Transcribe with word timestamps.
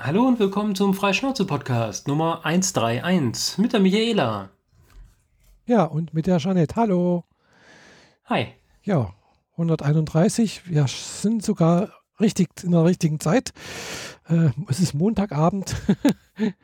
Hallo 0.00 0.28
und 0.28 0.38
willkommen 0.38 0.76
zum 0.76 0.94
Freischnauze-Podcast 0.94 2.06
Nummer 2.06 2.44
131 2.44 3.58
mit 3.58 3.72
der 3.72 3.80
Michaela. 3.80 4.48
Ja, 5.66 5.82
und 5.82 6.14
mit 6.14 6.28
der 6.28 6.38
Jeanette. 6.38 6.76
Hallo. 6.76 7.24
Hi. 8.26 8.46
Ja, 8.84 9.12
131. 9.56 10.70
Wir 10.70 10.86
sind 10.86 11.44
sogar 11.44 11.90
richtig 12.20 12.48
in 12.62 12.70
der 12.70 12.84
richtigen 12.84 13.18
Zeit. 13.18 13.52
Äh, 14.28 14.50
es 14.68 14.78
ist 14.78 14.94
Montagabend. 14.94 15.74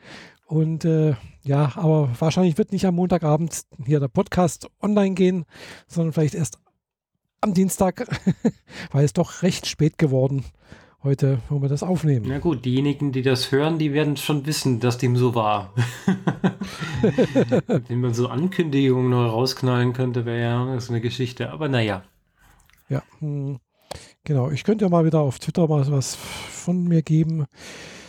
und 0.45 0.85
äh, 0.85 1.15
ja, 1.43 1.73
aber 1.75 2.09
wahrscheinlich 2.17 2.57
wird 2.57 2.71
nicht 2.71 2.85
am 2.85 2.95
Montagabend 2.95 3.63
hier 3.85 3.99
der 3.99 4.07
Podcast 4.07 4.69
online 4.81 5.13
gehen, 5.13 5.43
sondern 5.87 6.13
vielleicht 6.13 6.35
erst 6.35 6.57
am 7.41 7.53
Dienstag, 7.53 8.07
weil 8.93 9.03
es 9.03 9.11
doch 9.11 9.41
recht 9.41 9.67
spät 9.67 9.97
geworden 9.97 10.45
heute, 11.05 11.39
wo 11.49 11.61
wir 11.61 11.69
das 11.69 11.83
aufnehmen. 11.83 12.25
Na 12.27 12.39
gut, 12.39 12.65
diejenigen, 12.65 13.11
die 13.11 13.21
das 13.21 13.51
hören, 13.51 13.77
die 13.77 13.93
werden 13.93 14.17
schon 14.17 14.45
wissen, 14.45 14.79
dass 14.79 14.97
dem 14.97 15.15
so 15.15 15.35
war. 15.35 15.73
Wenn 17.87 18.01
man 18.01 18.13
so 18.13 18.27
Ankündigungen 18.27 19.11
noch 19.11 19.31
rausknallen 19.31 19.93
könnte, 19.93 20.25
wäre 20.25 20.41
ja 20.41 20.79
so 20.79 20.91
eine 20.91 21.01
Geschichte. 21.01 21.51
Aber 21.51 21.69
naja. 21.69 22.03
Ja, 22.89 23.03
hm, 23.19 23.59
genau. 24.23 24.49
Ich 24.49 24.63
könnte 24.63 24.85
ja 24.85 24.89
mal 24.89 25.05
wieder 25.05 25.19
auf 25.19 25.39
Twitter 25.39 25.67
mal 25.67 25.89
was 25.91 26.15
von 26.15 26.83
mir 26.83 27.03
geben, 27.03 27.45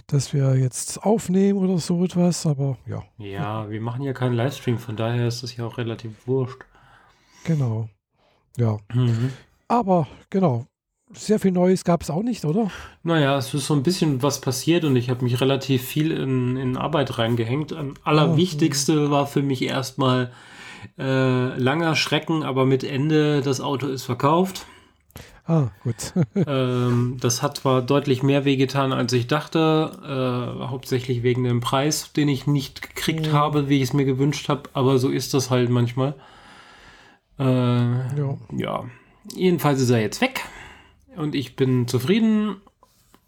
dass 0.06 0.32
wir 0.32 0.56
jetzt 0.56 1.02
aufnehmen 1.04 1.58
oder 1.58 1.78
so 1.78 2.02
etwas, 2.02 2.46
aber 2.46 2.78
ja. 2.86 3.04
Ja, 3.18 3.68
wir 3.70 3.80
machen 3.80 4.02
ja 4.02 4.12
keinen 4.12 4.34
Livestream, 4.34 4.78
von 4.78 4.96
daher 4.96 5.28
ist 5.28 5.42
das 5.42 5.56
ja 5.56 5.66
auch 5.66 5.78
relativ 5.78 6.26
wurscht. 6.26 6.62
Genau. 7.44 7.88
Ja. 8.56 8.78
Mhm. 8.94 9.32
Aber 9.68 10.08
genau, 10.30 10.66
sehr 11.12 11.38
viel 11.38 11.52
Neues 11.52 11.84
gab 11.84 12.02
es 12.02 12.10
auch 12.10 12.22
nicht, 12.22 12.44
oder? 12.44 12.70
Naja, 13.02 13.38
es 13.38 13.54
ist 13.54 13.66
so 13.66 13.74
ein 13.74 13.82
bisschen 13.82 14.22
was 14.22 14.40
passiert 14.40 14.84
und 14.84 14.96
ich 14.96 15.08
habe 15.08 15.24
mich 15.24 15.40
relativ 15.40 15.82
viel 15.82 16.10
in, 16.10 16.56
in 16.56 16.76
Arbeit 16.76 17.18
reingehängt. 17.18 17.72
Am 17.72 17.94
allerwichtigste 18.02 19.06
oh. 19.06 19.10
war 19.10 19.26
für 19.26 19.42
mich 19.42 19.62
erstmal 19.62 20.32
äh, 20.98 21.56
langer 21.58 21.94
Schrecken, 21.94 22.42
aber 22.42 22.66
mit 22.66 22.82
Ende, 22.82 23.40
das 23.40 23.60
Auto 23.60 23.86
ist 23.86 24.02
verkauft. 24.02 24.66
Ah, 25.46 25.68
gut. 25.84 26.12
ähm, 26.34 27.18
das 27.20 27.40
hat 27.40 27.58
zwar 27.58 27.82
deutlich 27.82 28.24
mehr 28.24 28.44
wehgetan, 28.44 28.92
als 28.92 29.12
ich 29.12 29.28
dachte, 29.28 29.92
äh, 30.02 30.64
hauptsächlich 30.66 31.22
wegen 31.22 31.44
dem 31.44 31.60
Preis, 31.60 32.12
den 32.14 32.28
ich 32.28 32.48
nicht 32.48 32.82
gekriegt 32.82 33.28
mhm. 33.28 33.32
habe, 33.32 33.68
wie 33.68 33.76
ich 33.76 33.84
es 33.84 33.92
mir 33.92 34.04
gewünscht 34.04 34.48
habe, 34.48 34.70
aber 34.72 34.98
so 34.98 35.08
ist 35.08 35.34
das 35.34 35.50
halt 35.50 35.70
manchmal. 35.70 36.14
Äh, 37.38 37.44
ja. 37.44 38.38
ja. 38.56 38.84
Jedenfalls 39.34 39.80
ist 39.80 39.90
er 39.90 40.00
jetzt 40.00 40.20
weg 40.20 40.42
und 41.16 41.34
ich 41.34 41.56
bin 41.56 41.88
zufrieden, 41.88 42.56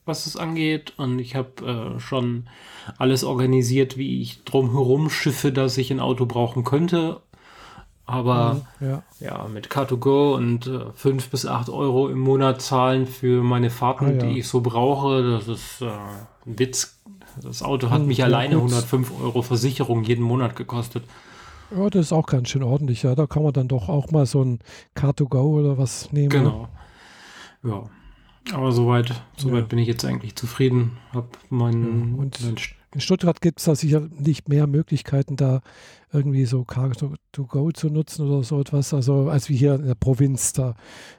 was 0.04 0.26
es 0.26 0.36
angeht. 0.36 0.94
Und 0.96 1.18
ich 1.18 1.36
habe 1.36 1.96
äh, 1.96 2.00
schon 2.00 2.48
alles 2.96 3.22
organisiert, 3.22 3.96
wie 3.96 4.20
ich 4.22 4.42
drumherum 4.44 5.10
schiffe, 5.10 5.52
dass 5.52 5.78
ich 5.78 5.90
ein 5.92 6.00
Auto 6.00 6.26
brauchen 6.26 6.64
könnte. 6.64 7.20
Aber 8.06 8.62
mhm, 8.80 8.88
ja. 8.88 9.02
ja. 9.20 9.48
mit 9.52 9.68
Car2Go 9.68 10.34
und 10.34 10.66
äh, 10.66 10.80
5 10.94 11.28
bis 11.28 11.44
8 11.44 11.68
Euro 11.68 12.08
im 12.08 12.18
Monat 12.18 12.62
zahlen 12.62 13.06
für 13.06 13.42
meine 13.42 13.68
Fahrten, 13.68 14.06
ah, 14.06 14.10
ja. 14.12 14.18
die 14.18 14.38
ich 14.38 14.48
so 14.48 14.62
brauche, 14.62 15.22
das 15.30 15.46
ist 15.46 15.82
äh, 15.82 15.90
ein 15.90 16.58
Witz. 16.58 16.98
Das 17.42 17.62
Auto 17.62 17.90
hat 17.90 18.00
mhm, 18.00 18.08
mich 18.08 18.24
alleine 18.24 18.54
gut. 18.54 18.72
105 18.72 19.12
Euro 19.22 19.42
Versicherung 19.42 20.04
jeden 20.04 20.24
Monat 20.24 20.56
gekostet. 20.56 21.04
Ja, 21.70 21.90
das 21.90 22.06
ist 22.06 22.12
auch 22.12 22.26
ganz 22.26 22.48
schön 22.48 22.62
ordentlich. 22.62 23.02
Ja, 23.02 23.14
da 23.14 23.26
kann 23.26 23.42
man 23.42 23.52
dann 23.52 23.68
doch 23.68 23.90
auch 23.90 24.10
mal 24.10 24.24
so 24.24 24.42
ein 24.42 24.60
Car2Go 24.96 25.60
oder 25.60 25.76
was 25.76 26.10
nehmen. 26.10 26.30
Genau. 26.30 26.68
Ja. 27.64 27.84
Aber 28.52 28.72
soweit, 28.72 29.22
soweit 29.36 29.62
ja. 29.62 29.66
bin 29.66 29.78
ich 29.78 29.88
jetzt 29.88 30.04
eigentlich 30.04 30.34
zufrieden. 30.34 30.96
Hab 31.12 31.38
meinen, 31.50 32.14
ja, 32.14 32.22
und 32.22 32.40
meinen 32.42 32.56
in 32.94 33.02
Stuttgart 33.02 33.40
gibt 33.42 33.58
es 33.58 33.66
da 33.66 33.74
sicher 33.74 34.08
nicht 34.18 34.48
mehr 34.48 34.66
Möglichkeiten, 34.66 35.36
da 35.36 35.60
irgendwie 36.10 36.46
so 36.46 36.64
Car 36.64 36.92
to 37.32 37.44
Go 37.44 37.70
zu 37.70 37.90
nutzen 37.90 38.26
oder 38.26 38.42
so 38.42 38.60
etwas, 38.60 38.94
also 38.94 39.28
als 39.28 39.50
wie 39.50 39.56
hier 39.56 39.74
in 39.74 39.86
der 39.86 39.94
Provinz 39.94 40.54
da. 40.54 40.74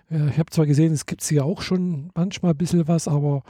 Ich 0.09 0.40
habe 0.40 0.50
zwar 0.50 0.66
gesehen, 0.66 0.91
es 0.94 1.06
gibt 1.06 1.24
hier 1.24 1.46
auch 1.46 1.62
schon 1.62 2.09
manchmal 2.16 2.53
ein 2.53 2.58
bisschen 2.58 2.88
was, 2.88 3.08
aber 3.08 3.44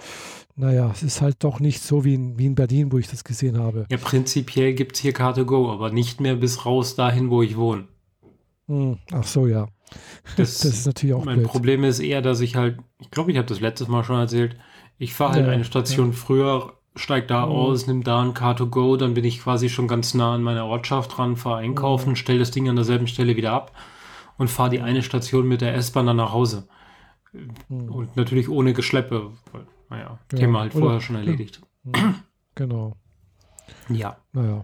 naja, 0.58 0.92
es 0.92 1.02
ist 1.02 1.22
halt 1.22 1.38
doch 1.46 1.62
nicht 1.62 1.82
so 1.82 2.04
wie 2.04 2.16
in, 2.16 2.38
wie 2.38 2.48
in 2.48 2.56
Berlin, 2.56 2.92
wo 2.92 2.98
ich 2.98 3.08
das 3.08 3.24
gesehen 3.24 3.58
habe. 3.58 3.86
Ja, 3.90 3.98
prinzipiell 3.98 4.74
gibt 4.74 4.98
es 4.98 5.02
hier 5.02 5.14
Car 5.14 5.34
to 5.34 5.46
Go, 5.46 5.72
aber 5.72 5.90
nicht 5.90 6.20
mehr 6.20 6.36
bis 6.36 6.66
raus 6.66 6.96
dahin, 6.96 7.30
wo 7.30 7.42
ich 7.42 7.56
wohne. 7.56 7.88
Hm, 8.68 8.98
ach 9.12 9.24
so, 9.24 9.48
ja. 9.48 9.70
Das, 10.38 10.60
das, 10.60 10.66
ist 10.66 10.86
natürlich 10.86 11.16
auch 11.16 11.26
Mein 11.26 11.40
blöd. 11.40 11.48
Problem 11.48 11.84
ist 11.84 12.00
eher, 12.00 12.22
dass 12.22 12.42
ich 12.42 12.56
halt, 12.56 12.78
ich 13.00 13.10
glaube, 13.12 13.32
ich 13.32 13.38
habe 13.38 13.48
das 13.48 13.60
letztes 13.60 13.88
Mal 13.88 14.04
schon 14.04 14.20
erzählt, 14.20 14.56
ich 14.98 15.14
fahre 15.14 15.34
halt 15.34 15.48
ja, 15.48 15.52
eine 15.52 15.64
Station 15.64 16.12
ja. 16.12 16.16
früher, 16.16 16.74
steig 16.96 17.28
da 17.28 17.46
mhm. 17.46 17.52
aus, 17.52 17.88
nimm 17.88 18.04
da 18.04 18.22
ein 18.22 18.34
Car2Go, 18.34 18.98
dann 18.98 19.14
bin 19.14 19.24
ich 19.24 19.42
quasi 19.42 19.70
schon 19.70 19.88
ganz 19.88 20.14
nah 20.14 20.36
an 20.36 20.44
meiner 20.44 20.66
Ortschaft 20.66 21.18
dran, 21.18 21.36
fahre 21.36 21.58
einkaufen, 21.60 22.12
mhm. 22.12 22.16
stelle 22.16 22.40
das 22.40 22.52
Ding 22.52 22.70
an 22.70 22.76
derselben 22.76 23.08
Stelle 23.08 23.36
wieder 23.36 23.54
ab 23.54 23.76
und 24.38 24.50
fahre 24.50 24.70
die 24.70 24.82
eine 24.82 25.02
Station 25.02 25.48
mit 25.48 25.62
der 25.62 25.74
S-Bahn 25.76 26.08
dann 26.08 26.18
nach 26.18 26.34
Hause. 26.34 26.68
Mhm. 27.32 27.90
Und 27.90 28.16
natürlich 28.16 28.50
ohne 28.50 28.74
Geschleppe. 28.74 29.32
Weil, 29.52 29.68
naja, 29.90 30.20
ja, 30.32 30.38
Thema 30.38 30.62
halt 30.62 30.74
vorher 30.74 31.02
schon 31.02 31.16
erledigt. 31.16 31.62
Mhm. 31.84 32.16
Genau. 32.56 32.98
Ja. 33.90 34.18
Naja. 34.34 34.64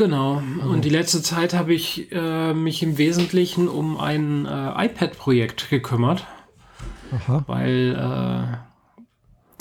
Genau. 0.00 0.42
Also. 0.58 0.70
Und 0.70 0.86
die 0.86 0.88
letzte 0.88 1.20
Zeit 1.20 1.52
habe 1.52 1.74
ich 1.74 2.10
äh, 2.10 2.54
mich 2.54 2.82
im 2.82 2.96
Wesentlichen 2.96 3.68
um 3.68 4.00
ein 4.00 4.46
äh, 4.46 4.86
iPad-Projekt 4.86 5.68
gekümmert. 5.68 6.26
Aha. 7.12 7.44
Weil 7.46 8.56
äh, 8.56 9.04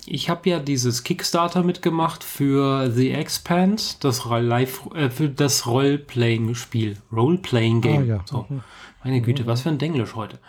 ich 0.05 0.29
habe 0.29 0.49
ja 0.49 0.59
dieses 0.59 1.03
Kickstarter 1.03 1.61
mitgemacht 1.63 2.23
für 2.23 2.89
The 2.89 3.11
Expanse, 3.11 3.97
das 3.99 4.23
Live, 4.23 4.87
äh, 4.95 5.09
für 5.09 5.27
das 5.27 5.67
Roleplaying-Spiel, 5.67 6.95
Roleplaying-Game. 7.11 8.03
Ah, 8.03 8.05
ja. 8.05 8.21
so. 8.23 8.45
Mhm. 8.47 8.61
Meine 9.03 9.19
Güte, 9.19 9.45
was 9.45 9.63
für 9.63 9.69
ein 9.69 9.77
Denglisch 9.77 10.15
heute. 10.15 10.39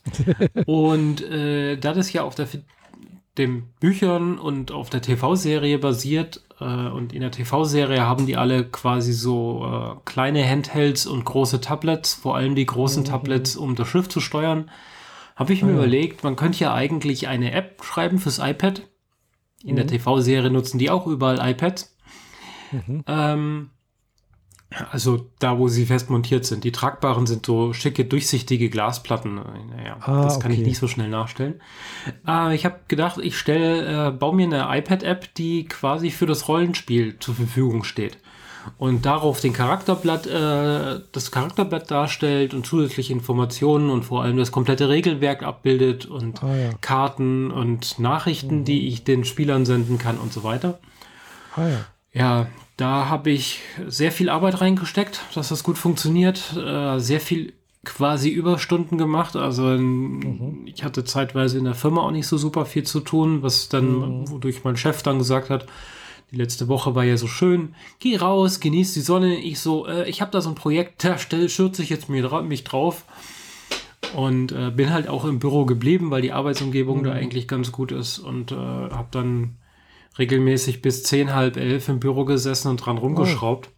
und 0.64 1.20
äh, 1.20 1.76
da 1.76 1.92
das 1.92 2.10
ja 2.14 2.22
auf 2.22 2.36
der 2.36 2.48
den 3.36 3.64
Büchern 3.80 4.38
und 4.38 4.72
auf 4.72 4.88
der 4.90 5.02
TV-Serie 5.02 5.78
basiert. 5.78 6.42
Äh, 6.60 6.64
und 6.64 7.12
in 7.12 7.20
der 7.20 7.30
TV-Serie 7.30 8.02
haben 8.02 8.26
die 8.26 8.36
alle 8.36 8.64
quasi 8.64 9.12
so 9.12 9.64
äh, 9.64 10.00
kleine 10.04 10.46
Handhelds 10.46 11.06
und 11.06 11.24
große 11.24 11.60
Tablets, 11.60 12.14
vor 12.14 12.36
allem 12.36 12.54
die 12.54 12.66
großen 12.66 13.02
mhm. 13.02 13.06
Tablets, 13.06 13.56
um 13.56 13.74
das 13.74 13.88
Schiff 13.88 14.08
zu 14.08 14.20
steuern. 14.20 14.70
Habe 15.36 15.52
ich 15.52 15.62
mir 15.62 15.72
mhm. 15.72 15.78
überlegt, 15.78 16.22
man 16.22 16.36
könnte 16.36 16.60
ja 16.60 16.74
eigentlich 16.74 17.28
eine 17.28 17.52
App 17.52 17.82
schreiben 17.82 18.18
fürs 18.18 18.38
iPad. 18.38 18.82
In 19.62 19.72
mhm. 19.72 19.76
der 19.76 19.86
TV-Serie 19.86 20.50
nutzen 20.50 20.78
die 20.78 20.90
auch 20.90 21.06
überall 21.06 21.38
iPads. 21.40 21.96
Mhm. 22.72 23.04
Ähm, 23.06 23.70
also 24.92 25.26
da, 25.40 25.58
wo 25.58 25.68
sie 25.68 25.86
fest 25.86 26.10
montiert 26.10 26.44
sind. 26.44 26.62
Die 26.62 26.70
tragbaren 26.72 27.26
sind 27.26 27.44
so 27.44 27.72
schicke, 27.72 28.04
durchsichtige 28.04 28.70
Glasplatten. 28.70 29.34
Naja, 29.34 29.96
ah, 30.00 30.22
das 30.22 30.38
kann 30.38 30.52
okay. 30.52 30.60
ich 30.60 30.66
nicht 30.66 30.78
so 30.78 30.86
schnell 30.86 31.08
nachstellen. 31.08 31.60
Äh, 32.26 32.54
ich 32.54 32.64
habe 32.64 32.80
gedacht, 32.86 33.18
ich 33.20 33.36
stelle, 33.36 34.08
äh, 34.08 34.10
baue 34.12 34.36
mir 34.36 34.46
eine 34.46 34.78
iPad-App, 34.78 35.34
die 35.34 35.64
quasi 35.64 36.10
für 36.10 36.26
das 36.26 36.46
Rollenspiel 36.46 37.18
zur 37.18 37.34
Verfügung 37.34 37.82
steht. 37.82 38.18
Und 38.78 39.06
darauf 39.06 39.40
den 39.40 39.52
Charakterblatt, 39.52 40.26
äh, 40.26 41.00
das 41.10 41.32
Charakterblatt 41.32 41.90
darstellt 41.90 42.54
und 42.54 42.66
zusätzliche 42.66 43.12
Informationen 43.12 43.90
und 43.90 44.04
vor 44.04 44.22
allem 44.22 44.36
das 44.36 44.52
komplette 44.52 44.88
Regelwerk 44.88 45.42
abbildet 45.42 46.06
und 46.06 46.44
ah, 46.44 46.54
ja. 46.54 46.70
Karten 46.80 47.50
und 47.50 47.98
Nachrichten, 47.98 48.60
mhm. 48.60 48.64
die 48.64 48.88
ich 48.88 49.02
den 49.02 49.24
Spielern 49.24 49.66
senden 49.66 49.98
kann 49.98 50.18
und 50.18 50.32
so 50.32 50.44
weiter. 50.44 50.78
Ah, 51.56 51.66
ja. 51.66 51.84
Ja, 52.12 52.46
da 52.80 53.08
habe 53.08 53.30
ich 53.30 53.60
sehr 53.86 54.10
viel 54.10 54.30
Arbeit 54.30 54.60
reingesteckt, 54.60 55.20
dass 55.34 55.50
das 55.50 55.62
gut 55.62 55.76
funktioniert. 55.76 56.56
Äh, 56.56 56.98
sehr 56.98 57.20
viel 57.20 57.52
quasi 57.84 58.30
Überstunden 58.30 58.96
gemacht. 58.96 59.36
Also 59.36 59.64
mhm. 59.64 60.62
ich 60.64 60.82
hatte 60.82 61.04
zeitweise 61.04 61.58
in 61.58 61.64
der 61.64 61.74
Firma 61.74 62.02
auch 62.02 62.10
nicht 62.10 62.26
so 62.26 62.38
super 62.38 62.64
viel 62.64 62.84
zu 62.84 63.00
tun, 63.00 63.42
was 63.42 63.68
dann, 63.68 64.20
mhm. 64.20 64.30
wodurch 64.30 64.64
mein 64.64 64.76
Chef 64.76 65.02
dann 65.02 65.18
gesagt 65.18 65.50
hat, 65.50 65.66
die 66.30 66.36
letzte 66.36 66.68
Woche 66.68 66.94
war 66.94 67.04
ja 67.04 67.16
so 67.16 67.26
schön. 67.26 67.74
Geh 67.98 68.16
raus, 68.16 68.60
genieß 68.60 68.94
die 68.94 69.00
Sonne. 69.00 69.36
Ich 69.36 69.60
so, 69.60 69.86
äh, 69.86 70.08
ich 70.08 70.22
habe 70.22 70.30
da 70.30 70.40
so 70.40 70.48
ein 70.48 70.54
Projekt, 70.54 71.04
da 71.04 71.18
stell, 71.18 71.48
schürze 71.48 71.82
ich 71.82 71.90
jetzt 71.90 72.08
mir, 72.08 72.42
mich 72.42 72.64
drauf. 72.64 73.04
Und 74.14 74.52
äh, 74.52 74.70
bin 74.70 74.90
halt 74.90 75.08
auch 75.08 75.24
im 75.24 75.38
Büro 75.38 75.66
geblieben, 75.66 76.10
weil 76.10 76.22
die 76.22 76.32
Arbeitsumgebung 76.32 77.00
mhm. 77.00 77.04
da 77.04 77.12
eigentlich 77.12 77.46
ganz 77.46 77.72
gut 77.72 77.92
ist 77.92 78.18
und 78.18 78.52
äh, 78.52 78.56
habe 78.56 79.08
dann 79.10 79.56
regelmäßig 80.20 80.82
bis 80.82 81.02
zehn, 81.02 81.34
halb 81.34 81.56
elf 81.56 81.88
im 81.88 81.98
Büro 81.98 82.24
gesessen 82.24 82.68
und 82.68 82.76
dran 82.76 82.98
rumgeschraubt. 82.98 83.68
Oh. 83.68 83.76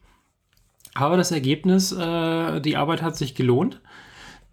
Aber 0.94 1.16
das 1.16 1.30
Ergebnis, 1.30 1.92
äh, 1.92 2.60
die 2.60 2.76
Arbeit 2.76 3.00
hat 3.00 3.16
sich 3.16 3.34
gelohnt. 3.34 3.80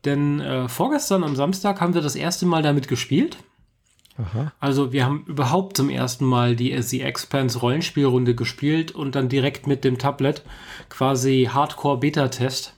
Denn 0.06 0.40
äh, 0.40 0.70
vorgestern 0.70 1.26
am 1.26 1.36
Samstag 1.36 1.82
haben 1.82 1.94
wir 1.94 2.02
das 2.02 2.16
erste 2.16 2.46
Mal 2.46 2.62
damit 2.62 2.88
gespielt. 2.88 3.38
Aha. 4.18 4.54
Also 4.60 4.94
wir 4.94 5.06
haben 5.06 5.26
überhaupt 5.28 5.76
zum 5.78 5.90
ersten 5.90 6.26
Mal 6.26 6.56
die 6.56 6.82
The 6.82 7.02
Expanse 7.02 7.60
Rollenspielrunde 7.60 8.36
gespielt 8.36 8.92
und 8.92 9.16
dann 9.16 9.28
direkt 9.30 9.68
mit 9.68 9.84
dem 9.84 9.98
Tablet 9.98 10.44
quasi 10.90 11.50
Hardcore 11.52 12.00
Beta-Test. 12.00 12.76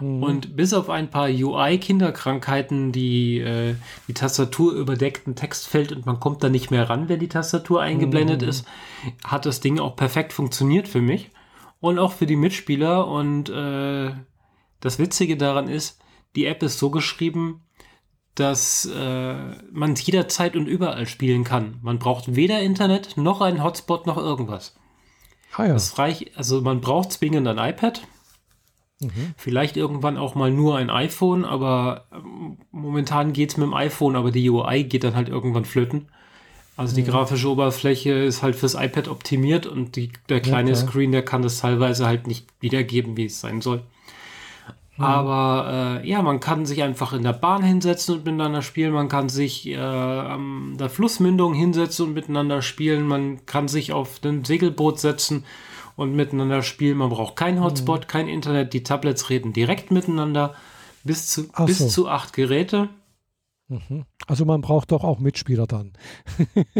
Mhm. 0.00 0.22
Und 0.22 0.56
bis 0.56 0.72
auf 0.74 0.90
ein 0.90 1.10
paar 1.10 1.28
UI-Kinderkrankheiten, 1.28 2.92
die 2.92 3.38
äh, 3.38 3.74
die 4.06 4.14
Tastatur 4.14 4.72
überdeckten 4.72 5.34
Textfeld 5.34 5.92
und 5.92 6.06
man 6.06 6.20
kommt 6.20 6.42
da 6.42 6.48
nicht 6.48 6.70
mehr 6.70 6.88
ran, 6.88 7.08
wenn 7.08 7.20
die 7.20 7.28
Tastatur 7.28 7.82
eingeblendet 7.82 8.42
mhm. 8.42 8.48
ist, 8.48 8.66
hat 9.24 9.46
das 9.46 9.60
Ding 9.60 9.78
auch 9.78 9.96
perfekt 9.96 10.32
funktioniert 10.32 10.88
für 10.88 11.00
mich 11.00 11.30
und 11.80 11.98
auch 11.98 12.12
für 12.12 12.26
die 12.26 12.36
Mitspieler. 12.36 13.06
Und 13.06 13.48
äh, 13.50 14.12
das 14.80 14.98
Witzige 14.98 15.36
daran 15.36 15.68
ist, 15.68 16.00
die 16.36 16.46
App 16.46 16.62
ist 16.62 16.78
so 16.78 16.90
geschrieben, 16.90 17.62
dass 18.34 18.86
äh, 18.86 19.34
man 19.72 19.94
jederzeit 19.96 20.54
und 20.54 20.66
überall 20.66 21.06
spielen 21.06 21.42
kann. 21.42 21.78
Man 21.82 21.98
braucht 21.98 22.36
weder 22.36 22.60
Internet 22.60 23.16
noch 23.16 23.40
einen 23.40 23.64
Hotspot 23.64 24.06
noch 24.06 24.16
irgendwas. 24.16 24.76
Ah 25.56 25.64
ja. 25.64 25.72
Das 25.72 25.98
reicht, 25.98 26.36
also 26.36 26.60
man 26.60 26.80
braucht 26.80 27.12
zwingend 27.12 27.48
ein 27.48 27.58
iPad. 27.58 28.02
Mhm. 29.00 29.34
Vielleicht 29.36 29.76
irgendwann 29.76 30.16
auch 30.16 30.34
mal 30.34 30.50
nur 30.50 30.76
ein 30.76 30.90
iPhone, 30.90 31.44
aber 31.44 32.06
ähm, 32.12 32.58
momentan 32.72 33.32
geht 33.32 33.50
es 33.50 33.56
mit 33.56 33.66
dem 33.66 33.74
iPhone, 33.74 34.16
aber 34.16 34.30
die 34.30 34.50
UI 34.50 34.84
geht 34.84 35.04
dann 35.04 35.14
halt 35.14 35.28
irgendwann 35.28 35.64
flöten. 35.64 36.08
Also 36.76 36.94
die 36.94 37.02
mhm. 37.02 37.08
grafische 37.08 37.48
Oberfläche 37.48 38.12
ist 38.12 38.42
halt 38.42 38.56
fürs 38.56 38.74
iPad 38.74 39.08
optimiert 39.08 39.66
und 39.66 39.96
die, 39.96 40.10
der 40.28 40.40
kleine 40.40 40.70
ja, 40.70 40.76
Screen, 40.76 41.12
der 41.12 41.24
kann 41.24 41.42
das 41.42 41.58
teilweise 41.58 42.06
halt 42.06 42.26
nicht 42.26 42.46
wiedergeben, 42.60 43.16
wie 43.16 43.26
es 43.26 43.40
sein 43.40 43.60
soll. 43.60 43.82
Mhm. 44.96 45.04
Aber 45.04 46.00
äh, 46.02 46.08
ja, 46.08 46.22
man 46.22 46.40
kann 46.40 46.66
sich 46.66 46.82
einfach 46.82 47.12
in 47.12 47.22
der 47.22 47.32
Bahn 47.32 47.62
hinsetzen 47.62 48.16
und 48.16 48.24
miteinander 48.24 48.62
spielen. 48.62 48.92
Man 48.92 49.08
kann 49.08 49.28
sich 49.28 49.68
äh, 49.68 49.76
an 49.76 50.76
der 50.76 50.90
Flussmündung 50.90 51.54
hinsetzen 51.54 52.06
und 52.06 52.14
miteinander 52.14 52.62
spielen. 52.62 53.06
Man 53.06 53.46
kann 53.46 53.68
sich 53.68 53.92
auf 53.92 54.20
ein 54.24 54.44
Segelboot 54.44 54.98
setzen 54.98 55.44
und 55.98 56.14
miteinander 56.14 56.62
spielen. 56.62 56.96
Man 56.96 57.10
braucht 57.10 57.34
keinen 57.34 57.60
Hotspot, 57.60 58.02
mhm. 58.02 58.06
kein 58.06 58.28
Internet. 58.28 58.72
Die 58.72 58.84
Tablets 58.84 59.30
reden 59.30 59.52
direkt 59.52 59.90
miteinander. 59.90 60.54
Bis 61.02 61.26
zu, 61.26 61.48
bis 61.66 61.78
so. 61.78 61.88
zu 61.88 62.08
acht 62.08 62.32
Geräte. 62.34 62.88
Mhm. 63.66 64.04
Also 64.28 64.44
man 64.44 64.60
braucht 64.60 64.92
doch 64.92 65.02
auch 65.02 65.18
Mitspieler 65.18 65.66
dann. 65.66 65.94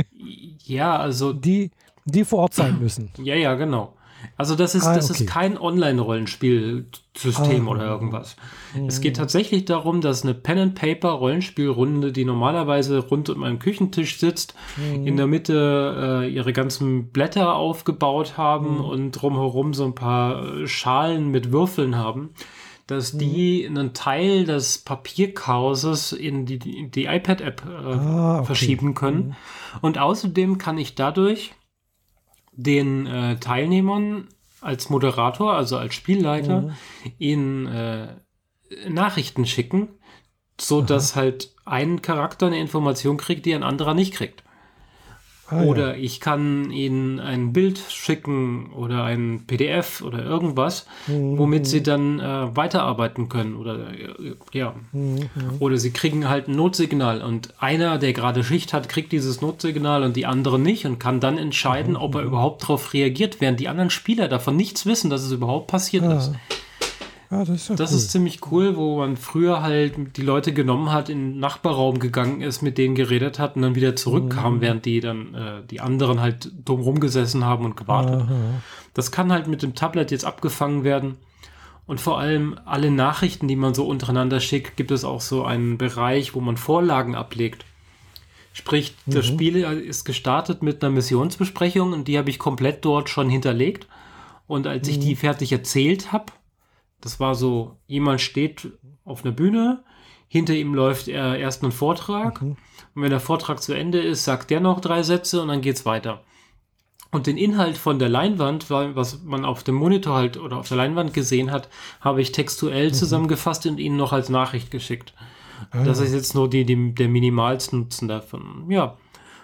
ja, 0.65 0.97
also. 0.97 1.33
Die, 1.33 1.73
die 2.05 2.25
vor 2.25 2.39
Ort 2.39 2.55
sein 2.55 2.79
müssen. 2.79 3.11
Ja, 3.19 3.35
ja, 3.35 3.57
genau. 3.57 3.95
Also 4.37 4.55
das 4.55 4.75
ist, 4.75 4.87
ah, 4.87 4.95
das 4.95 5.11
okay. 5.11 5.25
ist 5.25 5.31
kein 5.31 5.59
Online-Rollenspielsystem 5.59 7.69
ah, 7.69 7.71
oder 7.71 7.87
irgendwas. 7.87 8.37
Es 8.87 9.01
geht 9.01 9.17
tatsächlich 9.17 9.65
darum, 9.65 10.01
dass 10.01 10.23
eine 10.23 10.35
Pen-and-Paper-Rollenspielrunde, 10.35 12.13
die 12.13 12.25
normalerweise 12.25 12.99
rund 12.99 13.31
um 13.31 13.43
einen 13.43 13.59
Küchentisch 13.59 14.19
sitzt, 14.19 14.55
mhm. 14.77 15.07
in 15.07 15.17
der 15.17 15.27
Mitte 15.27 16.23
äh, 16.23 16.33
ihre 16.33 16.53
ganzen 16.53 17.09
Blätter 17.09 17.57
aufgebaut 17.57 18.37
haben 18.37 18.77
mhm. 18.77 18.85
und 18.85 19.11
drumherum 19.13 19.75
so 19.75 19.85
ein 19.85 19.97
paar 19.97 20.67
Schalen 20.67 21.31
mit 21.31 21.51
Würfeln 21.51 21.97
haben, 21.97 22.31
dass 22.87 23.15
mhm. 23.15 23.19
die 23.19 23.67
einen 23.67 23.93
Teil 23.93 24.45
des 24.45 24.79
Papierchaoses 24.79 26.13
in 26.13 26.47
die, 26.47 26.59
die 26.59 27.07
iPad-App 27.07 27.63
äh, 27.67 27.95
ah, 27.95 28.37
okay. 28.37 28.47
verschieben 28.47 28.95
können. 28.95 29.19
Mhm. 29.19 29.35
Und 29.81 29.99
außerdem 29.99 30.59
kann 30.59 30.79
ich 30.79 30.95
dadurch 30.95 31.55
den 32.59 33.07
äh, 33.07 33.37
Teilnehmern 33.37 34.29
als 34.61 34.91
Moderator, 34.91 35.55
also 35.55 35.79
als 35.79 35.95
Spielleiter, 35.95 36.63
mhm. 36.63 36.73
ihnen 37.19 37.67
äh, 37.67 38.09
Nachrichten 38.89 39.47
schicken, 39.47 39.89
so 40.61 40.79
Aha. 40.81 40.87
dass 40.87 41.15
halt 41.15 41.55
ein 41.65 42.03
Charakter 42.03 42.49
eine 42.49 42.59
Information 42.59 43.17
kriegt, 43.17 43.47
die 43.47 43.55
ein 43.55 43.63
anderer 43.63 43.95
nicht 43.95 44.13
kriegt. 44.13 44.43
Ah, 45.51 45.63
oder 45.63 45.97
ja. 45.97 46.03
ich 46.03 46.21
kann 46.21 46.71
ihnen 46.71 47.21
ein 47.21 47.53
Bild 47.53 47.79
schicken 47.89 48.71
oder 48.75 49.05
ein 49.05 49.45
PDF 49.47 50.03
oder 50.03 50.23
irgendwas, 50.23 50.87
mhm. 51.07 51.39
womit 51.39 51.67
sie 51.67 51.83
dann 51.83 52.21
äh, 52.21 52.55
weiterarbeiten 52.55 53.31
können. 53.31 53.57
Oder 53.57 53.91
äh, 53.91 54.35
ja. 54.53 54.75
Mhm. 54.93 55.29
Oder 55.59 55.79
sie 55.79 55.91
kriegen 55.91 56.29
halt 56.29 56.49
ein 56.49 56.57
Notsignal 56.57 57.23
und 57.23 57.55
einer, 57.61 57.99
der 57.99 58.13
gerade 58.13 58.45
Schicht 58.45 58.75
hat, 58.75 58.91
kriegt 58.91 59.11
dieses 59.11 59.41
Notsignal 59.41 60.03
und 60.03 60.17
die 60.17 60.27
andere 60.27 60.59
nicht 60.59 60.85
und 60.85 60.99
kann 60.99 61.21
dann 61.21 61.39
entscheiden, 61.39 61.93
mhm. 61.93 62.01
ob 62.01 62.17
er 62.17 62.23
überhaupt 62.23 62.65
darauf 62.65 62.93
reagiert, 62.93 63.41
während 63.41 63.59
die 63.59 63.69
anderen 63.69 63.91
Spieler 63.91 64.29
davon 64.29 64.57
nichts 64.57 64.85
wissen, 64.85 65.09
dass 65.09 65.23
es 65.23 65.33
überhaupt 65.33 65.69
passiert 65.69 66.05
ja. 66.05 66.19
ist. 66.19 66.33
Ja, 67.31 67.41
das 67.41 67.51
ist, 67.51 67.69
ja 67.69 67.77
das 67.77 67.91
cool. 67.91 67.97
ist 67.99 68.11
ziemlich 68.11 68.41
cool, 68.51 68.77
wo 68.77 68.99
man 68.99 69.17
früher 69.17 69.63
halt 69.63 70.17
die 70.17 70.23
Leute 70.23 70.55
genommen 70.55 70.91
hat, 70.91 71.11
in 71.11 71.33
den 71.33 71.41
Nachbarraum 71.41 71.99
gegangen 71.99 72.41
ist, 72.41 72.63
mit 72.63 72.79
denen 72.79 72.95
geredet 72.95 73.39
hat 73.39 73.57
und 73.57 73.63
dann 73.63 73.75
wieder 73.75 73.97
zurückkam, 73.97 74.57
mhm. 74.57 74.61
während 74.63 74.87
die 74.87 75.01
dann 75.01 75.35
äh, 75.35 75.63
die 75.71 75.81
anderen 75.81 76.21
halt 76.21 76.51
dumm 76.65 76.81
rumgesessen 76.81 77.45
haben 77.45 77.67
und 77.67 77.77
gewartet. 77.77 78.23
Aha. 78.23 78.63
Das 78.95 79.13
kann 79.13 79.31
halt 79.31 79.47
mit 79.47 79.63
dem 79.63 79.75
Tablet 79.75 80.11
jetzt 80.11 80.25
abgefangen 80.25 80.85
werden. 80.85 81.17
Und 81.87 82.01
vor 82.01 82.19
allem 82.19 82.59
alle 82.65 82.91
Nachrichten, 82.91 83.49
die 83.49 83.57
man 83.57 83.75
so 83.75 83.87
untereinander 83.87 84.41
schickt, 84.41 84.77
gibt 84.77 84.91
es 84.91 85.05
auch 85.05 85.21
so 85.21 85.45
einen 85.45 85.79
Bereich, 85.79 86.35
wo 86.35 86.41
man 86.41 86.57
Vorlagen 86.57 87.15
ablegt. 87.15 87.65
Sprich, 88.53 88.95
mhm. 89.07 89.13
das 89.13 89.27
Spiel 89.27 89.57
ist 89.57 90.05
gestartet 90.05 90.63
mit 90.63 90.83
einer 90.83 90.93
Missionsbesprechung 90.93 91.93
und 91.93 92.09
die 92.09 92.19
habe 92.19 92.31
ich 92.31 92.39
komplett 92.39 92.85
dort 92.85 93.09
schon 93.09 93.31
hinterlegt. 93.31 93.87
Und 94.47 94.67
als 94.67 94.89
mhm. 94.89 94.95
ich 94.95 95.01
die 95.01 95.17
fertig 95.17 95.53
erzählt 95.53 96.11
habe, 96.11 96.33
das 97.01 97.21
war 97.21 97.35
so, 97.35 97.77
jemand 97.87 98.21
steht 98.21 98.73
auf 99.05 99.25
einer 99.25 99.33
Bühne, 99.33 99.85
hinter 100.29 100.55
ihm 100.55 100.75
läuft 100.75 101.09
er 101.09 101.39
erst 101.39 101.65
ein 101.65 101.73
Vortrag 101.73 102.43
mhm. 102.43 102.57
und 102.95 103.03
wenn 103.03 103.11
der 103.11 103.21
Vortrag 103.21 103.63
zu 103.63 103.73
Ende 103.73 104.01
ist, 104.01 104.25
sagt 104.25 104.51
der 104.51 104.61
noch 104.61 104.81
drei 104.81 105.03
Sätze 105.03 105.41
und 105.41 105.49
dann 105.49 105.63
geht's 105.63 105.87
weiter. 105.87 106.23
Und 107.11 107.27
den 107.27 107.39
Inhalt 107.39 107.79
von 107.79 107.99
der 107.99 108.11
Leinwand, 108.11 108.69
was 108.69 109.23
man 109.23 109.47
auf 109.47 109.65
dem 109.65 109.77
Monitor 109.77 110.15
halt 110.15 110.37
oder 110.37 110.59
auf 110.59 110.69
der 110.69 110.77
Leinwand 110.77 111.15
gesehen 111.15 111.51
hat, 111.51 111.71
habe 112.03 112.21
ich 112.21 112.33
textuell 112.33 112.89
mhm. 112.89 112.95
zusammengefasst 112.95 113.65
und 113.67 113.79
Ihnen 113.79 113.97
noch 113.97 114.13
als 114.13 114.29
Nachricht 114.29 114.71
geschickt. 114.71 115.15
Ah, 115.71 115.85
das 115.85 116.01
ist 116.01 116.13
jetzt 116.13 116.35
nur 116.35 116.51
die, 116.51 116.67
die, 116.67 116.95
der 116.95 117.09
minimalste 117.09 117.77
Nutzen 117.77 118.09
davon. 118.09 118.67
Ja, 118.69 118.99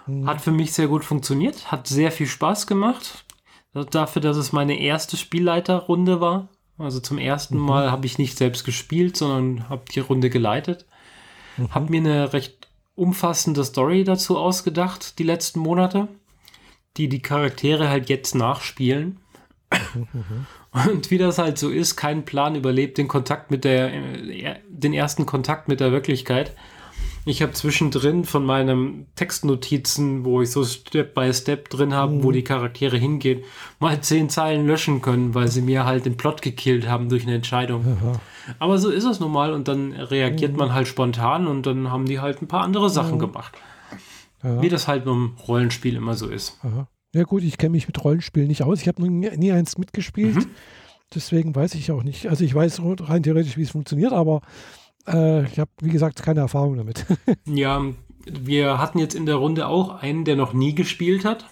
mhm. 0.06 0.26
hat 0.26 0.42
für 0.42 0.52
mich 0.52 0.74
sehr 0.74 0.88
gut 0.88 1.04
funktioniert, 1.04 1.72
hat 1.72 1.86
sehr 1.86 2.12
viel 2.12 2.26
Spaß 2.26 2.66
gemacht. 2.66 3.24
Dafür, 3.90 4.22
dass 4.22 4.36
es 4.36 4.52
meine 4.52 4.78
erste 4.78 5.16
Spielleiterrunde 5.16 6.20
war. 6.20 6.48
Also 6.78 7.00
zum 7.00 7.18
ersten 7.18 7.58
mhm. 7.58 7.64
Mal 7.64 7.90
habe 7.90 8.06
ich 8.06 8.18
nicht 8.18 8.36
selbst 8.36 8.64
gespielt, 8.64 9.16
sondern 9.16 9.68
habe 9.68 9.84
die 9.92 10.00
Runde 10.00 10.30
geleitet. 10.30 10.86
Mhm. 11.56 11.74
Habe 11.74 11.90
mir 11.90 12.00
eine 12.00 12.32
recht 12.32 12.68
umfassende 12.94 13.64
Story 13.64 14.04
dazu 14.04 14.38
ausgedacht, 14.38 15.18
die 15.18 15.24
letzten 15.24 15.60
Monate, 15.60 16.08
die 16.96 17.08
die 17.08 17.22
Charaktere 17.22 17.88
halt 17.88 18.08
jetzt 18.08 18.34
nachspielen. 18.34 19.18
Mhm. 19.94 20.46
Und 20.90 21.10
wie 21.10 21.18
das 21.18 21.38
halt 21.38 21.58
so 21.58 21.70
ist, 21.70 21.96
kein 21.96 22.24
Plan 22.24 22.56
überlebt 22.56 22.98
den 22.98 23.08
Kontakt 23.08 23.50
mit 23.50 23.64
der, 23.64 23.92
äh, 23.92 24.56
den 24.68 24.92
ersten 24.92 25.26
Kontakt 25.26 25.68
mit 25.68 25.80
der 25.80 25.92
Wirklichkeit. 25.92 26.56
Ich 27.26 27.40
habe 27.40 27.52
zwischendrin 27.52 28.24
von 28.24 28.44
meinen 28.44 29.06
Textnotizen, 29.14 30.24
wo 30.24 30.42
ich 30.42 30.50
so 30.50 30.62
Step 30.64 31.14
by 31.14 31.32
Step 31.32 31.70
drin 31.70 31.94
habe, 31.94 32.14
mhm. 32.14 32.22
wo 32.22 32.32
die 32.32 32.44
Charaktere 32.44 32.98
hingehen, 32.98 33.42
mal 33.80 34.00
zehn 34.00 34.28
Zeilen 34.28 34.66
löschen 34.66 35.00
können, 35.00 35.34
weil 35.34 35.48
sie 35.48 35.62
mir 35.62 35.86
halt 35.86 36.04
den 36.04 36.16
Plot 36.16 36.42
gekillt 36.42 36.86
haben 36.86 37.08
durch 37.08 37.22
eine 37.22 37.34
Entscheidung. 37.34 37.84
Aha. 37.86 38.20
Aber 38.58 38.78
so 38.78 38.90
ist 38.90 39.04
es 39.04 39.20
nun 39.20 39.32
mal 39.32 39.54
und 39.54 39.68
dann 39.68 39.92
reagiert 39.92 40.52
mhm. 40.52 40.58
man 40.58 40.74
halt 40.74 40.86
spontan 40.86 41.46
und 41.46 41.64
dann 41.66 41.90
haben 41.90 42.04
die 42.04 42.20
halt 42.20 42.42
ein 42.42 42.48
paar 42.48 42.62
andere 42.62 42.90
Sachen 42.90 43.14
mhm. 43.14 43.20
gemacht. 43.20 43.54
Ja. 44.42 44.60
Wie 44.60 44.68
das 44.68 44.86
halt 44.86 45.06
im 45.06 45.36
Rollenspiel 45.48 45.96
immer 45.96 46.14
so 46.14 46.28
ist. 46.28 46.58
Aha. 46.62 46.88
Ja 47.14 47.22
gut, 47.22 47.42
ich 47.42 47.56
kenne 47.56 47.70
mich 47.70 47.86
mit 47.86 48.02
Rollenspielen 48.04 48.48
nicht 48.48 48.62
aus. 48.62 48.82
Ich 48.82 48.88
habe 48.88 49.02
nie, 49.02 49.30
nie 49.36 49.52
eins 49.52 49.78
mitgespielt. 49.78 50.34
Mhm. 50.34 50.46
Deswegen 51.14 51.54
weiß 51.54 51.74
ich 51.76 51.92
auch 51.92 52.02
nicht. 52.02 52.26
Also 52.26 52.44
ich 52.44 52.54
weiß 52.54 52.80
rein 52.82 53.22
theoretisch, 53.22 53.56
wie 53.56 53.62
es 53.62 53.70
funktioniert, 53.70 54.12
aber 54.12 54.42
äh, 55.06 55.44
ich 55.46 55.58
habe, 55.58 55.70
wie 55.80 55.90
gesagt, 55.90 56.22
keine 56.22 56.40
Erfahrung 56.40 56.76
damit. 56.76 57.04
ja, 57.46 57.82
wir 58.26 58.78
hatten 58.78 58.98
jetzt 58.98 59.14
in 59.14 59.26
der 59.26 59.36
Runde 59.36 59.66
auch 59.66 60.00
einen, 60.00 60.24
der 60.24 60.36
noch 60.36 60.52
nie 60.52 60.74
gespielt 60.74 61.24
hat. 61.24 61.46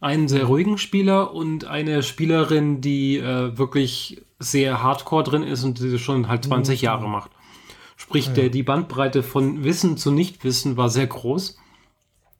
Einen 0.00 0.28
sehr 0.28 0.44
ruhigen 0.44 0.78
Spieler 0.78 1.34
und 1.34 1.66
eine 1.66 2.02
Spielerin, 2.02 2.80
die 2.80 3.18
äh, 3.18 3.58
wirklich 3.58 4.22
sehr 4.38 4.82
hardcore 4.82 5.24
drin 5.24 5.42
ist 5.42 5.62
und 5.62 5.78
die 5.78 5.98
schon 5.98 6.28
halt 6.28 6.44
20 6.44 6.80
mhm. 6.80 6.84
Jahre 6.84 7.08
macht. 7.08 7.30
Sprich, 7.96 8.28
ah, 8.28 8.30
ja. 8.30 8.34
der, 8.36 8.48
die 8.48 8.62
Bandbreite 8.62 9.22
von 9.22 9.62
Wissen 9.62 9.98
zu 9.98 10.10
Nichtwissen 10.10 10.78
war 10.78 10.88
sehr 10.88 11.06
groß. 11.06 11.58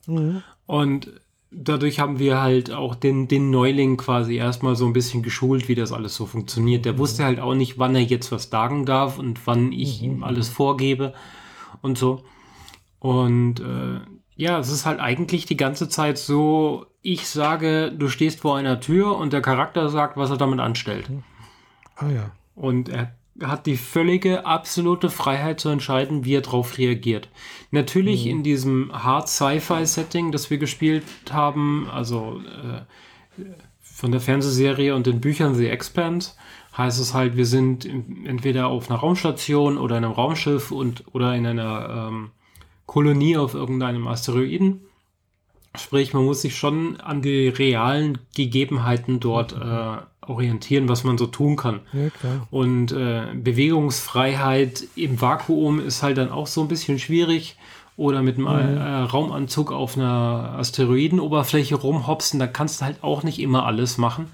Mhm. 0.06 0.42
Und 0.64 1.20
dadurch 1.50 1.98
haben 1.98 2.18
wir 2.18 2.40
halt 2.40 2.72
auch 2.72 2.94
den, 2.94 3.28
den 3.28 3.50
Neuling 3.50 3.96
quasi 3.96 4.36
erstmal 4.36 4.76
so 4.76 4.86
ein 4.86 4.92
bisschen 4.92 5.22
geschult, 5.22 5.68
wie 5.68 5.74
das 5.74 5.92
alles 5.92 6.14
so 6.14 6.26
funktioniert. 6.26 6.84
Der 6.84 6.94
mhm. 6.94 6.98
wusste 6.98 7.24
halt 7.24 7.40
auch 7.40 7.54
nicht, 7.54 7.78
wann 7.78 7.94
er 7.94 8.02
jetzt 8.02 8.30
was 8.32 8.50
sagen 8.50 8.86
darf 8.86 9.18
und 9.18 9.46
wann 9.46 9.72
ich 9.72 10.00
mhm. 10.00 10.10
ihm 10.10 10.24
alles 10.24 10.48
vorgebe 10.48 11.12
und 11.82 11.98
so. 11.98 12.22
Und 12.98 13.60
äh, 13.60 14.00
ja, 14.36 14.58
es 14.58 14.70
ist 14.70 14.86
halt 14.86 15.00
eigentlich 15.00 15.46
die 15.46 15.56
ganze 15.56 15.88
Zeit 15.88 16.18
so, 16.18 16.86
ich 17.02 17.28
sage, 17.28 17.92
du 17.92 18.08
stehst 18.08 18.40
vor 18.40 18.56
einer 18.56 18.80
Tür 18.80 19.16
und 19.16 19.32
der 19.32 19.42
Charakter 19.42 19.88
sagt, 19.88 20.16
was 20.16 20.30
er 20.30 20.36
damit 20.36 20.60
anstellt. 20.60 21.10
Mhm. 21.10 21.22
Ah 21.96 22.10
ja. 22.10 22.30
Und 22.54 22.88
er 22.88 23.14
hat 23.42 23.66
die 23.66 23.76
völlige, 23.76 24.44
absolute 24.44 25.08
Freiheit 25.08 25.60
zu 25.60 25.68
entscheiden, 25.68 26.24
wie 26.24 26.34
er 26.34 26.42
darauf 26.42 26.78
reagiert. 26.78 27.28
Natürlich 27.70 28.24
mhm. 28.24 28.30
in 28.30 28.42
diesem 28.42 28.92
Hard 28.92 29.28
Sci-Fi-Setting, 29.28 30.32
das 30.32 30.50
wir 30.50 30.58
gespielt 30.58 31.04
haben, 31.30 31.88
also 31.90 32.40
äh, 32.40 33.44
von 33.80 34.12
der 34.12 34.20
Fernsehserie 34.20 34.94
und 34.94 35.06
den 35.06 35.20
Büchern 35.20 35.54
The 35.54 35.68
Expanse, 35.68 36.32
heißt 36.76 37.00
es 37.00 37.14
halt, 37.14 37.36
wir 37.36 37.46
sind 37.46 37.84
entweder 38.24 38.68
auf 38.68 38.90
einer 38.90 39.00
Raumstation 39.00 39.78
oder 39.78 39.96
einem 39.96 40.12
Raumschiff 40.12 40.70
und 40.70 41.04
oder 41.12 41.34
in 41.34 41.46
einer 41.46 42.08
ähm, 42.08 42.30
Kolonie 42.86 43.36
auf 43.36 43.54
irgendeinem 43.54 44.06
Asteroiden. 44.08 44.80
Sprich, 45.76 46.12
man 46.14 46.24
muss 46.24 46.42
sich 46.42 46.56
schon 46.56 47.00
an 47.00 47.22
die 47.22 47.48
realen 47.48 48.18
Gegebenheiten 48.34 49.20
dort 49.20 49.52
äh, 49.52 50.02
orientieren, 50.30 50.88
was 50.88 51.04
man 51.04 51.18
so 51.18 51.26
tun 51.26 51.56
kann. 51.56 51.80
Ja, 51.92 52.08
und 52.50 52.92
äh, 52.92 53.26
Bewegungsfreiheit 53.34 54.84
im 54.96 55.20
Vakuum 55.20 55.80
ist 55.80 56.02
halt 56.02 56.18
dann 56.18 56.30
auch 56.30 56.46
so 56.46 56.62
ein 56.62 56.68
bisschen 56.68 56.98
schwierig. 56.98 57.56
Oder 57.96 58.22
mit 58.22 58.38
einem 58.38 58.46
mhm. 58.46 58.78
äh, 58.78 59.00
Raumanzug 59.02 59.72
auf 59.72 59.94
einer 59.94 60.54
Asteroidenoberfläche 60.58 61.74
rumhopsen, 61.74 62.40
da 62.40 62.46
kannst 62.46 62.80
du 62.80 62.86
halt 62.86 63.04
auch 63.04 63.24
nicht 63.24 63.38
immer 63.38 63.66
alles 63.66 63.98
machen. 63.98 64.32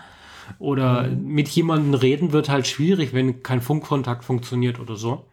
Oder 0.61 1.05
mhm. 1.05 1.27
mit 1.27 1.49
jemandem 1.49 1.95
reden 1.95 2.31
wird 2.31 2.49
halt 2.49 2.69
schwierig, 2.69 3.13
wenn 3.13 3.43
kein 3.43 3.61
Funkkontakt 3.61 4.25
funktioniert 4.25 4.79
oder 4.79 4.95
so. 4.95 5.25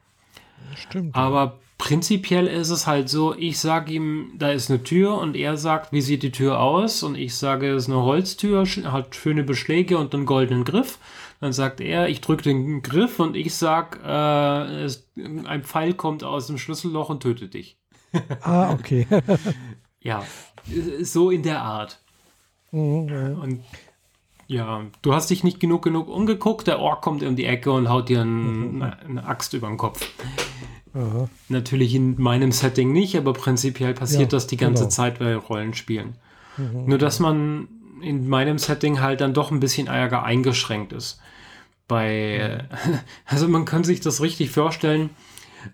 Stimmt. 0.75 1.15
Aber 1.15 1.60
prinzipiell 1.77 2.48
ist 2.48 2.70
es 2.70 2.88
halt 2.88 3.10
so, 3.10 3.36
ich 3.36 3.60
sage 3.60 3.94
ihm, 3.94 4.32
da 4.38 4.51
ist 4.51 4.70
eine 4.70 4.84
Tür 4.84 5.18
und 5.18 5.36
er 5.36 5.58
sagt, 5.58 5.92
wie 5.92 6.01
sieht 6.01 6.24
die 6.24 6.32
Tür 6.32 6.60
aus? 6.60 7.03
Und 7.03 7.15
ich 7.15 7.36
sage, 7.36 7.72
es 7.72 7.84
ist 7.84 7.89
eine 7.89 8.01
Holztür, 8.01 8.65
hat 8.86 9.15
schöne 9.15 9.44
Beschläge 9.44 9.98
und 9.98 10.13
einen 10.13 10.25
goldenen 10.25 10.63
Griff. 10.63 11.00
Dann 11.39 11.51
sagt 11.51 11.82
er, 11.82 12.08
ich 12.08 12.22
drücke 12.22 12.44
den 12.44 12.82
Griff 12.84 13.20
und 13.20 13.36
ich 13.36 13.53
sage, 13.53 14.00
äh, 14.00 15.22
ein 15.46 15.63
Pfeil 15.63 15.94
kommt 15.94 16.24
aus 16.24 16.48
dem 16.48 16.58
Schlüsselloch 16.58 17.10
und 17.10 17.22
tötet 17.22 17.53
dich. 17.53 17.77
Ah, 18.42 18.72
okay. 18.72 19.08
ja, 20.00 20.24
so 21.01 21.32
in 21.32 21.42
der 21.42 21.62
Art. 21.63 22.00
Mhm, 22.72 23.39
und 23.42 23.63
ja, 24.48 24.84
du 25.01 25.13
hast 25.13 25.32
dich 25.32 25.44
nicht 25.44 25.60
genug 25.60 25.82
genug 25.82 26.08
umgeguckt, 26.08 26.68
der 26.68 26.80
Ork 26.80 27.01
kommt 27.01 27.24
in 27.24 27.36
die 27.36 27.46
Ecke 27.46 27.72
und 27.72 27.89
haut 27.89 28.10
dir 28.10 28.22
ein, 28.22 28.75
mhm. 28.75 28.82
eine 28.82 29.25
Axt 29.25 29.53
über 29.53 29.68
den 29.68 29.77
Kopf. 29.77 30.08
Aha. 30.94 31.28
Natürlich 31.50 31.96
in 31.96 32.22
meinem 32.22 32.52
Setting 32.52 32.92
nicht, 32.92 33.18
aber 33.18 33.34
prinzipiell 33.34 33.94
passiert 33.94 34.32
ja, 34.32 34.38
das 34.38 34.48
die 34.48 34.58
ganze 34.58 34.84
genau. 34.84 34.92
Zeit 34.92 35.20
bei 35.20 35.36
Rollenspielen. 35.36 36.16
Mhm. 36.58 36.86
Nur 36.86 36.98
dass 36.98 37.20
man 37.20 37.68
in 38.02 38.28
meinem 38.28 38.58
Setting 38.58 39.02
halt 39.02 39.22
dann 39.22 39.34
doch 39.34 39.52
ein 39.52 39.60
bisschen 39.60 39.88
Ärger 39.88 40.24
eingeschränkt 40.24 40.94
ist. 40.94 41.20
Bei, 41.88 42.68
mhm. 42.86 43.00
also 43.26 43.48
man 43.48 43.66
kann 43.66 43.84
sich 43.84 44.02
das 44.02 44.22
richtig 44.22 44.52
vorstellen. 44.52 45.10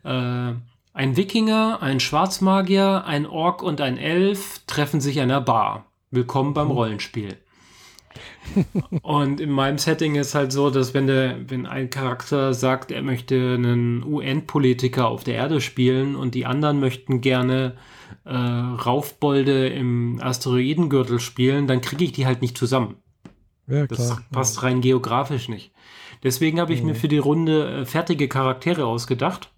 Äh, 0.04 0.54
ein 0.94 1.18
Wikinger, 1.18 1.80
ein 1.82 2.00
Schwarzmagier, 2.00 3.04
ein 3.06 3.26
Ork 3.26 3.62
und 3.62 3.82
ein 3.82 3.98
Elf 3.98 4.62
treffen 4.68 5.02
sich 5.02 5.20
an 5.20 5.32
einer 5.32 5.42
Bar. 5.42 5.86
Willkommen 6.12 6.54
beim 6.54 6.68
mhm. 6.68 6.74
Rollenspiel 6.74 7.38
und 9.02 9.40
in 9.40 9.52
meinem 9.52 9.78
Setting 9.78 10.16
ist 10.16 10.36
halt 10.36 10.52
so, 10.52 10.70
dass 10.70 10.94
wenn 10.94 11.08
der, 11.08 11.50
wenn 11.50 11.66
ein 11.66 11.90
Charakter 11.90 12.54
sagt, 12.54 12.92
er 12.92 13.02
möchte 13.02 13.36
einen 13.36 14.04
UN-Politiker 14.04 15.08
auf 15.08 15.24
der 15.24 15.36
Erde 15.36 15.62
spielen 15.62 16.16
und 16.16 16.36
die 16.36 16.46
anderen 16.46 16.80
möchten 16.80 17.22
gerne 17.22 17.76
äh, 18.26 18.34
Raufbolde 18.34 19.68
im 19.68 20.20
Asteroidengürtel 20.22 21.20
spielen, 21.20 21.68
dann 21.68 21.82
kriege 21.82 22.06
ich 22.06 22.12
die 22.12 22.26
halt 22.26 22.42
nicht 22.42 22.58
zusammen. 22.58 22.96
Ja, 23.68 23.86
das 23.86 24.18
passt 24.32 24.64
rein 24.64 24.82
geografisch 24.82 25.48
nicht. 25.48 25.72
Deswegen 26.24 26.60
habe 26.60 26.74
ich 26.74 26.82
mhm. 26.82 26.88
mir 26.88 26.96
für 26.96 27.08
die 27.08 27.18
Runde 27.18 27.82
äh, 27.82 27.86
fertige 27.86 28.28
Charaktere 28.28 28.86
ausgedacht. 28.86 29.52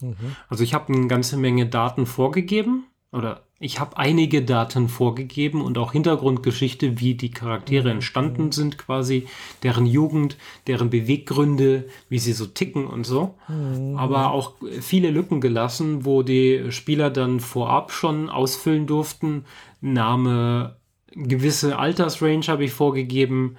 Mhm. 0.00 0.36
Also 0.48 0.62
ich 0.62 0.74
habe 0.74 0.92
eine 0.92 1.08
ganze 1.08 1.36
Menge 1.36 1.66
Daten 1.66 2.06
vorgegeben 2.06 2.84
oder 3.12 3.42
ich 3.62 3.78
habe 3.78 3.98
einige 3.98 4.42
Daten 4.42 4.88
vorgegeben 4.88 5.60
und 5.60 5.76
auch 5.76 5.92
Hintergrundgeschichte, 5.92 6.98
wie 6.98 7.14
die 7.14 7.30
Charaktere 7.30 7.90
mhm. 7.90 7.96
entstanden 7.96 8.52
sind, 8.52 8.78
quasi 8.78 9.28
deren 9.62 9.84
Jugend, 9.84 10.38
deren 10.66 10.88
Beweggründe, 10.88 11.86
wie 12.08 12.18
sie 12.18 12.32
so 12.32 12.46
ticken 12.46 12.86
und 12.86 13.04
so. 13.04 13.34
Mhm. 13.48 13.98
Aber 13.98 14.30
auch 14.30 14.54
viele 14.80 15.10
Lücken 15.10 15.42
gelassen, 15.42 16.06
wo 16.06 16.22
die 16.22 16.72
Spieler 16.72 17.10
dann 17.10 17.38
vorab 17.38 17.92
schon 17.92 18.30
ausfüllen 18.30 18.86
durften. 18.86 19.44
Name, 19.82 20.76
gewisse 21.12 21.78
Altersrange 21.78 22.46
habe 22.46 22.64
ich 22.64 22.72
vorgegeben. 22.72 23.58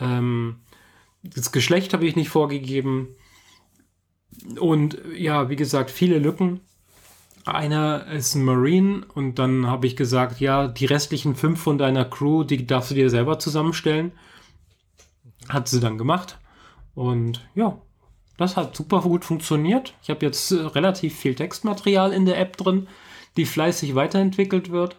Ähm, 0.00 0.60
das 1.22 1.52
Geschlecht 1.52 1.92
habe 1.92 2.06
ich 2.06 2.16
nicht 2.16 2.30
vorgegeben. 2.30 3.08
Und 4.58 4.96
ja, 5.14 5.50
wie 5.50 5.56
gesagt, 5.56 5.90
viele 5.90 6.18
Lücken 6.18 6.60
einer 7.44 8.06
ist 8.06 8.34
ein 8.34 8.44
Marine 8.44 9.06
und 9.14 9.38
dann 9.38 9.66
habe 9.66 9.86
ich 9.86 9.96
gesagt, 9.96 10.40
ja, 10.40 10.68
die 10.68 10.86
restlichen 10.86 11.34
fünf 11.34 11.60
von 11.60 11.78
deiner 11.78 12.04
Crew, 12.04 12.44
die 12.44 12.66
darfst 12.66 12.90
du 12.90 12.94
dir 12.94 13.10
selber 13.10 13.38
zusammenstellen. 13.38 14.12
Hat 15.48 15.68
sie 15.68 15.80
dann 15.80 15.98
gemacht. 15.98 16.38
Und 16.94 17.46
ja, 17.54 17.78
das 18.36 18.56
hat 18.56 18.76
super 18.76 19.00
gut 19.00 19.24
funktioniert. 19.24 19.94
Ich 20.02 20.10
habe 20.10 20.24
jetzt 20.24 20.52
äh, 20.52 20.56
relativ 20.60 21.16
viel 21.16 21.34
Textmaterial 21.34 22.12
in 22.12 22.26
der 22.26 22.38
App 22.38 22.56
drin, 22.56 22.88
die 23.36 23.44
fleißig 23.44 23.94
weiterentwickelt 23.94 24.70
wird. 24.70 24.96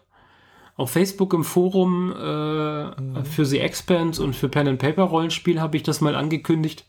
Auf 0.76 0.92
Facebook 0.92 1.34
im 1.34 1.44
Forum 1.44 2.12
äh, 2.12 2.86
mhm. 2.86 3.26
für 3.26 3.46
The 3.46 3.60
Expanse 3.60 4.24
und 4.24 4.36
für 4.36 4.50
Pen 4.50 4.68
and 4.68 4.80
Paper 4.80 5.04
Rollenspiel 5.04 5.62
habe 5.62 5.78
ich 5.78 5.84
das 5.84 6.02
mal 6.02 6.16
angekündigt. 6.16 6.86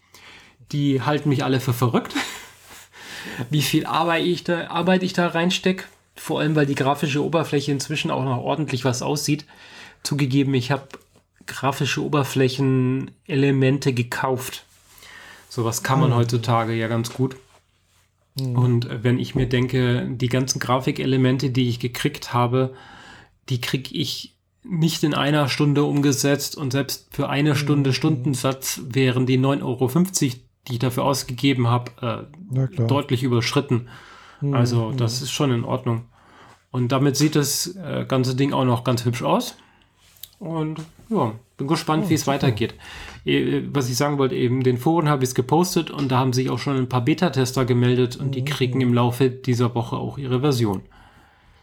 Die 0.72 1.02
halten 1.02 1.28
mich 1.28 1.44
alle 1.44 1.60
für 1.60 1.74
verrückt. 1.74 2.14
wie 3.50 3.62
viel 3.62 3.86
Arbeit 3.86 4.24
ich 4.24 4.44
da, 4.44 4.68
Arbeit 4.68 5.02
ich 5.02 5.12
da 5.12 5.28
reinstecke. 5.28 5.84
Vor 6.16 6.40
allem, 6.40 6.54
weil 6.54 6.66
die 6.66 6.76
grafische 6.76 7.24
Oberfläche 7.24 7.72
inzwischen 7.72 8.10
auch 8.10 8.24
noch 8.24 8.38
ordentlich 8.38 8.84
was 8.84 9.02
aussieht. 9.02 9.44
Zugegeben, 10.02 10.54
ich 10.54 10.70
habe 10.70 10.88
grafische 11.46 12.04
Oberflächenelemente 12.04 13.92
gekauft. 13.92 14.64
Sowas 15.48 15.82
kann 15.82 16.00
man 16.00 16.10
mhm. 16.10 16.16
heutzutage 16.16 16.74
ja 16.74 16.88
ganz 16.88 17.12
gut. 17.12 17.36
Mhm. 18.38 18.58
Und 18.58 18.88
wenn 19.02 19.18
ich 19.18 19.34
mir 19.34 19.48
denke, 19.48 20.06
die 20.08 20.28
ganzen 20.28 20.58
Grafikelemente, 20.60 21.50
die 21.50 21.68
ich 21.68 21.80
gekriegt 21.80 22.32
habe, 22.32 22.74
die 23.48 23.60
kriege 23.60 23.94
ich 23.94 24.34
nicht 24.62 25.04
in 25.04 25.14
einer 25.14 25.48
Stunde 25.48 25.84
umgesetzt 25.84 26.56
und 26.56 26.70
selbst 26.70 27.08
für 27.10 27.28
eine 27.28 27.54
Stunde 27.54 27.90
mhm. 27.90 27.94
Stundensatz 27.94 28.80
wären 28.84 29.26
die 29.26 29.38
9,50 29.38 29.62
Euro, 29.62 29.90
die 30.68 30.74
ich 30.74 30.78
dafür 30.78 31.04
ausgegeben 31.04 31.68
habe, 31.68 32.28
äh, 32.50 32.86
deutlich 32.86 33.22
überschritten. 33.22 33.88
Mhm. 34.40 34.54
Also 34.54 34.92
das 34.92 35.22
ist 35.22 35.30
schon 35.30 35.50
in 35.52 35.64
Ordnung. 35.64 36.06
Und 36.70 36.90
damit 36.90 37.16
sieht 37.16 37.36
das 37.36 37.76
äh, 37.76 38.04
ganze 38.06 38.34
Ding 38.34 38.52
auch 38.52 38.64
noch 38.64 38.84
ganz 38.84 39.04
hübsch 39.04 39.22
aus. 39.22 39.56
Und 40.38 40.80
ja, 41.08 41.32
bin 41.56 41.68
gespannt, 41.68 42.04
oh, 42.06 42.10
wie 42.10 42.14
es 42.14 42.26
weitergeht. 42.26 42.74
Äh, 43.24 43.62
was 43.72 43.88
ich 43.88 43.96
sagen 43.96 44.18
wollte, 44.18 44.34
eben 44.34 44.62
den 44.62 44.78
Foren 44.78 45.08
habe 45.08 45.22
ich 45.22 45.30
es 45.30 45.34
gepostet 45.34 45.90
und 45.90 46.10
da 46.10 46.18
haben 46.18 46.32
sich 46.32 46.50
auch 46.50 46.58
schon 46.58 46.76
ein 46.76 46.88
paar 46.88 47.04
Beta-Tester 47.04 47.64
gemeldet 47.64 48.16
und 48.16 48.34
die 48.34 48.40
mhm. 48.40 48.46
kriegen 48.46 48.80
im 48.80 48.92
Laufe 48.92 49.30
dieser 49.30 49.74
Woche 49.74 49.96
auch 49.96 50.18
ihre 50.18 50.40
Version. 50.40 50.82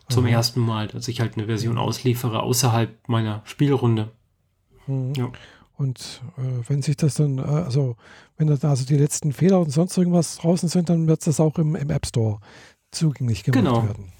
Zum 0.09 0.25
ersten 0.25 0.59
Mal, 0.59 0.87
dass 0.87 1.07
ich 1.07 1.21
halt 1.21 1.37
eine 1.37 1.45
Version 1.45 1.77
ausliefere 1.77 2.43
außerhalb 2.43 3.07
meiner 3.07 3.41
Spielrunde. 3.45 4.11
Mhm. 4.87 5.13
Ja. 5.15 5.31
Und 5.81 6.21
äh, 6.37 6.69
wenn 6.69 6.83
sich 6.83 6.95
das 6.95 7.15
dann, 7.15 7.39
äh, 7.39 7.41
also 7.41 7.95
wenn 8.37 8.55
da 8.55 8.69
also 8.69 8.85
die 8.85 8.97
letzten 8.97 9.33
Fehler 9.33 9.59
und 9.59 9.71
sonst 9.71 9.97
irgendwas 9.97 10.37
draußen 10.37 10.69
sind, 10.69 10.89
dann 10.89 11.07
wird 11.07 11.25
das 11.25 11.39
auch 11.39 11.57
im, 11.57 11.75
im 11.75 11.89
App 11.89 12.05
Store 12.05 12.39
zugänglich 12.91 13.43
gemacht 13.43 13.63
genau. 13.63 13.83
werden. 13.83 14.13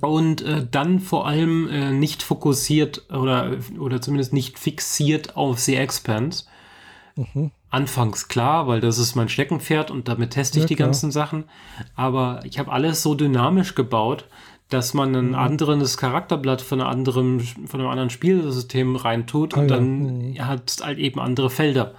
Und 0.00 0.42
äh, 0.42 0.64
dann 0.64 1.00
vor 1.00 1.26
allem 1.26 1.68
äh, 1.68 1.90
nicht 1.90 2.22
fokussiert 2.22 3.10
oder, 3.10 3.56
oder 3.80 4.00
zumindest 4.00 4.32
nicht 4.32 4.60
fixiert 4.60 5.36
auf 5.36 5.58
The 5.58 5.74
Expanse. 5.74 6.44
Mhm. 7.16 7.50
Anfangs 7.68 8.28
klar, 8.28 8.68
weil 8.68 8.80
das 8.80 8.98
ist 8.98 9.16
mein 9.16 9.28
Steckenpferd 9.28 9.90
und 9.90 10.06
damit 10.06 10.30
teste 10.30 10.58
ich 10.58 10.64
ja, 10.64 10.68
die 10.68 10.76
klar. 10.76 10.86
ganzen 10.86 11.10
Sachen. 11.10 11.44
Aber 11.96 12.42
ich 12.44 12.60
habe 12.60 12.70
alles 12.70 13.02
so 13.02 13.16
dynamisch 13.16 13.74
gebaut, 13.74 14.28
dass 14.72 14.94
man 14.94 15.14
ein 15.14 15.28
mhm. 15.28 15.34
anderes 15.34 15.96
Charakterblatt 15.96 16.62
von, 16.62 16.80
einer 16.80 16.90
anderen, 16.90 17.40
von 17.40 17.80
einem 17.80 17.90
anderen 17.90 18.10
Spielsystem 18.10 18.96
reintut 18.96 19.54
und 19.54 19.64
ah, 19.64 19.76
dann 19.76 20.32
ja. 20.32 20.46
hat 20.46 20.70
es 20.70 20.84
halt 20.84 20.98
eben 20.98 21.20
andere 21.20 21.50
Felder. 21.50 21.94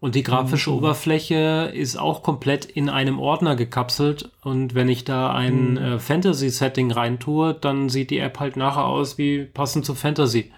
Und 0.00 0.14
die 0.14 0.22
grafische 0.22 0.70
mhm. 0.70 0.76
Oberfläche 0.76 1.70
ist 1.74 1.98
auch 1.98 2.22
komplett 2.22 2.64
in 2.64 2.88
einem 2.88 3.18
Ordner 3.18 3.54
gekapselt. 3.54 4.30
Und 4.42 4.74
wenn 4.74 4.88
ich 4.88 5.04
da 5.04 5.32
ein 5.32 5.72
mhm. 5.72 5.76
äh, 5.76 5.98
Fantasy-Setting 5.98 6.90
reintue, 6.90 7.54
dann 7.54 7.90
sieht 7.90 8.10
die 8.10 8.18
App 8.18 8.40
halt 8.40 8.56
nachher 8.56 8.86
aus 8.86 9.18
wie 9.18 9.44
passend 9.44 9.84
zu 9.84 9.94
Fantasy. 9.94 10.52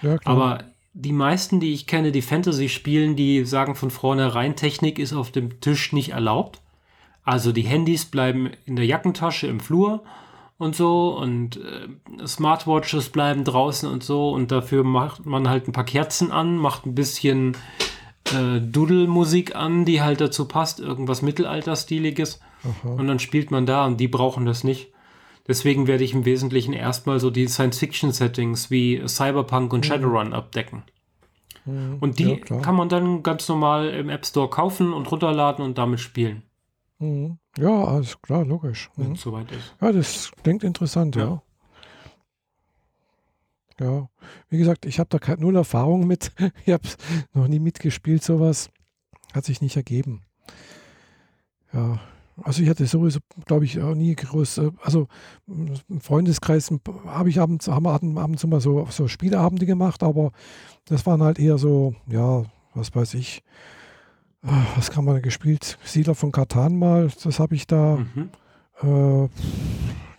Ja, 0.00 0.16
Aber 0.24 0.64
die 0.94 1.12
meisten, 1.12 1.60
die 1.60 1.74
ich 1.74 1.86
kenne, 1.86 2.12
die 2.12 2.22
Fantasy 2.22 2.70
spielen, 2.70 3.14
die 3.14 3.44
sagen 3.44 3.74
von 3.74 3.90
vornherein, 3.90 4.56
Technik 4.56 4.98
ist 4.98 5.12
auf 5.12 5.30
dem 5.30 5.60
Tisch 5.60 5.92
nicht 5.92 6.10
erlaubt. 6.10 6.60
Also 7.24 7.52
die 7.52 7.62
Handys 7.62 8.06
bleiben 8.06 8.50
in 8.64 8.76
der 8.76 8.86
Jackentasche 8.86 9.46
im 9.48 9.60
Flur 9.60 10.02
und 10.58 10.76
so 10.76 11.16
und 11.16 11.56
äh, 11.56 12.26
Smartwatches 12.26 13.10
bleiben 13.10 13.44
draußen 13.44 13.88
und 13.88 14.02
so 14.02 14.30
und 14.30 14.50
dafür 14.50 14.84
macht 14.84 15.24
man 15.24 15.48
halt 15.48 15.68
ein 15.68 15.72
paar 15.72 15.84
Kerzen 15.84 16.30
an, 16.30 16.56
macht 16.56 16.84
ein 16.84 16.94
bisschen 16.94 17.56
äh, 18.34 18.60
Doodle-Musik 18.60 19.56
an, 19.56 19.84
die 19.84 20.02
halt 20.02 20.20
dazu 20.20 20.46
passt, 20.46 20.80
irgendwas 20.80 21.22
Mittelalterstiliges 21.22 22.40
und 22.82 23.06
dann 23.06 23.18
spielt 23.18 23.50
man 23.50 23.66
da 23.66 23.86
und 23.86 23.98
die 23.98 24.08
brauchen 24.08 24.44
das 24.44 24.64
nicht. 24.64 24.88
Deswegen 25.46 25.86
werde 25.86 26.04
ich 26.04 26.12
im 26.12 26.24
Wesentlichen 26.26 26.74
erstmal 26.74 27.20
so 27.20 27.30
die 27.30 27.46
Science-Fiction-Settings 27.46 28.70
wie 28.70 29.02
Cyberpunk 29.06 29.72
und 29.72 29.80
mhm. 29.80 29.84
Shadowrun 29.84 30.32
abdecken. 30.34 30.82
Mhm. 31.64 31.96
Und 32.00 32.18
die 32.18 32.40
ja, 32.48 32.60
kann 32.60 32.74
man 32.74 32.88
dann 32.88 33.22
ganz 33.22 33.48
normal 33.48 33.88
im 33.88 34.10
App 34.10 34.26
Store 34.26 34.50
kaufen 34.50 34.92
und 34.92 35.10
runterladen 35.10 35.64
und 35.64 35.78
damit 35.78 36.00
spielen. 36.00 36.42
Mhm. 36.98 37.38
Ja, 37.56 37.84
alles 37.84 38.20
klar, 38.20 38.44
logisch. 38.44 38.90
Wenn 38.96 39.12
es 39.12 39.20
soweit 39.20 39.50
ist. 39.52 39.74
Ja, 39.80 39.92
das 39.92 40.32
klingt 40.42 40.64
interessant, 40.64 41.16
ja. 41.16 41.22
ja. 41.22 41.42
Ja, 43.80 44.08
wie 44.48 44.58
gesagt, 44.58 44.86
ich 44.86 44.98
habe 44.98 45.08
da 45.08 45.36
null 45.36 45.56
Erfahrung 45.56 46.06
mit. 46.06 46.32
Ich 46.66 46.72
habe 46.72 46.82
noch 47.32 47.46
nie 47.46 47.60
mitgespielt, 47.60 48.24
sowas. 48.24 48.70
Hat 49.32 49.44
sich 49.44 49.60
nicht 49.60 49.76
ergeben. 49.76 50.22
Ja, 51.72 52.00
also 52.42 52.62
ich 52.62 52.68
hatte 52.68 52.86
sowieso, 52.86 53.20
glaube 53.46 53.64
ich, 53.64 53.80
auch 53.80 53.94
nie 53.94 54.14
groß, 54.14 54.58
äh, 54.58 54.70
also 54.82 55.08
im 55.46 56.00
Freundeskreis 56.00 56.72
habe 57.06 57.28
ich 57.28 57.40
abends, 57.40 57.68
haben 57.68 57.84
wir 57.84 57.92
abends 57.92 58.44
immer 58.44 58.60
so, 58.60 58.86
so 58.90 59.08
Spieleabende 59.08 59.66
gemacht, 59.66 60.02
aber 60.02 60.32
das 60.86 61.04
waren 61.06 61.22
halt 61.22 61.38
eher 61.38 61.58
so, 61.58 61.94
ja, 62.06 62.44
was 62.74 62.94
weiß 62.94 63.14
ich, 63.14 63.42
was 64.42 64.90
kann 64.90 65.04
man 65.04 65.20
gespielt? 65.22 65.78
Siedler 65.84 66.14
von 66.14 66.32
Katan 66.32 66.78
mal, 66.78 67.10
das 67.22 67.38
habe 67.40 67.54
ich 67.54 67.66
da, 67.66 67.96
mhm. 67.96 68.30
äh, 68.82 69.28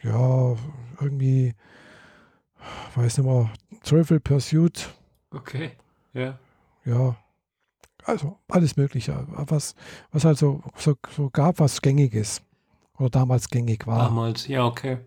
ja, 0.08 0.56
irgendwie 1.00 1.54
weiß 2.96 3.20
nicht 3.20 3.28
mehr, 3.28 3.50
Travel 3.84 4.20
Pursuit. 4.20 4.90
Okay, 5.32 5.72
ja. 6.14 6.38
Ja. 6.86 7.16
Also 8.06 8.40
alles 8.48 8.76
Mögliche, 8.78 9.26
was, 9.28 9.76
was 10.12 10.26
halt 10.26 10.38
so, 10.38 10.62
so, 10.76 10.96
so 11.16 11.30
gab, 11.30 11.60
was 11.60 11.82
gängig 11.82 12.14
ist. 12.14 12.42
Oder 12.98 13.10
damals 13.10 13.50
gängig 13.50 13.86
war. 13.88 14.00
Damals, 14.00 14.48
ja, 14.48 14.66
okay. 14.66 14.98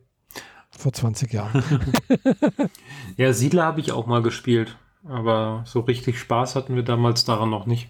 Vor 0.71 0.93
20 0.93 1.33
Jahren. 1.33 1.63
ja, 3.17 3.33
Siedler 3.33 3.65
habe 3.65 3.81
ich 3.81 3.93
auch 3.93 4.07
mal 4.07 4.23
gespielt. 4.23 4.77
Aber 5.05 5.65
so 5.67 5.81
richtig 5.81 6.19
Spaß 6.19 6.55
hatten 6.55 6.77
wir 6.77 6.85
damals 6.85 7.25
daran 7.25 7.51
noch 7.51 7.67
nicht. 7.67 7.89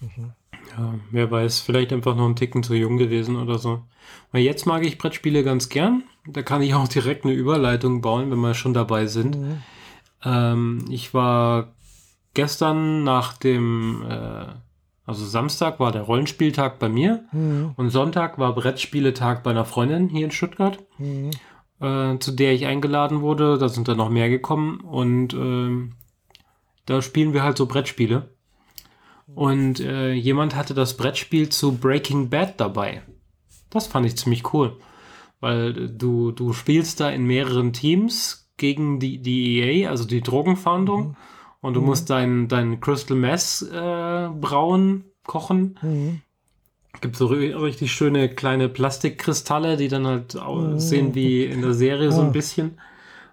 Mhm. 0.00 0.32
Ja, 0.76 0.94
wer 1.10 1.30
weiß, 1.30 1.60
vielleicht 1.60 1.92
einfach 1.92 2.16
noch 2.16 2.26
ein 2.26 2.36
Ticken 2.36 2.62
zu 2.62 2.74
jung 2.74 2.96
gewesen 2.96 3.36
oder 3.36 3.58
so. 3.58 3.82
Weil 4.32 4.42
jetzt 4.42 4.66
mag 4.66 4.84
ich 4.84 4.98
Brettspiele 4.98 5.44
ganz 5.44 5.68
gern. 5.68 6.04
Da 6.26 6.42
kann 6.42 6.62
ich 6.62 6.74
auch 6.74 6.88
direkt 6.88 7.24
eine 7.24 7.34
Überleitung 7.34 8.00
bauen, 8.00 8.30
wenn 8.30 8.40
wir 8.40 8.54
schon 8.54 8.74
dabei 8.74 9.06
sind. 9.06 9.38
Mhm. 9.38 9.62
Ähm, 10.24 10.84
ich 10.88 11.14
war 11.14 11.74
gestern 12.32 13.04
nach 13.04 13.34
dem, 13.34 14.04
äh, 14.08 14.46
also 15.06 15.24
Samstag 15.24 15.80
war 15.80 15.92
der 15.92 16.02
Rollenspieltag 16.02 16.78
bei 16.78 16.88
mir 16.88 17.24
mhm. 17.32 17.72
und 17.76 17.90
Sonntag 17.90 18.38
war 18.38 18.54
Brettspieletag 18.54 19.42
bei 19.42 19.50
einer 19.50 19.64
Freundin 19.64 20.08
hier 20.08 20.24
in 20.24 20.30
Stuttgart, 20.30 20.78
mhm. 20.98 21.30
äh, 21.80 22.18
zu 22.18 22.32
der 22.32 22.54
ich 22.54 22.66
eingeladen 22.66 23.20
wurde. 23.20 23.58
Da 23.58 23.68
sind 23.68 23.86
dann 23.86 23.98
noch 23.98 24.10
mehr 24.10 24.30
gekommen 24.30 24.80
und 24.80 25.34
äh, 25.34 25.92
da 26.86 27.02
spielen 27.02 27.32
wir 27.32 27.42
halt 27.42 27.56
so 27.56 27.66
Brettspiele. 27.66 28.33
Und 29.26 29.80
äh, 29.80 30.12
jemand 30.12 30.54
hatte 30.54 30.74
das 30.74 30.96
Brettspiel 30.96 31.48
zu 31.48 31.76
Breaking 31.76 32.28
Bad 32.28 32.60
dabei. 32.60 33.02
Das 33.70 33.86
fand 33.86 34.06
ich 34.06 34.16
ziemlich 34.16 34.52
cool. 34.52 34.76
Weil 35.40 35.88
du, 35.88 36.30
du 36.30 36.52
spielst 36.52 37.00
da 37.00 37.10
in 37.10 37.24
mehreren 37.24 37.72
Teams 37.72 38.50
gegen 38.56 39.00
die, 39.00 39.18
die 39.18 39.58
EA, 39.58 39.90
also 39.90 40.04
die 40.04 40.20
Drogenfahndung. 40.20 41.08
Mhm. 41.08 41.16
Und 41.60 41.74
du 41.74 41.80
mhm. 41.80 41.86
musst 41.86 42.10
dein, 42.10 42.48
dein 42.48 42.80
Crystal 42.80 43.16
Mess 43.16 43.62
äh, 43.62 44.28
brauen, 44.28 45.04
kochen. 45.26 45.78
Mhm. 45.80 46.20
Gibt 47.00 47.16
so 47.16 47.26
richtig 47.26 47.92
schöne 47.92 48.28
kleine 48.28 48.68
Plastikkristalle, 48.68 49.76
die 49.76 49.88
dann 49.88 50.06
halt 50.06 50.36
aussehen 50.36 51.08
mhm. 51.08 51.14
wie 51.14 51.44
in 51.44 51.62
der 51.62 51.74
Serie 51.74 52.12
so 52.12 52.20
ein 52.20 52.32
bisschen. 52.32 52.78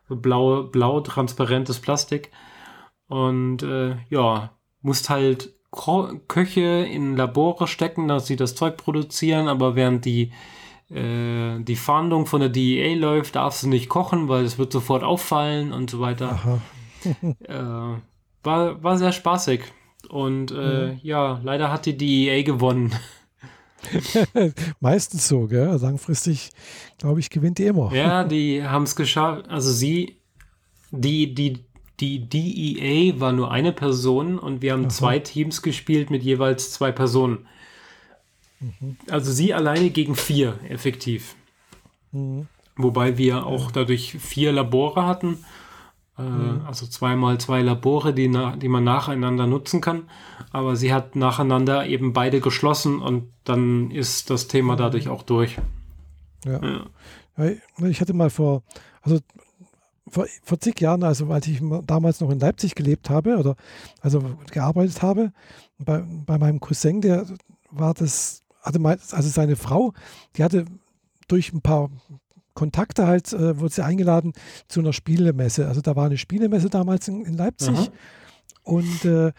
So 0.07 0.15
blau, 0.15 0.63
blau, 0.63 1.01
transparentes 1.01 1.79
Plastik. 1.79 2.31
Und 3.07 3.61
äh, 3.63 3.97
ja, 4.09 4.51
musst 4.81 5.09
halt 5.09 5.53
Köche 5.71 6.85
in 6.85 7.15
Labore 7.15 7.67
stecken, 7.67 8.07
dass 8.07 8.27
sie 8.27 8.35
das 8.35 8.55
Zeug 8.55 8.77
produzieren, 8.77 9.47
aber 9.47 9.75
während 9.75 10.03
die, 10.03 10.31
äh, 10.89 11.59
die 11.59 11.77
Fahndung 11.77 12.25
von 12.25 12.41
der 12.41 12.49
DEA 12.49 12.95
läuft, 12.95 13.35
darfst 13.35 13.63
du 13.63 13.69
nicht 13.69 13.87
kochen, 13.87 14.27
weil 14.27 14.43
es 14.43 14.57
wird 14.57 14.73
sofort 14.73 15.03
auffallen 15.03 15.71
und 15.71 15.89
so 15.89 16.01
weiter. 16.01 16.61
äh, 17.23 17.53
war, 18.43 18.83
war 18.83 18.97
sehr 18.97 19.13
spaßig. 19.13 19.61
Und 20.09 20.51
äh, 20.51 20.87
mhm. 20.87 20.99
ja, 21.03 21.39
leider 21.43 21.71
hat 21.71 21.85
die 21.85 21.97
DEA 21.97 22.43
gewonnen. 22.43 22.93
Meistens 24.81 25.27
so, 25.27 25.47
gell? 25.47 25.77
Langfristig, 25.81 26.49
glaube 26.97 27.19
ich, 27.21 27.29
gewinnt 27.29 27.59
die 27.59 27.65
immer. 27.65 27.93
Ja, 27.93 28.23
die 28.23 28.63
haben 28.63 28.83
es 28.83 28.95
geschafft. 28.95 29.47
Also 29.49 29.71
sie, 29.71 30.17
die, 30.91 31.33
die 31.33 31.63
die 32.01 32.27
DEA 32.27 33.19
war 33.19 33.31
nur 33.31 33.51
eine 33.51 33.71
Person 33.71 34.39
und 34.39 34.61
wir 34.61 34.73
haben 34.73 34.85
Aha. 34.85 34.89
zwei 34.89 35.19
Teams 35.19 35.61
gespielt 35.61 36.09
mit 36.09 36.23
jeweils 36.23 36.71
zwei 36.71 36.91
Personen. 36.91 37.45
Mhm. 38.59 38.97
Also 39.09 39.31
sie 39.31 39.53
alleine 39.53 39.91
gegen 39.91 40.15
vier, 40.15 40.59
effektiv. 40.67 41.35
Mhm. 42.11 42.47
Wobei 42.75 43.17
wir 43.17 43.45
auch 43.45 43.71
dadurch 43.71 44.17
vier 44.19 44.51
Labore 44.51 45.05
hatten. 45.05 45.45
Äh, 46.17 46.23
mhm. 46.23 46.61
Also 46.65 46.87
zweimal 46.87 47.39
zwei 47.39 47.61
Labore, 47.61 48.13
die, 48.13 48.31
die 48.57 48.67
man 48.67 48.83
nacheinander 48.83 49.45
nutzen 49.45 49.79
kann. 49.79 50.09
Aber 50.51 50.75
sie 50.75 50.93
hat 50.93 51.15
nacheinander 51.15 51.85
eben 51.85 52.13
beide 52.13 52.41
geschlossen 52.41 52.99
und 52.99 53.29
dann 53.43 53.91
ist 53.91 54.29
das 54.31 54.47
Thema 54.47 54.75
dadurch 54.75 55.07
auch 55.07 55.23
durch. 55.23 55.57
Ja. 56.45 56.59
ja. 57.37 57.51
Ich 57.87 58.01
hatte 58.01 58.13
mal 58.13 58.29
vor, 58.29 58.63
also 59.01 59.19
vor, 60.11 60.27
vor 60.43 60.59
zig 60.59 60.79
Jahren, 60.79 61.03
also 61.03 61.27
als 61.27 61.47
ich 61.47 61.61
damals 61.87 62.19
noch 62.19 62.29
in 62.29 62.39
Leipzig 62.39 62.75
gelebt 62.75 63.09
habe 63.09 63.37
oder 63.37 63.55
also 64.01 64.21
gearbeitet 64.51 65.01
habe, 65.01 65.31
bei, 65.79 66.03
bei 66.25 66.37
meinem 66.37 66.59
Cousin, 66.59 67.01
der 67.01 67.25
war 67.71 67.93
das, 67.93 68.43
hatte 68.61 68.79
mal, 68.79 68.99
also 69.11 69.29
seine 69.29 69.55
Frau, 69.55 69.93
die 70.35 70.43
hatte 70.43 70.65
durch 71.27 71.53
ein 71.53 71.61
paar 71.61 71.89
Kontakte 72.53 73.07
halt, 73.07 73.31
äh, 73.33 73.59
wurde 73.59 73.73
sie 73.73 73.83
eingeladen 73.83 74.33
zu 74.67 74.81
einer 74.81 74.93
Spielemesse. 74.93 75.67
Also 75.67 75.81
da 75.81 75.95
war 75.95 76.05
eine 76.05 76.17
Spielemesse 76.17 76.69
damals 76.69 77.07
in, 77.07 77.25
in 77.25 77.33
Leipzig 77.33 77.69
Aha. 77.69 77.87
und 78.63 79.05
äh, 79.05 79.31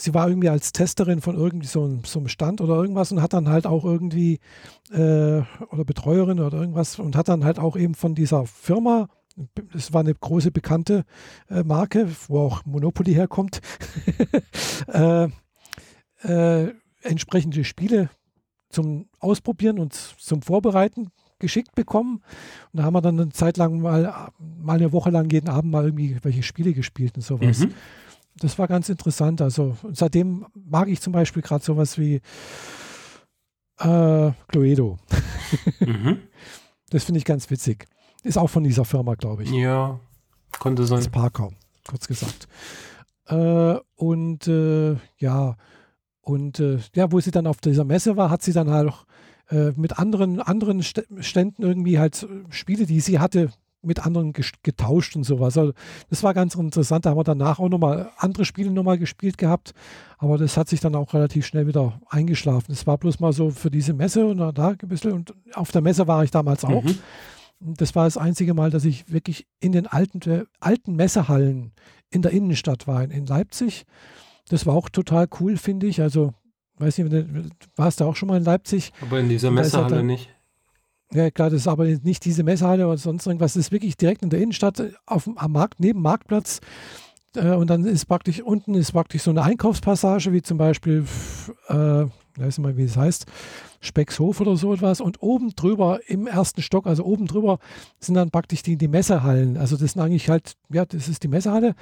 sie 0.00 0.14
war 0.14 0.28
irgendwie 0.28 0.50
als 0.50 0.72
Testerin 0.72 1.22
von 1.22 1.36
irgendwie 1.36 1.66
so 1.66 1.84
einem, 1.84 2.04
so 2.04 2.18
einem, 2.18 2.28
Stand 2.28 2.60
oder 2.60 2.76
irgendwas 2.76 3.12
und 3.12 3.22
hat 3.22 3.32
dann 3.32 3.48
halt 3.48 3.66
auch 3.66 3.84
irgendwie 3.84 4.38
äh, 4.92 5.42
oder 5.70 5.84
Betreuerin 5.86 6.40
oder 6.40 6.58
irgendwas 6.58 6.98
und 6.98 7.16
hat 7.16 7.28
dann 7.28 7.44
halt 7.44 7.58
auch 7.58 7.76
eben 7.76 7.94
von 7.94 8.14
dieser 8.14 8.46
Firma 8.46 9.08
es 9.74 9.92
war 9.92 10.00
eine 10.00 10.14
große 10.14 10.50
bekannte 10.50 11.04
äh, 11.48 11.62
Marke, 11.62 12.08
wo 12.28 12.40
auch 12.40 12.64
Monopoly 12.64 13.14
herkommt, 13.14 13.60
äh, 14.88 15.28
äh, 16.22 16.72
entsprechende 17.02 17.64
Spiele 17.64 18.10
zum 18.68 19.08
Ausprobieren 19.18 19.78
und 19.78 19.94
zum 19.94 20.42
Vorbereiten 20.42 21.10
geschickt 21.38 21.74
bekommen. 21.74 22.22
Und 22.72 22.78
da 22.78 22.84
haben 22.84 22.94
wir 22.94 23.00
dann 23.00 23.18
eine 23.20 23.30
Zeit 23.30 23.56
lang 23.56 23.80
mal, 23.80 24.30
mal 24.38 24.76
eine 24.76 24.92
Woche 24.92 25.10
lang 25.10 25.30
jeden 25.30 25.48
Abend 25.48 25.72
mal 25.72 25.84
irgendwie 25.84 26.16
welche 26.22 26.42
Spiele 26.42 26.72
gespielt 26.72 27.16
und 27.16 27.22
sowas. 27.22 27.60
Mhm. 27.60 27.74
Das 28.36 28.58
war 28.58 28.68
ganz 28.68 28.88
interessant. 28.88 29.40
Also 29.40 29.76
seitdem 29.92 30.46
mag 30.54 30.88
ich 30.88 31.00
zum 31.00 31.12
Beispiel 31.12 31.42
gerade 31.42 31.64
sowas 31.64 31.98
wie 31.98 32.20
äh, 33.80 34.32
Cluedo. 34.48 34.98
mhm. 35.80 36.18
Das 36.90 37.04
finde 37.04 37.18
ich 37.18 37.24
ganz 37.24 37.50
witzig. 37.50 37.86
Ist 38.22 38.38
auch 38.38 38.50
von 38.50 38.64
dieser 38.64 38.84
Firma, 38.84 39.14
glaube 39.14 39.44
ich. 39.44 39.50
Ja, 39.50 39.98
konnte 40.58 40.84
sein. 40.84 40.98
Das 40.98 41.08
Parker, 41.08 41.50
kurz 41.88 42.06
gesagt. 42.06 42.48
Äh, 43.26 43.76
und 43.96 44.46
äh, 44.48 44.96
ja, 45.18 45.56
und 46.20 46.60
äh, 46.60 46.78
ja, 46.94 47.10
wo 47.12 47.20
sie 47.20 47.30
dann 47.30 47.46
auf 47.46 47.58
dieser 47.58 47.84
Messe 47.84 48.16
war, 48.16 48.30
hat 48.30 48.42
sie 48.42 48.52
dann 48.52 48.70
halt 48.70 48.88
auch 48.88 49.06
äh, 49.50 49.72
mit 49.76 49.98
anderen, 49.98 50.40
anderen 50.40 50.82
Ständen 50.82 51.62
irgendwie 51.62 51.98
halt 51.98 52.26
Spiele, 52.50 52.86
die 52.86 53.00
sie 53.00 53.18
hatte, 53.18 53.50
mit 53.82 54.04
anderen 54.04 54.34
getauscht 54.62 55.16
und 55.16 55.24
sowas. 55.24 55.56
Also 55.56 55.72
das 56.10 56.22
war 56.22 56.34
ganz 56.34 56.54
interessant. 56.54 57.06
Da 57.06 57.10
haben 57.10 57.16
wir 57.16 57.24
danach 57.24 57.58
auch 57.58 57.68
nochmal 57.68 58.10
andere 58.18 58.44
Spiele 58.44 58.70
nochmal 58.70 58.98
gespielt 58.98 59.38
gehabt. 59.38 59.72
Aber 60.18 60.36
das 60.36 60.56
hat 60.56 60.68
sich 60.68 60.80
dann 60.80 60.94
auch 60.94 61.14
relativ 61.14 61.46
schnell 61.46 61.66
wieder 61.66 62.00
eingeschlafen. 62.10 62.72
Es 62.72 62.86
war 62.86 62.98
bloß 62.98 63.20
mal 63.20 63.32
so 63.32 63.50
für 63.50 63.70
diese 63.70 63.94
Messe 63.94 64.26
und 64.26 64.38
da 64.38 64.68
ein 64.68 64.76
bisschen. 64.88 65.12
Und 65.12 65.34
auf 65.54 65.72
der 65.72 65.80
Messe 65.80 66.06
war 66.06 66.22
ich 66.22 66.30
damals 66.30 66.64
auch. 66.64 66.82
Mhm. 66.82 66.98
Das 67.60 67.94
war 67.94 68.04
das 68.04 68.16
einzige 68.16 68.54
Mal, 68.54 68.70
dass 68.70 68.84
ich 68.84 69.12
wirklich 69.12 69.46
in 69.60 69.72
den 69.72 69.86
alten, 69.86 70.20
äh, 70.30 70.44
alten 70.60 70.96
Messehallen 70.96 71.72
in 72.10 72.22
der 72.22 72.32
Innenstadt 72.32 72.86
war, 72.86 73.02
in 73.02 73.26
Leipzig. 73.26 73.84
Das 74.48 74.66
war 74.66 74.74
auch 74.74 74.88
total 74.88 75.28
cool, 75.38 75.56
finde 75.56 75.86
ich. 75.86 76.00
Also, 76.00 76.32
weiß 76.78 76.98
nicht, 76.98 77.52
warst 77.76 78.00
du 78.00 78.04
auch 78.04 78.16
schon 78.16 78.28
mal 78.28 78.38
in 78.38 78.44
Leipzig? 78.44 78.92
Aber 79.02 79.20
in 79.20 79.28
dieser 79.28 79.50
Messehalle 79.50 79.96
dann, 79.96 80.06
nicht. 80.06 80.30
Ja, 81.12 81.30
klar, 81.30 81.50
das 81.50 81.60
ist 81.62 81.68
aber 81.68 81.84
nicht 81.84 82.24
diese 82.24 82.42
Messehalle 82.42 82.86
oder 82.86 82.96
sonst 82.96 83.26
irgendwas. 83.26 83.54
Das 83.54 83.66
ist 83.66 83.72
wirklich 83.72 83.96
direkt 83.96 84.22
in 84.22 84.30
der 84.30 84.40
Innenstadt, 84.40 84.82
auf, 85.06 85.28
am 85.34 85.52
Markt, 85.52 85.80
neben 85.80 86.00
Marktplatz. 86.00 86.60
Äh, 87.34 87.54
und 87.54 87.68
dann 87.68 87.84
ist 87.84 88.06
praktisch 88.06 88.40
unten 88.40 88.74
ist 88.74 88.92
praktisch 88.92 89.22
so 89.22 89.30
eine 89.30 89.42
Einkaufspassage, 89.42 90.32
wie 90.32 90.42
zum 90.42 90.58
Beispiel, 90.58 91.04
äh, 91.68 91.74
weiß 91.74 92.08
nicht 92.36 92.58
mal, 92.58 92.76
wie 92.76 92.84
es 92.84 92.96
heißt, 92.96 93.26
Speckshof 93.80 94.40
oder 94.40 94.56
so 94.56 94.74
etwas. 94.74 95.00
Und 95.00 95.22
oben 95.22 95.54
drüber 95.56 96.00
im 96.06 96.26
ersten 96.26 96.62
Stock, 96.62 96.86
also 96.86 97.04
oben 97.04 97.26
drüber, 97.26 97.58
sind 97.98 98.14
dann 98.14 98.30
praktisch 98.30 98.62
die, 98.62 98.76
die 98.76 98.88
Messehallen. 98.88 99.56
Also 99.56 99.76
das 99.76 99.92
sind 99.92 100.02
eigentlich 100.02 100.28
halt, 100.28 100.54
ja, 100.70 100.84
das 100.84 101.08
ist 101.08 101.22
die 101.22 101.28
Messehalle. 101.28 101.74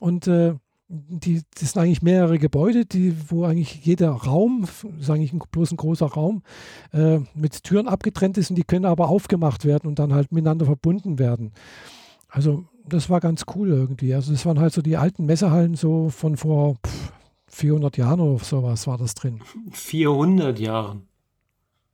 Und 0.00 0.26
äh, 0.26 0.54
die, 0.88 1.42
das 1.58 1.72
sind 1.72 1.82
eigentlich 1.82 2.02
mehrere 2.02 2.38
Gebäude, 2.38 2.84
die, 2.84 3.14
wo 3.28 3.44
eigentlich 3.44 3.84
jeder 3.84 4.10
Raum, 4.10 4.66
ist 4.98 5.10
eigentlich 5.10 5.32
bloß 5.50 5.72
ein 5.72 5.76
großer 5.76 6.06
Raum, 6.06 6.42
äh, 6.92 7.20
mit 7.34 7.64
Türen 7.64 7.88
abgetrennt 7.88 8.36
ist 8.36 8.50
und 8.50 8.56
die 8.56 8.64
können 8.64 8.84
aber 8.84 9.08
aufgemacht 9.08 9.64
werden 9.64 9.86
und 9.88 9.98
dann 9.98 10.12
halt 10.12 10.32
miteinander 10.32 10.66
verbunden 10.66 11.18
werden. 11.18 11.52
Also 12.28 12.64
das 12.86 13.08
war 13.08 13.20
ganz 13.20 13.44
cool 13.54 13.70
irgendwie. 13.70 14.14
Also 14.14 14.32
das 14.32 14.44
waren 14.44 14.60
halt 14.60 14.72
so 14.72 14.82
die 14.82 14.96
alten 14.96 15.24
Messehallen 15.24 15.74
so 15.74 16.10
von 16.10 16.36
vor 16.36 16.76
pff, 16.86 17.12
400 17.48 17.96
Jahren 17.96 18.20
oder 18.20 18.44
sowas 18.44 18.86
war 18.86 18.98
das 18.98 19.14
drin. 19.14 19.40
400 19.70 20.58
Jahren. 20.58 21.06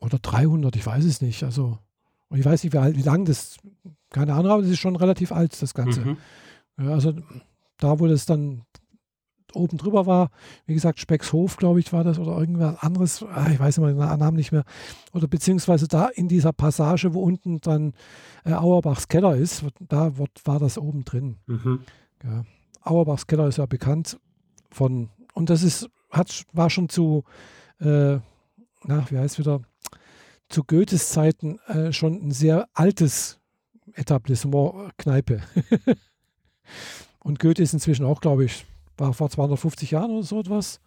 Oder 0.00 0.18
300, 0.18 0.74
ich 0.76 0.86
weiß 0.86 1.04
es 1.04 1.20
nicht. 1.20 1.44
Also 1.44 1.78
ich 2.34 2.44
weiß 2.44 2.64
nicht, 2.64 2.72
wie, 2.72 2.96
wie 2.96 3.02
lang 3.02 3.24
das, 3.24 3.56
keine 4.10 4.34
Ahnung, 4.34 4.52
aber 4.52 4.62
das 4.62 4.70
ist 4.70 4.78
schon 4.78 4.96
relativ 4.96 5.32
alt, 5.32 5.60
das 5.60 5.74
Ganze. 5.74 6.00
Mhm. 6.00 6.16
Ja, 6.78 6.90
also 6.90 7.12
da, 7.78 7.98
wo 7.98 8.06
das 8.06 8.26
dann 8.26 8.62
oben 9.54 9.78
drüber 9.78 10.06
war, 10.06 10.30
wie 10.66 10.74
gesagt, 10.74 11.00
Speckshof, 11.00 11.56
glaube 11.56 11.80
ich, 11.80 11.92
war 11.92 12.04
das 12.04 12.20
oder 12.20 12.38
irgendwas 12.38 12.80
anderes, 12.82 13.24
ah, 13.24 13.48
ich 13.50 13.58
weiß 13.58 13.78
immer 13.78 13.88
den 13.88 13.96
Namen 13.96 14.36
nicht 14.36 14.52
mehr, 14.52 14.64
oder 15.12 15.26
beziehungsweise 15.26 15.88
da 15.88 16.06
in 16.06 16.28
dieser 16.28 16.52
Passage, 16.52 17.14
wo 17.14 17.22
unten 17.22 17.60
dann 17.60 17.94
äh, 18.44 18.52
Auerbachs 18.52 19.08
Keller 19.08 19.34
ist, 19.34 19.64
da 19.80 20.12
war 20.44 20.58
das 20.60 20.78
oben 20.78 21.04
drin. 21.04 21.38
Mhm. 21.46 21.80
Ja. 22.22 22.44
Auerbachs 22.82 23.26
Keller 23.26 23.48
ist 23.48 23.58
ja 23.58 23.66
bekannt 23.66 24.20
von, 24.70 25.08
und 25.34 25.50
das 25.50 25.64
ist, 25.64 25.88
hat, 26.10 26.44
war 26.52 26.70
schon 26.70 26.88
zu, 26.88 27.24
äh, 27.80 28.18
na, 28.84 29.04
wie 29.10 29.18
heißt 29.18 29.38
wieder, 29.38 29.62
zu 30.50 30.64
Goethes 30.64 31.10
Zeiten 31.10 31.58
äh, 31.68 31.92
schon 31.92 32.14
ein 32.14 32.32
sehr 32.32 32.68
altes 32.74 33.40
Etablissement, 33.94 34.96
Kneipe. 34.98 35.40
Und 37.20 37.38
Goethe 37.38 37.62
ist 37.62 37.72
inzwischen 37.72 38.04
auch, 38.04 38.20
glaube 38.20 38.44
ich, 38.44 38.66
war 38.96 39.12
vor 39.14 39.30
250 39.30 39.92
Jahren 39.92 40.10
oder 40.10 40.22
so 40.22 40.40
etwas. 40.40 40.80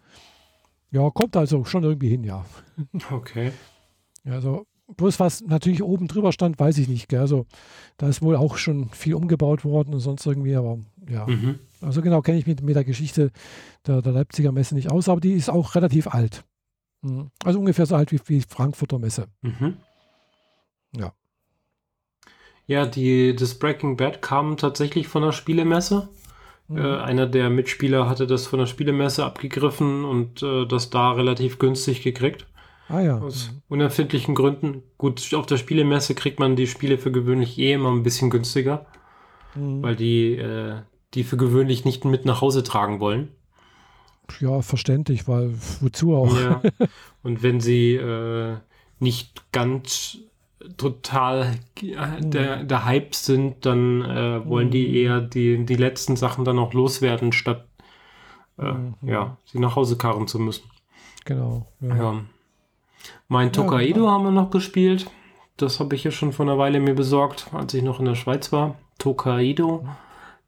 Ja, 0.91 1.09
kommt 1.09 1.35
also 1.35 1.65
schon 1.65 1.83
irgendwie 1.83 2.09
hin, 2.09 2.23
ja. 2.23 2.45
Okay. 3.11 3.51
Also, 4.25 4.67
bloß 4.95 5.19
was 5.19 5.41
natürlich 5.41 5.83
oben 5.83 6.07
drüber 6.07 6.31
stand, 6.31 6.59
weiß 6.59 6.77
ich 6.77 6.87
nicht. 6.87 7.09
Gell? 7.09 7.21
Also, 7.21 7.45
da 7.97 8.07
ist 8.07 8.21
wohl 8.21 8.35
auch 8.35 8.57
schon 8.57 8.89
viel 8.89 9.15
umgebaut 9.15 9.65
worden 9.65 9.93
und 9.93 9.99
sonst 9.99 10.25
irgendwie, 10.25 10.55
aber 10.55 10.77
ja. 11.09 11.25
Mhm. 11.27 11.59
Also, 11.81 12.01
genau 12.01 12.21
kenne 12.21 12.37
ich 12.37 12.45
mich 12.45 12.57
mit, 12.57 12.65
mit 12.65 12.75
der 12.75 12.83
Geschichte 12.83 13.31
der, 13.87 14.01
der 14.01 14.13
Leipziger 14.13 14.51
Messe 14.51 14.75
nicht 14.75 14.91
aus, 14.91 15.09
aber 15.09 15.19
die 15.19 15.33
ist 15.33 15.49
auch 15.49 15.75
relativ 15.75 16.07
alt. 16.07 16.45
Mhm. 17.03 17.29
Also 17.43 17.59
ungefähr 17.59 17.85
so 17.85 17.95
alt 17.95 18.11
wie 18.11 18.19
die 18.19 18.41
Frankfurter 18.41 18.97
Messe. 18.97 19.27
Mhm. 19.41 19.77
Ja. 20.95 21.13
Ja, 22.65 22.85
die, 22.85 23.35
das 23.35 23.55
Breaking 23.55 23.97
Bad 23.97 24.21
kam 24.21 24.57
tatsächlich 24.57 25.07
von 25.07 25.21
der 25.21 25.33
Spielemesse. 25.33 26.09
Mhm. 26.69 26.77
Äh, 26.77 26.97
einer 26.97 27.27
der 27.27 27.49
Mitspieler 27.49 28.09
hatte 28.09 28.25
das 28.25 28.47
von 28.47 28.59
der 28.59 28.67
Spielemesse 28.67 29.25
abgegriffen 29.25 30.05
und 30.05 30.41
äh, 30.41 30.65
das 30.65 30.89
da 30.89 31.11
relativ 31.11 31.59
günstig 31.59 32.01
gekriegt. 32.01 32.47
Ah 32.87 33.01
ja. 33.01 33.19
Aus 33.19 33.51
mhm. 33.51 33.61
unerfindlichen 33.67 34.33
Gründen. 34.33 34.83
Gut, 34.97 35.33
auf 35.33 35.45
der 35.45 35.57
Spielemesse 35.57 36.15
kriegt 36.15 36.39
man 36.39 36.55
die 36.55 36.67
Spiele 36.67 36.97
für 36.97 37.11
gewöhnlich 37.11 37.57
eh 37.59 37.73
immer 37.73 37.91
ein 37.91 38.03
bisschen 38.03 38.29
günstiger, 38.29 38.85
mhm. 39.55 39.83
weil 39.83 39.95
die 39.95 40.35
äh, 40.35 40.81
die 41.13 41.23
für 41.23 41.37
gewöhnlich 41.37 41.85
nicht 41.85 42.05
mit 42.05 42.25
nach 42.25 42.41
Hause 42.41 42.63
tragen 42.63 42.99
wollen. 42.99 43.29
Ja, 44.39 44.61
verständlich, 44.61 45.27
weil 45.27 45.53
wozu 45.81 46.15
auch? 46.15 46.37
Ja. 46.39 46.61
Und 47.23 47.43
wenn 47.43 47.59
sie 47.59 47.95
äh, 47.95 48.57
nicht 48.99 49.51
ganz 49.51 50.17
total 50.77 51.55
äh, 51.81 52.21
der, 52.21 52.63
der 52.63 52.85
Hype 52.85 53.15
sind, 53.15 53.65
dann 53.65 54.01
äh, 54.01 54.45
wollen 54.47 54.71
die 54.71 54.87
mhm. 54.87 54.95
eher 54.95 55.21
die, 55.21 55.65
die 55.65 55.75
letzten 55.75 56.15
Sachen 56.15 56.45
dann 56.45 56.59
auch 56.59 56.73
loswerden, 56.73 57.31
statt 57.31 57.67
äh, 58.57 58.71
mhm. 58.71 58.95
ja, 59.01 59.37
sie 59.45 59.59
nach 59.59 59.75
Hause 59.75 59.97
karren 59.97 60.27
zu 60.27 60.39
müssen. 60.39 60.69
Genau. 61.25 61.67
Ja. 61.81 61.95
ja. 61.95 62.21
Mein 63.27 63.51
Tokaido 63.51 64.05
ja, 64.05 64.11
haben 64.11 64.23
wir 64.23 64.31
noch 64.31 64.51
gespielt. 64.51 65.09
Das 65.57 65.79
habe 65.79 65.95
ich 65.95 66.03
ja 66.03 66.11
schon 66.11 66.33
vor 66.33 66.45
einer 66.45 66.57
Weile 66.57 66.79
mir 66.79 66.95
besorgt, 66.95 67.47
als 67.53 67.73
ich 67.73 67.83
noch 67.83 67.99
in 67.99 68.05
der 68.05 68.15
Schweiz 68.15 68.51
war. 68.51 68.75
Tokaido. 68.97 69.87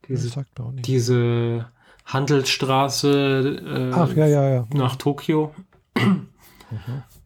Diese, 0.08 0.44
diese 0.74 1.66
Handelsstraße 2.06 3.90
äh, 3.92 3.94
Ach, 3.94 4.14
ja, 4.14 4.26
ja, 4.26 4.48
ja. 4.48 4.66
nach 4.72 4.96
Tokio. 4.96 5.52
Mhm. 5.96 6.28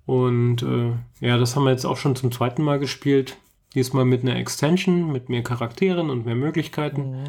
Und 0.07 0.62
äh, 0.62 0.93
ja, 1.21 1.38
das 1.38 1.55
haben 1.55 1.64
wir 1.64 1.71
jetzt 1.71 1.85
auch 1.85 1.97
schon 1.97 2.16
zum 2.16 2.33
zweiten 2.33 2.62
Mal 2.62 2.79
gespielt. 2.79 3.37
Diesmal 3.75 4.05
mit 4.05 4.23
einer 4.23 4.37
Extension, 4.37 5.12
mit 5.12 5.29
mehr 5.29 5.45
Charakteren 5.45 6.11
und 6.11 6.27
mehr 6.27 6.35
Möglichkeiten. 6.35 7.11
Mhm. 7.11 7.25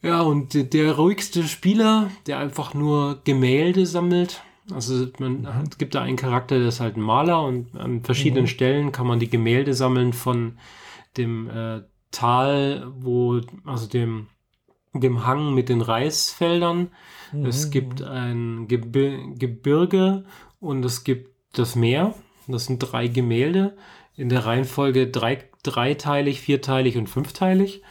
Ja, 0.00 0.20
und 0.20 0.72
der 0.72 0.92
ruhigste 0.96 1.42
Spieler, 1.42 2.10
der 2.26 2.38
einfach 2.38 2.72
nur 2.72 3.20
Gemälde 3.24 3.84
sammelt. 3.84 4.42
Also 4.72 5.06
man 5.18 5.40
mhm. 5.40 5.54
hat, 5.54 5.78
gibt 5.78 5.94
da 5.94 6.02
einen 6.02 6.16
Charakter, 6.16 6.58
der 6.58 6.68
ist 6.68 6.80
halt 6.80 6.96
ein 6.96 7.02
Maler 7.02 7.42
und 7.42 7.76
an 7.76 8.02
verschiedenen 8.02 8.44
mhm. 8.44 8.48
Stellen 8.48 8.92
kann 8.92 9.06
man 9.06 9.18
die 9.18 9.30
Gemälde 9.30 9.74
sammeln 9.74 10.12
von 10.12 10.58
dem 11.16 11.50
äh, 11.50 11.82
Tal, 12.10 12.90
wo, 12.96 13.40
also 13.64 13.86
dem, 13.86 14.28
dem 15.00 15.26
Hang 15.26 15.54
mit 15.54 15.68
den 15.68 15.80
Reisfeldern. 15.80 16.90
Mhm. 17.32 17.46
Es 17.46 17.70
gibt 17.70 18.02
ein 18.02 18.68
Gebir 18.68 19.18
Gebirge 19.34 20.24
und 20.60 20.84
es 20.84 21.04
gibt 21.04 21.30
das 21.52 21.76
Meer. 21.76 22.14
Das 22.46 22.66
sind 22.66 22.78
drei 22.78 23.08
Gemälde 23.08 23.76
in 24.16 24.28
der 24.28 24.46
Reihenfolge 24.46 25.06
drei, 25.06 25.44
dreiteilig, 25.62 26.40
vierteilig 26.40 26.96
und 26.96 27.08
fünfteilig. 27.08 27.82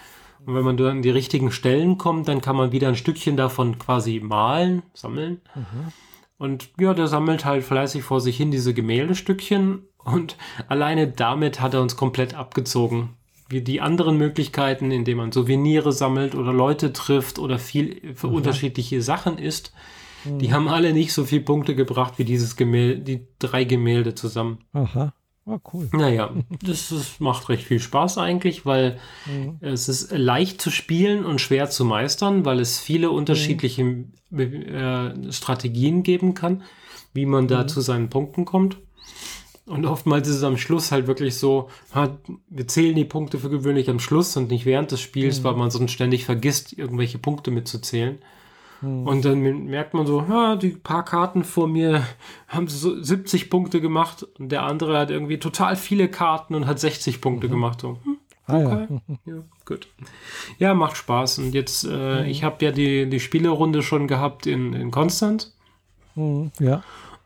Und 0.45 0.55
wenn 0.55 0.63
man 0.63 0.77
dann 0.77 0.87
an 0.87 1.01
die 1.01 1.09
richtigen 1.09 1.51
Stellen 1.51 1.97
kommt, 1.97 2.27
dann 2.27 2.41
kann 2.41 2.55
man 2.55 2.71
wieder 2.71 2.87
ein 2.87 2.95
Stückchen 2.95 3.37
davon 3.37 3.79
quasi 3.79 4.19
malen, 4.21 4.83
sammeln. 4.93 5.41
Mhm. 5.55 5.93
Und 6.37 6.69
ja, 6.79 6.93
der 6.93 7.07
sammelt 7.07 7.45
halt 7.45 7.63
fleißig 7.63 8.03
vor 8.03 8.21
sich 8.21 8.37
hin 8.37 8.51
diese 8.51 8.73
Gemäldestückchen 8.73 9.87
und 9.97 10.37
alleine 10.67 11.07
damit 11.07 11.59
hat 11.59 11.73
er 11.73 11.81
uns 11.81 11.95
komplett 11.95 12.35
abgezogen. 12.35 13.17
Wie 13.49 13.61
die 13.61 13.81
anderen 13.81 14.17
Möglichkeiten, 14.17 14.91
indem 14.91 15.17
man 15.17 15.31
Souvenire 15.31 15.91
sammelt 15.91 16.35
oder 16.35 16.51
Leute 16.51 16.91
trifft 16.93 17.39
oder 17.39 17.59
viel 17.59 18.13
für 18.15 18.27
mhm. 18.27 18.35
unterschiedliche 18.35 19.01
Sachen 19.01 19.37
isst, 19.37 19.73
die 20.25 20.53
haben 20.53 20.67
alle 20.67 20.93
nicht 20.93 21.13
so 21.13 21.25
viele 21.25 21.41
Punkte 21.41 21.75
gebracht 21.75 22.15
wie 22.17 22.25
dieses 22.25 22.55
Gemälde, 22.55 22.99
die 23.01 23.27
drei 23.39 23.63
Gemälde 23.63 24.15
zusammen. 24.15 24.59
Aha. 24.73 25.13
Ah, 25.45 25.59
cool. 25.71 25.87
Naja, 25.93 26.33
das, 26.61 26.89
das 26.89 27.21
macht 27.21 27.47
recht 27.47 27.63
viel 27.63 27.79
Spaß 27.79 28.17
eigentlich, 28.17 28.65
weil 28.65 28.99
mhm. 29.25 29.57
es 29.61 29.87
ist 29.87 30.11
leicht 30.11 30.61
zu 30.61 30.69
spielen 30.69 31.23
und 31.23 31.39
schwer 31.39 31.69
zu 31.69 31.85
meistern, 31.85 32.43
weil 32.43 32.59
es 32.59 32.79
viele 32.79 33.11
unterschiedliche 33.11 33.83
mhm. 33.83 34.11
äh, 34.41 35.31
Strategien 35.31 36.03
geben 36.03 36.33
kann, 36.33 36.63
wie 37.13 37.25
man 37.25 37.47
da 37.47 37.63
mhm. 37.63 37.67
zu 37.69 37.79
seinen 37.79 38.09
Punkten 38.09 38.43
kommt. 38.43 38.77
Und 39.67 39.85
oftmals 39.85 40.27
ist 40.29 40.37
es 40.37 40.43
am 40.43 40.57
Schluss 40.57 40.91
halt 40.91 41.07
wirklich 41.07 41.37
so, 41.37 41.69
wir 42.49 42.67
zählen 42.67 42.95
die 42.95 43.05
Punkte 43.05 43.37
für 43.37 43.49
gewöhnlich 43.49 43.89
am 43.89 43.99
Schluss 43.99 44.35
und 44.37 44.49
nicht 44.49 44.65
während 44.65 44.91
des 44.91 45.01
Spiels, 45.01 45.39
mhm. 45.39 45.43
weil 45.43 45.55
man 45.55 45.71
sonst 45.71 45.91
ständig 45.91 46.25
vergisst, 46.25 46.77
irgendwelche 46.77 47.17
Punkte 47.17 47.51
mitzuzählen. 47.51 48.19
Hm. 48.81 49.07
Und 49.07 49.25
dann 49.25 49.41
merkt 49.65 49.93
man 49.93 50.05
so, 50.05 50.21
ja, 50.21 50.55
die 50.55 50.69
paar 50.69 51.03
Karten 51.03 51.43
vor 51.43 51.67
mir 51.67 52.03
haben 52.47 52.67
so 52.67 53.01
70 53.01 53.49
Punkte 53.49 53.81
gemacht 53.81 54.25
und 54.37 54.51
der 54.51 54.63
andere 54.63 54.99
hat 54.99 55.09
irgendwie 55.09 55.39
total 55.39 55.75
viele 55.75 56.07
Karten 56.09 56.53
und 56.55 56.67
hat 56.67 56.79
60 56.79 57.19
Punkte 57.19 57.47
mhm. 57.47 57.51
gemacht. 57.51 57.81
So, 57.81 57.97
hm, 58.03 58.17
okay. 58.47 58.63
Ah, 58.63 58.87
ja. 59.25 59.33
ja. 59.33 59.43
gut. 59.65 59.87
Ja, 60.59 60.73
macht 60.73 60.97
Spaß. 60.97 61.39
Und 61.39 61.53
jetzt, 61.53 61.85
äh, 61.85 62.21
mhm. 62.21 62.27
ich 62.27 62.43
habe 62.43 62.63
ja 62.63 62.71
die, 62.71 63.09
die 63.09 63.19
Spielerunde 63.19 63.81
schon 63.81 64.07
gehabt 64.07 64.45
in, 64.45 64.73
in 64.73 64.91
Konstanz. 64.91 65.55
Mhm. 66.15 66.51
Ja. 66.59 66.83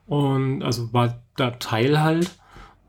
Und 0.08 0.64
also 0.64 0.94
war 0.94 1.22
da 1.36 1.52
Teil 1.52 2.02
halt. 2.02 2.32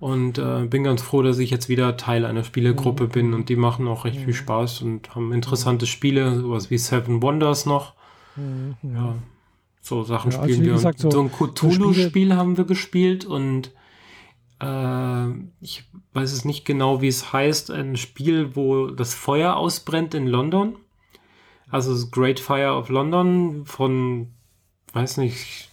Und 0.01 0.39
äh, 0.39 0.67
bin 0.67 0.83
ganz 0.83 1.01
froh, 1.01 1.23
dass 1.23 1.39
ich 1.39 1.51
jetzt 1.51 1.69
wieder 1.69 1.97
Teil 1.97 2.25
einer 2.25 2.43
Spielegruppe 2.43 3.05
mhm. 3.05 3.09
bin 3.11 3.35
und 3.35 3.49
die 3.49 3.55
machen 3.55 3.87
auch 3.87 4.05
recht 4.05 4.17
viel 4.17 4.27
mhm. 4.29 4.35
Spaß 4.35 4.83
und 4.83 5.15
haben 5.15 5.33
interessante 5.33 5.87
Spiele, 5.87 6.41
sowas 6.41 6.71
wie 6.71 6.79
Seven 6.79 7.23
Wonders 7.23 7.67
noch. 7.67 7.95
Mhm. 8.35 8.75
Ja, 8.83 9.15
so 9.81 10.03
Sachen 10.03 10.33
ja, 10.33 10.41
also 10.41 10.53
spielen 10.53 10.67
wir. 10.67 10.73
Gesagt, 10.73 10.99
so, 10.99 11.09
so, 11.09 11.21
ein 11.21 11.31
Cthulhu-Spiel 11.31 12.35
haben 12.35 12.57
wir 12.57 12.65
gespielt 12.65 13.25
und 13.25 13.71
äh, 14.61 15.29
ich 15.61 15.85
weiß 16.15 16.33
es 16.33 16.45
nicht 16.45 16.65
genau, 16.65 17.01
wie 17.01 17.09
es 17.09 17.33
heißt. 17.33 17.71
Ein 17.71 17.97
Spiel, 17.97 18.57
wo 18.57 18.89
das 18.89 19.15
Feuer 19.15 19.57
ausbrennt 19.57 20.15
in 20.15 20.27
London. 20.27 20.77
Also 21.71 21.93
das 21.93 22.11
Great 22.11 22.41
Fire 22.41 22.77
of 22.77 22.89
London 22.89 23.67
von, 23.67 24.29
weiß 24.93 25.17
nicht, 25.19 25.71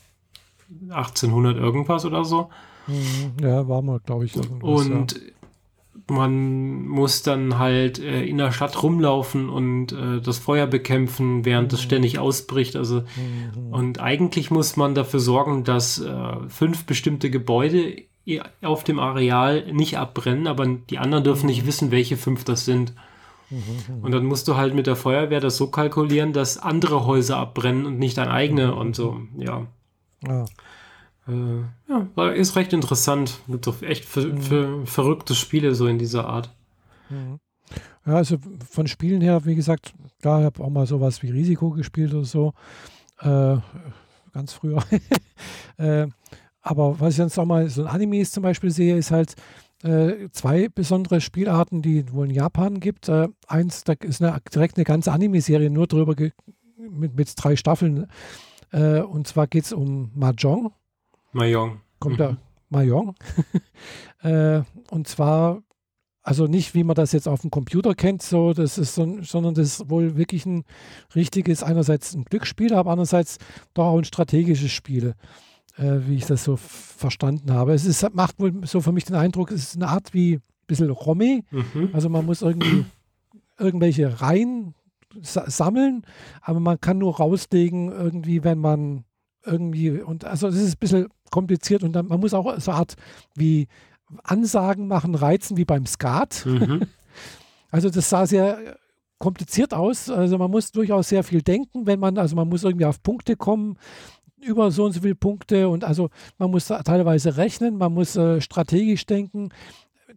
1800 0.89 1.58
irgendwas 1.58 2.05
oder 2.05 2.25
so. 2.25 2.49
Mhm. 2.88 3.43
Ja, 3.43 3.67
war 3.67 3.82
mal, 3.82 3.99
glaube 3.99 4.25
ich. 4.25 4.36
Und 4.36 5.13
ja 5.13 5.19
man 6.10 6.88
muss 6.88 7.23
dann 7.23 7.58
halt 7.58 7.99
äh, 7.99 8.23
in 8.23 8.38
der 8.38 8.51
Stadt 8.51 8.82
rumlaufen 8.82 9.49
und 9.49 9.91
äh, 9.91 10.21
das 10.21 10.38
Feuer 10.39 10.67
bekämpfen, 10.67 11.45
während 11.45 11.71
es 11.73 11.79
mhm. 11.82 11.86
ständig 11.86 12.19
ausbricht. 12.19 12.75
Also 12.75 13.01
mhm. 13.01 13.73
und 13.73 13.99
eigentlich 13.99 14.51
muss 14.51 14.75
man 14.77 14.95
dafür 14.95 15.19
sorgen, 15.19 15.63
dass 15.63 15.99
äh, 15.99 16.34
fünf 16.47 16.86
bestimmte 16.86 17.29
Gebäude 17.29 18.03
auf 18.62 18.84
dem 18.84 18.99
Areal 18.99 19.71
nicht 19.73 19.97
abbrennen, 19.97 20.47
aber 20.47 20.65
die 20.67 20.99
anderen 20.99 21.23
dürfen 21.23 21.47
nicht 21.47 21.63
mhm. 21.63 21.67
wissen, 21.67 21.91
welche 21.91 22.17
fünf 22.17 22.43
das 22.43 22.65
sind. 22.65 22.93
Mhm, 23.49 24.03
und 24.03 24.12
dann 24.12 24.25
musst 24.25 24.47
du 24.47 24.55
halt 24.55 24.75
mit 24.75 24.86
der 24.86 24.95
Feuerwehr 24.95 25.39
das 25.39 25.58
so 25.58 25.67
kalkulieren, 25.67 26.34
dass 26.34 26.60
andere 26.60 27.08
Häuser 27.08 27.38
abbrennen 27.38 27.88
und 27.88 27.97
nicht 27.97 28.17
dein 28.17 28.27
eigene 28.27 28.75
und 28.75 28.95
so, 28.95 29.21
ja. 29.38 29.65
Ja. 30.27 30.45
Äh, 31.27 31.62
ja, 31.88 32.08
war, 32.15 32.34
ist 32.34 32.55
recht 32.55 32.73
interessant. 32.73 33.39
Gibt 33.47 33.67
doch 33.67 33.82
echt 33.82 34.05
für, 34.05 34.27
mhm. 34.27 34.41
für 34.41 34.86
verrückte 34.86 35.36
Spiele 35.36 35.75
so 35.75 35.88
in 35.88 35.99
dieser 35.99 36.25
Art. 36.27 36.53
Mhm. 37.10 37.39
Ja, 38.05 38.15
also 38.15 38.38
von 38.69 38.88
Spielen 38.88 39.21
her, 39.21 39.45
wie 39.45 39.55
gesagt, 39.55 39.93
klar, 40.21 40.39
ich 40.39 40.45
habe 40.45 40.63
auch 40.63 40.69
mal 40.69 40.88
sowas 40.88 41.21
wie 41.21 41.29
Risiko 41.29 41.71
gespielt 41.71 42.13
oder 42.13 42.25
so. 42.25 42.53
Äh, 43.19 43.58
ganz 44.34 44.53
früher. 44.53 44.84
äh, 45.77 46.08
aber 46.62 46.99
was 46.99 47.12
ich 47.12 47.17
sonst 47.17 47.38
auch 47.38 47.45
mal 47.45 47.69
so 47.69 47.84
ein 47.84 47.88
Animes 47.88 48.32
zum 48.32 48.43
Beispiel 48.43 48.71
sehe, 48.71 48.97
ist 48.97 49.12
halt 49.12 49.36
äh, 49.84 50.29
zwei 50.32 50.67
besondere 50.69 51.21
Spielarten, 51.21 51.82
die 51.82 51.99
es 51.99 52.13
wohl 52.13 52.27
in 52.27 52.34
Japan 52.34 52.79
gibt. 52.79 53.08
Äh, 53.10 53.27
eins, 53.47 53.84
da 53.84 53.93
ist 53.93 54.21
eine, 54.21 54.39
direkt 54.53 54.77
eine 54.77 54.84
ganze 54.84 55.12
Anime-Serie 55.12 55.69
nur 55.69 55.88
drüber 55.88 56.15
mit, 56.77 57.15
mit 57.15 57.34
drei 57.38 57.55
Staffeln. 57.55 58.08
Äh, 58.71 59.01
und 59.01 59.27
zwar 59.27 59.47
geht 59.47 59.65
es 59.65 59.73
um 59.73 60.12
Mahjong. 60.15 60.71
Mahjong. 61.32 61.82
Kommt 61.99 62.15
mhm. 62.15 62.19
da 62.19 62.38
Mahjong. 62.69 63.15
Äh, 64.21 64.63
und 64.91 65.08
zwar 65.08 65.63
also 66.21 66.45
nicht, 66.45 66.75
wie 66.75 66.84
man 66.84 66.95
das 66.95 67.12
jetzt 67.12 67.27
auf 67.27 67.41
dem 67.41 67.49
Computer 67.49 67.95
kennt, 67.95 68.21
so, 68.21 68.53
das 68.53 68.77
ist 68.77 68.95
so, 68.95 69.17
sondern 69.21 69.55
das 69.55 69.79
ist 69.79 69.89
wohl 69.89 70.15
wirklich 70.15 70.45
ein 70.45 70.63
richtiges, 71.15 71.63
einerseits 71.63 72.13
ein 72.13 72.25
Glücksspiel, 72.25 72.73
aber 72.73 72.91
andererseits 72.91 73.38
doch 73.73 73.86
auch 73.86 73.97
ein 73.97 74.03
strategisches 74.03 74.71
Spiel, 74.71 75.15
äh, 75.77 75.99
wie 76.05 76.17
ich 76.17 76.25
das 76.25 76.43
so 76.43 76.58
verstanden 76.58 77.51
habe. 77.53 77.73
Es 77.73 77.86
ist, 77.86 78.13
macht 78.13 78.39
wohl 78.39 78.53
so 78.67 78.82
für 78.82 78.91
mich 78.91 79.05
den 79.05 79.15
Eindruck, 79.15 79.51
es 79.51 79.63
ist 79.63 79.75
eine 79.77 79.88
Art 79.88 80.13
wie 80.13 80.36
ein 80.36 80.41
bisschen 80.67 80.89
Romme. 80.89 81.41
Mhm. 81.49 81.89
Also 81.93 82.10
man 82.10 82.25
muss 82.25 82.41
irgendwie 82.41 82.86
irgendwelche 83.58 84.21
Reihen 84.21 84.75
sammeln, 85.22 86.04
aber 86.41 86.60
man 86.60 86.80
kann 86.80 86.98
nur 87.00 87.17
rauslegen, 87.17 87.91
irgendwie, 87.91 88.43
wenn 88.43 88.60
man 88.60 89.06
irgendwie, 89.45 89.91
und 90.02 90.26
also 90.26 90.48
es 90.48 90.56
ist 90.56 90.76
ein 90.76 90.80
bisschen 90.80 91.08
kompliziert 91.32 91.84
und 91.84 91.93
dann, 91.93 92.08
man 92.08 92.19
muss 92.19 92.34
auch 92.34 92.60
so 92.60 92.72
eine 92.72 92.80
Art 92.80 92.95
wie 93.36 93.67
Ansagen 94.24 94.88
machen, 94.88 95.15
reizen 95.15 95.58
wie 95.58 95.65
beim 95.65 95.86
Skat. 95.86 96.45
Mhm. 96.45 96.82
Also 97.72 97.91
das 97.91 98.10
sah 98.10 98.26
sehr 98.26 98.58
kompliziert 99.19 99.76
aus. 99.76 100.10
Also 100.10 100.39
man 100.39 100.50
muss 100.50 100.72
durchaus 100.72 101.10
sehr 101.10 101.24
viel 101.24 101.43
denken, 101.43 101.86
wenn 101.86 102.00
man, 102.00 102.17
also 102.17 102.36
man 102.36 102.50
muss 102.50 102.63
irgendwie 102.63 102.86
auf 102.86 103.04
Punkte 103.04 103.36
kommen, 103.36 103.78
über 104.41 104.72
so 104.72 104.86
und 104.86 104.93
so 104.93 105.02
viele 105.02 105.15
Punkte 105.15 105.69
und 105.69 105.84
also 105.84 106.10
man 106.38 106.50
muss 106.50 106.67
teilweise 106.67 107.38
rechnen, 107.38 107.78
man 107.78 107.93
muss 107.93 108.15
äh, 108.15 108.41
strategisch 108.41 109.06
denken. 109.06 109.50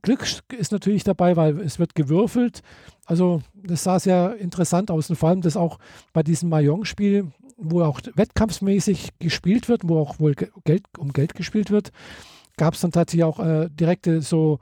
Glück 0.02 0.26
ist 0.56 0.72
natürlich 0.72 1.04
dabei, 1.04 1.36
weil 1.36 1.60
es 1.60 1.78
wird 1.78 1.94
gewürfelt. 1.94 2.62
Also 3.06 3.42
das 3.54 3.84
sah 3.84 3.98
sehr 3.98 4.36
interessant 4.36 4.90
aus 4.90 5.08
und 5.10 5.16
vor 5.16 5.28
allem 5.28 5.40
das 5.40 5.56
auch 5.56 5.78
bei 6.12 6.22
diesem 6.22 6.48
Mahjong-Spiel, 6.48 7.28
wo 7.56 7.82
auch 7.82 8.00
wettkampfsmäßig 8.14 9.10
gespielt 9.18 9.68
wird, 9.68 9.82
wo 9.88 10.00
auch 10.00 10.18
wohl 10.18 10.34
Geld, 10.64 10.84
um 10.98 11.12
Geld 11.12 11.34
gespielt 11.34 11.70
wird 11.70 11.92
gab 12.56 12.74
es 12.74 12.80
dann 12.80 12.92
tatsächlich 12.92 13.24
auch 13.24 13.38
äh, 13.38 13.68
direkte 13.70 14.20
so 14.20 14.58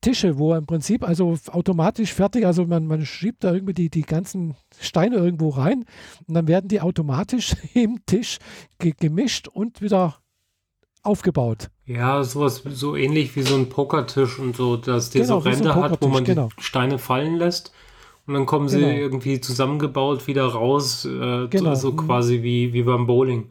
Tische, 0.00 0.38
wo 0.38 0.54
im 0.54 0.66
Prinzip 0.66 1.02
also 1.02 1.36
automatisch 1.48 2.12
fertig, 2.12 2.46
also 2.46 2.64
man, 2.66 2.86
man 2.86 3.04
schiebt 3.04 3.42
da 3.42 3.52
irgendwie 3.52 3.74
die, 3.74 3.90
die 3.90 4.02
ganzen 4.02 4.54
Steine 4.78 5.16
irgendwo 5.16 5.48
rein 5.48 5.84
und 6.26 6.34
dann 6.34 6.46
werden 6.46 6.68
die 6.68 6.80
automatisch 6.80 7.56
im 7.74 8.04
Tisch 8.06 8.38
ge 8.78 8.94
gemischt 8.96 9.48
und 9.48 9.80
wieder 9.80 10.18
aufgebaut. 11.06 11.70
Ja, 11.86 12.22
sowas 12.24 12.62
so 12.68 12.96
ähnlich 12.96 13.36
wie 13.36 13.42
so 13.42 13.54
ein 13.54 13.68
Pokertisch 13.68 14.38
und 14.38 14.56
so, 14.56 14.76
dass 14.76 15.10
der 15.10 15.22
genau, 15.22 15.40
so 15.40 15.48
Ränder 15.48 15.74
so 15.74 15.82
hat, 15.82 16.02
wo 16.02 16.08
man 16.08 16.24
genau. 16.24 16.48
die 16.58 16.62
Steine 16.62 16.98
fallen 16.98 17.36
lässt 17.36 17.72
und 18.26 18.34
dann 18.34 18.46
kommen 18.46 18.68
sie 18.68 18.80
genau. 18.80 18.92
irgendwie 18.92 19.40
zusammengebaut 19.40 20.26
wieder 20.26 20.46
raus, 20.46 21.04
äh, 21.04 21.46
genau. 21.48 21.74
so 21.74 21.92
mhm. 21.92 21.96
quasi 21.96 22.42
wie, 22.42 22.72
wie 22.72 22.82
beim 22.82 23.06
Bowling. 23.06 23.48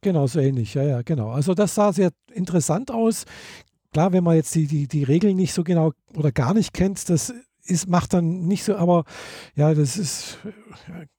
Genau, 0.00 0.26
so 0.28 0.38
ähnlich, 0.38 0.74
ja, 0.74 0.84
ja, 0.84 1.02
genau. 1.02 1.30
Also 1.30 1.54
das 1.54 1.74
sah 1.74 1.92
sehr 1.92 2.10
interessant 2.32 2.92
aus. 2.92 3.24
Klar, 3.92 4.12
wenn 4.12 4.22
man 4.22 4.36
jetzt 4.36 4.54
die, 4.54 4.66
die, 4.66 4.86
die 4.86 5.02
Regeln 5.02 5.36
nicht 5.36 5.52
so 5.52 5.64
genau 5.64 5.92
oder 6.14 6.30
gar 6.30 6.54
nicht 6.54 6.72
kennt, 6.72 7.08
das 7.08 7.34
ist, 7.68 7.88
macht 7.88 8.14
dann 8.14 8.46
nicht 8.46 8.64
so, 8.64 8.76
aber 8.76 9.04
ja, 9.54 9.74
das 9.74 9.96
ist 9.96 10.38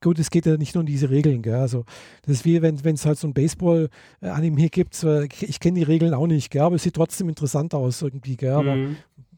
gut, 0.02 0.20
es 0.20 0.30
geht 0.30 0.46
ja 0.46 0.58
nicht 0.58 0.76
nur 0.76 0.82
um 0.82 0.88
diese 0.88 1.10
Regeln, 1.10 1.42
gell? 1.42 1.56
Also 1.56 1.86
das 2.24 2.38
ist 2.38 2.46
wie 2.46 2.62
wenn 2.62 2.76
es 2.76 3.06
halt 3.06 3.18
so 3.18 3.28
ein 3.28 3.34
Baseball-Anime 3.34 4.70
gibt, 4.70 5.04
ich 5.42 5.60
kenne 5.60 5.80
die 5.80 5.84
Regeln 5.84 6.14
auch 6.14 6.28
nicht, 6.28 6.52
gell? 6.52 6.62
aber 6.62 6.76
es 6.76 6.84
sieht 6.84 6.96
trotzdem 6.96 7.30
interessant 7.30 7.74
aus 7.74 8.02
irgendwie, 8.02 8.38
gell? 8.38 8.54
aber 8.54 8.76
mhm. 8.76 8.98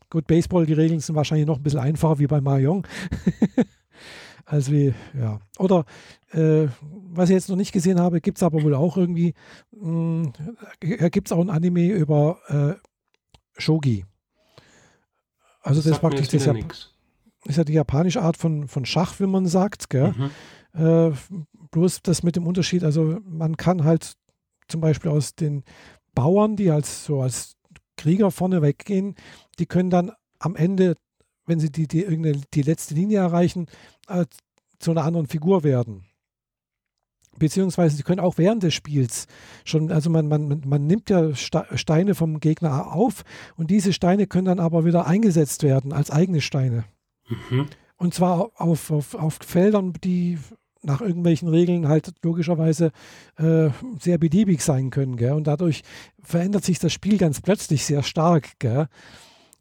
gut, 0.09 0.27
Baseball, 0.27 0.65
die 0.65 0.73
Regeln 0.73 0.99
sind 0.99 1.15
wahrscheinlich 1.15 1.47
noch 1.47 1.57
ein 1.57 1.63
bisschen 1.63 1.79
einfacher 1.79 2.19
wie 2.19 2.27
bei 2.27 2.41
Mahjong. 2.41 2.87
Also 4.51 4.73
wie, 4.73 4.93
ja. 5.17 5.39
Oder 5.59 5.85
äh, 6.31 6.67
was 6.81 7.29
ich 7.29 7.35
jetzt 7.35 7.47
noch 7.47 7.55
nicht 7.55 7.71
gesehen 7.71 8.01
habe, 8.01 8.19
gibt 8.19 8.37
es 8.37 8.43
aber 8.43 8.61
wohl 8.63 8.75
auch 8.75 8.97
irgendwie, 8.97 9.33
hm, 9.71 10.33
äh, 10.81 11.09
gibt 11.09 11.29
es 11.29 11.31
auch 11.31 11.39
ein 11.39 11.49
Anime 11.49 11.87
über 11.91 12.39
äh, 12.47 13.61
Shogi. 13.61 14.05
Also 15.61 15.79
das, 15.79 15.85
das 15.85 15.93
ist 15.93 16.01
praktisch 16.01 16.27
das 16.27 16.90
ist 17.45 17.57
ja 17.57 17.63
die 17.63 17.73
japanische 17.73 18.21
Art 18.21 18.37
von, 18.37 18.67
von 18.67 18.85
Schach, 18.85 19.19
wie 19.19 19.27
man 19.27 19.45
sagt. 19.47 19.89
Gell? 19.89 20.13
Mhm. 20.73 21.09
Äh, 21.09 21.11
bloß 21.71 22.01
das 22.03 22.23
mit 22.23 22.35
dem 22.35 22.47
Unterschied, 22.47 22.83
also 22.83 23.19
man 23.25 23.57
kann 23.57 23.83
halt 23.83 24.13
zum 24.67 24.81
Beispiel 24.81 25.11
aus 25.11 25.35
den 25.35 25.63
Bauern, 26.13 26.55
die 26.55 26.69
als 26.71 27.05
so 27.05 27.21
als 27.21 27.55
Krieger 27.97 28.31
vorne 28.31 28.61
weggehen, 28.61 29.15
die 29.59 29.65
können 29.65 29.89
dann 29.89 30.11
am 30.39 30.55
Ende 30.55 30.95
wenn 31.45 31.59
sie 31.59 31.71
die, 31.71 31.87
die, 31.87 32.41
die 32.53 32.61
letzte 32.61 32.93
Linie 32.93 33.19
erreichen, 33.19 33.67
äh, 34.07 34.25
zu 34.79 34.91
einer 34.91 35.03
anderen 35.03 35.27
Figur 35.27 35.63
werden. 35.63 36.05
Beziehungsweise 37.37 37.95
sie 37.95 38.03
können 38.03 38.19
auch 38.19 38.37
während 38.37 38.63
des 38.63 38.73
Spiels 38.73 39.25
schon, 39.63 39.91
also 39.91 40.09
man, 40.09 40.27
man, 40.27 40.61
man 40.65 40.85
nimmt 40.85 41.09
ja 41.09 41.33
Steine 41.35 42.13
vom 42.13 42.39
Gegner 42.39 42.93
auf 42.93 43.23
und 43.55 43.71
diese 43.71 43.93
Steine 43.93 44.27
können 44.27 44.45
dann 44.45 44.59
aber 44.59 44.85
wieder 44.85 45.07
eingesetzt 45.07 45.63
werden 45.63 45.93
als 45.93 46.11
eigene 46.11 46.41
Steine. 46.41 46.85
Mhm. 47.49 47.67
Und 47.97 48.13
zwar 48.13 48.51
auf, 48.55 48.91
auf, 48.91 49.15
auf 49.15 49.37
Feldern, 49.41 49.93
die 50.03 50.37
nach 50.83 51.01
irgendwelchen 51.01 51.47
Regeln 51.47 51.87
halt 51.87 52.11
logischerweise 52.23 52.91
äh, 53.37 53.69
sehr 53.99 54.17
beliebig 54.17 54.61
sein 54.61 54.89
können. 54.89 55.15
Gell? 55.15 55.33
Und 55.33 55.45
dadurch 55.45 55.83
verändert 56.23 56.65
sich 56.65 56.79
das 56.79 56.91
Spiel 56.91 57.17
ganz 57.17 57.41
plötzlich 57.41 57.85
sehr 57.85 58.03
stark. 58.03 58.59
Gell? 58.59 58.87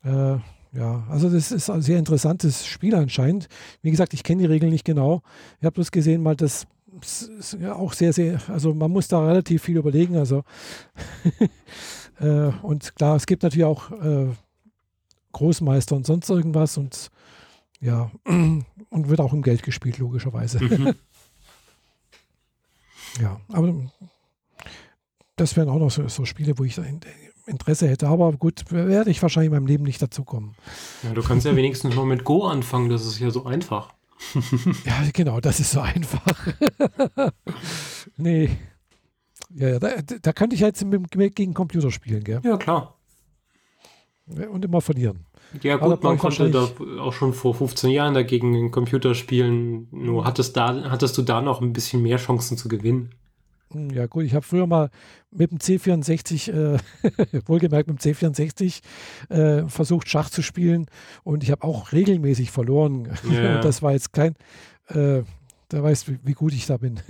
Äh, 0.04 0.36
ja, 0.72 1.04
also 1.10 1.28
das 1.28 1.50
ist 1.52 1.68
ein 1.68 1.82
sehr 1.82 1.98
interessantes 1.98 2.66
Spiel 2.66 2.94
anscheinend. 2.94 3.48
Wie 3.82 3.90
gesagt, 3.90 4.14
ich 4.14 4.22
kenne 4.22 4.42
die 4.42 4.48
Regeln 4.48 4.72
nicht 4.72 4.84
genau. 4.84 5.22
Ich 5.58 5.66
habe 5.66 5.74
bloß 5.74 5.90
gesehen, 5.90 6.22
mal 6.22 6.36
das 6.36 6.66
auch 7.72 7.92
sehr, 7.92 8.12
sehr, 8.12 8.40
also 8.48 8.74
man 8.74 8.90
muss 8.90 9.08
da 9.08 9.24
relativ 9.24 9.62
viel 9.62 9.76
überlegen. 9.76 10.16
Also 10.16 10.44
äh, 12.20 12.52
und 12.62 12.94
klar, 12.96 13.16
es 13.16 13.26
gibt 13.26 13.42
natürlich 13.42 13.64
auch 13.64 13.90
äh, 13.90 14.28
Großmeister 15.32 15.96
und 15.96 16.06
sonst 16.06 16.30
irgendwas 16.30 16.76
und 16.76 17.10
ja, 17.80 18.10
und 18.24 18.64
wird 18.90 19.20
auch 19.20 19.32
im 19.32 19.42
Geld 19.42 19.62
gespielt, 19.62 19.98
logischerweise. 19.98 20.62
Mhm. 20.62 20.94
ja, 23.20 23.40
aber 23.48 23.74
das 25.36 25.56
wären 25.56 25.68
auch 25.68 25.78
noch 25.78 25.90
so, 25.90 26.06
so 26.08 26.24
Spiele, 26.24 26.58
wo 26.58 26.64
ich 26.64 26.78
Interesse 27.46 27.88
hätte. 27.88 28.08
Aber 28.08 28.32
gut, 28.32 28.70
werde 28.70 29.10
ich 29.10 29.22
wahrscheinlich 29.22 29.48
in 29.48 29.54
meinem 29.54 29.66
Leben 29.66 29.84
nicht 29.84 30.00
dazu 30.00 30.24
kommen. 30.24 30.54
Ja, 31.02 31.12
du 31.12 31.22
kannst 31.22 31.46
ja 31.46 31.56
wenigstens 31.56 31.94
mal 31.94 32.06
mit 32.06 32.24
Go 32.24 32.46
anfangen, 32.46 32.88
das 32.88 33.06
ist 33.06 33.18
ja 33.18 33.30
so 33.30 33.44
einfach. 33.44 33.92
ja, 34.84 35.02
genau, 35.12 35.40
das 35.40 35.60
ist 35.60 35.72
so 35.72 35.80
einfach. 35.80 36.26
nee. 38.16 38.50
Ja, 39.52 39.78
da, 39.78 39.96
da 40.22 40.32
könnte 40.32 40.54
ich 40.54 40.60
jetzt 40.60 40.84
mit, 40.84 41.16
mit, 41.16 41.34
gegen 41.34 41.54
Computer 41.54 41.90
spielen, 41.90 42.22
gell? 42.22 42.40
Ja, 42.44 42.56
klar. 42.56 42.96
Und 44.26 44.64
immer 44.64 44.80
verlieren. 44.80 45.26
Ja, 45.62 45.76
gut, 45.76 46.02
man 46.02 46.18
konnte 46.18 46.50
da 46.50 46.68
auch 47.00 47.12
schon 47.12 47.32
vor 47.32 47.54
15 47.54 47.90
Jahren 47.90 48.14
dagegen 48.14 48.70
Computer 48.70 49.14
spielen. 49.14 49.88
Nur 49.90 50.24
hattest, 50.24 50.56
da, 50.56 50.90
hattest 50.90 51.18
du 51.18 51.22
da 51.22 51.42
noch 51.42 51.60
ein 51.60 51.72
bisschen 51.72 52.02
mehr 52.02 52.18
Chancen 52.18 52.56
zu 52.56 52.68
gewinnen. 52.68 53.10
Hm, 53.72 53.90
ja 53.90 54.06
gut, 54.06 54.24
ich 54.24 54.34
habe 54.34 54.44
früher 54.44 54.66
mal 54.66 54.90
mit 55.30 55.50
dem 55.50 55.58
C64, 55.58 56.52
äh, 56.52 56.78
wohlgemerkt 57.46 57.88
mit 57.88 58.04
dem 58.04 58.14
C64, 58.14 58.80
äh, 59.28 59.68
versucht 59.68 60.08
Schach 60.08 60.30
zu 60.30 60.42
spielen 60.42 60.86
und 61.24 61.42
ich 61.42 61.50
habe 61.50 61.64
auch 61.64 61.92
regelmäßig 61.92 62.50
verloren. 62.50 63.08
Ja. 63.30 63.60
das 63.62 63.82
war 63.82 63.92
jetzt 63.92 64.12
kein, 64.12 64.34
äh, 64.88 65.22
da 65.68 65.82
weißt 65.82 66.08
du, 66.08 66.18
wie 66.24 66.32
gut 66.32 66.52
ich 66.52 66.66
da 66.66 66.76
bin. 66.76 67.00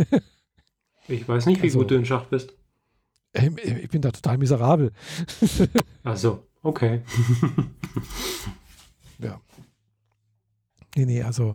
ich 1.09 1.26
weiß 1.26 1.46
nicht, 1.46 1.62
wie 1.62 1.68
also, 1.68 1.79
gut 1.79 1.90
du 1.90 1.94
in 1.94 2.05
Schach 2.05 2.24
bist. 2.26 2.55
Ähm, 3.33 3.57
ich 3.59 3.88
bin 3.88 4.03
da 4.03 4.11
total 4.11 4.38
miserabel. 4.38 4.92
Ach 6.05 6.16
so, 6.16 6.42
okay. 6.62 7.03
ja. 9.18 9.40
Nee, 10.96 11.07
nee, 11.07 11.23
also 11.23 11.55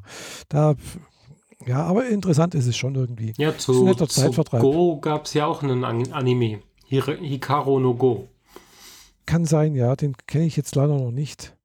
da 0.49 0.75
ja, 1.65 1.83
aber 1.83 2.07
interessant 2.07 2.53
ist 2.53 2.67
es 2.67 2.77
schon 2.77 2.95
irgendwie. 2.95 3.33
Ja, 3.37 3.57
zu, 3.57 3.93
zu 3.93 4.43
Go 4.51 4.99
gab 4.99 5.25
es 5.25 5.33
ja 5.33 5.45
auch 5.47 5.63
einen 5.63 5.83
Anime. 5.83 6.59
Hikaru 6.87 7.79
no 7.79 7.95
Go. 7.95 8.27
Kann 9.25 9.45
sein, 9.45 9.73
ja. 9.73 9.95
Den 9.95 10.15
kenne 10.27 10.45
ich 10.45 10.55
jetzt 10.57 10.75
leider 10.75 10.95
noch 10.97 11.11
nicht. 11.11 11.55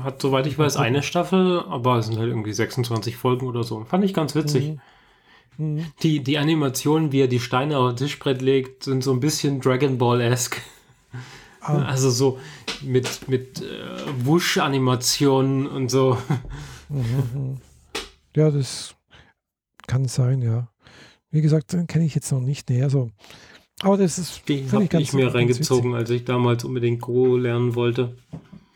Hat, 0.00 0.20
soweit 0.20 0.46
ich 0.46 0.58
weiß, 0.58 0.76
eine 0.76 1.02
Staffel, 1.02 1.60
aber 1.60 1.98
es 1.98 2.06
sind 2.06 2.18
halt 2.18 2.28
irgendwie 2.28 2.52
26 2.52 3.16
Folgen 3.16 3.46
oder 3.46 3.64
so. 3.64 3.84
Fand 3.84 4.04
ich 4.04 4.14
ganz 4.14 4.34
witzig. 4.34 4.76
Mhm. 5.56 5.76
Mhm. 5.76 5.86
Die, 6.02 6.22
die 6.22 6.38
Animationen, 6.38 7.12
wie 7.12 7.22
er 7.22 7.28
die 7.28 7.40
Steine 7.40 7.78
auf 7.78 7.92
das 7.92 8.00
Tischbrett 8.00 8.42
legt, 8.42 8.84
sind 8.84 9.02
so 9.02 9.12
ein 9.12 9.20
bisschen 9.20 9.60
Dragon 9.60 9.98
Ball-esque. 9.98 10.60
Ah. 11.66 11.84
Also 11.84 12.10
so 12.10 12.38
mit, 12.82 13.28
mit 13.28 13.60
äh, 13.60 14.24
Wusch-Animationen 14.24 15.66
und 15.66 15.90
so. 15.90 16.18
Mhm. 16.88 17.60
Ja, 18.36 18.50
das 18.50 18.94
kann 19.86 20.04
sein, 20.04 20.42
ja. 20.42 20.68
Wie 21.30 21.40
gesagt, 21.40 21.74
kenne 21.88 22.04
ich 22.04 22.14
jetzt 22.14 22.30
noch 22.30 22.42
nicht 22.42 22.68
näher. 22.68 22.90
So. 22.90 23.10
Aber 23.80 23.96
das 23.96 24.18
ist. 24.18 24.46
Die 24.46 24.70
habe 24.70 24.84
ich, 24.84 24.92
ich 24.92 25.12
mir 25.14 25.34
reingezogen, 25.34 25.94
als 25.94 26.10
ich 26.10 26.26
damals 26.26 26.62
unbedingt 26.64 27.00
Go 27.00 27.38
lernen 27.38 27.74
wollte. 27.74 28.14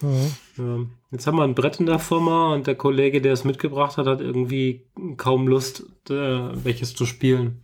Ja. 0.00 0.86
Jetzt 1.10 1.26
haben 1.26 1.36
wir 1.36 1.44
ein 1.44 1.54
Brett 1.54 1.80
in 1.80 1.86
der 1.86 1.98
Firma 1.98 2.54
und 2.54 2.66
der 2.66 2.74
Kollege, 2.74 3.20
der 3.20 3.32
es 3.32 3.44
mitgebracht 3.44 3.96
hat, 3.96 4.06
hat 4.06 4.20
irgendwie 4.20 4.86
kaum 5.16 5.48
Lust, 5.48 5.84
äh, 6.08 6.14
welches 6.64 6.94
zu 6.94 7.04
spielen. 7.04 7.62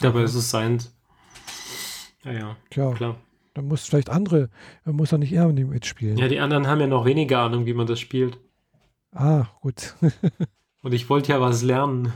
Dabei 0.00 0.22
ist 0.22 0.34
es 0.34 0.50
seins. 0.50 0.96
Ja, 2.24 2.32
ja. 2.32 2.56
Tja, 2.70 2.92
klar. 2.92 3.16
Dann 3.56 3.68
muss 3.68 3.86
vielleicht 3.86 4.10
andere, 4.10 4.50
muss 4.84 5.12
er 5.12 5.18
nicht 5.18 5.32
eher 5.32 5.48
mitspielen. 5.48 6.18
Ja, 6.18 6.28
die 6.28 6.40
anderen 6.40 6.66
haben 6.66 6.80
ja 6.80 6.86
noch 6.86 7.04
weniger 7.04 7.40
Ahnung, 7.40 7.66
wie 7.66 7.74
man 7.74 7.86
das 7.86 8.00
spielt. 8.00 8.38
Ah, 9.12 9.46
gut. 9.60 9.94
und 10.82 10.92
ich 10.92 11.08
wollte 11.08 11.32
ja 11.32 11.40
was 11.40 11.62
lernen. 11.62 12.12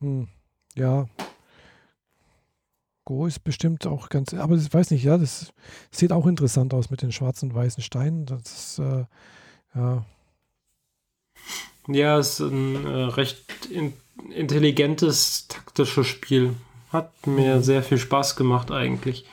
hm. 0.00 0.28
Ja, 0.74 1.06
Go 3.04 3.26
ist 3.26 3.42
bestimmt 3.42 3.86
auch 3.86 4.08
ganz, 4.10 4.32
aber 4.32 4.54
ich 4.56 4.72
weiß 4.72 4.92
nicht, 4.92 5.02
ja, 5.02 5.18
das 5.18 5.52
sieht 5.90 6.12
auch 6.12 6.26
interessant 6.26 6.72
aus 6.72 6.90
mit 6.90 7.02
den 7.02 7.10
schwarzen 7.10 7.50
und 7.50 7.56
weißen 7.56 7.82
Steinen. 7.82 8.26
Das 8.26 8.40
ist, 8.42 8.78
äh, 8.78 9.04
ja. 9.74 10.04
Ja, 11.88 12.18
es 12.18 12.38
ist 12.38 12.50
ein 12.50 12.86
äh, 12.86 13.04
recht 13.04 13.66
in, 13.70 13.92
intelligentes, 14.32 15.48
taktisches 15.48 16.06
Spiel. 16.06 16.54
Hat 16.92 17.26
mir 17.26 17.56
mhm. 17.56 17.62
sehr 17.62 17.82
viel 17.82 17.98
Spaß 17.98 18.36
gemacht 18.36 18.70
eigentlich. 18.70 19.24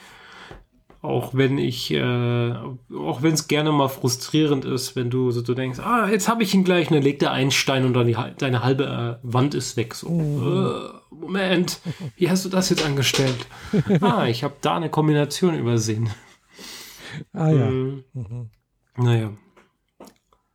Auch 1.01 1.33
wenn 1.33 1.57
ich, 1.57 1.91
äh, 1.91 2.51
auch 2.51 3.21
wenn 3.21 3.33
es 3.33 3.47
gerne 3.47 3.71
mal 3.71 3.87
frustrierend 3.87 4.65
ist, 4.65 4.97
wenn 4.97 5.09
du 5.09 5.31
so 5.31 5.41
du 5.41 5.53
denkst, 5.53 5.79
ah, 5.79 6.09
jetzt 6.09 6.27
habe 6.27 6.43
ich 6.43 6.53
ihn 6.53 6.65
gleich, 6.65 6.89
und 6.89 6.95
dann 6.95 7.03
legt 7.03 7.23
er 7.23 7.31
einen 7.31 7.51
Stein 7.51 7.85
und 7.85 7.93
dann 7.93 8.05
die, 8.05 8.17
deine 8.37 8.63
halbe 8.63 9.19
äh, 9.23 9.25
Wand 9.25 9.55
ist 9.55 9.77
weg. 9.77 9.95
So, 9.95 10.09
mhm. 10.09 10.67
äh, 10.67 11.15
Moment, 11.15 11.79
wie 12.17 12.29
hast 12.29 12.43
du 12.43 12.49
das 12.49 12.69
jetzt 12.69 12.85
angestellt? 12.85 13.47
ah, 14.01 14.25
ich 14.25 14.43
habe 14.43 14.55
da 14.61 14.75
eine 14.75 14.89
Kombination 14.89 15.57
übersehen. 15.57 16.09
Ah 17.33 17.49
ja. 17.49 17.69
Mhm. 17.69 18.03
Mhm. 18.13 18.49
Naja. 18.97 19.31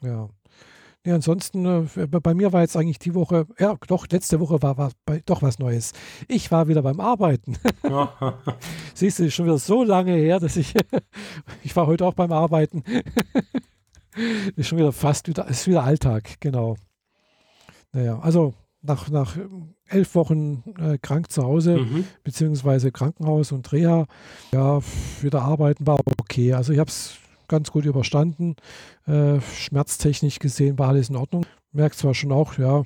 Ja. 0.03 0.29
Ja, 1.07 1.17
ansonsten, 1.17 1.67
äh, 1.67 2.07
bei 2.07 2.33
mir 2.33 2.55
war 2.55 2.62
jetzt 2.62 2.77
eigentlich 2.79 2.99
die 2.99 3.14
Woche, 3.14 3.47
ja, 3.59 3.77
doch, 3.88 4.07
letzte 4.09 4.40
Woche 4.40 4.62
war, 4.62 4.79
war 4.79 4.90
bei, 5.05 5.23
doch 5.27 5.43
was 5.43 5.59
Neues. 5.59 5.93
Ich 6.29 6.51
war 6.51 6.67
wieder 6.67 6.81
beim 6.81 6.99
Arbeiten. 6.99 7.59
Siehst 8.95 9.19
du, 9.19 9.31
schon 9.31 9.45
wieder 9.45 9.59
so 9.59 9.85
lange 9.85 10.14
her, 10.14 10.40
dass 10.40 10.57
ich, 10.57 10.75
ich 11.62 11.77
war 11.77 11.87
heute 11.87 12.07
auch 12.07 12.14
beim 12.14 12.33
Arbeiten. 12.33 12.83
ist 14.57 14.69
schon 14.69 14.79
wieder 14.79 14.93
fast 14.93 15.29
wieder, 15.29 15.47
ist 15.47 15.67
wieder 15.67 15.85
Alltag, 15.85 16.40
genau. 16.40 16.77
Naja, 17.93 18.19
also 18.21 18.55
nach, 18.81 19.11
nach 19.11 19.37
elf 19.87 20.14
Wochen 20.14 20.62
äh, 20.79 20.97
krank 20.97 21.31
zu 21.31 21.43
Hause, 21.43 21.79
mhm. 21.79 22.07
beziehungsweise 22.23 22.93
Krankenhaus 22.93 23.53
und 23.53 23.71
Reha, 23.73 24.07
ja, 24.53 24.81
wieder 25.21 25.43
arbeiten 25.43 25.87
war 25.87 26.01
okay. 26.19 26.55
Also 26.55 26.73
ich 26.73 26.79
habe 26.79 26.88
es 26.88 27.19
ganz 27.55 27.71
gut 27.71 27.85
überstanden. 27.85 28.57
Äh, 29.07 29.40
schmerztechnisch 29.40 30.40
gesehen 30.40 30.77
war 30.79 30.88
alles 30.88 31.09
in 31.09 31.17
Ordnung. 31.17 31.47
Merkt 31.71 31.97
zwar 31.97 32.12
schon 32.12 32.33
auch, 32.33 32.59
ja, 32.59 32.83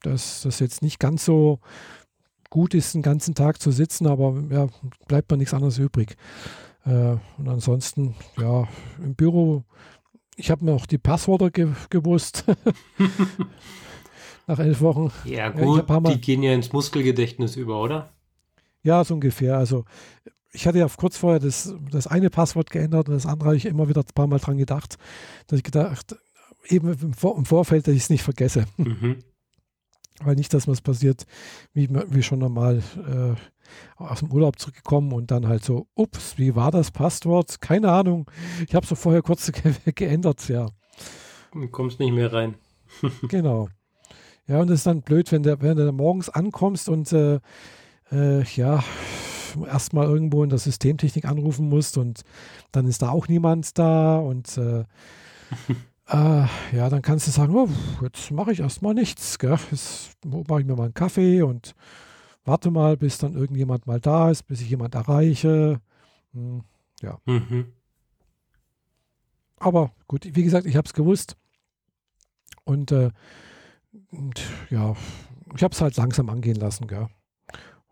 dass 0.00 0.42
das 0.42 0.58
jetzt 0.60 0.80
nicht 0.80 0.98
ganz 0.98 1.24
so 1.24 1.60
gut 2.48 2.72
ist, 2.72 2.94
den 2.94 3.02
ganzen 3.02 3.34
Tag 3.34 3.60
zu 3.60 3.70
sitzen, 3.70 4.06
aber 4.06 4.42
ja, 4.50 4.68
bleibt 5.06 5.30
mir 5.30 5.36
nichts 5.36 5.52
anderes 5.52 5.78
übrig. 5.78 6.16
Äh, 6.86 7.16
und 7.36 7.48
ansonsten, 7.48 8.14
ja, 8.38 8.66
im 9.02 9.14
Büro, 9.14 9.64
ich 10.36 10.50
habe 10.50 10.64
mir 10.64 10.72
auch 10.72 10.86
die 10.86 10.98
Passwörter 10.98 11.50
ge 11.50 11.68
gewusst. 11.90 12.44
Nach 14.46 14.58
elf 14.58 14.80
Wochen. 14.80 15.12
Ja, 15.24 15.50
gut, 15.50 15.84
die 16.08 16.20
gehen 16.20 16.42
ja 16.42 16.54
ins 16.54 16.72
Muskelgedächtnis 16.72 17.56
über, 17.56 17.82
oder? 17.82 18.12
Ja, 18.82 19.02
so 19.02 19.14
ungefähr. 19.14 19.58
Also 19.58 19.84
ich 20.56 20.66
hatte 20.66 20.78
ja 20.78 20.88
kurz 20.88 21.18
vorher 21.18 21.38
das, 21.38 21.74
das 21.90 22.06
eine 22.06 22.30
Passwort 22.30 22.70
geändert 22.70 23.08
und 23.08 23.14
das 23.14 23.26
andere 23.26 23.48
habe 23.48 23.56
ich 23.56 23.66
immer 23.66 23.88
wieder 23.88 24.00
ein 24.00 24.14
paar 24.14 24.26
Mal 24.26 24.38
dran 24.38 24.56
gedacht, 24.56 24.96
dass 25.46 25.58
ich 25.58 25.64
gedacht, 25.64 26.16
eben 26.66 26.92
im, 26.92 27.12
Vor 27.12 27.36
im 27.36 27.44
Vorfeld, 27.44 27.86
dass 27.86 27.94
ich 27.94 28.02
es 28.02 28.10
nicht 28.10 28.22
vergesse. 28.22 28.64
Mhm. 28.76 29.18
Weil 30.20 30.36
nicht, 30.36 30.54
dass 30.54 30.66
was 30.66 30.80
passiert, 30.80 31.26
wie, 31.74 31.90
wie 31.90 32.22
schon 32.22 32.38
normal 32.38 32.82
äh, 33.06 33.34
aus 34.02 34.20
dem 34.20 34.32
Urlaub 34.32 34.58
zurückgekommen 34.58 35.12
und 35.12 35.30
dann 35.30 35.46
halt 35.46 35.62
so, 35.62 35.88
ups, 35.94 36.38
wie 36.38 36.56
war 36.56 36.70
das 36.70 36.90
Passwort? 36.90 37.60
Keine 37.60 37.92
Ahnung. 37.92 38.30
Ich 38.66 38.74
habe 38.74 38.84
es 38.84 38.88
so 38.88 38.94
vorher 38.94 39.20
kurz 39.20 39.52
ge 39.52 39.74
geändert, 39.94 40.48
ja. 40.48 40.70
Du 41.52 41.68
kommst 41.68 42.00
nicht 42.00 42.14
mehr 42.14 42.32
rein. 42.32 42.54
genau. 43.28 43.68
Ja, 44.46 44.60
und 44.60 44.70
es 44.70 44.80
ist 44.80 44.86
dann 44.86 45.02
blöd, 45.02 45.30
wenn, 45.32 45.42
der, 45.42 45.60
wenn 45.60 45.76
du 45.76 45.92
morgens 45.92 46.30
ankommst 46.30 46.88
und 46.88 47.12
äh, 47.12 47.40
äh, 48.10 48.42
ja, 48.54 48.82
erstmal 49.64 50.06
irgendwo 50.06 50.42
in 50.42 50.50
der 50.50 50.58
Systemtechnik 50.58 51.24
anrufen 51.24 51.68
musst 51.68 51.98
und 51.98 52.22
dann 52.72 52.86
ist 52.86 53.02
da 53.02 53.10
auch 53.10 53.28
niemand 53.28 53.78
da 53.78 54.18
und 54.18 54.56
äh, 54.58 54.80
äh, 56.08 56.46
ja, 56.76 56.88
dann 56.88 57.02
kannst 57.02 57.26
du 57.26 57.30
sagen, 57.30 57.54
oh, 57.54 57.68
jetzt 58.02 58.30
mache 58.30 58.52
ich 58.52 58.60
erstmal 58.60 58.94
nichts, 58.94 59.38
gell? 59.38 59.58
jetzt 59.70 60.16
mache 60.24 60.60
ich 60.60 60.66
mir 60.66 60.76
mal 60.76 60.84
einen 60.84 60.94
Kaffee 60.94 61.42
und 61.42 61.74
warte 62.44 62.70
mal, 62.70 62.96
bis 62.96 63.18
dann 63.18 63.34
irgendjemand 63.34 63.86
mal 63.86 64.00
da 64.00 64.30
ist, 64.30 64.44
bis 64.44 64.60
ich 64.60 64.70
jemand 64.70 64.94
erreiche. 64.94 65.80
Hm, 66.32 66.62
ja. 67.02 67.18
Mhm. 67.26 67.72
Aber 69.58 69.92
gut, 70.06 70.24
wie 70.24 70.42
gesagt, 70.42 70.66
ich 70.66 70.76
habe 70.76 70.86
es 70.86 70.92
gewusst 70.92 71.36
und, 72.64 72.92
äh, 72.92 73.10
und 74.10 74.42
ja, 74.70 74.94
ich 75.54 75.62
habe 75.62 75.72
es 75.72 75.80
halt 75.80 75.96
langsam 75.96 76.28
angehen 76.28 76.56
lassen, 76.56 76.86
gell? 76.86 77.08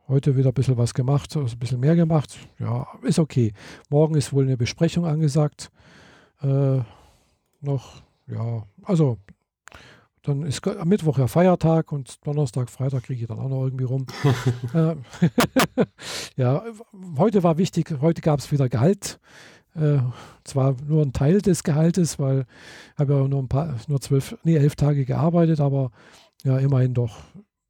Heute 0.06 0.36
wieder 0.36 0.50
ein 0.50 0.54
bisschen 0.54 0.76
was 0.76 0.92
gemacht, 0.92 1.34
also 1.34 1.54
ein 1.54 1.58
bisschen 1.58 1.80
mehr 1.80 1.96
gemacht. 1.96 2.36
Ja, 2.58 2.86
ist 3.02 3.18
okay. 3.18 3.54
Morgen 3.88 4.16
ist 4.16 4.34
wohl 4.34 4.44
eine 4.44 4.58
Besprechung 4.58 5.06
angesagt. 5.06 5.70
Äh, 6.42 6.80
noch, 7.62 8.02
ja, 8.26 8.64
also 8.82 9.16
dann 10.20 10.42
ist 10.42 10.66
am 10.66 10.88
Mittwoch 10.88 11.18
ja 11.18 11.26
Feiertag 11.26 11.90
und 11.90 12.26
Donnerstag, 12.26 12.68
Freitag 12.68 13.04
kriege 13.04 13.22
ich 13.22 13.28
dann 13.28 13.38
auch 13.38 13.48
noch 13.48 13.64
irgendwie 13.64 13.84
rum. 13.84 14.06
äh, 14.74 14.96
ja, 16.36 16.62
heute 17.16 17.42
war 17.42 17.56
wichtig, 17.56 17.94
heute 18.02 18.20
gab 18.20 18.40
es 18.40 18.52
wieder 18.52 18.68
Gehalt. 18.68 19.18
Äh, 19.74 19.98
zwar 20.44 20.76
nur 20.86 21.02
ein 21.02 21.14
Teil 21.14 21.40
des 21.40 21.62
Gehaltes, 21.62 22.18
weil 22.18 22.44
ich 22.92 22.98
habe 22.98 23.14
ja 23.14 23.26
nur 23.26 23.42
ein 23.42 23.48
paar, 23.48 23.74
nur 23.88 24.00
zwölf, 24.02 24.36
nee, 24.44 24.56
elf 24.56 24.76
Tage 24.76 25.04
gearbeitet, 25.06 25.60
aber 25.60 25.90
ja, 26.42 26.58
immerhin 26.58 26.92
doch 26.92 27.16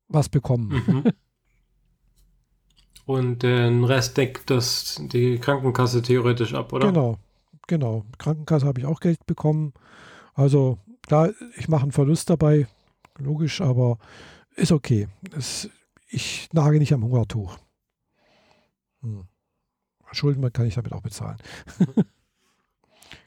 was 0.09 0.29
bekommen. 0.29 0.83
Mhm. 0.87 1.05
Und 3.07 3.43
den 3.43 3.85
Rest 3.85 4.17
deckt 4.17 4.51
das 4.51 5.01
die 5.01 5.39
Krankenkasse 5.39 6.03
theoretisch 6.03 6.55
ab, 6.55 6.73
oder? 6.73 6.87
Genau, 6.87 7.19
genau. 7.67 8.05
Krankenkasse 8.19 8.67
habe 8.67 8.81
ich 8.81 8.87
auch 8.87 9.01
Geld 9.01 9.27
bekommen. 9.27 9.75
Also 10.35 10.79
klar, 11.03 11.31
ich 11.57 11.69
mache 11.69 11.83
einen 11.83 11.93
Verlust 11.93 12.31
dabei, 12.31 12.67
logisch, 13.19 13.61
aber 13.61 13.99
ist 14.57 14.73
okay. 14.73 15.09
Es, 15.37 15.69
ich 16.09 16.49
nage 16.53 16.79
nicht 16.79 16.93
am 16.93 17.05
Hungertuch. 17.05 17.59
Hm. 19.03 19.25
Schulden 20.13 20.53
kann 20.53 20.67
ich 20.67 20.75
damit 20.75 20.93
auch 20.93 21.03
bezahlen. 21.03 21.39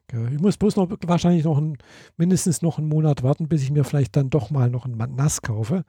Ich 0.10 0.40
muss 0.40 0.56
bloß 0.56 0.78
noch 0.78 0.90
wahrscheinlich 1.06 1.44
noch 1.44 1.58
ein, 1.58 1.78
mindestens 2.16 2.62
noch 2.62 2.78
einen 2.78 2.88
Monat 2.88 3.24
warten, 3.24 3.50
bis 3.50 3.62
ich 3.62 3.72
mir 3.72 3.84
vielleicht 3.84 4.16
dann 4.16 4.30
doch 4.30 4.50
mal 4.50 4.70
noch 4.70 4.86
ein 4.86 4.96
NAS 4.96 5.42
kaufe. 5.42 5.84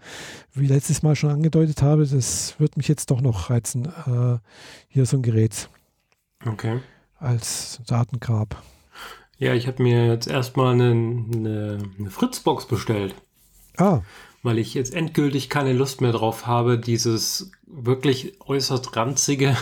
Wie 0.53 0.67
letztes 0.67 1.05
Mal 1.05 1.15
schon 1.15 1.31
angedeutet 1.31 1.83
habe, 1.83 2.05
das 2.05 2.59
wird 2.59 2.77
mich 2.77 2.89
jetzt 2.89 3.13
doch 3.13 3.21
noch 3.21 3.49
reizen. 3.49 3.87
Äh, 3.87 4.39
hier 4.89 5.07
so 5.07 5.19
ein 5.19 5.23
Gerät. 5.23 5.69
Okay. 6.45 6.81
Als 7.19 7.81
Datengrab. 7.87 8.61
Ja, 9.39 9.55
ich 9.55 9.69
habe 9.69 9.85
mir 9.85 10.09
jetzt 10.09 10.27
erstmal 10.27 10.75
eine, 10.75 10.91
eine, 10.91 11.79
eine 11.97 12.11
Fritzbox 12.11 12.67
bestellt. 12.67 13.15
Ah. 13.77 14.03
Weil 14.43 14.59
ich 14.59 14.75
jetzt 14.75 14.95
endgültig 14.95 15.49
keine 15.49 15.73
Lust 15.73 16.01
mehr 16.01 16.13
drauf 16.13 16.45
habe, 16.49 16.77
dieses 16.77 17.53
wirklich 17.67 18.41
äußerst 18.41 18.97
ranzige 18.97 19.57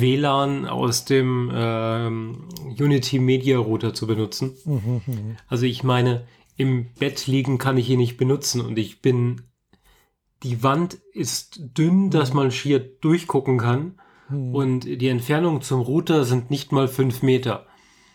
WLAN 0.00 0.66
aus 0.66 1.04
dem 1.04 1.50
ähm, 1.54 2.48
Unity 2.78 3.18
Media 3.18 3.58
Router 3.58 3.94
zu 3.94 4.06
benutzen. 4.06 4.56
Mhm, 4.64 5.36
also 5.48 5.66
ich 5.66 5.82
meine, 5.84 6.26
im 6.56 6.86
Bett 6.98 7.26
liegen 7.26 7.58
kann 7.58 7.76
ich 7.76 7.90
ihn 7.90 7.98
nicht 7.98 8.16
benutzen 8.16 8.60
und 8.60 8.78
ich 8.78 9.02
bin, 9.02 9.42
die 10.42 10.62
Wand 10.62 10.98
ist 11.12 11.60
dünn, 11.76 12.06
mhm. 12.06 12.10
dass 12.10 12.34
man 12.34 12.50
schier 12.50 12.78
durchgucken 12.78 13.58
kann 13.58 14.00
mhm. 14.28 14.54
und 14.54 14.80
die 14.84 15.08
Entfernung 15.08 15.62
zum 15.62 15.80
Router 15.80 16.24
sind 16.24 16.50
nicht 16.50 16.72
mal 16.72 16.88
fünf 16.88 17.22
Meter. 17.22 17.66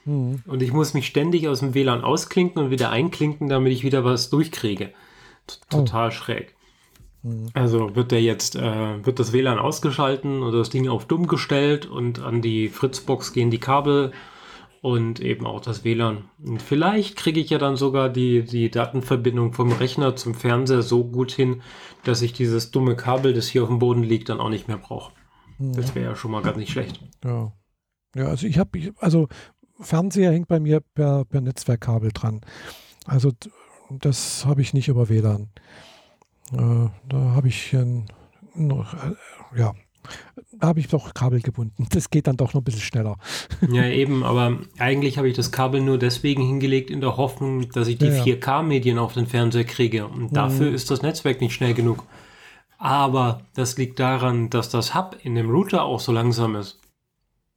Und 0.06 0.64
ich 0.64 0.74
muss 0.74 0.96
mich 0.96 1.06
ständig 1.06 1.48
aus 1.48 1.60
dem 1.60 1.76
WLAN 1.76 2.04
ausklinken 2.04 2.64
und 2.64 2.72
wieder 2.72 2.90
einklinken, 2.90 3.48
damit 3.48 3.74
ich 3.74 3.84
wieder 3.84 4.04
was 4.04 4.32
durchkriege. 4.32 4.92
Total 5.70 6.08
oh. 6.08 6.12
schräg. 6.12 6.56
Mhm. 7.24 7.50
Also 7.54 7.96
wird 7.96 8.12
der 8.12 8.22
jetzt, 8.22 8.56
äh, 8.56 9.06
wird 9.06 9.20
das 9.20 9.34
WLAN 9.34 9.60
ausgeschalten 9.60 10.42
oder 10.42 10.60
das 10.60 10.70
Ding 10.70 10.88
auf 10.88 11.06
dumm 11.06 11.28
gestellt 11.28 11.86
und 11.86 12.20
an 12.20 12.42
die 12.42 12.70
Fritzbox 12.70 13.34
gehen 13.34 13.52
die 13.52 13.60
Kabel 13.60 14.12
und 14.82 15.20
eben 15.20 15.46
auch 15.46 15.60
das 15.62 15.84
WLAN. 15.84 16.30
Und 16.44 16.62
vielleicht 16.62 17.18
kriege 17.18 17.40
ich 17.40 17.50
ja 17.50 17.58
dann 17.58 17.76
sogar 17.76 18.10
die, 18.10 18.44
die 18.44 18.72
Datenverbindung 18.72 19.54
vom 19.54 19.72
Rechner 19.72 20.16
zum 20.16 20.34
Fernseher 20.34 20.82
so 20.82 21.04
gut 21.04 21.32
hin, 21.32 21.62
dass 22.04 22.22
ich 22.22 22.34
dieses 22.34 22.72
dumme 22.72 22.96
Kabel, 22.96 23.34
das 23.34 23.48
hier 23.48 23.64
auf 23.64 23.70
dem 23.70 23.80
Boden 23.80 24.04
liegt, 24.04 24.30
dann 24.30 24.40
auch 24.40 24.50
nicht 24.50 24.68
mehr 24.68 24.78
brauche. 24.78 25.14
Mhm. 25.58 25.74
Das 25.74 25.96
wäre 25.96 26.12
ja 26.12 26.16
schon 26.16 26.32
mal 26.32 26.42
ganz 26.42 26.58
nicht 26.58 26.72
schlecht. 26.72 27.02
Ja. 27.24 27.52
Ja, 28.16 28.26
also 28.26 28.48
ich 28.48 28.58
habe, 28.58 28.94
also 28.98 29.28
Fernseher 29.80 30.32
hängt 30.32 30.48
bei 30.48 30.60
mir 30.60 30.80
per, 30.80 31.26
per 31.26 31.42
Netzwerkkabel 31.42 32.12
dran. 32.12 32.42
Also 33.06 33.32
das 33.90 34.46
habe 34.46 34.62
ich 34.62 34.74
nicht 34.74 34.88
über 34.88 35.10
WLAN. 35.10 35.50
Äh, 36.54 36.90
da 37.10 37.18
habe 37.36 37.48
ich 37.48 37.76
noch, 38.56 38.96
ja, 39.56 39.74
habe 40.62 40.80
ich 40.80 40.88
doch 40.88 41.14
Kabel 41.14 41.42
gebunden. 41.42 41.88
Das 41.92 42.10
geht 42.10 42.28
dann 42.28 42.38
doch 42.38 42.54
noch 42.54 42.62
ein 42.62 42.64
bisschen 42.64 42.82
schneller. 42.82 43.18
Ja, 43.72 43.86
eben, 43.86 44.24
aber 44.24 44.60
eigentlich 44.78 45.18
habe 45.18 45.28
ich 45.28 45.36
das 45.36 45.52
Kabel 45.52 45.82
nur 45.82 45.98
deswegen 45.98 46.44
hingelegt 46.44 46.90
in 46.90 47.02
der 47.02 47.18
Hoffnung, 47.18 47.70
dass 47.70 47.88
ich 47.88 47.98
die 47.98 48.08
ja, 48.08 48.24
ja. 48.24 48.36
4K-Medien 48.36 48.98
auf 48.98 49.14
den 49.14 49.28
Fernseher 49.28 49.66
kriege. 49.66 50.08
Und 50.08 50.36
dafür 50.36 50.70
mhm. 50.70 50.76
ist 50.76 50.90
das 50.90 51.02
Netzwerk 51.02 51.42
nicht 51.42 51.54
schnell 51.54 51.74
genug. 51.74 52.04
Aber 52.78 53.42
das 53.54 53.78
liegt 53.78 54.00
daran, 54.00 54.50
dass 54.50 54.70
das 54.70 54.96
Hub 54.96 55.18
in 55.24 55.36
dem 55.36 55.50
Router 55.50 55.84
auch 55.84 56.00
so 56.00 56.12
langsam 56.12 56.56
ist. 56.56 56.80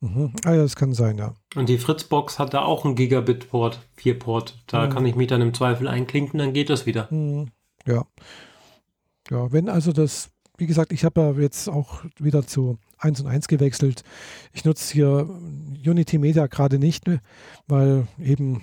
Mhm. 0.01 0.32
Ah 0.45 0.55
ja, 0.55 0.62
das 0.62 0.74
kann 0.74 0.93
sein, 0.93 1.16
ja. 1.16 1.34
Und 1.55 1.68
die 1.68 1.78
Fritzbox 1.78 2.40
hat 2.40 2.55
da 2.55 2.62
auch 2.62 2.84
einen 2.84 2.97
Gigabit-Port, 2.97 3.78
4-Port. 4.01 4.59
Da 4.66 4.86
mhm. 4.86 4.90
kann 4.90 5.07
ich 5.07 5.14
mich 5.14 5.28
dann 5.28 5.40
im 5.40 5.55
Zweifel 5.55 5.86
einklinken, 5.86 6.38
dann 6.38 6.53
geht 6.53 6.70
das 6.70 6.86
wieder. 6.86 7.07
Mhm. 7.11 7.51
Ja. 7.86 8.05
Ja, 9.33 9.51
wenn 9.51 9.70
also 9.70 9.93
das, 9.93 10.30
wie 10.59 10.66
gesagt, 10.66 10.93
ich 10.93 11.05
habe 11.05 11.20
ja 11.20 11.33
jetzt 11.41 11.68
auch 11.68 12.05
wieder 12.18 12.47
zu 12.47 12.78
1 12.99 13.20
und 13.22 13.26
1 13.26 13.49
gewechselt. 13.49 14.03
Ich 14.53 14.64
nutze 14.66 14.93
hier 14.93 15.28
Unity 15.85 16.18
Media 16.18 16.47
gerade 16.47 16.78
nicht, 16.78 17.07
ne, 17.07 17.20
weil 17.66 18.07
eben 18.20 18.62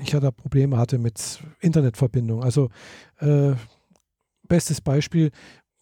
ich 0.00 0.12
ja 0.12 0.20
da 0.20 0.30
Probleme 0.30 0.78
hatte 0.78 0.98
mit 0.98 1.40
Internetverbindung. 1.60 2.44
Also 2.44 2.70
äh, 3.18 3.54
bestes 4.46 4.80
Beispiel, 4.80 5.32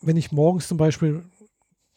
wenn 0.00 0.16
ich 0.16 0.32
morgens 0.32 0.66
zum 0.66 0.78
Beispiel 0.78 1.22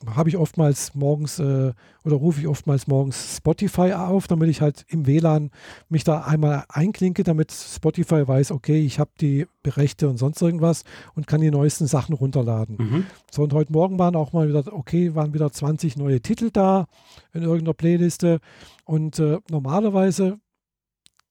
habe 0.07 0.29
ich 0.29 0.37
oftmals 0.37 0.95
morgens 0.95 1.39
äh, 1.39 1.73
oder 2.05 2.15
rufe 2.15 2.39
ich 2.39 2.47
oftmals 2.47 2.87
morgens 2.87 3.37
Spotify 3.37 3.93
auf, 3.93 4.27
damit 4.27 4.49
ich 4.49 4.61
halt 4.61 4.85
im 4.87 5.05
WLAN 5.05 5.51
mich 5.89 6.05
da 6.05 6.21
einmal 6.21 6.63
einklinke, 6.69 7.23
damit 7.23 7.51
Spotify 7.51 8.25
weiß, 8.25 8.51
okay, 8.51 8.79
ich 8.81 8.99
habe 8.99 9.11
die 9.19 9.45
Rechte 9.65 10.07
und 10.07 10.17
sonst 10.17 10.41
irgendwas 10.41 10.83
und 11.15 11.27
kann 11.27 11.41
die 11.41 11.51
neuesten 11.51 11.85
Sachen 11.85 12.15
runterladen. 12.15 12.77
Mhm. 12.79 13.05
So, 13.29 13.43
und 13.43 13.53
heute 13.53 13.73
Morgen 13.73 13.99
waren 13.99 14.15
auch 14.15 14.31
mal 14.31 14.47
wieder, 14.47 14.63
okay, 14.71 15.15
waren 15.15 15.33
wieder 15.33 15.51
20 15.51 15.97
neue 15.97 16.21
Titel 16.21 16.49
da 16.49 16.87
in 17.33 17.43
irgendeiner 17.43 17.73
Playliste 17.73 18.39
und 18.85 19.19
äh, 19.19 19.39
normalerweise 19.49 20.39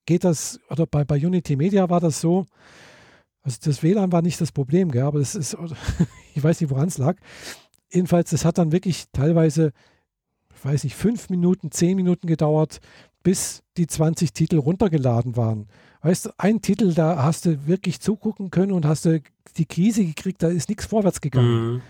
geht 0.04 0.24
das, 0.24 0.60
oder 0.68 0.86
bei, 0.86 1.04
bei 1.04 1.16
Unity 1.16 1.56
Media 1.56 1.88
war 1.88 2.00
das 2.00 2.20
so, 2.20 2.44
also 3.42 3.58
das 3.64 3.82
WLAN 3.82 4.12
war 4.12 4.20
nicht 4.20 4.40
das 4.42 4.52
Problem, 4.52 4.90
gell, 4.90 5.04
aber 5.04 5.20
das 5.20 5.34
ist, 5.34 5.56
ich 6.34 6.44
weiß 6.44 6.60
nicht, 6.60 6.70
woran 6.70 6.88
es 6.88 6.98
lag 6.98 7.16
jedenfalls, 7.90 8.30
das 8.30 8.44
hat 8.44 8.58
dann 8.58 8.72
wirklich 8.72 9.04
teilweise, 9.12 9.72
ich 10.54 10.64
weiß 10.64 10.84
nicht, 10.84 10.96
fünf 10.96 11.30
Minuten, 11.30 11.70
zehn 11.70 11.96
Minuten 11.96 12.26
gedauert, 12.26 12.80
bis 13.22 13.62
die 13.76 13.86
20 13.86 14.32
Titel 14.32 14.58
runtergeladen 14.58 15.36
waren. 15.36 15.68
Weißt 16.02 16.26
du, 16.26 16.30
ein 16.38 16.62
Titel, 16.62 16.94
da 16.94 17.22
hast 17.22 17.46
du 17.46 17.66
wirklich 17.66 18.00
zugucken 18.00 18.50
können 18.50 18.72
und 18.72 18.86
hast 18.86 19.04
du 19.04 19.20
die 19.56 19.66
Krise 19.66 20.04
gekriegt, 20.04 20.42
da 20.42 20.48
ist 20.48 20.68
nichts 20.68 20.86
vorwärts 20.86 21.20
gegangen. 21.20 21.74
Mhm. 21.74 21.82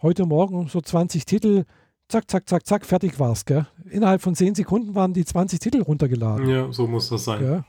Heute 0.00 0.26
Morgen 0.26 0.68
so 0.68 0.80
20 0.80 1.24
Titel, 1.26 1.64
zack, 2.08 2.30
zack, 2.30 2.48
zack, 2.48 2.66
zack, 2.66 2.86
fertig 2.86 3.18
war's, 3.18 3.44
gell? 3.44 3.66
Innerhalb 3.90 4.22
von 4.22 4.34
10 4.34 4.54
Sekunden 4.54 4.94
waren 4.94 5.12
die 5.12 5.24
20 5.24 5.58
Titel 5.58 5.82
runtergeladen. 5.82 6.48
Ja, 6.48 6.72
so 6.72 6.86
muss 6.86 7.08
das 7.08 7.24
sein. 7.24 7.44
Ja, 7.44 7.64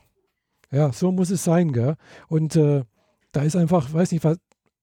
ja 0.70 0.92
so 0.92 1.12
muss 1.12 1.30
es 1.30 1.44
sein, 1.44 1.72
gell? 1.72 1.96
Und 2.28 2.56
äh, 2.56 2.84
da 3.32 3.42
ist 3.42 3.56
einfach, 3.56 3.92
weiß 3.92 4.12
nicht, 4.12 4.24
was, 4.24 4.38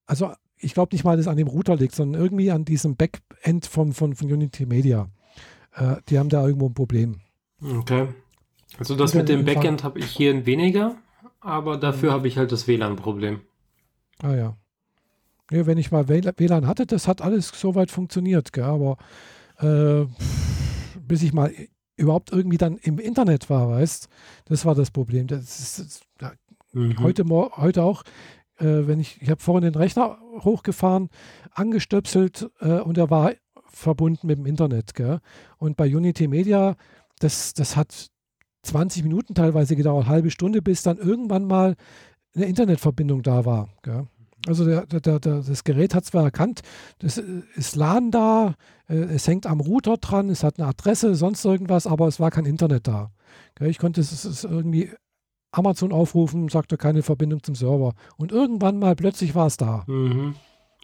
also 0.05 0.32
ich 0.60 0.74
glaube 0.74 0.93
nicht 0.95 1.03
mal, 1.03 1.16
dass 1.16 1.26
es 1.26 1.32
an 1.32 1.38
dem 1.38 1.47
Router 1.47 1.76
liegt, 1.76 1.95
sondern 1.95 2.22
irgendwie 2.22 2.51
an 2.51 2.66
diesem 2.66 2.95
Backend 2.95 3.66
von, 3.66 3.93
von, 3.93 4.16
von 4.16 4.32
Unity 4.32 4.66
Media. 4.66 5.08
Äh, 5.76 5.97
die 6.10 6.20
haben 6.20 6.30
da 6.30 6.45
irgendwo 6.45 6.68
ein 6.68 6.74
Problem. 6.74 7.22
Okay. 7.62 8.08
Also 8.78 8.95
das 8.95 9.14
mit 9.14 9.30
dem 9.30 9.45
Backend 9.45 9.84
habe 9.84 9.99
ich 9.99 10.08
hier 10.08 10.45
weniger, 10.45 10.95
aber 11.39 11.78
dafür 11.78 12.10
mhm. 12.10 12.14
habe 12.16 12.28
ich 12.28 12.38
halt 12.38 12.51
das 12.51 12.68
WLAN-Problem. 12.68 13.41
Ah 14.22 14.34
ja. 14.34 14.58
ja. 15.51 15.66
Wenn 15.66 15.78
ich 15.78 15.91
mal 15.91 16.08
WLAN 16.08 16.68
hatte, 16.68 16.86
das 16.86 17.08
hat 17.08 17.22
alles 17.22 17.51
soweit 17.53 17.91
funktioniert, 17.91 18.51
gell? 18.53 18.64
aber 18.64 18.97
äh, 19.60 20.05
bis 21.08 21.24
ich 21.24 21.34
mal 21.34 21.53
überhaupt 21.95 22.32
irgendwie 22.32 22.58
dann 22.58 22.78
im 22.78 22.99
Internet 22.99 23.49
war, 23.49 23.70
weißt 23.70 24.10
das 24.45 24.66
war 24.66 24.76
das 24.76 24.91
Problem. 24.91 25.28
Das 25.28 25.60
ist, 25.60 26.05
das, 26.18 26.34
mhm. 26.74 26.99
heute, 26.99 27.24
heute 27.26 27.84
auch 27.84 28.03
äh, 28.60 28.88
wenn 28.88 28.99
ich, 28.99 29.22
ich 29.22 29.30
habe 29.30 29.41
vorhin 29.41 29.72
den 29.72 29.80
Rechner 29.80 30.18
hochgefahren, 30.43 31.10
angestöpselt 31.51 32.49
äh, 32.60 32.80
und 32.80 32.97
er 32.97 33.10
war 33.10 33.34
verbunden 33.66 34.28
mit 34.28 34.38
dem 34.38 34.45
Internet. 34.45 34.95
Gell? 34.95 35.20
Und 35.58 35.78
bei 35.78 35.93
Unity 35.93 36.28
Media, 36.28 36.76
das, 37.20 37.53
das 37.53 37.76
hat 37.76 38.10
20 38.64 39.03
Minuten 39.03 39.36
teilweise 39.36 39.76
gedauert, 39.76 40.08
halbe 40.08 40.32
Stunde, 40.32 40.62
bis 40.62 40.84
dann 40.84 40.97
irgendwann 40.97 41.45
mal 41.45 41.76
eine 42.36 42.45
Internetverbindung 42.45 43.24
da 43.24 43.45
war. 43.45 43.70
Gell? 43.84 44.08
Also 44.47 44.66
der, 44.66 44.86
der, 44.86 45.01
der, 45.01 45.20
das 45.20 45.64
Gerät 45.64 45.93
hat 45.93 46.05
zwar 46.05 46.24
erkannt, 46.24 46.62
das 46.99 47.18
ist 47.18 47.76
LAN 47.76 48.12
da, 48.12 48.55
äh, 48.88 48.95
es 48.95 49.28
hängt 49.28 49.45
am 49.45 49.60
Router 49.60 49.97
dran, 49.97 50.30
es 50.30 50.43
hat 50.43 50.60
eine 50.60 50.68
Adresse, 50.68 51.16
sonst 51.16 51.43
irgendwas, 51.43 51.88
aber 51.88 52.08
es 52.08 52.20
war 52.20 52.32
kein 52.32 52.45
Internet 52.45 52.88
da. 52.88 53.12
Ich 53.60 53.80
konnte 53.80 54.01
es 54.01 54.43
irgendwie 54.43 54.91
Amazon 55.51 55.91
aufrufen, 55.91 56.49
sagte 56.49 56.77
keine 56.77 57.03
Verbindung 57.03 57.43
zum 57.43 57.55
Server. 57.55 57.93
Und 58.17 58.31
irgendwann 58.31 58.79
mal 58.79 58.95
plötzlich 58.95 59.35
war 59.35 59.47
es 59.47 59.57
da. 59.57 59.83
Mhm. 59.87 60.35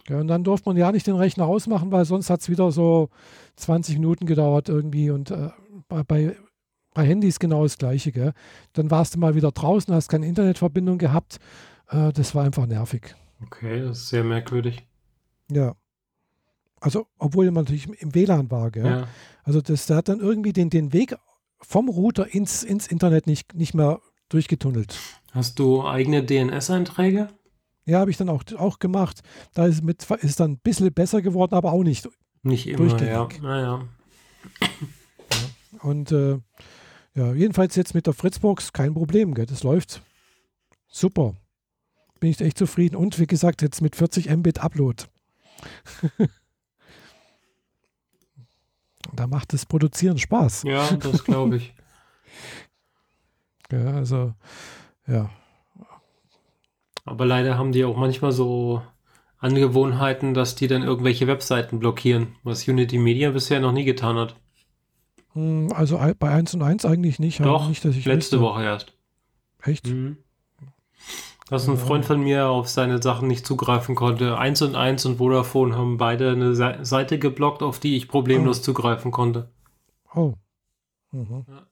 Ja, 0.08 0.20
und 0.20 0.28
dann 0.28 0.44
durfte 0.44 0.68
man 0.68 0.76
ja 0.76 0.92
nicht 0.92 1.06
den 1.06 1.16
Rechner 1.16 1.46
ausmachen, 1.46 1.90
weil 1.90 2.04
sonst 2.04 2.28
hat 2.28 2.40
es 2.40 2.48
wieder 2.48 2.70
so 2.72 3.08
20 3.56 3.96
Minuten 3.96 4.26
gedauert 4.26 4.68
irgendwie. 4.68 5.10
Und 5.10 5.30
äh, 5.30 5.50
bei, 5.88 6.02
bei, 6.02 6.36
Handys 7.06 7.38
genau 7.38 7.62
das 7.62 7.78
Gleiche. 7.78 8.12
Gell? 8.12 8.32
Dann 8.74 8.90
warst 8.90 9.14
du 9.14 9.18
mal 9.18 9.34
wieder 9.34 9.50
draußen, 9.50 9.94
hast 9.94 10.08
keine 10.08 10.26
Internetverbindung 10.26 10.98
gehabt. 10.98 11.38
Äh, 11.88 12.12
das 12.12 12.34
war 12.34 12.44
einfach 12.44 12.66
nervig. 12.66 13.14
Okay, 13.42 13.80
das 13.80 13.98
ist 13.98 14.08
sehr 14.10 14.24
merkwürdig. 14.24 14.86
Ja. 15.50 15.74
Also, 16.80 17.06
obwohl 17.18 17.46
man 17.50 17.64
natürlich 17.64 17.88
im 18.00 18.14
WLAN 18.14 18.50
war. 18.50 18.70
Gell? 18.70 18.84
Ja. 18.84 19.08
Also, 19.42 19.62
das, 19.62 19.86
der 19.86 19.96
hat 19.96 20.08
dann 20.08 20.20
irgendwie 20.20 20.52
den, 20.52 20.68
den 20.68 20.92
Weg 20.92 21.16
vom 21.60 21.88
Router 21.88 22.34
ins, 22.34 22.62
ins 22.62 22.86
Internet 22.86 23.26
nicht, 23.26 23.54
nicht 23.54 23.72
mehr 23.72 24.00
durchgetunnelt. 24.28 24.96
Hast 25.32 25.58
du 25.58 25.86
eigene 25.86 26.24
DNS-Einträge? 26.24 27.28
Ja, 27.86 27.98
habe 27.98 28.10
ich 28.10 28.16
dann 28.16 28.28
auch, 28.28 28.42
auch 28.56 28.78
gemacht. 28.78 29.22
Da 29.52 29.66
ist 29.66 29.82
mit 29.82 30.08
ist 30.22 30.40
dann 30.40 30.52
ein 30.52 30.58
bisschen 30.58 30.92
besser 30.92 31.22
geworden, 31.22 31.54
aber 31.54 31.72
auch 31.72 31.82
nicht. 31.82 32.08
Nicht 32.42 32.66
immer, 32.66 33.02
ja. 33.02 33.28
Naja. 33.42 33.82
Ja. 34.60 34.68
Und 35.80 36.12
äh, 36.12 36.38
ja, 37.14 37.32
jedenfalls 37.34 37.76
jetzt 37.76 37.94
mit 37.94 38.06
der 38.06 38.14
Fritzbox 38.14 38.72
kein 38.72 38.94
Problem, 38.94 39.34
gell? 39.34 39.46
das 39.46 39.62
läuft 39.62 40.02
super. 40.88 41.34
Bin 42.20 42.30
ich 42.30 42.40
echt 42.40 42.58
zufrieden. 42.58 42.96
Und 42.96 43.18
wie 43.18 43.26
gesagt, 43.26 43.60
jetzt 43.62 43.82
mit 43.82 43.96
40 43.96 44.30
Mbit 44.30 44.60
Upload. 44.60 45.04
da 49.12 49.26
macht 49.26 49.52
das 49.52 49.66
Produzieren 49.66 50.18
Spaß. 50.18 50.62
Ja, 50.64 50.90
das 50.96 51.24
glaube 51.24 51.56
ich. 51.58 51.74
Ja, 53.72 53.92
also, 53.92 54.34
ja. 55.06 55.30
Aber 57.04 57.26
leider 57.26 57.58
haben 57.58 57.72
die 57.72 57.84
auch 57.84 57.96
manchmal 57.96 58.32
so 58.32 58.82
Angewohnheiten, 59.38 60.32
dass 60.32 60.54
die 60.54 60.68
dann 60.68 60.82
irgendwelche 60.82 61.26
Webseiten 61.26 61.78
blockieren, 61.78 62.36
was 62.44 62.66
Unity 62.66 62.98
Media 62.98 63.30
bisher 63.30 63.60
noch 63.60 63.72
nie 63.72 63.84
getan 63.84 64.16
hat. 64.16 64.36
Hm, 65.34 65.70
also 65.74 66.00
bei 66.18 66.30
1 66.30 66.54
und 66.54 66.62
1 66.62 66.84
eigentlich 66.86 67.18
nicht. 67.18 67.40
Doch, 67.40 67.68
nicht, 67.68 67.84
letzte 67.84 68.10
wüsste. 68.10 68.40
Woche 68.40 68.64
erst. 68.64 68.94
Echt? 69.62 69.86
Mhm. 69.86 70.16
Dass 71.50 71.68
ein 71.68 71.76
Freund 71.76 72.06
von 72.06 72.22
mir 72.22 72.48
auf 72.48 72.68
seine 72.68 73.02
Sachen 73.02 73.28
nicht 73.28 73.46
zugreifen 73.46 73.94
konnte. 73.94 74.38
1 74.38 74.62
und 74.62 74.76
1 74.76 75.04
und 75.04 75.18
Vodafone 75.18 75.76
haben 75.76 75.98
beide 75.98 76.30
eine 76.30 76.54
Seite 76.54 77.18
geblockt, 77.18 77.62
auf 77.62 77.78
die 77.78 77.96
ich 77.96 78.08
problemlos 78.08 78.60
oh. 78.60 78.62
zugreifen 78.62 79.10
konnte. 79.10 79.50
Oh. 80.14 80.32
Mhm. 81.12 81.44
Ja. 81.48 81.66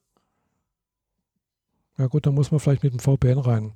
Ja 1.99 2.07
gut, 2.07 2.27
dann 2.27 2.35
muss 2.35 2.51
man 2.51 2.61
vielleicht 2.61 2.83
mit 2.83 2.93
dem 2.93 3.01
VPN 3.01 3.39
rein. 3.39 3.75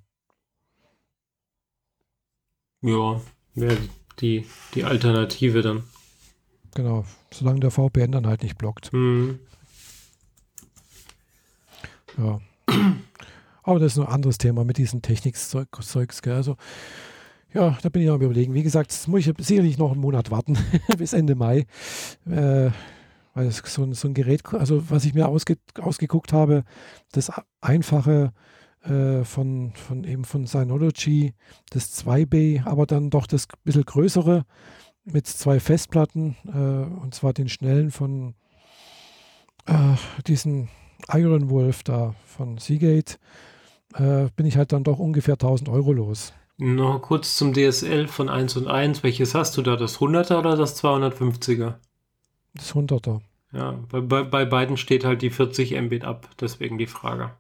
Ja, 2.83 3.21
wäre 3.55 3.79
die, 4.21 4.47
die 4.75 4.85
Alternative 4.85 5.63
dann. 5.63 5.85
Genau, 6.75 7.05
solange 7.33 7.61
der 7.61 7.71
VPN 7.71 8.13
dann 8.13 8.27
halt 8.27 8.43
nicht 8.43 8.59
blockt. 8.59 8.93
Mhm. 8.93 9.41
Ja. 12.19 12.41
Aber 13.63 13.81
das 13.81 13.93
ist 13.93 13.99
ein 13.99 14.07
anderes 14.07 14.39
Thema 14.39 14.65
mit 14.65 14.79
diesen 14.79 15.03
Technikzeugs. 15.03 16.23
Also, 16.27 16.57
ja, 17.53 17.77
da 17.83 17.89
bin 17.89 18.03
ich 18.03 18.11
am 18.11 18.21
überlegen. 18.21 18.55
Wie 18.55 18.63
gesagt, 18.63 18.91
das 18.93 19.09
muss 19.09 19.27
ich 19.27 19.35
sicherlich 19.39 19.79
noch 19.79 19.93
einen 19.93 20.01
Monat 20.01 20.31
warten, 20.31 20.57
bis 20.99 21.13
Ende 21.13 21.35
Mai. 21.35 21.67
Äh, 22.27 22.71
weil 23.37 23.47
es 23.49 23.59
so, 23.59 23.93
so, 23.93 24.09
ein 24.09 24.15
Gerät, 24.15 24.43
also 24.55 24.91
was 24.91 25.05
ich 25.05 25.13
mir 25.13 25.29
ausge, 25.29 25.59
ausgeguckt 25.79 26.33
habe, 26.33 26.65
das 27.13 27.31
einfache 27.61 28.33
äh, 28.83 29.25
von, 29.25 29.75
von 29.75 30.05
eben 30.05 30.25
von 30.25 30.47
Synology, 30.47 31.35
das 31.69 32.03
2B, 32.03 32.65
aber 32.65 32.87
dann 32.87 33.11
doch 33.11 33.27
das 33.27 33.47
bisschen 33.63 33.85
größere 33.85 34.47
mit 35.05 35.27
zwei 35.27 35.61
Festplatten, 35.61 36.37
äh, 36.47 37.03
und 37.03 37.15
zwar 37.15 37.35
den 37.35 37.51
schnellen 37.51 37.91
von 37.91 38.35
äh, 39.67 39.97
diesen 40.27 40.71
Iron 41.13 41.51
Wolf 41.51 41.83
da 41.83 42.15
von 42.25 42.57
Seagate, 42.57 43.19
äh, 43.97 44.31
bin 44.35 44.47
ich 44.47 44.57
halt 44.57 44.73
dann 44.73 44.83
doch 44.83 44.99
ungefähr 44.99 45.35
1000 45.35 45.69
Euro 45.69 45.93
los. 45.93 46.33
Noch 46.57 47.03
kurz 47.03 47.37
zum 47.37 47.53
DSL 47.53 48.09
von 48.09 48.31
1 48.31 48.57
und 48.57 48.67
1. 48.67 49.03
Welches 49.03 49.35
hast 49.35 49.59
du 49.59 49.63
da? 49.63 49.77
Das 49.77 49.99
100er 49.99 50.39
oder 50.39 50.57
das 50.57 50.83
250er? 50.83 51.75
Das 52.57 52.75
100er. 52.75 53.21
Ja, 53.53 53.73
bei, 53.91 54.01
bei, 54.01 54.23
bei 54.23 54.45
beiden 54.45 54.77
steht 54.77 55.05
halt 55.05 55.23
die 55.23 55.31
40 55.31 55.81
Mbit 55.81 56.05
ab, 56.05 56.29
deswegen 56.41 56.79
die 56.79 56.87
Frage. 56.87 57.31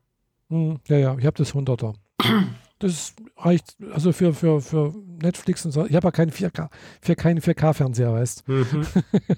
Hm, 0.48 0.80
ja, 0.86 0.96
ja, 0.96 1.18
ich 1.18 1.26
habe 1.26 1.36
das 1.36 1.54
100er. 1.54 1.94
Das 2.78 3.14
reicht, 3.38 3.78
also 3.90 4.12
für, 4.12 4.34
für, 4.34 4.60
für 4.60 4.94
Netflix 5.22 5.64
und 5.64 5.72
so. 5.72 5.86
Ich 5.86 5.94
habe 5.94 6.08
ja 6.08 6.10
keinen 6.10 6.30
4K, 6.30 6.68
für 7.00 7.16
keinen 7.16 7.40
4K-Fernseher, 7.40 8.12
weißt 8.12 8.46
mhm. 8.46 8.86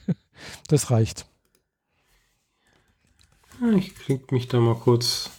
Das 0.68 0.90
reicht. 0.90 1.24
Ich 3.76 3.94
krieg 3.94 4.32
mich 4.32 4.48
da 4.48 4.58
mal 4.58 4.74
kurz, 4.74 5.30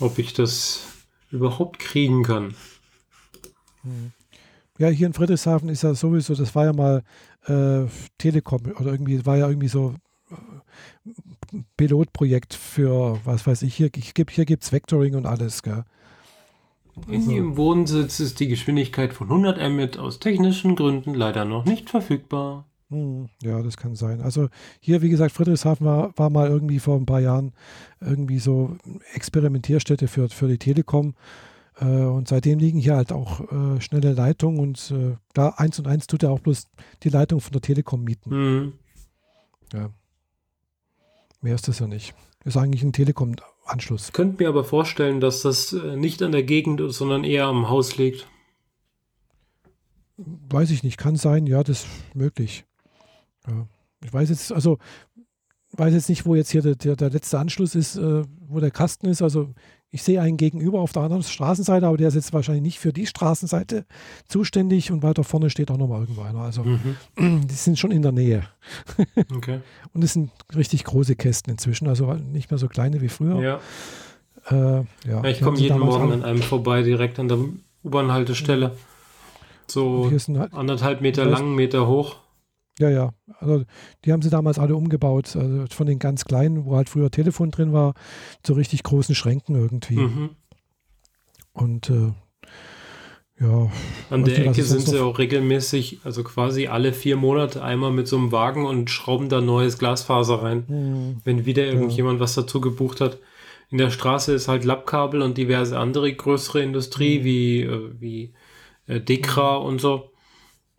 ob 0.00 0.18
ich 0.18 0.32
das 0.32 0.88
überhaupt 1.30 1.78
kriegen 1.78 2.24
kann. 2.24 2.56
Hm. 3.82 4.12
Ja, 4.78 4.88
hier 4.88 5.06
in 5.06 5.12
Friedrichshafen 5.12 5.68
ist 5.68 5.82
ja 5.82 5.94
sowieso, 5.94 6.34
das 6.34 6.54
war 6.54 6.64
ja 6.64 6.72
mal 6.72 7.02
äh, 7.46 7.88
Telekom 8.18 8.62
oder 8.80 8.90
irgendwie, 8.92 9.24
war 9.24 9.36
ja 9.36 9.48
irgendwie 9.48 9.68
so 9.68 9.94
äh, 10.30 11.10
Pilotprojekt 11.76 12.54
für, 12.54 13.20
was 13.24 13.46
weiß 13.46 13.62
ich, 13.62 13.74
hier, 13.74 13.90
hier 13.94 14.44
gibt 14.44 14.64
es 14.64 14.72
Vectoring 14.72 15.14
und 15.14 15.26
alles, 15.26 15.62
gell? 15.62 15.84
Also. 16.96 17.12
In 17.12 17.30
ihrem 17.30 17.56
Wohnsitz 17.56 18.20
ist 18.20 18.38
die 18.40 18.48
Geschwindigkeit 18.48 19.12
von 19.12 19.28
100 19.28 19.58
Mbit 19.70 19.98
aus 19.98 20.20
technischen 20.20 20.76
Gründen 20.76 21.14
leider 21.14 21.44
noch 21.44 21.64
nicht 21.64 21.90
verfügbar. 21.90 22.66
Hm, 22.90 23.28
ja, 23.42 23.62
das 23.62 23.76
kann 23.76 23.96
sein. 23.96 24.20
Also 24.20 24.48
hier, 24.80 25.02
wie 25.02 25.08
gesagt, 25.08 25.32
Friedrichshafen 25.32 25.86
war, 25.86 26.12
war 26.16 26.30
mal 26.30 26.48
irgendwie 26.48 26.78
vor 26.78 26.96
ein 26.96 27.06
paar 27.06 27.20
Jahren 27.20 27.52
irgendwie 28.00 28.38
so 28.38 28.76
Experimentierstätte 29.14 30.06
für, 30.06 30.28
für 30.28 30.48
die 30.48 30.58
Telekom. 30.58 31.14
Äh, 31.80 31.84
und 31.84 32.28
seitdem 32.28 32.58
liegen 32.58 32.78
hier 32.78 32.96
halt 32.96 33.12
auch 33.12 33.40
äh, 33.52 33.80
schnelle 33.80 34.12
Leitungen 34.12 34.60
und 34.60 34.90
äh, 34.90 35.16
da 35.32 35.50
eins 35.50 35.78
und 35.78 35.88
eins 35.88 36.06
tut 36.06 36.22
er 36.22 36.30
auch 36.30 36.40
bloß 36.40 36.68
die 37.02 37.08
Leitung 37.08 37.40
von 37.40 37.52
der 37.52 37.62
Telekom 37.62 38.04
mieten. 38.04 38.30
Mhm. 38.30 38.72
Ja. 39.72 39.90
Mehr 41.40 41.54
ist 41.54 41.68
das 41.68 41.78
ja 41.78 41.86
nicht. 41.86 42.14
Ist 42.44 42.56
eigentlich 42.56 42.82
ein 42.82 42.92
Telekom-Anschluss. 42.92 44.12
Könnte 44.12 44.42
mir 44.42 44.48
aber 44.48 44.64
vorstellen, 44.64 45.20
dass 45.20 45.42
das 45.42 45.72
äh, 45.72 45.96
nicht 45.96 46.22
an 46.22 46.32
der 46.32 46.42
Gegend 46.42 46.80
ist, 46.80 46.98
sondern 46.98 47.24
eher 47.24 47.46
am 47.46 47.68
Haus 47.68 47.96
liegt. 47.96 48.26
Weiß 50.16 50.70
ich 50.70 50.82
nicht, 50.82 50.96
kann 50.96 51.16
sein, 51.16 51.46
ja, 51.46 51.64
das 51.64 51.84
ist 51.84 51.88
möglich. 52.14 52.64
Ja. 53.48 53.66
Ich 54.04 54.12
weiß 54.12 54.28
jetzt, 54.28 54.52
also 54.52 54.78
weiß 55.72 55.92
jetzt 55.92 56.08
nicht, 56.08 56.24
wo 56.24 56.34
jetzt 56.34 56.50
hier 56.50 56.62
der, 56.62 56.76
der, 56.76 56.96
der 56.96 57.10
letzte 57.10 57.38
Anschluss 57.38 57.74
ist, 57.74 57.96
äh, 57.96 58.22
wo 58.46 58.60
der 58.60 58.70
Kasten 58.70 59.06
ist. 59.06 59.22
Also 59.22 59.52
ich 59.94 60.02
sehe 60.02 60.20
einen 60.20 60.36
gegenüber 60.36 60.80
auf 60.80 60.92
der 60.92 61.02
anderen 61.02 61.22
Straßenseite, 61.22 61.86
aber 61.86 61.96
der 61.96 62.08
ist 62.08 62.16
jetzt 62.16 62.32
wahrscheinlich 62.32 62.64
nicht 62.64 62.78
für 62.80 62.92
die 62.92 63.06
Straßenseite 63.06 63.86
zuständig 64.26 64.90
und 64.90 65.04
weiter 65.04 65.22
vorne 65.22 65.50
steht 65.50 65.70
auch 65.70 65.76
nochmal 65.76 66.00
irgendwo 66.00 66.22
einer. 66.22 66.40
Also 66.40 66.64
mhm. 66.64 66.96
die 67.46 67.54
sind 67.54 67.78
schon 67.78 67.92
in 67.92 68.02
der 68.02 68.10
Nähe. 68.10 68.42
Okay. 69.36 69.60
und 69.92 70.02
es 70.02 70.14
sind 70.14 70.30
richtig 70.56 70.84
große 70.84 71.14
Kästen 71.14 71.52
inzwischen, 71.52 71.86
also 71.86 72.12
nicht 72.14 72.50
mehr 72.50 72.58
so 72.58 72.66
kleine 72.66 73.00
wie 73.02 73.08
früher. 73.08 73.40
Ja. 73.40 73.60
Äh, 74.50 74.84
ja. 75.08 75.24
ich 75.24 75.40
komme 75.40 75.58
jeden 75.58 75.78
Morgen 75.78 76.12
an 76.12 76.24
einem 76.24 76.42
vorbei, 76.42 76.82
direkt 76.82 77.20
an 77.20 77.28
der 77.28 77.38
U-Bahn-Haltestelle. 77.84 78.72
So 79.68 80.10
halt, 80.10 80.54
anderthalb 80.54 81.02
Meter 81.02 81.24
lang, 81.24 81.54
Meter 81.54 81.86
hoch. 81.86 82.16
Ja, 82.78 82.90
ja. 82.90 83.14
Also 83.38 83.64
die 84.04 84.12
haben 84.12 84.22
sie 84.22 84.30
damals 84.30 84.58
alle 84.58 84.74
umgebaut. 84.74 85.36
Also 85.36 85.64
von 85.70 85.86
den 85.86 85.98
ganz 85.98 86.24
kleinen, 86.24 86.64
wo 86.64 86.76
halt 86.76 86.88
früher 86.88 87.10
Telefon 87.10 87.50
drin 87.50 87.72
war, 87.72 87.94
zu 88.42 88.54
richtig 88.54 88.82
großen 88.82 89.14
Schränken 89.14 89.54
irgendwie. 89.54 89.98
Mhm. 89.98 90.30
Und 91.52 91.90
äh, 91.90 92.12
ja. 93.40 93.70
An 94.10 94.24
der 94.24 94.46
Ecke 94.46 94.62
sind 94.62 94.82
sie 94.82 95.00
auch 95.00 95.18
regelmäßig, 95.18 96.00
also 96.04 96.22
quasi 96.22 96.68
alle 96.68 96.92
vier 96.92 97.16
Monate 97.16 97.62
einmal 97.62 97.90
mit 97.90 98.06
so 98.06 98.16
einem 98.16 98.32
Wagen 98.32 98.64
und 98.64 98.90
schrauben 98.90 99.28
da 99.28 99.40
neues 99.40 99.78
Glasfaser 99.78 100.42
rein. 100.42 100.64
Mhm. 100.68 101.20
Wenn 101.24 101.46
wieder 101.46 101.64
irgendjemand 101.64 102.18
ja. 102.18 102.24
was 102.24 102.34
dazu 102.34 102.60
gebucht 102.60 103.00
hat. 103.00 103.18
In 103.70 103.78
der 103.78 103.90
Straße 103.90 104.32
ist 104.32 104.46
halt 104.46 104.64
Lappkabel 104.64 105.22
und 105.22 105.38
diverse 105.38 105.78
andere 105.78 106.12
größere 106.12 106.62
Industrie 106.62 107.20
mhm. 107.20 107.24
wie, 107.24 107.60
äh, 107.62 107.90
wie 107.98 108.34
äh, 108.86 109.00
Dekra 109.00 109.60
mhm. 109.60 109.66
und 109.66 109.80
so. 109.80 110.10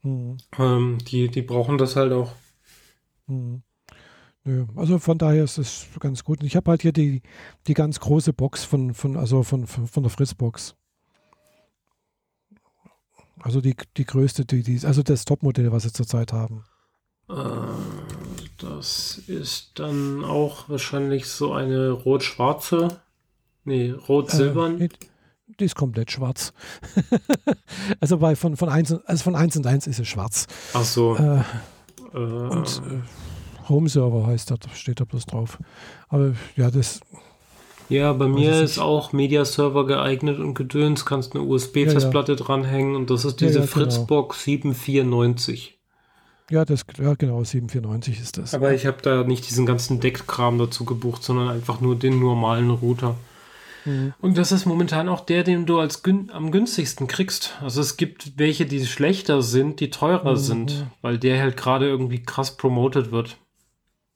Mhm. 0.06 0.38
Ähm, 0.58 0.98
die, 1.00 1.30
die 1.30 1.42
brauchen 1.42 1.78
das 1.78 1.96
halt 1.96 2.14
auch. 2.14 2.32
Mhm. 3.28 3.64
Nö, 4.44 4.68
also 4.76 5.00
von 5.00 5.18
daher 5.18 5.44
ist 5.44 5.58
es 5.58 5.88
ganz 6.00 6.24
gut. 6.24 6.42
Und 6.42 6.46
ich 6.46 6.56
habe 6.56 6.70
halt 6.70 6.84
hier 6.84 6.94
die, 6.94 7.24
die 7.66 7.74
ganz 7.74 8.00
große 8.00 8.32
Box 8.32 8.64
von, 8.64 8.94
von, 8.94 9.18
also 9.18 9.42
von, 9.42 9.66
von 9.66 10.04
der 10.04 10.12
Fritzbox. 10.12 10.76
Also 13.40 13.62
die, 13.62 13.76
die 13.98 14.06
größte, 14.06 14.46
die, 14.46 14.62
die, 14.62 14.86
also 14.86 15.02
das 15.02 15.26
Topmodell, 15.26 15.72
was 15.72 15.84
sie 15.84 15.92
zurzeit 15.92 16.32
haben. 16.32 16.64
Äh, 17.28 17.34
das 18.60 19.18
ist 19.26 19.80
dann 19.80 20.24
auch 20.24 20.70
wahrscheinlich 20.70 21.26
so 21.26 21.54
eine 21.54 21.90
rot-schwarze. 21.90 23.02
Nee, 23.64 23.90
rot-silbern. 23.90 24.82
Äh, 24.82 24.90
die 25.60 25.66
ist 25.66 25.76
komplett 25.76 26.12
schwarz. 26.12 26.54
also 28.00 28.18
bei 28.18 28.36
von, 28.36 28.58
von 28.58 28.70
1 28.70 28.94
also 29.06 29.24
von 29.24 29.36
1 29.36 29.58
und 29.58 29.68
1 29.68 29.88
ist 29.88 30.00
es 30.00 30.08
schwarz. 30.08 30.48
Ach 30.74 30.84
so. 30.84 31.16
Äh, 31.16 31.40
äh. 32.14 32.18
Und 32.18 32.82
äh, 32.90 33.70
Home 33.70 33.90
Server 33.90 34.28
heißt 34.28 34.52
das, 34.52 34.60
steht 34.76 35.00
da 35.00 35.06
bloß 35.06 35.26
drauf. 35.26 35.60
Aber 36.10 36.34
ja, 36.56 36.70
das. 36.70 37.00
Ja, 37.90 38.14
bei 38.14 38.28
mir 38.28 38.62
ist 38.62 38.80
auch 38.80 39.14
Media 39.14 39.46
Server 39.46 39.86
geeignet 39.86 40.40
und 40.40 40.56
gedöns, 40.56 41.06
kannst 41.06 41.36
eine 41.36 41.44
USB-Festplatte 41.44 42.34
ja, 42.34 42.38
ja. 42.38 42.44
dranhängen 42.44 42.96
und 42.96 43.12
das 43.12 43.26
ist 43.26 43.42
diese 43.42 43.60
ja, 43.60 43.66
Fritzbox 43.68 44.44
genau. 44.44 44.74
794. 44.74 45.78
Ja, 46.50 46.66
das, 46.66 46.86
ja, 47.00 47.14
genau, 47.16 47.44
794 47.44 48.20
ist 48.20 48.38
das. 48.38 48.54
Aber 48.54 48.74
ich 48.74 48.86
habe 48.86 48.98
da 49.02 49.24
nicht 49.24 49.50
diesen 49.50 49.66
ganzen 49.66 50.00
Deckkram 50.00 50.58
dazu 50.58 50.86
gebucht, 50.86 51.24
sondern 51.24 51.50
einfach 51.50 51.82
nur 51.82 51.96
den 51.96 52.20
normalen 52.20 52.70
Router. 52.70 53.16
Mhm. 53.86 54.14
Und 54.20 54.38
das 54.38 54.52
ist 54.52 54.66
momentan 54.66 55.10
auch 55.10 55.22
der, 55.22 55.44
den 55.44 55.66
du 55.66 55.80
als 55.80 56.04
gün 56.04 56.32
am 56.32 56.52
günstigsten 56.52 57.08
kriegst. 57.08 57.56
Also 57.62 57.82
es 57.82 57.98
gibt 57.98 58.38
welche, 58.38 58.66
die 58.66 58.86
schlechter 58.86 59.42
sind, 59.42 59.80
die 59.80 59.90
teurer 59.90 60.32
mhm. 60.32 60.38
sind, 60.38 60.88
weil 61.02 61.18
der 61.18 61.40
halt 61.40 61.58
gerade 61.58 61.88
irgendwie 61.88 62.22
krass 62.22 62.58
promoted 62.58 63.12
wird. 63.12 63.38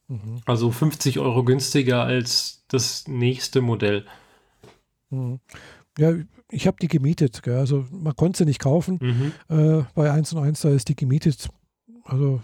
Mhm. 0.07 0.41
Also 0.45 0.71
50 0.71 1.19
Euro 1.19 1.43
günstiger 1.43 2.03
als 2.03 2.63
das 2.67 3.07
nächste 3.07 3.61
Modell. 3.61 4.05
Mhm. 5.09 5.39
Ja, 5.97 6.13
ich 6.51 6.67
habe 6.67 6.77
die 6.81 6.87
gemietet. 6.87 7.43
Gell? 7.43 7.57
Also 7.57 7.85
man 7.91 8.15
konnte 8.15 8.39
sie 8.39 8.45
nicht 8.45 8.59
kaufen. 8.59 8.99
Mhm. 9.01 9.31
Äh, 9.55 9.83
bei 9.93 10.11
1 10.11 10.33
und 10.33 10.43
1, 10.43 10.61
da 10.61 10.69
ist 10.69 10.89
die 10.89 10.95
gemietet. 10.95 11.49
Also 12.03 12.41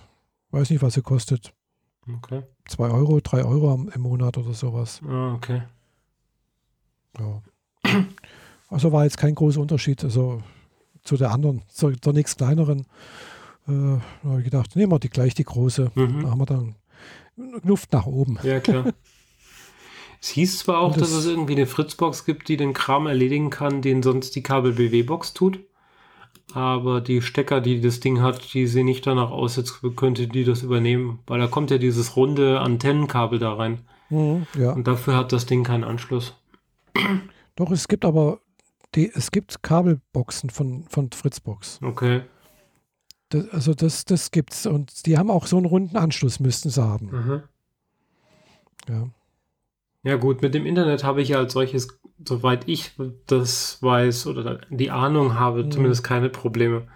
weiß 0.51 0.69
nicht, 0.69 0.81
was 0.81 0.93
sie 0.93 1.01
kostet. 1.01 1.53
Okay. 2.17 2.43
2 2.67 2.89
Euro, 2.89 3.19
3 3.19 3.43
Euro 3.43 3.73
im 3.93 4.01
Monat 4.01 4.37
oder 4.37 4.53
sowas. 4.53 5.01
Ah, 5.07 5.33
okay. 5.33 5.63
Ja. 7.19 7.41
Also 8.69 8.91
war 8.91 9.03
jetzt 9.03 9.17
kein 9.17 9.35
großer 9.35 9.61
Unterschied 9.61 10.03
also 10.03 10.41
zu 11.03 11.17
der 11.17 11.31
anderen, 11.31 11.61
zu 11.67 11.91
der 11.91 12.13
nächst 12.13 12.37
kleineren. 12.37 12.81
Äh, 13.67 13.99
da 14.23 14.29
habe 14.29 14.39
ich 14.39 14.45
gedacht, 14.45 14.75
nehmen 14.75 14.91
wir 14.91 14.99
die 14.99 15.09
gleich 15.09 15.33
die 15.33 15.43
große. 15.43 15.91
Mhm. 15.95 16.23
Da 16.23 16.31
haben 16.31 16.39
wir 16.39 16.45
dann 16.45 16.75
Luft 17.63 17.93
nach 17.93 18.05
oben. 18.05 18.39
Ja, 18.43 18.59
klar. 18.59 18.93
es 20.21 20.29
hieß 20.29 20.59
zwar 20.59 20.79
auch, 20.79 20.93
das, 20.93 21.09
dass 21.09 21.19
es 21.19 21.25
irgendwie 21.25 21.55
eine 21.55 21.67
Fritzbox 21.67 22.25
gibt, 22.25 22.49
die 22.49 22.57
den 22.57 22.73
Kram 22.73 23.07
erledigen 23.07 23.49
kann, 23.49 23.81
den 23.81 24.03
sonst 24.03 24.35
die 24.35 24.43
Kabel-BW-Box 24.43 25.33
tut. 25.33 25.59
Aber 26.53 27.01
die 27.01 27.21
Stecker, 27.21 27.59
die 27.59 27.81
das 27.81 27.99
Ding 27.99 28.21
hat, 28.21 28.53
die 28.53 28.67
sehen 28.67 28.85
nicht 28.85 29.05
danach 29.05 29.31
aus, 29.31 29.57
als 29.57 29.81
könnte 29.95 30.27
die 30.27 30.43
das 30.43 30.63
übernehmen. 30.63 31.19
Weil 31.27 31.39
da 31.39 31.47
kommt 31.47 31.71
ja 31.71 31.77
dieses 31.77 32.15
runde 32.15 32.61
Antennenkabel 32.61 33.39
da 33.39 33.53
rein. 33.53 33.79
Mhm, 34.09 34.45
ja. 34.57 34.71
Und 34.71 34.87
dafür 34.87 35.15
hat 35.15 35.33
das 35.33 35.45
Ding 35.47 35.63
keinen 35.63 35.83
Anschluss. 35.83 36.35
Doch, 37.55 37.71
es 37.71 37.87
gibt 37.87 38.05
aber, 38.05 38.39
die, 38.95 39.11
es 39.13 39.31
gibt 39.31 39.63
Kabelboxen 39.63 40.49
von, 40.49 40.83
von 40.89 41.11
Fritzbox. 41.11 41.79
Okay. 41.81 42.21
Das, 43.29 43.49
also 43.49 43.73
das, 43.73 44.05
das 44.05 44.31
gibt's. 44.31 44.65
Und 44.65 45.05
die 45.05 45.17
haben 45.17 45.31
auch 45.31 45.47
so 45.47 45.57
einen 45.57 45.65
runden 45.65 45.97
Anschluss, 45.97 46.39
müssten 46.39 46.69
sie 46.69 46.83
haben. 46.83 47.07
Mhm. 47.11 47.43
Ja. 48.87 49.09
Ja 50.03 50.17
gut, 50.17 50.43
mit 50.43 50.53
dem 50.53 50.67
Internet 50.67 51.03
habe 51.03 51.23
ich 51.23 51.29
ja 51.29 51.39
als 51.39 51.53
solches, 51.53 51.87
soweit 52.23 52.67
ich 52.67 52.91
das 53.25 53.81
weiß 53.81 54.27
oder 54.27 54.61
die 54.69 54.91
Ahnung 54.91 55.39
habe, 55.39 55.63
mhm. 55.63 55.71
zumindest 55.71 56.03
keine 56.03 56.29
Probleme. 56.29 56.87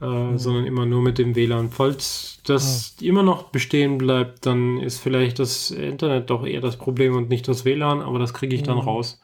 Äh, 0.00 0.06
mhm. 0.06 0.38
Sondern 0.38 0.64
immer 0.64 0.86
nur 0.86 1.02
mit 1.02 1.18
dem 1.18 1.34
WLAN. 1.34 1.70
Falls 1.70 2.40
das 2.44 2.94
ja. 3.00 3.08
immer 3.08 3.24
noch 3.24 3.44
bestehen 3.44 3.98
bleibt, 3.98 4.46
dann 4.46 4.78
ist 4.78 4.98
vielleicht 4.98 5.40
das 5.40 5.72
Internet 5.72 6.30
doch 6.30 6.46
eher 6.46 6.60
das 6.60 6.76
Problem 6.76 7.16
und 7.16 7.28
nicht 7.28 7.48
das 7.48 7.64
WLAN, 7.64 8.00
aber 8.00 8.18
das 8.18 8.32
kriege 8.32 8.54
ich 8.54 8.62
dann 8.62 8.76
mhm. 8.76 8.82
raus. 8.82 9.20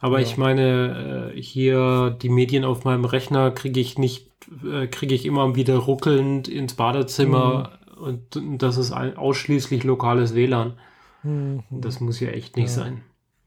Aber 0.00 0.18
ja. 0.18 0.26
ich 0.26 0.36
meine, 0.36 1.32
äh, 1.34 1.40
hier 1.40 2.16
die 2.22 2.28
Medien 2.28 2.64
auf 2.64 2.84
meinem 2.84 3.04
Rechner 3.04 3.52
kriege 3.52 3.78
ich 3.78 3.98
nicht, 3.98 4.28
äh, 4.64 4.88
kriege 4.88 5.14
ich 5.14 5.26
immer 5.26 5.54
wieder 5.54 5.76
ruckelnd 5.76 6.48
ins 6.48 6.74
Badezimmer 6.74 7.78
mhm. 7.96 8.02
und 8.02 8.62
das 8.62 8.78
ist 8.78 8.92
ausschließlich 8.92 9.84
lokales 9.84 10.34
WLAN. 10.34 10.74
Mhm. 11.22 11.62
Das 11.70 12.00
muss 12.00 12.18
ja 12.18 12.30
echt 12.30 12.56
nicht 12.56 12.68
ja. 12.68 12.82
sein. 12.82 13.02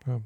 Ja. 0.06 0.20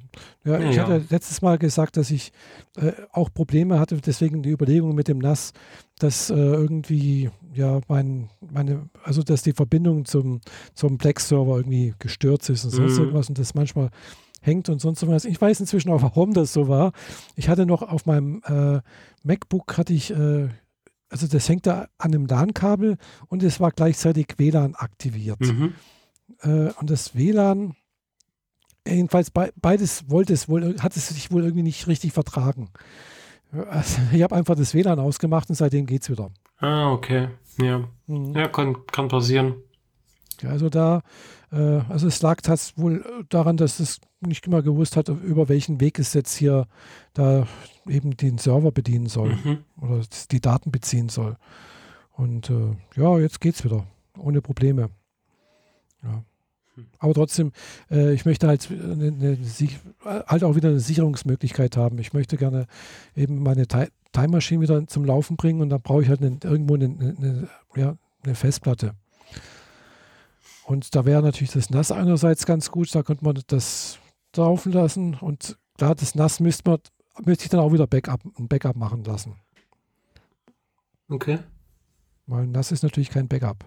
ja, 0.44 0.70
ich 0.70 0.76
ja. 0.76 0.84
hatte 0.84 1.06
letztes 1.10 1.42
Mal 1.42 1.58
gesagt, 1.58 1.98
dass 1.98 2.10
ich 2.10 2.32
äh, 2.78 2.94
auch 3.12 3.32
Probleme 3.32 3.80
hatte, 3.80 3.98
deswegen 3.98 4.42
die 4.42 4.50
Überlegung 4.50 4.96
mit 4.96 5.08
dem 5.08 5.20
NAS, 5.20 5.54
dass 6.00 6.30
äh, 6.30 6.36
irgendwie, 6.36 7.30
ja, 7.54 7.82
mein, 7.88 8.30
meine, 8.52 8.90
also 9.04 9.22
dass 9.22 9.44
die 9.44 9.54
Verbindung 9.54 10.06
zum, 10.06 10.42
zum 10.74 10.98
Plex-Server 10.98 11.58
irgendwie 11.58 11.94
gestört 12.00 12.48
ist 12.50 12.66
und 12.66 12.72
sonst 12.72 12.94
mhm. 12.94 13.00
irgendwas 13.00 13.30
und 13.30 13.38
das 13.38 13.54
manchmal 13.54 13.90
hängt 14.42 14.70
und 14.70 14.80
sonst 14.80 15.06
was. 15.08 15.26
Ich 15.26 15.40
weiß 15.40 15.60
inzwischen 15.60 15.92
auch, 15.92 16.02
warum 16.02 16.34
das 16.34 16.54
so 16.54 16.68
war. 16.68 16.92
Ich 17.36 17.50
hatte 17.50 17.66
noch 17.66 17.82
auf 17.82 18.06
meinem 18.06 18.42
äh, 18.46 18.80
MacBook 19.24 19.78
hatte 19.78 19.94
ich, 19.94 20.12
äh, 20.12 20.48
also 21.10 21.28
das 21.28 21.48
hängt 21.50 21.68
da 21.68 21.88
an 21.98 22.14
einem 22.14 22.26
LAN-Kabel 22.26 22.98
und 23.28 23.44
es 23.44 23.60
war 23.60 23.72
gleichzeitig 23.72 24.28
WLAN 24.38 24.76
aktiviert. 24.76 25.40
Mhm. 25.42 25.74
Äh, 26.42 26.72
und 26.80 26.90
das 26.90 27.16
WLAN, 27.16 27.76
jedenfalls 28.90 29.32
be 29.32 29.52
beides 29.56 30.10
wollte 30.10 30.34
es 30.34 30.50
wohl, 30.50 30.76
hat 30.80 30.96
es 30.96 31.10
sich 31.10 31.32
wohl 31.32 31.44
irgendwie 31.44 31.64
nicht 31.64 31.88
richtig 31.88 32.14
vertragen. 32.14 32.70
Also 33.70 34.02
ich 34.12 34.22
habe 34.22 34.36
einfach 34.36 34.56
das 34.56 34.74
WLAN 34.74 35.00
ausgemacht 35.00 35.50
und 35.50 35.56
seitdem 35.56 35.86
geht 35.86 36.04
es 36.04 36.10
wieder. 36.10 36.32
Ah, 36.58 36.92
okay. 36.92 37.30
Ja. 37.62 37.88
Mhm. 38.08 38.34
Ja, 38.34 38.48
kann, 38.48 38.86
kann 38.88 39.08
passieren. 39.08 39.56
Ja, 40.42 40.50
also 40.50 40.70
da, 40.70 41.02
äh, 41.52 41.82
also 41.90 42.08
es 42.08 42.22
lag 42.22 42.42
das 42.42 42.78
wohl 42.78 43.26
daran, 43.30 43.58
dass 43.58 43.80
es 43.80 44.00
nicht 44.20 44.46
immer 44.48 44.62
gewusst 44.62 44.98
hat, 44.98 45.10
über 45.10 45.50
welchen 45.50 45.80
Weg 45.80 46.00
es 46.00 46.14
jetzt 46.14 46.36
hier 46.36 46.68
da 47.14 47.48
eben 47.88 48.18
den 48.18 48.38
Server 48.38 48.72
bedienen 48.72 49.08
soll 49.08 49.36
mhm. 49.36 49.64
oder 49.82 50.02
die 50.32 50.42
Daten 50.42 50.72
beziehen 50.72 51.10
soll. 51.10 51.38
Und 52.12 52.50
äh, 52.50 52.76
ja, 52.96 53.18
jetzt 53.20 53.42
geht's 53.42 53.64
wieder, 53.64 53.86
ohne 54.18 54.42
Probleme. 54.42 54.90
Ja. 56.04 56.24
Aber 57.00 57.14
trotzdem, 57.14 57.52
äh, 57.90 58.14
ich 58.14 58.26
möchte 58.26 58.48
halt, 58.48 58.70
eine, 58.70 59.08
eine, 59.08 59.38
halt 60.28 60.44
auch 60.44 60.56
wieder 60.56 60.70
eine 60.70 60.80
Sicherungsmöglichkeit 60.80 61.78
haben. 61.78 62.00
Ich 62.00 62.14
möchte 62.14 62.38
gerne 62.38 62.68
eben 63.16 63.42
meine 63.42 63.68
Time 63.68 64.28
Machine 64.30 64.62
wieder 64.62 64.88
zum 64.88 65.06
Laufen 65.06 65.38
bringen 65.38 65.62
und 65.62 65.70
dann 65.70 65.82
brauche 65.82 66.04
ich 66.04 66.10
halt 66.10 66.22
eine, 66.22 66.38
irgendwo 66.44 66.76
eine, 66.76 66.86
eine, 66.86 67.48
ja, 67.76 67.98
eine 68.24 68.36
Festplatte. 68.36 68.94
Und 70.66 70.96
da 70.96 71.06
wäre 71.06 71.22
natürlich 71.22 71.52
das 71.52 71.70
NAS 71.70 71.92
einerseits 71.92 72.46
ganz 72.46 72.72
gut, 72.72 72.94
da 72.94 73.04
könnte 73.04 73.24
man 73.24 73.40
das 73.48 74.00
laufen 74.36 74.72
lassen 74.72 75.16
und 75.16 75.58
klar, 75.78 75.96
das 75.96 76.14
NAS 76.14 76.40
müsste 76.40 76.70
man 76.70 76.80
müsste 77.26 77.46
ich 77.46 77.50
dann 77.50 77.60
auch 77.60 77.74
wieder 77.74 77.88
Backup, 77.88 78.22
ein 78.38 78.48
Backup 78.48 78.76
machen 78.76 79.04
lassen. 79.04 79.36
Okay. 81.10 81.40
Weil 82.26 82.48
NAS 82.48 82.72
ist 82.72 82.84
natürlich 82.84 83.10
kein 83.10 83.28
Backup. 83.28 83.66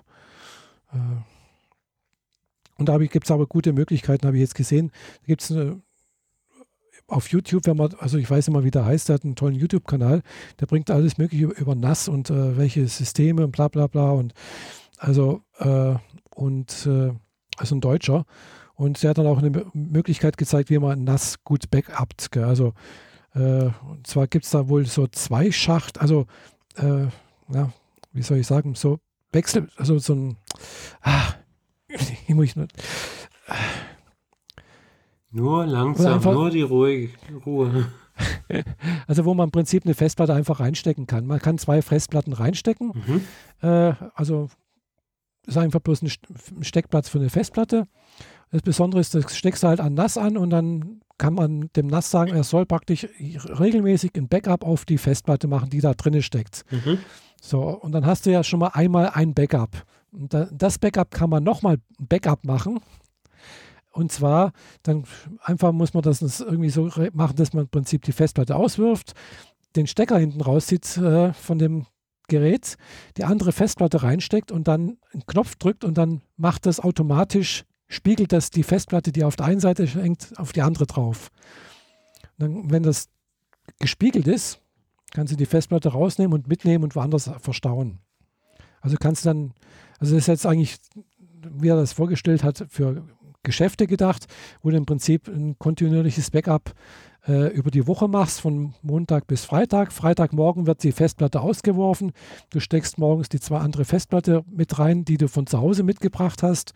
Äh, 0.93 0.97
und 2.81 2.89
da 2.89 2.97
gibt 2.97 3.27
es 3.27 3.31
aber 3.31 3.47
gute 3.47 3.75
Möglichkeiten, 3.75 4.27
habe 4.27 4.39
ich 4.39 4.41
jetzt 4.41 4.55
gesehen. 4.55 4.91
Da 5.21 5.27
gibt 5.27 5.43
es 5.43 5.55
auf 7.07 7.29
YouTube, 7.29 7.67
wenn 7.67 7.77
man, 7.77 7.95
also 7.99 8.17
ich 8.17 8.31
weiß 8.31 8.49
immer, 8.49 8.65
wie 8.65 8.71
der 8.71 8.87
heißt, 8.87 9.09
der 9.09 9.15
hat 9.15 9.25
einen 9.25 9.37
tollen 9.37 9.55
YouTube-Kanal, 9.55 10.23
der 10.59 10.67
bringt 10.67 10.91
alles 10.91 11.19
Mögliche 11.19 11.45
über 11.45 11.75
NAS 11.75 12.09
und 12.09 12.31
äh, 12.31 12.57
welche 12.57 12.89
Systeme 12.89 13.45
und 13.45 13.53
bla 13.53 13.69
bla 13.69 13.87
bla 13.87 14.13
und 14.13 14.33
also 14.97 15.43
äh, 15.59 15.95
und 16.35 16.87
äh, 16.87 17.13
also 17.59 17.75
ein 17.75 17.83
Deutscher. 17.83 18.25
Und 18.75 19.03
der 19.03 19.11
hat 19.11 19.19
dann 19.19 19.27
auch 19.27 19.39
eine 19.43 19.67
Möglichkeit 19.75 20.39
gezeigt, 20.39 20.71
wie 20.71 20.79
man 20.79 21.05
NAS 21.05 21.45
gut 21.45 21.71
backupt. 21.71 22.33
Gell? 22.33 22.45
Also 22.45 22.73
äh, 23.35 23.69
und 23.91 24.07
zwar 24.07 24.27
gibt 24.27 24.47
es 24.47 24.53
da 24.53 24.71
wohl 24.71 24.87
so 24.87 25.07
zwei 25.07 25.53
Schacht, 25.53 26.01
also 26.01 26.27
äh, 26.77 27.09
ja, 27.53 27.73
wie 28.13 28.23
soll 28.23 28.39
ich 28.39 28.47
sagen, 28.47 28.75
so 28.75 29.01
Wechsel, 29.33 29.69
also 29.77 29.99
so 29.99 30.15
ein 30.15 30.37
ah, 31.03 31.35
ich 32.29 32.35
muss 32.35 32.57
nur, 32.57 32.69
nur 35.31 35.67
langsam, 35.67 36.15
einfach, 36.15 36.33
nur 36.33 36.51
die 36.51 36.63
ruhige 36.63 37.11
Ruhe. 37.47 37.93
Also 39.07 39.25
wo 39.25 39.33
man 39.33 39.47
im 39.47 39.51
Prinzip 39.51 39.87
eine 39.87 39.95
Festplatte 39.95 40.35
einfach 40.35 40.61
reinstecken 40.61 41.07
kann. 41.07 41.27
Man 41.27 41.39
kann 41.39 41.57
zwei 41.57 41.81
Festplatten 41.81 42.35
reinstecken. 42.35 42.93
Mhm. 42.95 43.21
Äh, 43.67 43.95
also 44.15 44.51
ist 45.47 45.57
einfach 45.57 45.81
bloß 45.81 46.03
ein 46.03 46.11
Steckplatz 46.63 47.09
für 47.09 47.19
eine 47.19 47.31
Festplatte. 47.31 47.87
Das 48.51 48.63
Besondere 48.63 49.01
ist, 49.01 49.15
das 49.15 49.37
steckst 49.37 49.63
du 49.63 49.69
halt 49.69 49.81
an 49.81 49.95
NAS 49.95 50.19
an 50.19 50.37
und 50.37 50.51
dann 50.51 51.01
kann 51.19 51.35
man 51.35 51.71
dem 51.77 51.87
NAS 51.87 52.11
sagen, 52.11 52.33
er 52.33 52.45
soll 52.45 52.67
praktisch 52.67 53.07
regelmäßig 53.19 54.13
ein 54.17 54.29
Backup 54.29 54.65
auf 54.65 54.85
die 54.85 54.99
Festplatte 54.99 55.49
machen, 55.49 55.71
die 55.71 55.81
da 55.81 55.95
drin 55.95 56.21
steckt. 56.23 56.65
Mhm. 56.71 56.99
So, 57.41 57.63
und 57.63 57.93
dann 57.93 58.07
hast 58.07 58.27
du 58.27 58.31
ja 58.31 58.43
schon 58.45 58.61
mal 58.61 58.69
einmal 58.69 59.11
ein 59.11 59.35
Backup. 59.35 59.85
Und 60.13 60.35
das 60.53 60.79
Backup 60.79 61.11
kann 61.11 61.31
man 61.31 61.45
nochmal 61.45 61.79
ein 61.99 62.07
Backup 62.07 62.45
machen. 62.45 62.81
Und 63.93 64.13
zwar, 64.13 64.53
dann 64.83 65.05
einfach 65.43 65.73
muss 65.73 65.95
man 65.95 66.03
das 66.03 66.41
irgendwie 66.41 66.71
so 66.71 66.91
machen, 67.13 67.37
dass 67.37 67.53
man 67.53 67.65
im 67.65 67.71
Prinzip 67.71 68.03
die 68.03 68.13
Festplatte 68.13 68.57
auswirft, 68.57 69.15
den 69.77 69.87
Stecker 69.87 70.19
hinten 70.19 70.41
rauszieht 70.41 70.97
äh, 70.97 71.33
von 71.33 71.59
dem 71.59 71.87
Gerät, 72.29 72.77
die 73.17 73.25
andere 73.25 73.53
Festplatte 73.53 74.03
reinsteckt 74.03 74.53
und 74.53 74.69
dann 74.69 74.99
einen 75.13 75.27
Knopf 75.27 75.57
drückt 75.57 75.85
und 75.85 75.99
dann 75.99 76.23
macht 76.37 76.67
das 76.67 76.79
automatisch, 76.79 77.65
spiegelt 77.89 78.33
das 78.33 78.51
die 78.51 78.63
Festplatte, 78.63 79.11
die 79.11 79.25
auf 79.25 79.37
der 79.37 79.47
einen 79.47 79.61
Seite 79.61 79.85
hängt, 79.87 80.39
auf 80.39 80.53
die 80.53 80.63
andere 80.63 80.87
drauf. 80.87 81.31
Dann, 82.39 82.71
wenn 82.71 82.85
das 82.85 83.09
gespiegelt 83.81 84.29
ist, 84.29 84.61
kannst 85.13 85.33
du 85.33 85.37
die 85.37 85.47
Festplatte 85.47 85.91
rausnehmen 85.91 86.33
und 86.33 86.47
mitnehmen 86.47 86.85
und 86.85 86.95
woanders 86.95 87.31
verstauen. 87.41 87.99
Also 88.81 88.97
kannst 88.99 89.25
du 89.25 89.31
dann, 89.31 89.53
also 89.99 90.15
das 90.15 90.25
ist 90.25 90.29
jetzt 90.29 90.47
eigentlich, 90.47 90.77
wie 91.43 91.69
er 91.69 91.77
das 91.77 91.93
vorgestellt 91.93 92.45
hat, 92.45 92.67
für 92.69 93.05
Geschäfte 93.43 93.87
gedacht, 93.87 94.27
wo 94.63 94.71
du 94.71 94.77
im 94.77 94.87
Prinzip 94.87 95.29
ein 95.29 95.59
kontinuierliches 95.59 96.31
Backup 96.31 96.75
äh, 97.27 97.49
über 97.49 97.71
die 97.71 97.87
Woche 97.87 98.09
machst, 98.09 98.41
von 98.41 98.75
Montag 98.83 99.27
bis 99.27 99.45
Freitag. 99.45 99.93
Freitagmorgen 99.93 100.67
wird 100.67 100.83
die 100.83 100.93
Festplatte 100.93 101.41
ausgeworfen. 101.41 102.13
Du 102.51 102.61
steckst 102.61 102.99
morgens 102.99 103.29
die 103.29 103.41
zwei 103.41 103.59
andere 103.59 103.85
Festplatte 103.85 104.43
mit 104.51 104.79
rein, 104.79 105.05
die 105.05 105.17
du 105.17 105.29
von 105.29 105.47
zu 105.47 105.61
Hause 105.61 105.83
mitgebracht 105.83 106.43
hast, 106.43 106.73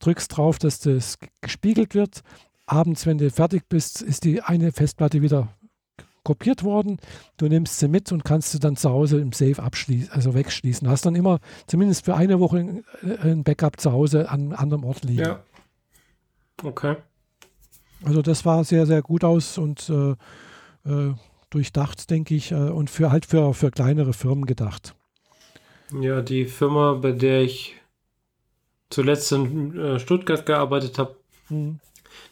drückst 0.00 0.36
drauf, 0.36 0.58
dass 0.58 0.80
das 0.80 1.18
gespiegelt 1.40 1.94
wird. 1.94 2.22
Abends, 2.66 3.06
wenn 3.06 3.18
du 3.18 3.30
fertig 3.30 3.68
bist, 3.68 4.02
ist 4.02 4.24
die 4.24 4.42
eine 4.42 4.72
Festplatte 4.72 5.22
wieder 5.22 5.48
kopiert 6.28 6.62
worden. 6.62 6.98
Du 7.38 7.46
nimmst 7.46 7.78
sie 7.78 7.88
mit 7.88 8.12
und 8.12 8.22
kannst 8.22 8.52
sie 8.52 8.58
dann 8.58 8.76
zu 8.76 8.90
Hause 8.90 9.18
im 9.18 9.32
Safe 9.32 9.62
abschließen, 9.62 10.12
also 10.12 10.34
wegschließen. 10.34 10.86
Hast 10.86 11.06
dann 11.06 11.14
immer 11.14 11.40
zumindest 11.66 12.04
für 12.04 12.16
eine 12.16 12.38
Woche 12.38 12.82
ein 13.22 13.44
Backup 13.44 13.80
zu 13.80 13.92
Hause 13.92 14.28
an 14.28 14.40
einem 14.40 14.52
anderen 14.52 14.84
Ort 14.84 15.04
liegen. 15.04 15.22
Ja. 15.22 15.40
Okay. 16.62 16.96
Also 18.04 18.20
das 18.20 18.44
war 18.44 18.62
sehr, 18.64 18.84
sehr 18.84 19.00
gut 19.00 19.24
aus 19.24 19.56
und 19.56 19.88
äh, 19.88 20.10
äh, 20.84 21.14
durchdacht, 21.48 22.10
denke 22.10 22.34
ich, 22.34 22.52
äh, 22.52 22.56
und 22.56 22.90
für 22.90 23.10
halt 23.10 23.24
für, 23.24 23.54
für 23.54 23.70
kleinere 23.70 24.12
Firmen 24.12 24.44
gedacht. 24.44 24.94
Ja, 25.98 26.20
die 26.20 26.44
Firma, 26.44 26.92
bei 26.92 27.12
der 27.12 27.40
ich 27.40 27.76
zuletzt 28.90 29.32
in 29.32 29.78
äh, 29.78 29.98
Stuttgart 29.98 30.44
gearbeitet 30.44 30.98
habe, 30.98 31.16
mhm. 31.48 31.80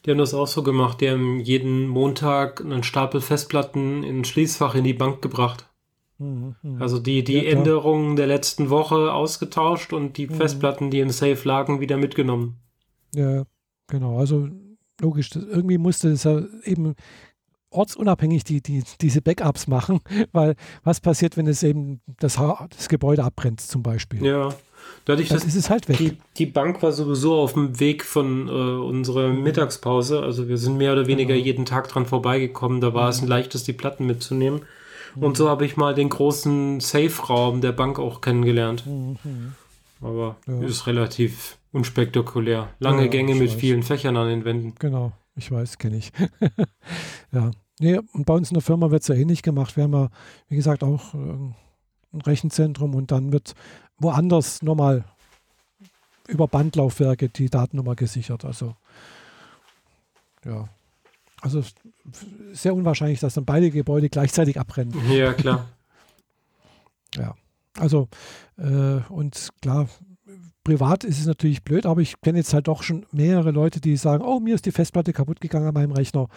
Die 0.06 0.12
haben 0.12 0.18
das 0.18 0.34
auch 0.34 0.46
so 0.46 0.62
gemacht. 0.62 1.00
Die 1.00 1.10
haben 1.10 1.40
jeden 1.40 1.88
Montag 1.88 2.60
einen 2.60 2.84
Stapel 2.84 3.20
Festplatten 3.20 4.04
in 4.04 4.20
ein 4.20 4.24
Schließfach 4.24 4.76
in 4.76 4.84
die 4.84 4.94
Bank 4.94 5.20
gebracht. 5.20 5.68
Mhm, 6.18 6.54
mh. 6.62 6.80
Also 6.80 7.00
die, 7.00 7.24
die 7.24 7.42
ja, 7.42 7.50
Änderungen 7.50 8.14
der 8.14 8.28
letzten 8.28 8.70
Woche 8.70 9.12
ausgetauscht 9.12 9.92
und 9.92 10.16
die 10.16 10.28
mhm. 10.28 10.34
Festplatten, 10.34 10.90
die 10.90 11.00
im 11.00 11.10
Safe 11.10 11.40
lagen, 11.42 11.80
wieder 11.80 11.96
mitgenommen. 11.96 12.56
Ja, 13.14 13.44
genau. 13.88 14.18
Also 14.18 14.48
logisch, 15.00 15.30
irgendwie 15.34 15.78
musste 15.78 16.10
es 16.10 16.24
ja 16.24 16.40
eben 16.62 16.94
ortsunabhängig 17.70 18.44
die, 18.44 18.62
die, 18.62 18.84
diese 19.00 19.20
Backups 19.20 19.66
machen, 19.66 20.00
weil 20.32 20.54
was 20.84 21.00
passiert, 21.00 21.36
wenn 21.36 21.48
es 21.48 21.62
eben 21.62 22.00
das, 22.06 22.36
das 22.70 22.88
Gebäude 22.88 23.24
abbrennt 23.24 23.60
zum 23.60 23.82
Beispiel? 23.82 24.24
Ja, 24.24 24.50
dadurch, 25.04 25.28
Dann 25.28 25.38
dass 25.38 25.46
ist 25.46 25.54
es 25.54 25.70
halt 25.70 25.88
weg. 25.88 25.96
Die, 25.98 26.16
die 26.36 26.46
Bank 26.46 26.82
war 26.82 26.92
sowieso 26.92 27.34
auf 27.34 27.54
dem 27.54 27.80
Weg 27.80 28.04
von 28.04 28.48
äh, 28.48 28.50
unserer 28.50 29.28
Mittagspause, 29.28 30.22
also 30.22 30.48
wir 30.48 30.58
sind 30.58 30.76
mehr 30.76 30.92
oder 30.92 31.06
weniger 31.06 31.34
genau. 31.34 31.44
jeden 31.44 31.64
Tag 31.64 31.88
dran 31.88 32.06
vorbeigekommen, 32.06 32.80
da 32.80 32.94
war 32.94 33.04
mhm. 33.04 33.10
es 33.10 33.22
ein 33.22 33.28
leichtes, 33.28 33.64
die 33.64 33.72
Platten 33.72 34.06
mitzunehmen. 34.06 34.62
Mhm. 35.14 35.22
Und 35.22 35.36
so 35.36 35.48
habe 35.48 35.64
ich 35.64 35.76
mal 35.76 35.94
den 35.94 36.08
großen 36.08 36.80
Safe-Raum 36.80 37.60
der 37.60 37.72
Bank 37.72 37.98
auch 37.98 38.20
kennengelernt. 38.20 38.84
Mhm. 38.86 39.54
Aber 40.00 40.36
ja. 40.46 40.60
ist 40.62 40.86
relativ 40.86 41.58
unspektakulär. 41.72 42.68
Lange 42.78 43.02
ja, 43.02 43.08
Gänge 43.08 43.34
mit 43.34 43.50
weiß. 43.50 43.58
vielen 43.58 43.82
Fächern 43.82 44.16
an 44.16 44.28
den 44.28 44.44
Wänden. 44.44 44.74
Genau. 44.78 45.12
ich 45.36 45.50
weiß, 45.50 45.78
kenne 45.78 45.96
ich. 45.96 46.12
ja. 47.32 47.50
Nee, 47.78 48.00
und 48.12 48.24
bei 48.24 48.34
uns 48.34 48.50
in 48.50 48.54
der 48.54 48.62
Firma 48.62 48.90
wird 48.90 49.02
es 49.02 49.08
ja 49.08 49.14
ähnlich 49.14 49.42
gemacht. 49.42 49.76
Wir 49.76 49.84
haben 49.84 49.92
ja, 49.92 50.08
wie 50.48 50.56
gesagt, 50.56 50.82
auch 50.82 51.14
äh, 51.14 51.18
ein 51.18 52.20
Rechenzentrum 52.22 52.94
und 52.94 53.10
dann 53.10 53.32
wird 53.32 53.54
woanders 53.98 54.62
nochmal 54.62 55.04
über 56.28 56.48
Bandlaufwerke 56.48 57.28
die 57.28 57.50
Datennummer 57.50 57.94
gesichert. 57.94 58.44
Also 58.44 58.74
ja. 60.44 60.68
Also 61.42 61.62
sehr 62.52 62.74
unwahrscheinlich, 62.74 63.20
dass 63.20 63.34
dann 63.34 63.44
beide 63.44 63.70
Gebäude 63.70 64.08
gleichzeitig 64.08 64.58
abbrennen. 64.58 64.94
Ja, 65.10 65.34
klar. 65.34 65.68
ja. 67.16 67.34
Also, 67.78 68.08
äh, 68.56 69.00
und 69.10 69.50
klar, 69.60 69.86
privat 70.64 71.04
ist 71.04 71.20
es 71.20 71.26
natürlich 71.26 71.62
blöd, 71.62 71.84
aber 71.84 72.00
ich 72.00 72.20
kenne 72.22 72.38
jetzt 72.38 72.54
halt 72.54 72.68
doch 72.68 72.82
schon 72.82 73.04
mehrere 73.12 73.50
Leute, 73.50 73.80
die 73.80 73.96
sagen, 73.96 74.24
oh, 74.24 74.40
mir 74.40 74.54
ist 74.54 74.64
die 74.64 74.72
Festplatte 74.72 75.12
kaputt 75.12 75.40
gegangen 75.40 75.68
an 75.68 75.74
meinem 75.74 75.92
Rechner. 75.92 76.28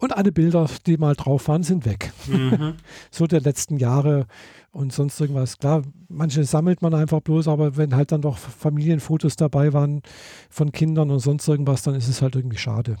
Und 0.00 0.16
alle 0.16 0.32
Bilder, 0.32 0.66
die 0.86 0.96
mal 0.96 1.14
drauf 1.14 1.48
waren, 1.48 1.62
sind 1.62 1.84
weg. 1.84 2.12
Mhm. 2.26 2.74
so 3.10 3.26
der 3.26 3.40
letzten 3.40 3.76
Jahre 3.76 4.26
und 4.72 4.92
sonst 4.92 5.20
irgendwas. 5.20 5.58
Klar, 5.58 5.82
manche 6.08 6.44
sammelt 6.44 6.80
man 6.80 6.94
einfach 6.94 7.20
bloß, 7.20 7.48
aber 7.48 7.76
wenn 7.76 7.94
halt 7.94 8.10
dann 8.10 8.22
doch 8.22 8.38
Familienfotos 8.38 9.36
dabei 9.36 9.72
waren 9.72 10.02
von 10.48 10.72
Kindern 10.72 11.10
und 11.10 11.18
sonst 11.18 11.46
irgendwas, 11.48 11.82
dann 11.82 11.94
ist 11.94 12.08
es 12.08 12.22
halt 12.22 12.34
irgendwie 12.34 12.56
schade. 12.56 12.96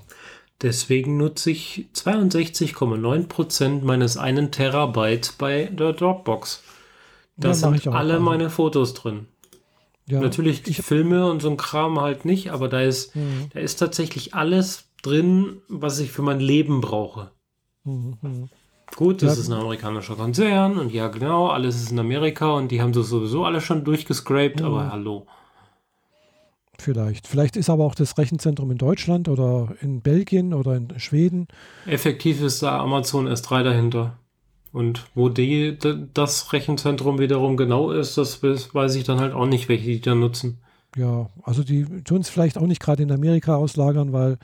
Deswegen 0.62 1.16
nutze 1.16 1.50
ich 1.50 1.86
62,9% 1.94 3.82
meines 3.82 4.18
einen 4.18 4.50
Terabyte 4.50 5.34
bei 5.38 5.64
der 5.72 5.94
Dropbox. 5.94 6.62
Da 7.38 7.48
ja, 7.48 7.54
sind 7.54 7.88
alle 7.88 8.18
auch. 8.18 8.22
meine 8.22 8.50
Fotos 8.50 8.92
drin. 8.92 9.26
Ja, 10.04 10.20
Natürlich 10.20 10.66
ich, 10.66 10.82
Filme 10.82 11.30
und 11.30 11.40
so 11.40 11.48
ein 11.48 11.56
Kram 11.56 12.00
halt 12.00 12.24
nicht, 12.24 12.50
aber 12.50 12.68
da 12.68 12.82
ist, 12.82 13.14
mhm. 13.16 13.48
da 13.54 13.60
ist 13.60 13.76
tatsächlich 13.76 14.34
alles 14.34 14.89
drin, 15.02 15.62
was 15.68 15.98
ich 15.98 16.10
für 16.10 16.22
mein 16.22 16.40
Leben 16.40 16.80
brauche. 16.80 17.30
Mhm. 17.84 18.48
Gut, 18.96 19.22
das 19.22 19.36
ja. 19.36 19.40
ist 19.40 19.48
ein 19.48 19.58
amerikanischer 19.58 20.16
Konzern 20.16 20.78
und 20.78 20.92
ja, 20.92 21.08
genau, 21.08 21.48
alles 21.48 21.76
ist 21.76 21.92
in 21.92 21.98
Amerika 21.98 22.52
und 22.52 22.70
die 22.70 22.82
haben 22.82 22.92
das 22.92 23.08
sowieso 23.08 23.44
alle 23.44 23.60
schon 23.60 23.84
durchgescrapt, 23.84 24.60
mhm. 24.60 24.66
aber 24.66 24.90
hallo. 24.90 25.26
Vielleicht. 26.78 27.26
Vielleicht 27.26 27.56
ist 27.56 27.70
aber 27.70 27.84
auch 27.84 27.94
das 27.94 28.16
Rechenzentrum 28.16 28.70
in 28.70 28.78
Deutschland 28.78 29.28
oder 29.28 29.74
in 29.80 30.00
Belgien 30.00 30.54
oder 30.54 30.76
in 30.76 30.98
Schweden. 30.98 31.46
Effektiv 31.86 32.42
ist 32.42 32.62
da 32.62 32.80
Amazon 32.80 33.28
S3 33.28 33.62
dahinter. 33.62 34.16
Und 34.72 35.06
wo 35.14 35.28
die, 35.28 35.76
das 36.14 36.52
Rechenzentrum 36.52 37.18
wiederum 37.18 37.56
genau 37.56 37.90
ist, 37.90 38.16
das 38.16 38.42
weiß 38.42 38.94
ich 38.94 39.04
dann 39.04 39.20
halt 39.20 39.34
auch 39.34 39.46
nicht, 39.46 39.68
welche 39.68 39.86
die 39.86 40.00
da 40.00 40.14
nutzen. 40.14 40.58
Ja, 40.96 41.28
also 41.42 41.62
die 41.62 41.84
tun 42.02 42.20
es 42.20 42.28
vielleicht 42.28 42.58
auch 42.58 42.66
nicht 42.66 42.80
gerade 42.80 43.02
in 43.02 43.12
Amerika 43.12 43.54
auslagern, 43.54 44.12
weil 44.12 44.38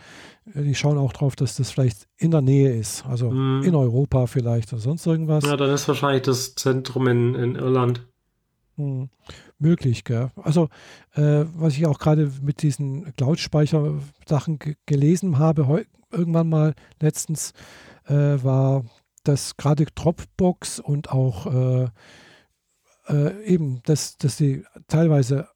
äh, 0.55 0.63
die 0.63 0.75
schauen 0.75 0.99
auch 0.99 1.13
drauf, 1.13 1.35
dass 1.35 1.57
das 1.57 1.71
vielleicht 1.71 2.07
in 2.17 2.31
der 2.31 2.41
Nähe 2.41 2.75
ist. 2.75 3.05
Also 3.07 3.31
hm. 3.31 3.63
in 3.65 3.75
Europa 3.75 4.27
vielleicht 4.27 4.73
oder 4.73 4.81
sonst 4.81 5.07
irgendwas. 5.07 5.45
Ja, 5.45 5.57
dann 5.57 5.71
ist 5.71 5.89
wahrscheinlich 5.89 6.23
das 6.23 6.55
Zentrum 6.55 7.09
in, 7.09 7.35
in 7.35 7.57
Irland. 7.57 8.07
Hm. 8.77 9.09
Möglich, 9.59 10.05
gell? 10.05 10.31
Also, 10.37 10.69
äh, 11.15 11.45
was 11.55 11.73
ich 11.73 11.87
auch 11.87 11.99
gerade 11.99 12.31
mit 12.43 12.63
diesen 12.63 13.15
Cloud-Speicher-Sachen 13.15 14.59
gelesen 14.85 15.39
habe, 15.39 15.87
irgendwann 16.13 16.49
mal 16.49 16.75
letztens, 17.01 17.55
äh, 18.07 18.13
war, 18.43 18.85
dass 19.25 19.57
gerade 19.57 19.87
Dropbox 19.95 20.79
und 20.79 21.11
auch 21.11 21.47
äh, 21.47 21.89
äh, 23.09 23.45
eben, 23.45 23.81
dass, 23.85 24.17
dass 24.19 24.37
die 24.37 24.65
teilweise 24.89 25.49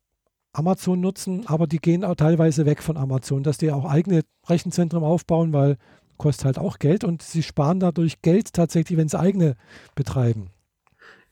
Amazon 0.52 1.00
nutzen, 1.00 1.46
aber 1.46 1.66
die 1.66 1.78
gehen 1.78 2.04
auch 2.04 2.16
teilweise 2.16 2.66
weg 2.66 2.82
von 2.82 2.96
Amazon, 2.96 3.42
dass 3.42 3.58
die 3.58 3.70
auch 3.70 3.84
eigene 3.84 4.22
Rechenzentren 4.48 5.04
aufbauen, 5.04 5.52
weil 5.52 5.76
kostet 6.18 6.44
halt 6.44 6.58
auch 6.58 6.78
Geld 6.78 7.02
und 7.02 7.22
sie 7.22 7.42
sparen 7.42 7.80
dadurch 7.80 8.20
Geld 8.20 8.52
tatsächlich, 8.52 8.98
wenn 8.98 9.08
sie 9.08 9.18
eigene 9.18 9.56
betreiben. 9.94 10.50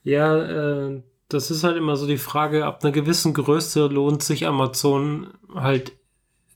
Ja, 0.03 0.87
äh, 0.87 1.03
das 1.27 1.51
ist 1.51 1.63
halt 1.63 1.77
immer 1.77 1.95
so 1.95 2.07
die 2.07 2.17
Frage, 2.17 2.65
ab 2.65 2.83
einer 2.83 2.91
gewissen 2.91 3.33
Größe 3.33 3.85
lohnt 3.87 4.23
sich 4.23 4.47
Amazon 4.47 5.27
halt 5.53 5.93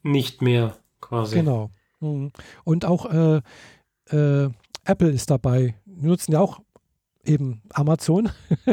nicht 0.01 0.41
mehr 0.41 0.77
quasi. 0.99 1.35
Genau. 1.35 1.69
Mhm. 1.99 2.31
Und 2.63 2.85
auch 2.85 3.05
äh, 3.05 3.41
äh, 4.09 4.49
Apple 4.85 5.11
ist 5.11 5.29
dabei. 5.29 5.75
Nutzen 5.85 6.33
ja 6.33 6.39
auch 6.39 6.59
eben 7.23 7.61
Amazon. 7.73 8.29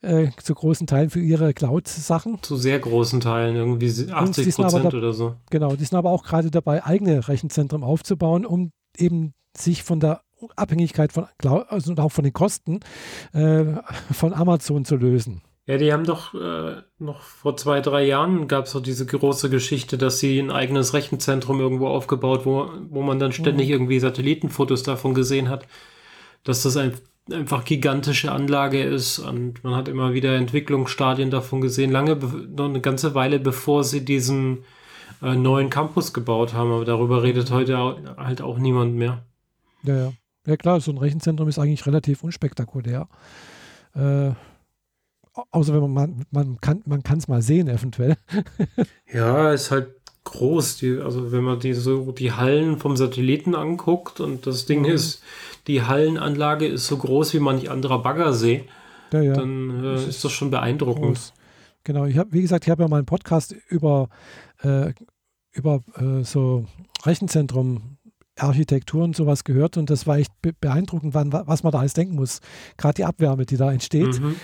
äh, 0.00 0.28
zu 0.42 0.54
großen 0.54 0.86
Teilen 0.86 1.10
für 1.10 1.20
ihre 1.20 1.54
Cloud-Sachen. 1.54 2.42
Zu 2.42 2.56
sehr 2.56 2.78
großen 2.78 3.20
Teilen, 3.20 3.56
irgendwie 3.56 4.10
80 4.10 4.54
Prozent 4.54 4.94
oder 4.94 5.12
so. 5.12 5.36
Genau, 5.50 5.76
die 5.76 5.84
sind 5.84 5.96
aber 5.96 6.10
auch 6.10 6.24
gerade 6.24 6.50
dabei, 6.50 6.84
eigene 6.84 7.28
Rechenzentren 7.28 7.82
aufzubauen, 7.84 8.46
um 8.46 8.72
eben 8.96 9.34
sich 9.56 9.82
von 9.82 10.00
der 10.00 10.22
Abhängigkeit 10.56 11.12
von 11.12 11.26
Cloud, 11.38 11.66
also 11.68 11.94
auch 11.96 12.12
von 12.12 12.24
den 12.24 12.32
Kosten 12.32 12.80
äh, 13.32 13.64
von 14.12 14.32
Amazon 14.32 14.84
zu 14.84 14.96
lösen. 14.96 15.42
Ja, 15.66 15.78
die 15.78 15.92
haben 15.92 16.04
doch 16.04 16.34
äh, 16.34 16.82
noch 16.98 17.20
vor 17.20 17.56
zwei, 17.56 17.80
drei 17.80 18.04
Jahren 18.04 18.48
gab 18.48 18.66
es 18.66 18.72
doch 18.72 18.82
diese 18.82 19.06
große 19.06 19.48
Geschichte, 19.48 19.96
dass 19.96 20.18
sie 20.18 20.40
ein 20.40 20.50
eigenes 20.50 20.92
Rechenzentrum 20.92 21.60
irgendwo 21.60 21.86
aufgebaut, 21.86 22.44
wo, 22.44 22.68
wo 22.88 23.02
man 23.02 23.20
dann 23.20 23.32
ständig 23.32 23.68
mhm. 23.68 23.74
irgendwie 23.74 24.00
Satellitenfotos 24.00 24.82
davon 24.82 25.14
gesehen 25.14 25.48
hat, 25.48 25.66
dass 26.42 26.64
das 26.64 26.76
ein 26.76 26.94
einfach 27.30 27.64
gigantische 27.64 28.32
Anlage 28.32 28.82
ist 28.82 29.18
und 29.18 29.62
man 29.62 29.74
hat 29.76 29.88
immer 29.88 30.12
wieder 30.12 30.36
Entwicklungsstadien 30.36 31.30
davon 31.30 31.60
gesehen, 31.60 31.92
lange, 31.92 32.16
noch 32.16 32.68
eine 32.68 32.80
ganze 32.80 33.14
Weile 33.14 33.38
bevor 33.38 33.84
sie 33.84 34.04
diesen 34.04 34.64
äh, 35.22 35.34
neuen 35.34 35.70
Campus 35.70 36.12
gebaut 36.12 36.52
haben, 36.52 36.72
aber 36.72 36.84
darüber 36.84 37.22
redet 37.22 37.50
heute 37.50 37.78
auch, 37.78 37.98
halt 38.16 38.42
auch 38.42 38.58
niemand 38.58 38.94
mehr. 38.96 39.24
Ja, 39.84 39.96
ja. 39.96 40.12
Ja 40.46 40.56
klar, 40.56 40.80
so 40.80 40.90
ein 40.90 40.98
Rechenzentrum 40.98 41.48
ist 41.48 41.58
eigentlich 41.58 41.86
relativ 41.86 42.24
unspektakulär. 42.24 43.08
Äh, 43.94 44.32
außer 45.50 45.74
wenn 45.74 45.92
man, 45.92 46.26
man 46.30 46.60
kann 46.60 46.82
man 46.84 47.02
es 47.16 47.28
mal 47.28 47.42
sehen 47.42 47.68
eventuell. 47.68 48.16
ja, 49.12 49.52
ist 49.52 49.70
halt 49.70 49.94
groß. 50.24 50.78
Die, 50.78 50.98
also 50.98 51.30
wenn 51.30 51.44
man 51.44 51.60
die 51.60 51.74
so 51.74 52.10
die 52.12 52.32
Hallen 52.32 52.78
vom 52.78 52.96
Satelliten 52.96 53.54
anguckt 53.54 54.20
und 54.20 54.46
das 54.46 54.66
Ding 54.66 54.80
mhm. 54.80 54.86
ist 54.86 55.22
die 55.66 55.82
Hallenanlage 55.82 56.66
ist 56.66 56.86
so 56.86 56.96
groß 56.96 57.34
wie 57.34 57.40
manch 57.40 57.70
anderer 57.70 58.02
Baggersee, 58.02 58.64
ja, 59.12 59.20
ja. 59.20 59.32
dann 59.34 59.84
äh, 59.84 60.08
ist 60.08 60.24
das 60.24 60.32
schon 60.32 60.50
beeindruckend. 60.50 61.04
Groß. 61.04 61.32
Genau, 61.84 62.04
ich 62.06 62.16
habe, 62.18 62.32
wie 62.32 62.42
gesagt, 62.42 62.64
ich 62.64 62.70
habe 62.70 62.82
ja 62.82 62.88
mal 62.88 62.98
einen 62.98 63.06
Podcast 63.06 63.54
über, 63.68 64.08
äh, 64.62 64.92
über 65.52 65.80
äh, 65.96 66.22
so 66.22 66.66
Rechenzentrum 67.04 67.98
Architektur 68.38 69.04
und 69.04 69.14
sowas 69.14 69.44
gehört 69.44 69.76
und 69.76 69.90
das 69.90 70.06
war 70.06 70.16
echt 70.16 70.32
beeindruckend, 70.60 71.12
wann, 71.12 71.32
was 71.32 71.62
man 71.62 71.72
da 71.72 71.80
alles 71.80 71.92
denken 71.92 72.14
muss. 72.14 72.40
Gerade 72.78 72.94
die 72.94 73.04
Abwärme, 73.04 73.44
die 73.44 73.56
da 73.56 73.70
entsteht. 73.70 74.20
Mhm. 74.20 74.36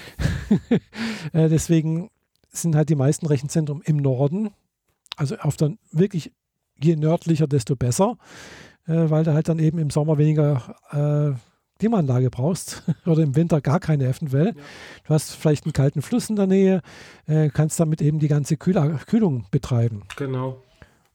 äh, 1.32 1.48
deswegen 1.48 2.10
sind 2.50 2.76
halt 2.76 2.90
die 2.90 2.96
meisten 2.96 3.26
Rechenzentren 3.26 3.80
im 3.84 3.96
Norden, 3.96 4.50
also 5.16 5.36
auf 5.38 5.56
der 5.56 5.74
wirklich 5.90 6.32
je 6.80 6.96
nördlicher, 6.96 7.46
desto 7.46 7.76
besser 7.76 8.16
äh, 8.88 9.10
weil 9.10 9.24
du 9.24 9.32
halt 9.32 9.48
dann 9.48 9.58
eben 9.58 9.78
im 9.78 9.90
Sommer 9.90 10.18
weniger 10.18 10.74
äh, 10.90 11.38
Klimaanlage 11.78 12.30
brauchst 12.30 12.82
oder 13.06 13.22
im 13.22 13.36
Winter 13.36 13.60
gar 13.60 13.80
keine 13.80 14.06
eventuell. 14.06 14.48
Ja. 14.48 14.62
Du 15.06 15.14
hast 15.14 15.32
vielleicht 15.32 15.64
einen 15.64 15.72
kalten 15.72 16.02
Fluss 16.02 16.28
in 16.28 16.36
der 16.36 16.46
Nähe, 16.46 16.82
äh, 17.26 17.50
kannst 17.50 17.78
damit 17.78 18.02
eben 18.02 18.18
die 18.18 18.28
ganze 18.28 18.56
Kühl 18.56 18.98
Kühlung 19.06 19.46
betreiben. 19.50 20.02
Genau. 20.16 20.62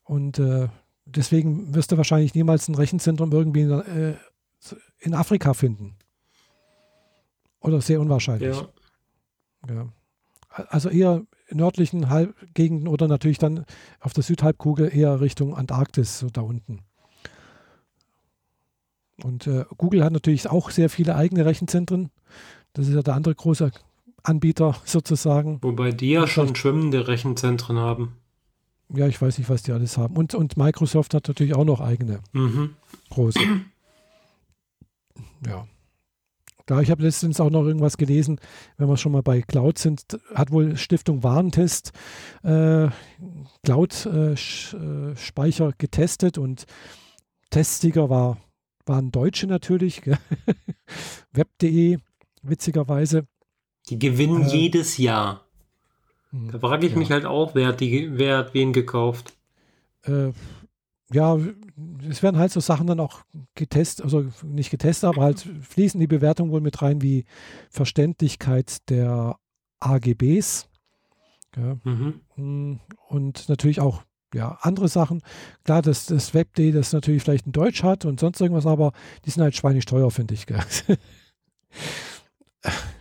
Und 0.04 0.38
äh, 0.38 0.68
deswegen 1.04 1.74
wirst 1.74 1.92
du 1.92 1.96
wahrscheinlich 1.96 2.34
niemals 2.34 2.68
ein 2.68 2.74
Rechenzentrum 2.74 3.32
irgendwie 3.32 3.62
in, 3.62 3.70
äh, 3.70 4.14
in 5.00 5.14
Afrika 5.14 5.54
finden. 5.54 5.96
Oder 7.60 7.80
sehr 7.80 8.00
unwahrscheinlich. 8.00 8.56
Ja. 8.56 9.74
ja. 9.74 9.88
Also 10.50 10.88
eher 10.88 11.22
nördlichen 11.50 12.10
Halb 12.10 12.34
Gegenden 12.54 12.88
oder 12.88 13.08
natürlich 13.08 13.38
dann 13.38 13.64
auf 14.00 14.12
der 14.12 14.22
Südhalbkugel 14.22 14.94
eher 14.94 15.20
Richtung 15.20 15.56
Antarktis, 15.56 16.18
so 16.18 16.28
da 16.28 16.42
unten. 16.42 16.80
Und 19.22 19.46
äh, 19.46 19.64
Google 19.76 20.04
hat 20.04 20.12
natürlich 20.12 20.50
auch 20.50 20.70
sehr 20.70 20.90
viele 20.90 21.14
eigene 21.14 21.44
Rechenzentren. 21.44 22.10
Das 22.72 22.88
ist 22.88 22.94
ja 22.94 23.02
der 23.02 23.14
andere 23.14 23.34
große 23.34 23.70
Anbieter 24.22 24.76
sozusagen. 24.84 25.58
Wobei 25.62 25.92
die 25.92 26.10
ja 26.10 26.26
schon 26.26 26.56
schwimmende 26.56 27.06
Rechenzentren 27.06 27.78
haben. 27.78 28.16
Ja, 28.92 29.06
ich 29.06 29.20
weiß 29.20 29.38
nicht, 29.38 29.48
was 29.48 29.62
die 29.62 29.72
alles 29.72 29.96
haben. 29.96 30.16
Und, 30.16 30.34
und 30.34 30.56
Microsoft 30.56 31.14
hat 31.14 31.28
natürlich 31.28 31.54
auch 31.54 31.64
noch 31.64 31.80
eigene 31.80 32.20
mhm. 32.32 32.74
große. 33.10 33.40
ja. 35.46 35.66
Da, 36.66 36.80
ich 36.80 36.90
habe 36.90 37.02
letztens 37.02 37.40
auch 37.40 37.50
noch 37.50 37.66
irgendwas 37.66 37.98
gelesen, 37.98 38.40
wenn 38.78 38.88
wir 38.88 38.96
schon 38.96 39.12
mal 39.12 39.22
bei 39.22 39.42
Cloud 39.42 39.78
sind, 39.78 40.18
hat 40.34 40.50
wohl 40.50 40.78
Stiftung 40.78 41.22
Warentest 41.22 41.92
äh, 42.42 42.88
Cloud-Speicher 43.64 45.66
äh, 45.66 45.68
äh 45.68 45.72
getestet 45.76 46.38
und 46.38 46.64
Testsieger 47.50 48.08
war 48.08 48.38
waren 48.86 49.10
Deutsche 49.10 49.46
natürlich. 49.46 50.02
Web.de, 51.32 51.98
witzigerweise. 52.42 53.26
Die 53.88 53.98
gewinnen 53.98 54.42
äh, 54.42 54.56
jedes 54.56 54.98
Jahr. 54.98 55.44
Hm, 56.30 56.50
da 56.52 56.58
frage 56.58 56.86
ich 56.86 56.92
ja. 56.92 56.98
mich 56.98 57.10
halt 57.10 57.26
auch, 57.26 57.54
wer 57.54 57.68
hat, 57.68 57.80
die, 57.80 58.18
wer 58.18 58.38
hat 58.38 58.54
wen 58.54 58.72
gekauft? 58.72 59.34
Äh, 60.02 60.32
ja, 61.12 61.38
es 62.08 62.22
werden 62.22 62.38
halt 62.38 62.50
so 62.50 62.60
Sachen 62.60 62.86
dann 62.86 63.00
auch 63.00 63.24
getestet, 63.54 64.04
also 64.04 64.26
nicht 64.42 64.70
getestet, 64.70 65.08
aber 65.08 65.22
halt 65.22 65.40
fließen 65.40 66.00
die 66.00 66.06
Bewertungen 66.06 66.50
wohl 66.50 66.60
mit 66.60 66.80
rein 66.82 67.02
wie 67.02 67.24
Verständlichkeit 67.70 68.88
der 68.90 69.38
AGBs. 69.80 70.68
Ja. 71.56 71.76
Mhm. 71.84 72.20
Mm, 72.36 72.80
und 73.08 73.48
natürlich 73.48 73.80
auch 73.80 74.02
ja, 74.34 74.58
andere 74.62 74.88
Sachen. 74.88 75.22
Klar, 75.62 75.80
dass 75.80 76.06
das 76.06 76.34
WebD 76.34 76.72
das 76.72 76.92
natürlich 76.92 77.22
vielleicht 77.22 77.46
in 77.46 77.52
Deutsch 77.52 77.84
hat 77.84 78.04
und 78.04 78.18
sonst 78.20 78.40
irgendwas, 78.40 78.66
aber 78.66 78.92
die 79.24 79.30
sind 79.30 79.42
halt 79.42 79.54
schweinisch 79.56 79.86
teuer, 79.86 80.10
finde 80.10 80.34
ich. 80.34 80.46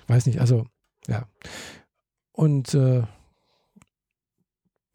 Weiß 0.08 0.26
nicht, 0.28 0.40
also 0.40 0.66
ja. 1.08 1.28
Und 2.32 2.74
äh, 2.76 3.04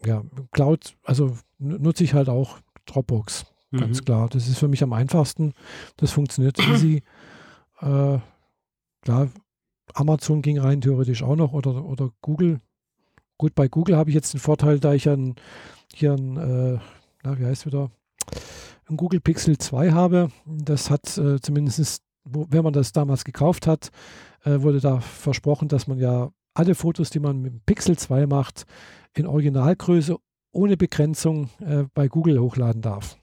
ja, 0.04 0.22
Cloud, 0.52 0.96
also 1.02 1.36
nutze 1.58 2.04
ich 2.04 2.14
halt 2.14 2.28
auch 2.28 2.60
Dropbox, 2.86 3.46
ganz 3.72 4.00
mhm. 4.00 4.04
klar. 4.04 4.28
Das 4.28 4.46
ist 4.48 4.58
für 4.58 4.68
mich 4.68 4.82
am 4.82 4.92
einfachsten. 4.92 5.54
Das 5.96 6.12
funktioniert 6.12 6.58
easy. 6.70 7.02
Äh, 7.80 8.18
klar, 9.02 9.28
Amazon 9.94 10.42
ging 10.42 10.58
rein 10.58 10.80
theoretisch 10.80 11.22
auch 11.22 11.36
noch 11.36 11.52
oder, 11.52 11.84
oder 11.84 12.10
Google. 12.20 12.60
Gut, 13.38 13.54
bei 13.54 13.68
Google 13.68 13.96
habe 13.96 14.10
ich 14.10 14.14
jetzt 14.14 14.34
den 14.34 14.40
Vorteil, 14.40 14.80
da 14.80 14.94
ich 14.94 15.08
ein, 15.08 15.36
hier 15.94 16.12
ein, 16.12 16.36
äh, 16.36 16.78
na, 17.22 17.38
wie 17.38 17.46
heißt 17.46 17.66
wieder, 17.66 17.90
ein 18.88 18.96
Google 18.96 19.20
Pixel 19.20 19.56
2 19.56 19.92
habe. 19.92 20.30
Das 20.44 20.90
hat 20.90 21.16
äh, 21.18 21.40
zumindest, 21.40 22.02
wo, 22.24 22.46
wenn 22.50 22.64
man 22.64 22.72
das 22.72 22.90
damals 22.90 23.24
gekauft 23.24 23.68
hat, 23.68 23.90
äh, 24.44 24.60
wurde 24.60 24.80
da 24.80 25.00
versprochen, 25.00 25.68
dass 25.68 25.86
man 25.86 25.98
ja 25.98 26.30
alle 26.54 26.74
Fotos, 26.74 27.10
die 27.10 27.20
man 27.20 27.40
mit 27.40 27.52
dem 27.52 27.60
Pixel 27.60 27.96
2 27.96 28.26
macht, 28.26 28.66
in 29.14 29.26
Originalgröße 29.26 30.16
ohne 30.50 30.76
Begrenzung 30.76 31.50
äh, 31.60 31.84
bei 31.94 32.08
Google 32.08 32.40
hochladen 32.40 32.82
darf. 32.82 33.18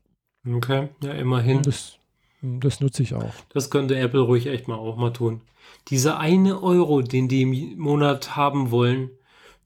Okay, 0.47 0.89
ja, 1.03 1.11
immerhin. 1.11 1.61
Das, 1.61 1.97
das, 2.41 2.79
nutze 2.79 3.03
ich 3.03 3.15
auch. 3.15 3.33
Das 3.49 3.69
könnte 3.69 3.97
Apple 3.97 4.21
ruhig 4.21 4.47
echt 4.47 4.69
mal 4.69 4.75
auch 4.75 4.95
mal 4.95 5.11
tun. 5.11 5.41
Dieser 5.89 6.19
eine 6.19 6.61
Euro, 6.61 7.01
den 7.01 7.27
die 7.27 7.41
im 7.41 7.79
Monat 7.79 8.37
haben 8.37 8.71
wollen, 8.71 9.09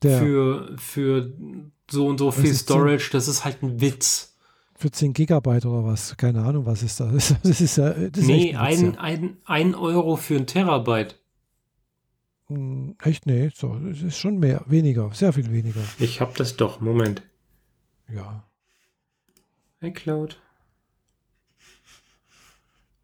Der, 0.02 0.18
für, 0.18 0.76
für 0.78 1.32
so 1.90 2.06
und 2.06 2.18
so 2.18 2.30
viel 2.30 2.54
Storage, 2.54 3.10
10, 3.10 3.12
das 3.12 3.28
ist 3.28 3.44
halt 3.44 3.62
ein 3.62 3.80
Witz. 3.80 4.36
Für 4.74 4.90
10 4.90 5.12
Gigabyte 5.12 5.66
oder 5.66 5.84
was? 5.84 6.16
Keine 6.16 6.42
Ahnung, 6.42 6.64
was 6.64 6.82
ist 6.82 7.00
das? 7.00 7.34
Das 7.42 7.60
ist 7.60 7.76
ja. 7.76 7.90
Das 7.90 8.24
nee, 8.24 8.56
ein, 8.56 8.96
ein, 8.96 8.98
ein, 8.98 9.36
ein 9.44 9.74
Euro 9.74 10.16
für 10.16 10.36
ein 10.36 10.46
Terabyte. 10.46 11.20
Hm, 12.46 12.96
echt? 13.02 13.26
Nee, 13.26 13.50
so, 13.54 13.76
es 13.90 14.02
ist 14.02 14.18
schon 14.18 14.38
mehr, 14.38 14.64
weniger, 14.66 15.12
sehr 15.12 15.32
viel 15.32 15.52
weniger. 15.52 15.80
Ich 15.98 16.20
habe 16.20 16.32
das 16.36 16.56
doch, 16.56 16.80
Moment. 16.80 17.22
Ja. 18.08 18.44
iCloud. 19.82 20.40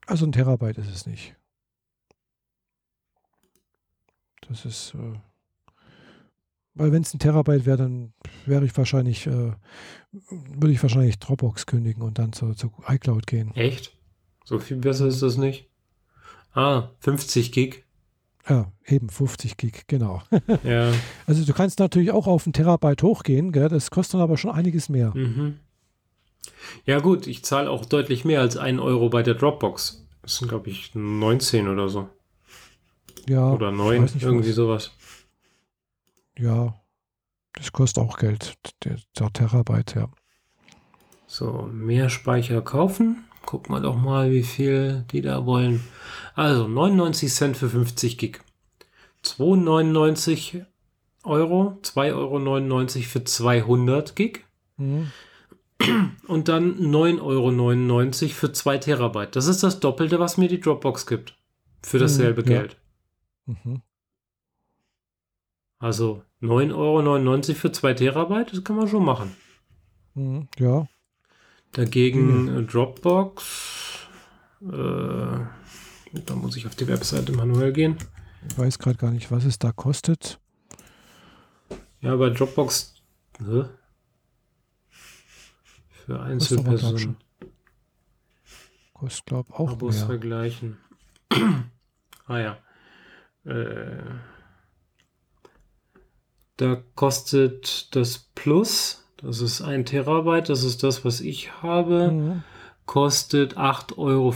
Also 0.06 0.26
ein 0.26 0.32
Terabyte 0.32 0.78
ist 0.78 0.90
es 0.90 1.06
nicht. 1.06 1.36
Das 4.48 4.64
ist, 4.64 4.94
äh, 4.94 5.18
weil 6.76 6.92
wenn 6.92 7.02
es 7.02 7.12
ein 7.14 7.18
Terabyte 7.18 7.66
wäre, 7.66 7.78
dann 7.78 8.12
wäre 8.44 8.64
ich 8.64 8.76
wahrscheinlich, 8.76 9.26
äh, 9.26 9.52
würde 10.12 10.72
ich 10.72 10.82
wahrscheinlich 10.82 11.18
Dropbox 11.18 11.66
kündigen 11.66 12.02
und 12.02 12.18
dann 12.18 12.32
zu, 12.32 12.54
zu 12.54 12.70
iCloud 12.86 13.26
gehen. 13.26 13.54
Echt? 13.54 13.92
So 14.44 14.58
viel 14.58 14.76
besser 14.76 15.06
ist 15.06 15.22
das 15.22 15.38
nicht? 15.38 15.68
Ah, 16.52 16.90
50 17.00 17.50
Gig. 17.50 17.84
Ja, 18.48 18.70
eben 18.86 19.08
50 19.08 19.56
Gig, 19.56 19.84
genau. 19.88 20.22
Ja. 20.62 20.92
Also 21.26 21.44
du 21.44 21.52
kannst 21.52 21.80
natürlich 21.80 22.12
auch 22.12 22.26
auf 22.26 22.46
einen 22.46 22.52
Terabyte 22.52 23.02
hochgehen, 23.02 23.52
gell? 23.52 23.68
das 23.68 23.90
kostet 23.90 24.14
dann 24.14 24.20
aber 24.20 24.36
schon 24.36 24.52
einiges 24.52 24.88
mehr. 24.88 25.12
Mhm. 25.16 25.58
Ja 26.84 27.00
gut, 27.00 27.26
ich 27.26 27.44
zahle 27.44 27.70
auch 27.70 27.86
deutlich 27.86 28.24
mehr 28.24 28.40
als 28.40 28.56
einen 28.56 28.78
Euro 28.78 29.08
bei 29.08 29.22
der 29.22 29.34
Dropbox. 29.34 30.06
Das 30.22 30.36
sind, 30.36 30.48
glaube 30.48 30.70
ich, 30.70 30.94
19 30.94 31.68
oder 31.68 31.88
so. 31.88 32.08
Ja. 33.28 33.50
Oder 33.50 33.72
9, 33.72 34.02
nicht, 34.02 34.22
irgendwie 34.22 34.50
was. 34.50 34.54
sowas. 34.54 34.92
Ja, 36.38 36.74
das 37.54 37.72
kostet 37.72 38.02
auch 38.02 38.18
Geld, 38.18 38.58
der, 38.84 38.98
der 39.18 39.32
Terabyte, 39.32 39.94
ja. 39.94 40.08
So, 41.26 41.68
mehr 41.72 42.08
Speicher 42.08 42.62
kaufen. 42.62 43.24
Gucken 43.44 43.74
wir 43.74 43.80
doch 43.80 43.96
mal, 43.96 44.30
wie 44.30 44.42
viel 44.42 45.04
die 45.10 45.22
da 45.22 45.46
wollen. 45.46 45.82
Also 46.34 46.68
99 46.68 47.32
Cent 47.32 47.56
für 47.56 47.68
50 47.68 48.18
Gig. 48.18 48.40
2,99 49.24 50.64
Euro, 51.24 51.78
2,99 51.82 52.12
Euro 52.14 52.86
für 52.86 53.24
200 53.24 54.16
Gig. 54.16 54.44
Mhm. 54.76 55.10
Und 56.26 56.48
dann 56.48 56.78
9,99 56.78 57.22
Euro 57.22 58.32
für 58.32 58.52
2 58.52 58.78
Terabyte. 58.78 59.36
Das 59.36 59.46
ist 59.46 59.62
das 59.62 59.80
Doppelte, 59.80 60.18
was 60.18 60.36
mir 60.36 60.48
die 60.48 60.60
Dropbox 60.60 61.06
gibt. 61.06 61.36
Für 61.82 61.98
dasselbe 61.98 62.42
mhm, 62.42 62.50
ja. 62.50 62.58
Geld. 62.58 62.76
Mhm. 63.46 63.82
Also 65.78 66.22
9,99 66.42 66.74
Euro 66.74 67.54
für 67.54 67.72
2 67.72 67.94
Terabyte, 67.94 68.52
das 68.52 68.64
kann 68.64 68.76
man 68.76 68.88
schon 68.88 69.04
machen. 69.04 69.34
Mhm, 70.14 70.48
ja. 70.58 70.86
Dagegen 71.72 72.54
mhm. 72.54 72.66
Dropbox. 72.66 74.08
Äh, 74.62 74.66
da 74.66 76.34
muss 76.34 76.56
ich 76.56 76.66
auf 76.66 76.74
die 76.74 76.88
Webseite 76.88 77.32
manuell 77.32 77.72
gehen. 77.72 77.96
Ich 78.48 78.58
weiß 78.58 78.78
gerade 78.78 78.96
gar 78.96 79.10
nicht, 79.10 79.30
was 79.30 79.44
es 79.44 79.58
da 79.58 79.72
kostet. 79.72 80.38
Ja, 82.00 82.16
bei 82.16 82.30
Dropbox 82.30 82.94
hä? 83.38 83.64
für 86.06 86.20
Einzelpersonen. 86.20 87.16
Kostet, 88.94 89.26
glaube 89.26 89.48
ich, 89.50 89.54
auch 89.56 89.72
Abos 89.72 89.96
mehr. 89.96 90.06
vergleichen. 90.06 90.78
ah 92.26 92.38
ja. 92.38 92.58
Äh, 93.44 93.98
da 96.56 96.82
kostet 96.94 97.94
das 97.94 98.18
Plus 98.34 99.06
das 99.16 99.40
ist 99.40 99.62
ein 99.62 99.84
Terabyte, 99.84 100.48
das 100.48 100.62
ist 100.62 100.82
das, 100.82 101.04
was 101.04 101.20
ich 101.20 101.62
habe. 101.62 102.12
Mhm. 102.12 102.42
Kostet 102.84 103.56
8,25 103.56 103.96
Euro 103.98 104.32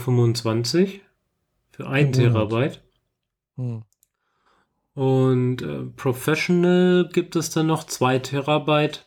für 1.71 1.87
ein 1.87 2.07
mhm. 2.07 2.11
Terabyte. 2.13 2.81
Mhm. 3.55 3.83
Und 4.93 5.61
äh, 5.61 5.83
Professional 5.95 7.07
gibt 7.13 7.35
es 7.35 7.49
dann 7.51 7.67
noch 7.67 7.85
2 7.85 8.19
Terabyte, 8.19 9.05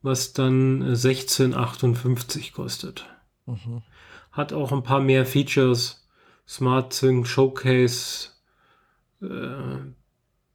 was 0.00 0.32
dann 0.32 0.82
16,58 0.94 2.52
kostet. 2.54 3.04
Mhm. 3.46 3.82
Hat 4.32 4.52
auch 4.52 4.72
ein 4.72 4.82
paar 4.82 5.00
mehr 5.00 5.26
Features. 5.26 6.08
Smart 6.48 6.92
Sync, 6.92 7.28
Showcase, 7.28 8.30
äh, 9.22 9.76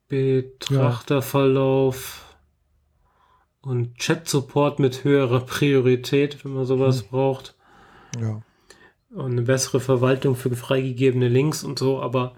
Betrachterverlauf. 0.08 2.20
Ja 2.20 2.26
und 3.66 3.98
Chat-Support 3.98 4.80
mit 4.80 5.04
höherer 5.04 5.42
Priorität, 5.42 6.46
wenn 6.46 6.54
man 6.54 6.66
sowas 6.66 7.02
hm. 7.02 7.08
braucht. 7.10 7.56
Ja. 8.22 8.42
Und 9.10 9.32
eine 9.32 9.42
bessere 9.42 9.80
Verwaltung 9.80 10.36
für 10.36 10.56
freigegebene 10.56 11.28
Links 11.28 11.64
und 11.64 11.80
so, 11.80 12.02
aber 12.02 12.36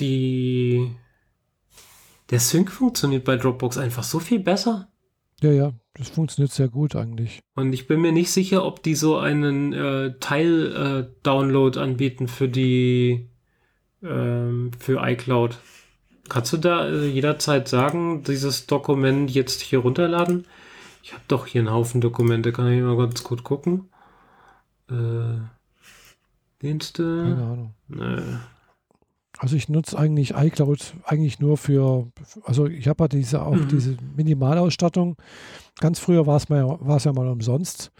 die 0.00 0.90
der 2.30 2.40
Sync 2.40 2.72
funktioniert 2.72 3.24
bei 3.24 3.36
Dropbox 3.36 3.78
einfach 3.78 4.02
so 4.02 4.18
viel 4.18 4.40
besser. 4.40 4.88
Ja, 5.40 5.52
ja, 5.52 5.72
das 5.92 6.08
funktioniert 6.08 6.52
sehr 6.52 6.68
gut 6.68 6.96
eigentlich. 6.96 7.40
Und 7.54 7.72
ich 7.72 7.86
bin 7.86 8.00
mir 8.00 8.12
nicht 8.12 8.32
sicher, 8.32 8.64
ob 8.64 8.82
die 8.82 8.94
so 8.94 9.18
einen 9.18 9.72
äh, 9.72 10.14
Teil-Download 10.18 11.78
äh, 11.78 11.82
anbieten 11.82 12.26
für 12.26 12.48
die 12.48 13.28
ähm, 14.04 14.70
für 14.78 15.02
iCloud. 15.02 15.58
Kannst 16.28 16.52
du 16.52 16.56
da 16.56 16.88
äh, 16.88 17.06
jederzeit 17.06 17.68
sagen, 17.68 18.22
dieses 18.22 18.66
Dokument 18.66 19.30
jetzt 19.30 19.60
hier 19.60 19.80
runterladen? 19.80 20.46
Ich 21.02 21.12
habe 21.12 21.22
doch 21.28 21.46
hier 21.46 21.60
einen 21.60 21.70
Haufen 21.70 22.00
Dokumente, 22.00 22.52
kann 22.52 22.70
ich 22.72 22.82
mal 22.82 22.96
ganz 22.96 23.22
gut 23.24 23.44
gucken. 23.44 23.90
Äh, 24.90 25.40
Dienste? 26.62 27.02
Keine 27.02 27.42
Ahnung. 27.44 27.74
Nee. 27.88 28.22
Also 29.38 29.56
ich 29.56 29.68
nutze 29.68 29.98
eigentlich 29.98 30.34
iCloud 30.34 30.94
eigentlich 31.04 31.40
nur 31.40 31.58
für, 31.58 32.06
also 32.44 32.66
ich 32.66 32.86
habe 32.88 33.04
ja 33.04 33.08
diese 33.08 33.42
auch 33.42 33.54
mhm. 33.54 33.68
diese 33.68 33.96
Minimalausstattung. 34.16 35.16
Ganz 35.80 35.98
früher 35.98 36.26
war 36.26 36.36
es 36.36 36.48
mal, 36.48 36.78
ja 37.04 37.12
mal 37.12 37.28
umsonst. 37.28 37.90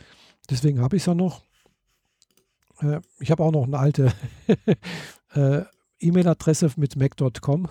Deswegen 0.48 0.80
habe 0.80 0.96
ich 0.96 1.02
es 1.02 1.06
ja 1.06 1.14
noch. 1.14 1.42
Äh, 2.80 3.00
ich 3.18 3.30
habe 3.30 3.42
auch 3.42 3.52
noch 3.52 3.64
eine 3.64 3.78
alte 3.78 4.12
äh, 5.34 5.62
E-Mail-Adresse 6.00 6.72
mit 6.76 6.96
mac.com. 6.96 7.68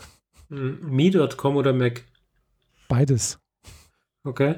Me.com 0.49 1.55
oder 1.55 1.74
Mac? 1.74 2.03
Beides. 2.88 3.39
Okay. 4.24 4.55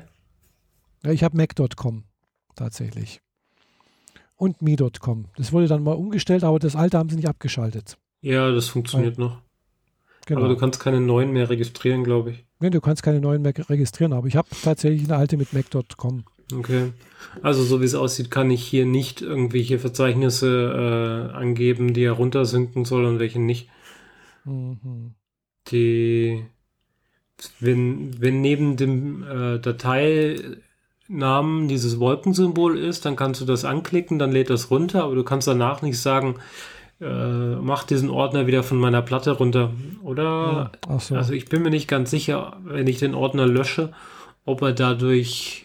Ja, 1.03 1.11
ich 1.11 1.24
habe 1.24 1.38
Mac.com 1.38 2.03
tatsächlich. 2.55 3.22
Und 4.36 4.61
Me.com. 4.61 5.26
Das 5.38 5.53
wurde 5.53 5.68
dann 5.68 5.84
mal 5.84 5.93
umgestellt, 5.93 6.43
aber 6.43 6.59
das 6.59 6.76
alte 6.76 6.97
haben 6.97 7.09
sie 7.09 7.16
nicht 7.16 7.30
abgeschaltet. 7.30 7.97
Ja, 8.22 8.51
das 8.51 8.68
funktioniert 8.68 9.18
Weil, 9.18 9.26
noch. 9.26 9.41
Genau. 10.26 10.41
Aber 10.41 10.49
du 10.49 10.57
kannst 10.57 10.80
keine 10.80 10.99
neuen 10.99 11.32
mehr 11.32 11.49
registrieren, 11.49 12.03
glaube 12.03 12.32
ich. 12.32 12.45
Nee, 12.59 12.72
du 12.72 12.82
kannst 12.82 13.03
keine 13.03 13.22
neuen 13.22 13.43
mehr 13.43 13.53
registrieren, 13.70 14.13
aber 14.13 14.28
ich 14.28 14.36
habe 14.36 14.47
tatsächlich 14.63 15.03
eine 15.03 15.18
alte 15.18 15.38
mit 15.38 15.53
Mac.com. 15.53 16.26
Okay. 16.54 16.93
Also 17.41 17.64
so 17.64 17.82
wie 17.82 17.86
es 17.86 17.96
aussieht, 17.96 18.32
kann 18.32 18.52
ich 18.52 18.64
hier 18.64 18.86
nicht 18.86 19.22
irgendwelche 19.22 19.80
Verzeichnisse 19.80 21.32
äh, 21.32 21.36
angeben, 21.36 21.93
die 21.93 22.04
er 22.04 22.14
runtersinken 22.14 22.86
soll 22.86 23.06
und 23.06 23.20
welche 23.20 23.39
nicht. 23.39 23.70
Mhm. 24.46 25.16
Die, 25.68 26.46
wenn, 27.60 28.22
wenn 28.22 28.41
neben 28.41 28.78
dem 28.78 29.24
äh, 29.24 29.60
Dateinamen 29.60 31.68
dieses 31.68 32.00
Wolkensymbol 32.00 32.78
ist, 32.78 33.06
dann 33.06 33.16
kannst 33.16 33.41
du 33.41 33.46
das 33.46 33.66
anklicken, 33.66 34.20
dann 34.20 34.32
lädt 34.32 34.50
das 34.50 34.70
runter, 34.70 35.04
aber 35.04 35.16
du 35.16 35.24
kannst 35.24 35.48
danach 35.48 35.82
nicht 35.82 36.00
sagen, 36.00 36.36
äh, 37.02 37.56
mach 37.56 37.84
diesen 37.84 38.10
Ordner 38.10 38.48
wieder 38.48 38.64
von 38.64 38.78
meiner 38.78 39.02
Platte 39.02 39.32
runter. 39.32 39.72
Oder, 40.04 40.72
ja, 40.88 41.00
so. 41.00 41.16
also 41.16 41.34
ich 41.34 41.50
bin 41.50 41.64
mir 41.64 41.72
nicht 41.72 41.88
ganz 41.88 42.12
sicher, 42.12 42.58
wenn 42.64 42.88
ich 42.88 43.00
den 43.00 43.16
Ordner 43.16 43.48
lösche, 43.48 43.91
ob 44.46 44.62
er 44.62 44.72
dadurch 44.72 45.64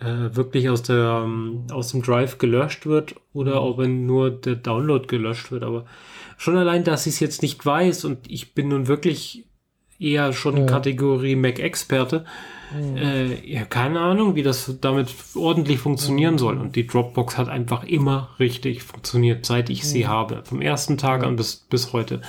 äh, 0.00 0.34
wirklich 0.34 0.68
aus, 0.68 0.82
der, 0.82 1.22
um, 1.24 1.66
aus 1.70 1.92
dem 1.92 2.02
Drive 2.02 2.38
gelöscht 2.38 2.86
wird 2.86 3.14
oder 3.32 3.62
ob 3.62 3.80
er 3.80 3.88
nur 3.88 4.30
der 4.30 4.56
Download 4.56 5.06
gelöscht 5.06 5.52
wird. 5.52 5.62
Aber 5.62 5.86
schon 6.36 6.56
allein, 6.56 6.84
dass 6.84 7.06
ich 7.06 7.14
es 7.14 7.20
jetzt 7.20 7.42
nicht 7.42 7.64
weiß 7.64 8.04
und 8.04 8.30
ich 8.30 8.54
bin 8.54 8.68
nun 8.68 8.88
wirklich 8.88 9.44
eher 9.98 10.32
schon 10.32 10.56
ja. 10.56 10.66
Kategorie 10.66 11.36
Mac-Experte, 11.36 12.24
Mhm. 12.72 12.96
Äh, 12.96 13.52
ja, 13.52 13.64
keine 13.64 14.00
Ahnung, 14.00 14.34
wie 14.34 14.42
das 14.42 14.76
damit 14.80 15.14
ordentlich 15.34 15.78
funktionieren 15.78 16.34
mhm. 16.34 16.38
soll. 16.38 16.58
Und 16.58 16.76
die 16.76 16.86
Dropbox 16.86 17.36
hat 17.36 17.48
einfach 17.48 17.84
immer 17.84 18.30
richtig 18.38 18.82
funktioniert, 18.82 19.44
seit 19.46 19.70
ich 19.70 19.82
mhm. 19.82 19.86
sie 19.86 20.06
habe. 20.06 20.42
Vom 20.44 20.60
ersten 20.60 20.98
Tag 20.98 21.24
an 21.24 21.36
bis, 21.36 21.56
bis 21.56 21.92
heute. 21.92 22.20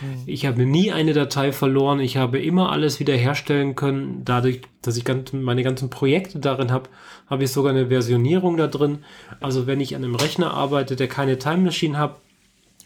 Mhm. 0.00 0.22
Ich 0.26 0.46
habe 0.46 0.64
nie 0.66 0.92
eine 0.92 1.12
Datei 1.12 1.52
verloren. 1.52 2.00
Ich 2.00 2.16
habe 2.16 2.38
immer 2.38 2.70
alles 2.70 3.00
wiederherstellen 3.00 3.74
können. 3.74 4.22
Dadurch, 4.24 4.62
dass 4.82 4.96
ich 4.96 5.04
ganz, 5.04 5.32
meine 5.32 5.62
ganzen 5.62 5.90
Projekte 5.90 6.38
darin 6.38 6.70
habe, 6.70 6.88
habe 7.28 7.44
ich 7.44 7.52
sogar 7.52 7.72
eine 7.72 7.88
Versionierung 7.88 8.56
da 8.56 8.66
drin. 8.66 9.04
Also 9.40 9.66
wenn 9.66 9.80
ich 9.80 9.96
an 9.96 10.04
einem 10.04 10.14
Rechner 10.14 10.52
arbeite, 10.52 10.96
der 10.96 11.08
keine 11.08 11.38
Time 11.38 11.58
Machine 11.58 11.98
hat, 11.98 12.16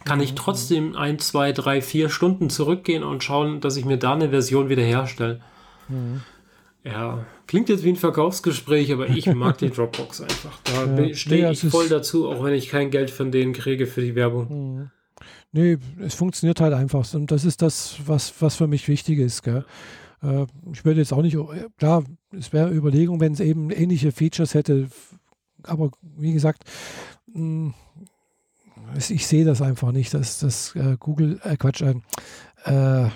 kann 0.04 0.20
ich 0.20 0.32
mhm. 0.32 0.36
trotzdem 0.36 0.96
ein, 0.96 1.18
zwei, 1.18 1.52
drei, 1.52 1.82
vier 1.82 2.08
Stunden 2.08 2.50
zurückgehen 2.50 3.02
und 3.02 3.22
schauen, 3.22 3.60
dass 3.60 3.76
ich 3.76 3.84
mir 3.84 3.98
da 3.98 4.14
eine 4.14 4.30
Version 4.30 4.68
wiederherstelle. 4.68 5.40
Mhm. 5.88 6.22
Ja, 6.82 7.26
klingt 7.46 7.68
jetzt 7.68 7.84
wie 7.84 7.90
ein 7.90 7.96
Verkaufsgespräch, 7.96 8.92
aber 8.92 9.08
ich 9.08 9.26
mag 9.26 9.58
die 9.58 9.68
Dropbox 9.70 10.22
einfach. 10.22 10.58
Da 10.64 11.02
ja, 11.02 11.14
stehe 11.14 11.50
ich 11.50 11.60
voll 11.60 11.88
dazu, 11.88 12.30
auch 12.30 12.42
wenn 12.42 12.54
ich 12.54 12.70
kein 12.70 12.90
Geld 12.90 13.10
von 13.10 13.30
denen 13.30 13.52
kriege 13.52 13.86
für 13.86 14.00
die 14.00 14.14
Werbung. 14.14 14.48
Mhm. 14.48 14.90
Nee, 15.52 15.78
es 15.98 16.14
funktioniert 16.14 16.60
halt 16.60 16.74
einfach. 16.74 17.12
Und 17.14 17.30
das 17.30 17.44
ist 17.44 17.62
das, 17.62 17.98
was, 18.06 18.32
was 18.40 18.56
für 18.56 18.66
mich 18.66 18.86
wichtig 18.88 19.18
ist. 19.18 19.42
Gell? 19.42 19.64
Äh, 20.22 20.46
ich 20.72 20.84
würde 20.84 21.00
jetzt 21.00 21.12
auch 21.12 21.22
nicht, 21.22 21.36
klar, 21.76 22.04
es 22.36 22.52
wäre 22.52 22.72
Überlegung, 22.72 23.20
wenn 23.20 23.32
es 23.32 23.40
eben 23.40 23.70
ähnliche 23.70 24.12
Features 24.12 24.54
hätte. 24.54 24.88
Aber 25.64 25.90
wie 26.16 26.32
gesagt, 26.32 26.64
mh, 27.26 27.34
hm, 27.34 27.74
ich 29.08 29.26
sehe 29.26 29.44
das 29.44 29.62
einfach 29.62 29.92
nicht, 29.92 30.14
dass 30.14 30.40
das 30.40 30.74
äh, 30.74 30.96
Google, 30.98 31.40
äh, 31.44 31.56
Quatsch, 31.56 31.82
äh, 31.82 31.94
äh, 32.64 33.08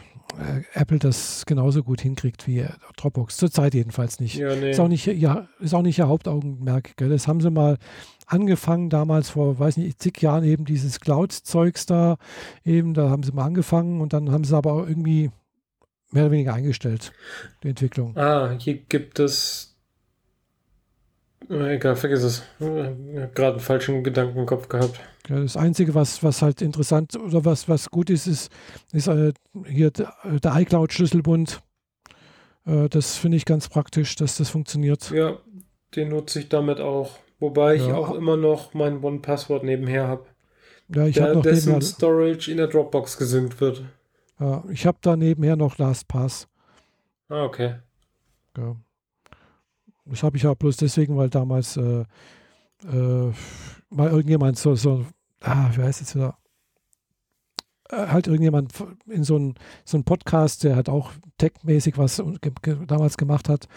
Apple 0.73 0.99
das 0.99 1.45
genauso 1.47 1.83
gut 1.83 2.01
hinkriegt 2.01 2.47
wie 2.47 2.67
Dropbox. 2.97 3.37
Zurzeit 3.37 3.75
jedenfalls 3.75 4.21
nicht. 4.21 4.37
Ja, 4.37 4.55
nee. 4.55 4.71
ist, 4.71 4.81
auch 4.81 4.89
nicht 4.89 5.07
ja, 5.07 5.49
ist 5.61 5.75
auch 5.75 5.83
nicht 5.83 5.99
ihr 5.99 6.09
Hauptaugenmerk. 6.09 6.97
Gell? 6.97 7.09
Das 7.09 7.29
haben 7.29 7.41
sie 7.41 7.51
mal 7.51 7.79
angefangen, 8.27 8.91
damals 8.91 9.31
vor, 9.31 9.59
weiß 9.59 9.77
nicht, 9.77 10.01
zig 10.01 10.21
Jahren 10.21 10.45
eben 10.45 10.65
dieses 10.65 11.01
Cloud-Zeugs 11.01 11.87
da, 11.87 12.17
eben, 12.65 12.95
da 12.95 13.11
haben 13.11 13.23
sie 13.23 13.33
mal 13.33 13.45
angefangen 13.45 14.01
und 14.01 14.13
dann 14.13 14.31
haben 14.31 14.45
sie 14.45 14.57
aber 14.57 14.73
auch 14.73 14.87
irgendwie 14.87 15.31
mehr 16.11 16.25
oder 16.25 16.33
weniger 16.33 16.55
eingestellt, 16.55 17.13
die 17.63 17.69
Entwicklung. 17.69 18.17
Ah, 18.17 18.55
hier 18.59 18.75
gibt 18.75 19.19
es 19.19 19.74
Egal, 21.49 21.97
vergiss 21.97 22.23
es. 22.23 22.43
Ich 22.59 22.67
habe 22.67 23.31
gerade 23.35 23.53
einen 23.53 23.61
falschen 23.61 24.03
Gedanken 24.03 24.39
im 24.39 24.47
Kopf 24.47 24.69
gehabt. 24.69 24.99
Ja, 25.29 25.41
das 25.41 25.57
Einzige, 25.57 25.95
was, 25.95 26.23
was 26.23 26.43
halt 26.43 26.63
interessant 26.63 27.17
oder 27.17 27.45
was, 27.45 27.69
was 27.69 27.91
gut 27.91 28.11
ist, 28.11 28.27
ist, 28.27 28.53
ist 28.93 29.09
äh, 29.09 29.33
hier 29.67 29.91
der, 29.91 30.15
der 30.25 30.55
iCloud-Schlüsselbund. 30.57 31.63
Äh, 32.67 32.89
das 32.89 33.17
finde 33.17 33.37
ich 33.37 33.45
ganz 33.45 33.69
praktisch, 33.69 34.17
dass 34.17 34.37
das 34.37 34.51
funktioniert. 34.51 35.11
Ja, 35.11 35.39
den 35.97 36.11
nutze 36.11 36.41
ich 36.41 36.49
damit 36.49 36.81
auch. 36.81 37.19
Wobei 37.41 37.77
ich 37.77 37.87
ja. 37.87 37.95
auch 37.95 38.15
immer 38.15 38.37
noch 38.37 38.75
mein 38.75 39.03
One-Password 39.03 39.65
nebenher 39.65 40.09
habe. 40.09 40.27
Ja, 40.95 41.07
ich 41.07 41.21
habe 41.21 41.35
noch 41.35 41.43
dessen 41.43 41.71
nebenher, 41.71 41.89
Storage 41.89 42.51
in 42.51 42.59
der 42.59 42.69
Dropbox 42.69 43.17
gesynkt 43.17 43.61
wird. 43.61 43.83
Ja, 44.39 44.63
ich 44.71 44.87
habe 44.87 44.99
da 45.01 45.17
nebenher 45.17 45.57
noch 45.57 45.79
LastPass. 45.79 46.49
Ah, 47.29 47.45
okay. 47.45 47.77
Ja. 48.57 48.77
Das 50.07 50.23
habe 50.23 50.37
ich 50.37 50.43
ja 50.43 50.55
bloß 50.55 50.77
deswegen, 50.77 51.17
weil 51.17 51.31
damals 51.31 51.77
äh, 51.77 52.05
äh, 52.85 53.33
mal 53.91 54.11
irgendjemand 54.11 54.59
so, 54.59 54.75
so 54.75 55.07
ah, 55.41 55.71
wie 55.75 55.83
heißt 55.83 56.03
es 56.03 56.15
wieder? 56.15 56.37
Äh, 57.91 58.09
halt 58.09 58.27
irgendjemand 58.27 58.73
in 59.07 59.25
so 59.25 59.37
einem 59.37 59.55
so 59.85 60.03
Podcast, 60.03 60.65
der 60.65 60.77
halt 60.77 60.89
auch 60.89 61.13
tech-mäßig 61.39 61.97
was 61.99 62.23
ge 62.41 62.53
ge 62.63 62.87
damals 62.87 63.17
gemacht 63.17 63.49
hat, 63.49 63.69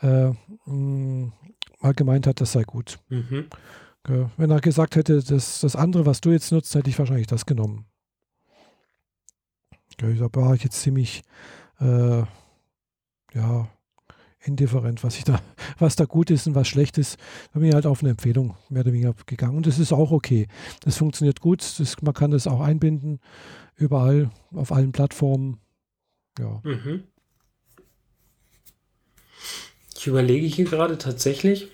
äh, 0.00 0.30
mh, 0.30 0.36
mm, 0.66 1.32
mal 1.80 1.94
gemeint 1.94 2.26
hat, 2.26 2.40
das 2.40 2.52
sei 2.52 2.64
gut. 2.64 2.98
Mhm. 3.08 3.48
Wenn 4.36 4.52
er 4.52 4.60
gesagt 4.60 4.94
hätte, 4.94 5.20
das, 5.20 5.60
das 5.60 5.74
andere, 5.74 6.06
was 6.06 6.20
du 6.20 6.30
jetzt 6.30 6.52
nutzt, 6.52 6.72
hätte 6.76 6.88
ich 6.88 6.98
wahrscheinlich 6.98 7.26
das 7.26 7.44
genommen. 7.44 7.86
Da 9.98 10.06
war 10.34 10.54
ich 10.54 10.62
jetzt 10.62 10.80
ziemlich, 10.80 11.22
äh, 11.80 12.22
ja, 13.34 13.68
indifferent, 14.46 15.02
was 15.04 15.16
ich 15.16 15.24
da, 15.24 15.40
was 15.78 15.96
da 15.96 16.04
gut 16.04 16.30
ist 16.30 16.46
und 16.46 16.54
was 16.54 16.68
schlecht 16.68 16.98
ist. 16.98 17.18
Da 17.52 17.60
bin 17.60 17.68
ich 17.68 17.74
halt 17.74 17.86
auf 17.86 18.02
eine 18.02 18.10
Empfehlung 18.10 18.56
mehr 18.68 18.82
oder 18.82 18.92
weniger 18.92 19.14
gegangen. 19.26 19.56
Und 19.56 19.66
das 19.66 19.78
ist 19.78 19.92
auch 19.92 20.10
okay. 20.10 20.48
Das 20.80 20.96
funktioniert 20.96 21.40
gut. 21.40 21.62
Das, 21.78 22.00
man 22.02 22.14
kann 22.14 22.30
das 22.30 22.46
auch 22.46 22.60
einbinden, 22.60 23.20
überall, 23.76 24.30
auf 24.54 24.72
allen 24.72 24.92
Plattformen. 24.92 25.58
Ja. 26.38 26.60
Mhm. 26.64 27.04
Ich 29.96 30.06
überlege 30.06 30.46
hier 30.46 30.66
gerade 30.66 30.98
tatsächlich, 30.98 31.68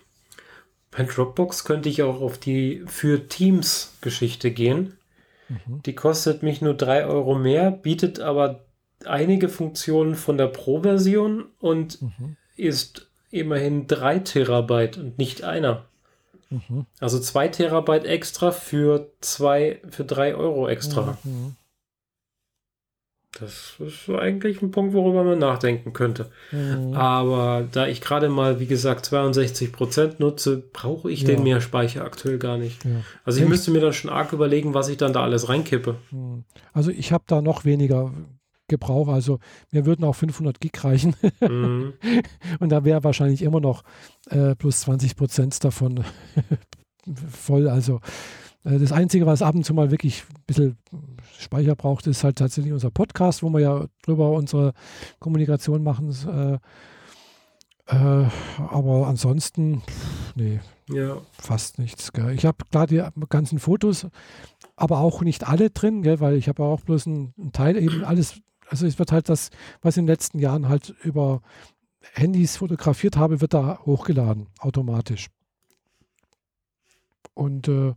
bei 0.91 1.05
Dropbox 1.05 1.65
könnte 1.65 1.89
ich 1.89 2.03
auch 2.03 2.21
auf 2.21 2.39
die 2.39 2.83
für 2.87 3.29
Teams 3.29 3.95
Geschichte 4.01 4.51
gehen. 4.51 4.95
Mhm. 5.49 5.83
Die 5.83 5.95
kostet 5.95 6.43
mich 6.43 6.63
nur 6.63 6.75
3 6.75 7.07
Euro 7.07 7.35
mehr, 7.35 7.71
bietet 7.71 8.21
aber 8.21 8.65
einige 9.05 9.49
Funktionen 9.49 10.15
von 10.15 10.39
der 10.39 10.47
Pro-Version 10.47 11.47
und 11.59 12.01
mhm 12.01 12.37
ist 12.57 13.09
immerhin 13.31 13.87
3 13.87 14.21
Terabyte 14.21 14.99
und 14.99 15.19
nicht 15.19 15.43
einer. 15.43 15.85
Mhm. 16.51 16.87
Also 17.01 17.19
2 17.19 17.49
Terabyte 17.49 18.05
extra 18.05 18.51
für 18.51 19.11
2, 19.21 19.81
für 19.89 20.05
3 20.05 20.35
Euro 20.35 20.69
extra. 20.69 21.17
Mhm. 21.25 21.57
Das 23.41 23.77
ist 23.79 24.11
eigentlich 24.11 24.61
ein 24.61 24.71
Punkt, 24.71 24.93
worüber 24.93 25.25
man 25.25 25.39
nachdenken 25.39 25.95
könnte. 25.95 26.31
Mhm. 26.51 26.93
Aber 26.93 27.67
da 27.73 27.87
ich 27.87 28.03
gerade 28.03 28.29
mal, 28.29 28.61
wie 28.61 28.67
gesagt, 28.67 29.07
62% 29.07 30.17
nutze, 30.19 30.59
brauche 30.59 31.11
ich 31.11 31.23
ja. 31.23 31.29
den 31.29 31.43
Mehrspeicher 31.43 32.05
aktuell 32.05 32.39
gar 32.39 32.59
nicht. 32.59 32.85
Ja. 32.85 32.91
Also 33.25 33.41
ich 33.41 33.49
müsste 33.49 33.71
mir 33.71 33.81
dann 33.81 33.95
schon 33.95 34.11
arg 34.11 34.35
überlegen, 34.35 34.75
was 34.75 34.91
ich 34.91 34.99
dann 34.99 35.15
da 35.15 35.23
alles 35.23 35.49
reinkippe. 35.49 35.97
Mhm. 36.11 36.45
Also 36.75 36.91
ich 36.91 37.11
habe 37.11 37.25
da 37.27 37.41
noch 37.41 37.65
weniger 37.65 38.13
Gebrauch. 38.73 39.09
Also 39.09 39.39
mir 39.71 39.87
würden 39.87 40.05
auch 40.05 40.15
500 40.15 40.61
Gig 40.61 40.73
reichen. 40.83 41.15
Mhm. 41.41 41.93
Und 42.61 42.71
da 42.71 42.85
wäre 42.85 43.05
wahrscheinlich 43.05 43.43
immer 43.43 43.61
noch 43.61 43.85
äh, 44.31 44.55
plus 44.57 44.81
20 44.81 45.15
Prozent 45.17 45.63
davon 45.63 46.05
voll. 47.31 47.69
Also 47.69 48.01
äh, 48.65 48.79
das 48.79 48.93
Einzige, 48.93 49.27
was 49.27 49.43
ab 49.43 49.55
und 49.55 49.65
zu 49.65 49.75
mal 49.75 49.91
wirklich 49.91 50.25
ein 50.31 50.45
bisschen 50.47 50.79
Speicher 51.39 51.77
braucht, 51.77 52.07
ist 52.07 52.25
halt 52.25 52.37
tatsächlich 52.37 52.73
unser 52.73 52.91
Podcast, 52.91 53.43
wo 53.43 53.51
wir 53.51 53.61
ja 53.61 53.87
drüber 54.03 54.33
unsere 54.33 54.73
Kommunikation 55.19 55.83
machen. 55.83 56.11
Äh, 56.27 56.59
äh, 57.87 58.27
aber 58.59 59.07
ansonsten, 59.07 59.83
nee, 60.35 60.61
ja. 60.89 61.19
fast 61.33 61.79
nichts. 61.79 62.13
Gell. 62.13 62.31
Ich 62.31 62.47
habe 62.47 62.65
klar 62.71 62.87
die 62.87 63.03
ganzen 63.29 63.59
Fotos, 63.59 64.07
aber 64.77 65.01
auch 65.01 65.23
nicht 65.23 65.47
alle 65.49 65.71
drin, 65.71 66.03
gell, 66.03 66.21
weil 66.21 66.37
ich 66.37 66.49
habe 66.49 66.63
auch 66.63 66.81
bloß 66.81 67.07
einen, 67.07 67.35
einen 67.39 67.53
Teil 67.53 67.77
eben 67.77 68.05
alles 68.05 68.41
also 68.73 68.87
es 68.87 68.99
wird 68.99 69.13
halt 69.13 69.29
das, 69.29 69.51
was 69.83 69.95
ich 69.95 69.99
in 69.99 70.07
den 70.07 70.13
letzten 70.13 70.39
Jahren 70.39 70.67
halt 70.67 70.95
über 71.03 71.43
Handys 72.15 72.57
fotografiert 72.57 73.19
habe, 73.19 73.43
wird 73.43 73.53
da 73.53 73.81
hochgeladen, 73.85 74.49
automatisch. 74.59 75.29
Und 77.35 77.69
äh, 77.69 77.93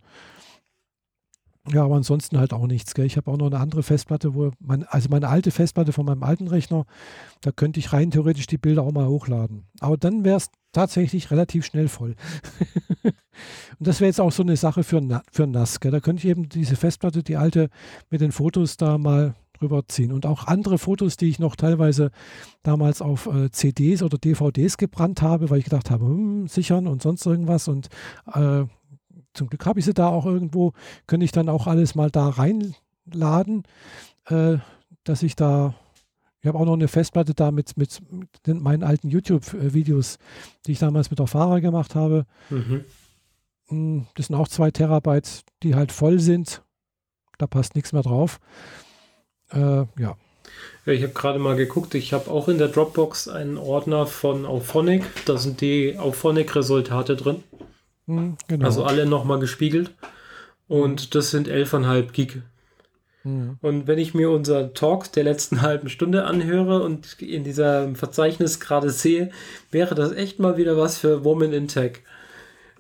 ja, 1.72 1.84
aber 1.86 1.96
ansonsten 1.96 2.38
halt 2.38 2.52
auch 2.52 2.68
nichts. 2.68 2.94
Gell? 2.94 3.06
Ich 3.06 3.16
habe 3.16 3.32
auch 3.32 3.38
noch 3.38 3.48
eine 3.48 3.60
andere 3.60 3.84
Festplatte, 3.84 4.36
wo 4.36 4.52
mein, 4.60 4.84
also 4.84 5.08
meine 5.10 5.30
alte 5.30 5.50
Festplatte 5.50 5.94
von 5.94 6.06
meinem 6.06 6.24
alten 6.24 6.50
Rechner, 6.50 6.86
da 7.40 7.54
könnte 7.54 7.80
ich 7.80 7.94
rein 7.94 8.12
theoretisch 8.12 8.46
die 8.46 8.58
Bilder 8.58 8.84
auch 8.84 8.92
mal 8.92 9.08
hochladen. 9.08 9.68
Aber 9.80 9.96
dann 9.96 10.26
wäre 10.26 10.38
es 10.38 10.50
tatsächlich 10.74 11.32
relativ 11.32 11.66
schnell 11.66 11.88
voll. 11.88 12.16
und 13.04 13.16
das 13.80 14.02
wäre 14.02 14.10
jetzt 14.10 14.20
auch 14.20 14.34
so 14.34 14.44
eine 14.44 14.58
Sache 14.58 14.84
für, 14.84 15.24
für 15.32 15.48
NAS. 15.48 15.80
Gell? 15.80 15.92
Da 15.92 16.02
könnte 16.02 16.20
ich 16.20 16.30
eben 16.30 16.50
diese 16.50 16.76
Festplatte, 16.76 17.24
die 17.24 17.38
alte, 17.38 17.70
mit 18.10 18.20
den 18.20 18.34
Fotos 18.34 18.76
da 18.76 18.98
mal 18.98 19.36
drüber 19.60 19.84
ziehen. 19.88 20.12
Und 20.12 20.26
auch 20.26 20.48
andere 20.48 20.78
Fotos, 20.78 21.18
die 21.18 21.30
ich 21.30 21.40
noch 21.40 21.56
teilweise 21.56 22.12
damals 22.64 23.02
auf 23.02 23.28
äh, 23.28 23.52
CDs 23.52 24.04
oder 24.04 24.18
DVDs 24.18 24.78
gebrannt 24.78 25.22
habe, 25.22 25.50
weil 25.50 25.60
ich 25.60 25.66
gedacht 25.66 25.90
habe, 25.90 26.06
hm, 26.06 26.48
sichern 26.48 26.88
und 26.88 27.02
sonst 27.02 27.26
irgendwas. 27.26 27.68
Und 27.68 27.90
äh, 28.34 28.66
zum 29.34 29.48
Glück 29.48 29.66
habe 29.66 29.80
ich 29.80 29.86
sie 29.86 29.94
da 29.94 30.08
auch 30.08 30.26
irgendwo, 30.26 30.74
könnte 31.08 31.26
ich 31.26 31.32
dann 31.32 31.50
auch 31.50 31.68
alles 31.68 31.96
mal 31.96 32.10
da 32.10 32.30
reinladen, 32.30 33.64
äh, 34.28 34.58
dass 35.04 35.24
ich 35.24 35.36
da, 35.36 35.76
ich 36.42 36.48
habe 36.48 36.58
auch 36.58 36.66
noch 36.66 36.74
eine 36.74 36.88
Festplatte 36.88 37.34
da 37.34 37.52
mit, 37.52 37.78
mit, 37.78 38.02
mit 38.12 38.62
meinen 38.62 38.84
alten 38.84 39.10
YouTube-Videos, 39.10 40.18
die 40.66 40.74
ich 40.74 40.80
damals 40.80 41.10
mit 41.10 41.20
der 41.20 41.28
Fahrer 41.28 41.62
gemacht 41.62 41.96
habe. 41.96 42.26
Mhm. 42.50 42.86
Hm, 43.68 44.08
das 44.16 44.28
sind 44.28 44.36
auch 44.36 44.48
zwei 44.48 44.72
Terabyte, 44.72 45.44
die 45.64 45.76
halt 45.76 45.92
voll 45.92 46.20
sind. 46.20 46.64
Da 47.38 47.48
passt 47.48 47.76
nichts 47.76 47.94
mehr 47.94 48.04
drauf. 48.04 48.40
Äh, 49.52 49.60
ja. 49.60 49.88
ja. 49.98 50.94
Ich 50.94 51.02
habe 51.02 51.14
gerade 51.14 51.40
mal 51.40 51.56
geguckt, 51.56 51.96
ich 51.96 52.14
habe 52.14 52.30
auch 52.30 52.48
in 52.48 52.58
der 52.58 52.68
Dropbox 52.68 53.28
einen 53.28 53.58
Ordner 53.58 54.06
von 54.06 54.46
Auphonic. 54.46 55.04
Da 55.26 55.38
sind 55.38 55.62
die 55.62 55.98
Auphonic-Resultate 55.98 57.16
drin. 57.16 57.44
Mhm, 58.06 58.38
genau. 58.48 58.66
Also 58.66 58.84
alle 58.84 59.06
nochmal 59.06 59.40
gespiegelt. 59.40 59.92
Und 60.68 61.16
das 61.16 61.32
sind 61.32 61.48
11,5 61.48 62.12
Gig. 62.12 62.42
Mhm. 63.24 63.58
Und 63.62 63.88
wenn 63.88 63.98
ich 63.98 64.14
mir 64.14 64.30
unser 64.30 64.74
Talk 64.74 65.12
der 65.12 65.24
letzten 65.24 65.62
halben 65.64 65.90
Stunde 65.90 66.26
anhöre 66.26 66.84
und 66.84 67.22
in 67.22 67.44
diesem 67.44 67.96
Verzeichnis 67.96 68.60
gerade 68.60 68.90
sehe, 68.92 69.32
wäre 69.72 69.96
das 69.96 70.12
echt 70.12 70.40
mal 70.40 70.58
wieder 70.58 70.78
was 70.78 70.98
für 70.98 71.24
Woman 71.26 71.54
in 71.54 71.68
Tech. 71.68 72.02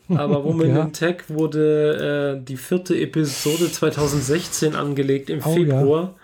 Aber 0.09 0.43
Woman 0.43 0.70
ja. 0.70 0.82
in 0.84 0.93
Tech 0.93 1.24
wurde 1.30 2.38
äh, 2.38 2.45
die 2.45 2.57
vierte 2.57 2.95
Episode 2.95 3.72
2016 3.72 4.76
angelegt 4.76 5.32
im 5.32 5.39
oh, 5.43 5.53
Februar. 5.53 6.03
Ja. 6.03 6.16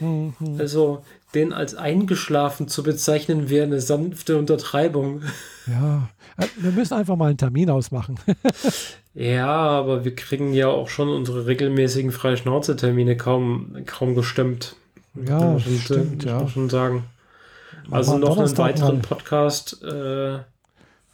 Mhm. 0.00 0.34
Also 0.58 1.02
den 1.34 1.52
als 1.52 1.74
eingeschlafen 1.74 2.68
zu 2.68 2.82
bezeichnen, 2.82 3.50
wäre 3.50 3.66
eine 3.66 3.80
sanfte 3.80 4.36
Untertreibung. 4.36 5.22
Ja, 5.68 6.08
äh, 6.36 6.46
wir 6.60 6.70
müssen 6.70 6.94
einfach 6.94 7.16
mal 7.16 7.26
einen 7.26 7.38
Termin 7.38 7.70
ausmachen. 7.70 8.20
ja, 9.14 9.48
aber 9.48 10.04
wir 10.04 10.14
kriegen 10.14 10.52
ja 10.52 10.68
auch 10.68 10.88
schon 10.88 11.08
unsere 11.08 11.46
regelmäßigen 11.46 12.12
Freischnauze-Termine 12.12 13.16
kaum, 13.16 13.76
kaum 13.84 14.14
gestimmt. 14.14 14.76
Ja, 15.26 15.58
schon, 15.58 15.78
stimmt, 15.78 16.24
ja. 16.24 16.38
Muss 16.38 16.52
schon 16.52 16.70
sagen. 16.70 17.02
Also 17.90 18.16
noch 18.16 18.38
einen 18.38 18.58
weiteren 18.58 18.98
mal. 18.98 19.02
Podcast. 19.02 19.82
Äh, 19.82 20.34
ja, 20.34 20.44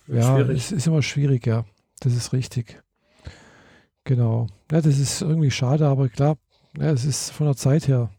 schwierig. 0.09 0.59
es 0.59 0.73
ist 0.73 0.87
immer 0.87 1.01
schwierig, 1.01 1.47
ja. 1.47 1.65
Das 2.01 2.13
ist 2.13 2.35
richtig. 2.35 2.83
Genau. 4.05 4.49
Ja, 4.71 4.83
das 4.83 4.99
ist 4.99 5.23
irgendwie 5.23 5.51
schade, 5.51 5.87
aber 5.87 6.11
klar, 6.11 6.37
ja, 6.79 6.91
es 6.91 7.07
ist 7.07 7.31
von 7.31 7.47
der 7.47 7.57
Zeit 7.57 7.89
her. 7.89 8.11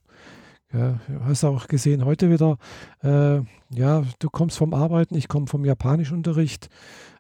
Ja, 0.73 0.99
du 1.07 1.23
hast 1.25 1.43
auch 1.43 1.67
gesehen 1.67 2.03
heute 2.03 2.31
wieder, 2.31 2.57
äh, 3.03 3.41
ja, 3.69 4.03
du 4.17 4.29
kommst 4.31 4.57
vom 4.57 4.73
Arbeiten, 4.73 5.15
ich 5.15 5.27
komme 5.27 5.45
vom 5.45 5.65
Japanischunterricht. 5.65 6.67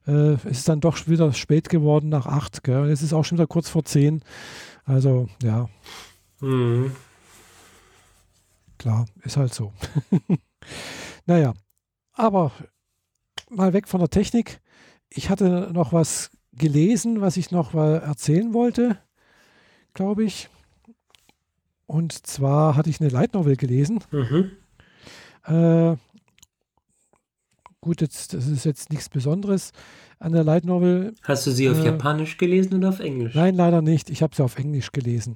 Äh, 0.07 0.33
es 0.33 0.45
ist 0.45 0.69
dann 0.69 0.81
doch 0.81 1.07
wieder 1.07 1.31
spät 1.33 1.69
geworden 1.69 2.09
nach 2.09 2.25
acht. 2.25 2.63
Gell? 2.63 2.89
Es 2.89 3.03
ist 3.03 3.13
auch 3.13 3.23
schon 3.23 3.37
wieder 3.37 3.47
kurz 3.47 3.69
vor 3.69 3.85
zehn. 3.85 4.23
Also, 4.85 5.29
ja. 5.43 5.69
Mhm. 6.41 6.95
Klar, 8.79 9.05
ist 9.21 9.37
halt 9.37 9.53
so. 9.53 9.71
naja, 11.27 11.53
aber 12.13 12.51
mal 13.49 13.73
weg 13.73 13.87
von 13.87 13.99
der 13.99 14.09
Technik. 14.09 14.61
Ich 15.09 15.29
hatte 15.29 15.69
noch 15.71 15.93
was 15.93 16.31
gelesen, 16.53 17.21
was 17.21 17.37
ich 17.37 17.51
noch 17.51 17.75
erzählen 17.75 18.51
wollte, 18.53 18.97
glaube 19.93 20.23
ich. 20.23 20.49
Und 21.85 22.25
zwar 22.25 22.75
hatte 22.75 22.89
ich 22.89 23.01
eine 23.01 23.09
Light 23.09 23.33
Novel 23.33 23.55
gelesen. 23.55 23.99
Mhm. 24.11 24.51
Äh, 25.45 25.95
gut, 27.81 28.01
jetzt, 28.01 28.33
das 28.33 28.47
ist 28.47 28.65
jetzt 28.65 28.91
nichts 28.91 29.09
Besonderes 29.09 29.71
an 30.19 30.31
der 30.31 30.43
Light 30.43 30.65
Novel. 30.65 31.13
Hast 31.23 31.45
du 31.45 31.51
sie 31.51 31.69
auf 31.69 31.79
äh, 31.79 31.85
Japanisch 31.85 32.37
gelesen 32.37 32.75
oder 32.75 32.89
auf 32.89 32.99
Englisch? 32.99 33.35
Nein, 33.35 33.55
leider 33.55 33.81
nicht. 33.81 34.09
Ich 34.09 34.23
habe 34.23 34.35
sie 34.35 34.43
auf 34.43 34.57
Englisch 34.57 34.91
gelesen. 34.91 35.35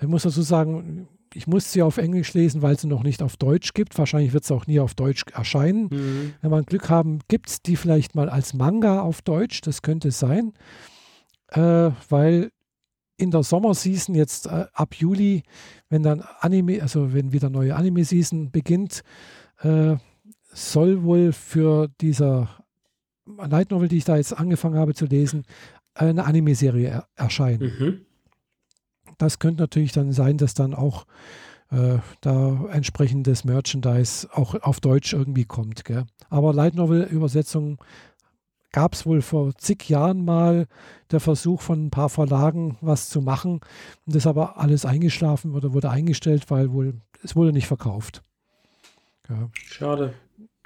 Ich 0.00 0.06
muss 0.06 0.22
dazu 0.22 0.42
sagen, 0.42 1.08
ich 1.34 1.46
muss 1.46 1.72
sie 1.72 1.82
auf 1.82 1.98
Englisch 1.98 2.34
lesen, 2.34 2.62
weil 2.62 2.78
sie 2.78 2.86
noch 2.86 3.02
nicht 3.02 3.22
auf 3.22 3.36
Deutsch 3.36 3.74
gibt. 3.74 3.98
Wahrscheinlich 3.98 4.32
wird 4.32 4.44
sie 4.44 4.54
auch 4.54 4.66
nie 4.66 4.80
auf 4.80 4.94
Deutsch 4.94 5.24
erscheinen. 5.32 5.88
Mhm. 5.90 6.34
Wenn 6.40 6.50
wir 6.50 6.62
Glück 6.62 6.88
haben, 6.88 7.20
gibt 7.28 7.48
es 7.48 7.62
die 7.62 7.76
vielleicht 7.76 8.14
mal 8.14 8.28
als 8.28 8.54
Manga 8.54 9.00
auf 9.00 9.22
Deutsch. 9.22 9.60
Das 9.62 9.82
könnte 9.82 10.10
sein. 10.10 10.52
Äh, 11.48 11.90
weil 12.08 12.50
in 13.18 13.30
der 13.30 13.42
Sommerseason 13.42 14.14
jetzt 14.14 14.46
äh, 14.46 14.66
ab 14.72 14.94
Juli, 14.94 15.42
wenn 15.90 16.02
dann 16.02 16.22
Anime, 16.40 16.80
also 16.80 17.12
wenn 17.12 17.32
wieder 17.32 17.50
neue 17.50 17.76
Anime-Season 17.76 18.50
beginnt, 18.50 19.02
äh, 19.60 19.96
soll 20.52 21.02
wohl 21.02 21.32
für 21.32 21.88
dieser 22.00 22.48
Light 23.26 23.70
Novel, 23.70 23.88
die 23.88 23.98
ich 23.98 24.04
da 24.04 24.16
jetzt 24.16 24.32
angefangen 24.32 24.78
habe 24.78 24.94
zu 24.94 25.04
lesen, 25.04 25.44
eine 25.94 26.24
Anime-Serie 26.24 26.88
er 26.88 27.08
erscheinen. 27.16 27.60
Mhm. 27.60 28.00
Das 29.18 29.40
könnte 29.40 29.62
natürlich 29.62 29.92
dann 29.92 30.12
sein, 30.12 30.38
dass 30.38 30.54
dann 30.54 30.72
auch 30.72 31.04
äh, 31.70 31.98
da 32.20 32.66
entsprechendes 32.70 33.44
Merchandise 33.44 34.28
auch 34.32 34.54
auf 34.62 34.80
Deutsch 34.80 35.12
irgendwie 35.12 35.44
kommt. 35.44 35.84
Gell? 35.84 36.04
Aber 36.30 36.54
Light 36.54 36.76
Novel-Übersetzungen 36.76 37.78
gab 38.72 38.94
es 38.94 39.06
wohl 39.06 39.22
vor 39.22 39.54
zig 39.56 39.88
Jahren 39.88 40.24
mal 40.24 40.66
der 41.10 41.20
Versuch 41.20 41.60
von 41.60 41.86
ein 41.86 41.90
paar 41.90 42.08
Verlagen 42.08 42.76
was 42.80 43.08
zu 43.08 43.20
machen. 43.20 43.60
Und 44.06 44.14
das 44.14 44.26
aber 44.26 44.58
alles 44.58 44.84
eingeschlafen 44.84 45.54
oder 45.54 45.72
wurde 45.72 45.90
eingestellt, 45.90 46.50
weil 46.50 46.72
wohl 46.72 47.00
es 47.22 47.34
wurde 47.34 47.52
nicht 47.52 47.66
verkauft. 47.66 48.22
Ja. 49.28 49.50
Schade. 49.52 50.14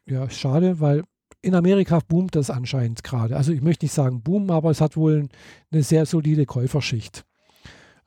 Ja, 0.07 0.29
schade, 0.29 0.81
weil 0.81 1.05
in 1.41 1.55
Amerika 1.55 2.01
boomt 2.07 2.37
das 2.37 2.51
anscheinend 2.51 3.03
gerade. 3.03 3.37
Also 3.37 3.53
ich 3.53 3.63
möchte 3.63 3.85
nicht 3.85 3.93
sagen 3.93 4.23
boom, 4.23 4.51
aber 4.51 4.71
es 4.71 4.81
hat 4.81 4.97
wohl 4.97 5.29
eine 5.71 5.83
sehr 5.83 6.07
solide 6.07 6.47
Käuferschicht. 6.47 7.25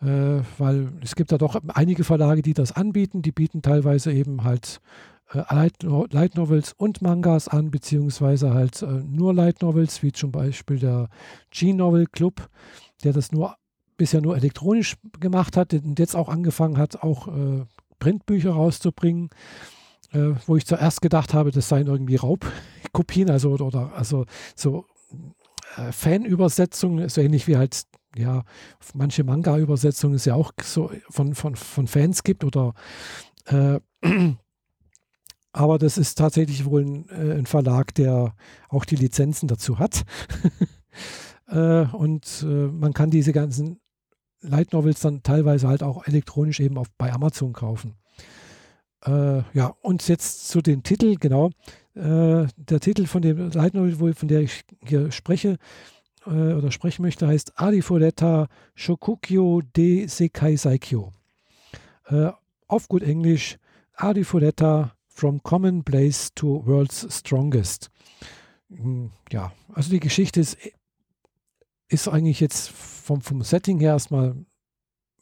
Äh, 0.02 0.42
weil 0.58 0.92
es 1.02 1.16
gibt 1.16 1.32
da 1.32 1.38
doch 1.38 1.60
einige 1.70 2.04
Verlage, 2.04 2.42
die 2.42 2.54
das 2.54 2.72
anbieten. 2.72 3.22
Die 3.22 3.32
bieten 3.32 3.62
teilweise 3.62 4.12
eben 4.12 4.44
halt 4.44 4.82
Light, 5.32 5.84
Light, 5.84 6.36
Novels 6.36 6.74
und 6.74 7.02
Mangas 7.02 7.48
an, 7.48 7.72
beziehungsweise 7.72 8.54
halt 8.54 8.82
äh, 8.82 8.86
nur 8.86 9.34
Light 9.34 9.62
Novels, 9.62 10.04
wie 10.04 10.12
zum 10.12 10.32
Beispiel 10.32 10.80
der 10.80 11.10
G-Novel 11.52 12.06
Club, 12.08 12.48
der 13.04 13.14
das 13.14 13.32
nur 13.32 13.56
bisher 13.98 14.22
nur 14.22 14.36
elektronisch 14.36 14.96
gemacht 15.20 15.58
hat 15.58 15.74
und 15.74 16.00
jetzt 16.00 16.16
auch 16.16 16.30
angefangen 16.30 16.78
hat, 16.78 17.02
auch 17.02 17.28
äh, 17.28 17.66
Printbücher 18.00 18.52
rauszubringen, 18.52 19.30
äh, 20.12 20.34
wo 20.46 20.58
ich 20.58 20.66
zuerst 20.66 21.02
gedacht 21.02 21.34
habe, 21.34 21.52
das 21.52 21.70
seien 21.70 21.88
irgendwie 21.88 22.18
Raubkopien, 22.18 23.30
also 23.30 23.52
oder 23.52 23.94
also 23.96 24.26
so 24.56 24.86
äh, 25.78 25.92
Fanübersetzungen, 25.92 27.10
so 27.10 27.22
ähnlich 27.22 27.48
wie 27.48 27.58
halt 27.58 27.84
ja 28.18 28.44
manche 28.94 29.24
Manga-Übersetzungen 29.24 30.16
es 30.16 30.26
ja 30.26 30.36
auch 30.36 30.52
so 30.62 30.92
von, 31.10 31.36
von, 31.36 31.56
von 31.56 31.88
Fans 31.88 32.24
gibt 32.24 32.44
oder 32.44 32.74
äh, 33.46 33.80
aber 35.56 35.80
das 35.80 35.98
ist 35.98 36.18
tatsächlich 36.18 36.66
wohl 36.66 36.84
ein, 36.84 37.10
äh, 37.10 37.38
ein 37.38 37.46
Verlag, 37.46 37.96
der 37.96 38.36
auch 38.68 38.84
die 38.84 38.98
Lizenzen 38.98 39.48
dazu 39.48 39.80
hat. 39.80 40.04
äh, 41.48 41.86
und 41.86 42.46
äh, 42.46 42.68
man 42.68 42.92
kann 42.94 43.10
diese 43.10 43.32
ganzen 43.32 43.80
Light 44.42 44.74
Novels 44.74 45.00
dann 45.00 45.24
teilweise 45.24 45.70
halt 45.70 45.82
auch 45.82 46.06
elektronisch 46.08 46.60
eben 46.60 46.78
auf, 46.78 46.88
bei 46.98 47.12
Amazon 47.14 47.54
kaufen. 47.54 47.96
Äh, 49.06 49.44
ja, 49.54 49.74
und 49.82 50.06
jetzt 50.10 50.50
zu 50.50 50.62
den 50.62 50.84
Titeln, 50.84 51.16
genau. 51.20 51.52
Äh, 51.94 52.48
der 52.58 52.82
Titel 52.82 53.06
von 53.06 53.22
dem 53.22 53.50
Light 53.52 53.76
Novel, 53.76 54.14
von 54.14 54.28
der 54.28 54.42
ich 54.42 54.66
hier 54.86 55.10
spreche 55.14 55.58
äh, 56.26 56.54
oder 56.54 56.70
sprechen 56.70 57.02
möchte, 57.02 57.28
heißt 57.28 57.54
Adifodetta 57.56 58.48
Shokukyo 58.74 59.62
de 59.62 60.08
Sekai 60.08 60.58
Saikyo. 60.58 61.14
auf 62.68 62.88
gut 62.90 63.04
Englisch 63.04 63.58
Adifodetta 63.94 64.95
From 65.18 65.42
Commonplace 65.44 66.34
to 66.36 66.62
World's 66.66 67.08
Strongest. 67.10 67.90
Hm, 68.70 69.12
ja, 69.32 69.54
also 69.74 69.90
die 69.90 70.02
Geschichte 70.02 70.42
ist, 70.42 70.58
ist 71.88 72.10
eigentlich 72.10 72.42
jetzt 72.42 72.70
vom, 72.70 73.22
vom 73.22 73.42
Setting 73.42 73.80
her 73.80 73.94
erstmal, 73.94 74.36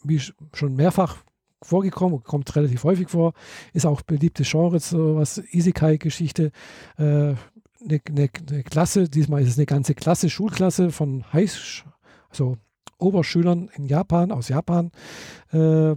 wie 0.03 0.19
schon 0.19 0.75
mehrfach 0.75 1.23
vorgekommen, 1.61 2.23
kommt 2.23 2.55
relativ 2.55 2.83
häufig 2.83 3.07
vor, 3.09 3.33
ist 3.73 3.85
auch 3.85 4.01
beliebtes 4.01 4.49
Genre, 4.49 4.79
so 4.79 5.15
was 5.15 5.37
Isekai-Geschichte. 5.37 6.51
Äh, 6.97 7.03
eine, 7.03 7.37
eine, 8.09 8.29
eine, 8.49 8.63
Klasse, 8.63 9.07
diesmal 9.07 9.43
ist 9.43 9.49
es 9.49 9.57
eine 9.59 9.67
ganze 9.67 9.93
Klasse, 9.93 10.31
Schulklasse 10.31 10.91
von 10.91 11.31
High, 11.33 11.85
also 12.29 12.57
Oberschülern 12.97 13.69
in 13.75 13.85
Japan, 13.85 14.31
aus 14.31 14.47
Japan, 14.47 14.91
äh, 15.51 15.95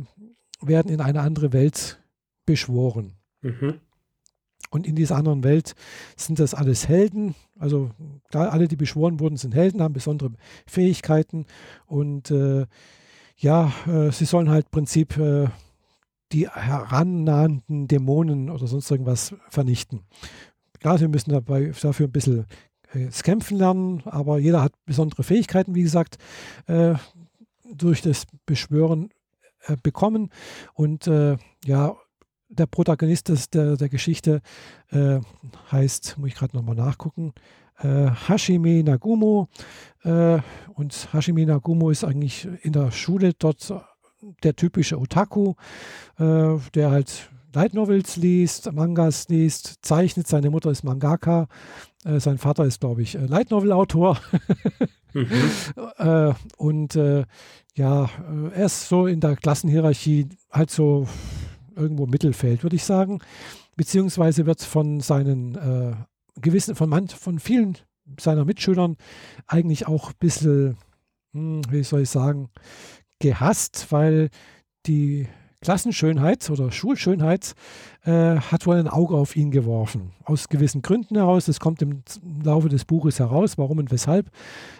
werden 0.60 0.92
in 0.92 1.00
eine 1.00 1.20
andere 1.20 1.54
Welt 1.54 2.02
beschworen. 2.44 3.16
Mhm. 3.40 3.80
Und 4.70 4.86
in 4.86 4.96
dieser 4.96 5.16
anderen 5.16 5.44
Welt 5.44 5.74
sind 6.16 6.38
das 6.38 6.54
alles 6.54 6.88
Helden. 6.88 7.34
Also 7.58 7.90
da 8.30 8.48
alle, 8.48 8.68
die 8.68 8.76
beschworen 8.76 9.20
wurden, 9.20 9.36
sind 9.36 9.54
Helden, 9.54 9.82
haben 9.82 9.94
besondere 9.94 10.32
Fähigkeiten. 10.66 11.46
Und 11.86 12.30
äh, 12.30 12.66
ja, 13.36 13.72
äh, 13.86 14.10
sie 14.10 14.24
sollen 14.24 14.50
halt 14.50 14.66
im 14.66 14.70
Prinzip 14.70 15.16
äh, 15.18 15.48
die 16.32 16.48
herannahenden 16.48 17.86
Dämonen 17.88 18.50
oder 18.50 18.66
sonst 18.66 18.90
irgendwas 18.90 19.34
vernichten. 19.48 20.02
Klar, 20.80 21.00
wir 21.00 21.08
müssen 21.08 21.30
dabei 21.30 21.72
dafür 21.80 22.08
ein 22.08 22.12
bisschen 22.12 22.46
äh, 22.92 23.08
Kämpfen 23.22 23.58
lernen, 23.58 24.02
aber 24.04 24.38
jeder 24.38 24.62
hat 24.62 24.72
besondere 24.84 25.22
Fähigkeiten, 25.22 25.74
wie 25.74 25.82
gesagt, 25.82 26.18
äh, 26.66 26.94
durch 27.74 28.02
das 28.02 28.26
Beschwören 28.46 29.10
äh, 29.66 29.76
bekommen. 29.82 30.30
Und 30.74 31.10
ja, 31.64 31.96
der 32.48 32.66
Protagonist 32.66 33.28
des, 33.28 33.50
der, 33.50 33.76
der 33.76 33.88
Geschichte 33.88 34.40
äh, 34.90 35.20
heißt, 35.70 36.16
muss 36.18 36.28
ich 36.28 36.34
gerade 36.34 36.56
nochmal 36.56 36.76
nachgucken, 36.76 37.32
äh, 37.78 38.10
Hashime 38.28 38.82
Nagumo. 38.82 39.48
Äh, 40.04 40.38
und 40.74 41.08
Hashime 41.12 41.46
Nagumo 41.46 41.90
ist 41.90 42.04
eigentlich 42.04 42.48
in 42.62 42.72
der 42.72 42.90
Schule 42.90 43.32
dort 43.34 43.72
der 44.42 44.56
typische 44.56 44.98
Otaku, 44.98 45.54
äh, 46.18 46.56
der 46.74 46.90
halt 46.90 47.30
Light 47.52 47.74
Novels 47.74 48.16
liest, 48.16 48.72
Mangas 48.72 49.28
liest, 49.28 49.78
zeichnet. 49.82 50.26
Seine 50.26 50.50
Mutter 50.50 50.70
ist 50.70 50.84
Mangaka. 50.84 51.48
Äh, 52.04 52.20
sein 52.20 52.38
Vater 52.38 52.64
ist, 52.64 52.80
glaube 52.80 53.02
ich, 53.02 53.14
äh, 53.14 53.26
Light 53.26 53.50
Novel 53.50 53.72
Autor. 53.72 54.18
mhm. 55.14 56.34
und 56.56 56.94
ja, 57.74 58.10
er 58.54 58.66
ist 58.66 58.88
so 58.88 59.06
in 59.06 59.20
der 59.20 59.36
Klassenhierarchie 59.36 60.28
halt 60.50 60.70
so 60.70 61.06
irgendwo 61.76 62.06
Mittelfeld, 62.06 62.62
würde 62.62 62.76
ich 62.76 62.84
sagen. 62.84 63.20
Beziehungsweise 63.76 64.46
wird 64.46 64.62
von 64.62 65.00
seinen 65.00 65.54
äh, 65.54 65.94
gewissen, 66.40 66.74
von, 66.74 66.88
man, 66.88 67.08
von 67.08 67.38
vielen 67.38 67.78
seiner 68.18 68.44
Mitschülern 68.44 68.96
eigentlich 69.46 69.86
auch 69.86 70.10
ein 70.10 70.18
bisschen, 70.18 70.76
hm, 71.32 71.62
wie 71.70 71.82
soll 71.82 72.02
ich 72.02 72.10
sagen, 72.10 72.48
gehasst, 73.18 73.86
weil 73.90 74.30
die 74.86 75.28
Klassenschönheit 75.60 76.48
oder 76.50 76.70
Schulschönheit 76.70 77.54
äh, 78.04 78.36
hat 78.36 78.66
wohl 78.66 78.76
ein 78.76 78.88
Auge 78.88 79.16
auf 79.16 79.36
ihn 79.36 79.50
geworfen. 79.50 80.12
Aus 80.24 80.48
gewissen 80.48 80.82
Gründen 80.82 81.16
heraus. 81.16 81.46
Das 81.46 81.60
kommt 81.60 81.82
im 81.82 82.02
Laufe 82.44 82.68
des 82.68 82.84
Buches 82.84 83.18
heraus, 83.18 83.58
warum 83.58 83.78
und 83.78 83.90
weshalb. 83.90 84.30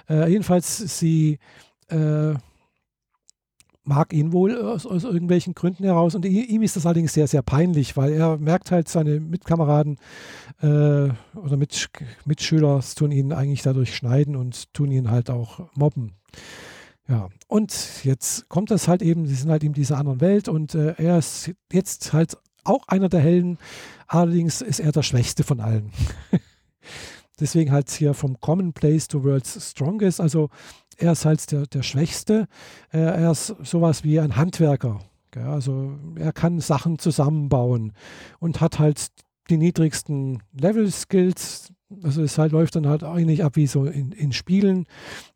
Äh, 0.09 0.31
jedenfalls, 0.31 0.99
sie 0.99 1.39
äh, 1.89 2.35
mag 3.87 4.13
ihn 4.13 4.33
wohl 4.33 4.61
aus, 4.61 4.85
aus, 4.85 5.05
irgendwelchen 5.05 5.55
Gründen 5.55 5.85
heraus. 5.85 6.15
Und 6.15 6.25
ihm 6.25 6.63
ist 6.63 6.77
das 6.77 6.87
allerdings 6.87 7.13
sehr, 7.13 7.27
sehr 7.27 7.43
peinlich, 7.43 7.97
weil 7.97 8.13
er 8.13 8.37
merkt 8.37 8.71
halt, 8.71 8.89
seine 8.89 9.21
Mitkameraden 9.21 9.99
äh, 10.61 10.67
oder 11.37 11.57
Mit, 11.57 11.89
Mitschüler 12.25 12.81
tun 12.97 13.13
ihn 13.13 13.33
eigentlich 13.33 13.63
dadurch 13.63 13.95
schneiden 13.95 14.37
und 14.37 14.73
tun 14.75 14.91
ihn 14.91 15.11
halt 15.11 15.31
auch 15.31 15.61
mobben. 15.75 16.13
Ja, 17.09 17.29
und 17.47 18.03
jetzt 18.03 18.49
kommt 18.49 18.71
das 18.71 18.89
halt 18.89 19.01
eben, 19.01 19.27
sie 19.27 19.37
sind 19.37 19.51
halt 19.51 19.63
in 19.63 19.73
dieser 19.73 19.97
anderen 19.97 20.21
Welt 20.21 20.49
und 20.49 20.75
äh, 20.75 20.95
er 20.97 21.19
ist 21.19 21.53
jetzt 21.73 22.13
halt 22.13 22.37
auch 22.65 22.89
einer 22.89 23.09
der 23.09 23.21
Helden, 23.21 23.59
allerdings 24.09 24.61
ist 24.61 24.81
er 24.81 24.91
der 24.91 25.05
Schwächste 25.05 25.45
von 25.45 25.61
allen. 25.61 25.93
Deswegen 27.39 27.73
halt 27.73 27.91
hier 27.91 28.15
vom 28.15 28.41
Commonplace 28.41 29.09
to 29.09 29.23
World's 29.25 29.71
Strongest, 29.71 30.21
also 30.21 30.49
er 30.97 31.13
ist 31.13 31.25
halt 31.25 31.53
der, 31.53 31.67
der 31.67 31.83
Schwächste. 31.83 32.47
Er 32.91 33.31
ist 33.31 33.55
sowas 33.63 34.03
wie 34.03 34.19
ein 34.19 34.37
Handwerker. 34.37 35.01
Gell? 35.31 35.45
Also 35.45 35.99
er 36.17 36.33
kann 36.33 36.61
Sachen 36.61 36.99
zusammenbauen 36.99 37.93
und 38.39 38.61
hat 38.61 38.79
halt 38.79 39.09
die 39.51 39.59
niedrigsten 39.59 40.43
Level-Skills. 40.59 41.73
Also 42.03 42.23
es 42.23 42.37
halt, 42.37 42.51
läuft 42.51 42.75
dann 42.75 42.89
halt 42.89 43.05
eigentlich 43.05 43.45
ab 43.45 43.55
wie 43.55 43.69
so 43.69 43.85
in, 43.85 44.11
in 44.13 44.33
Spielen. 44.33 44.87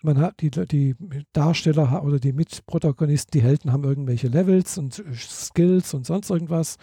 Man 0.02 0.18
hat 0.18 0.40
die, 0.40 0.50
die 0.50 0.96
Darsteller 1.32 2.02
oder 2.02 2.18
die 2.18 2.32
Mitprotagonisten, 2.32 3.38
die 3.38 3.42
Helden 3.42 3.72
haben 3.72 3.84
irgendwelche 3.84 4.28
Levels 4.28 4.76
und 4.78 5.04
Skills 5.14 5.94
und 5.94 6.06
sonst 6.06 6.30
irgendwas. 6.30 6.76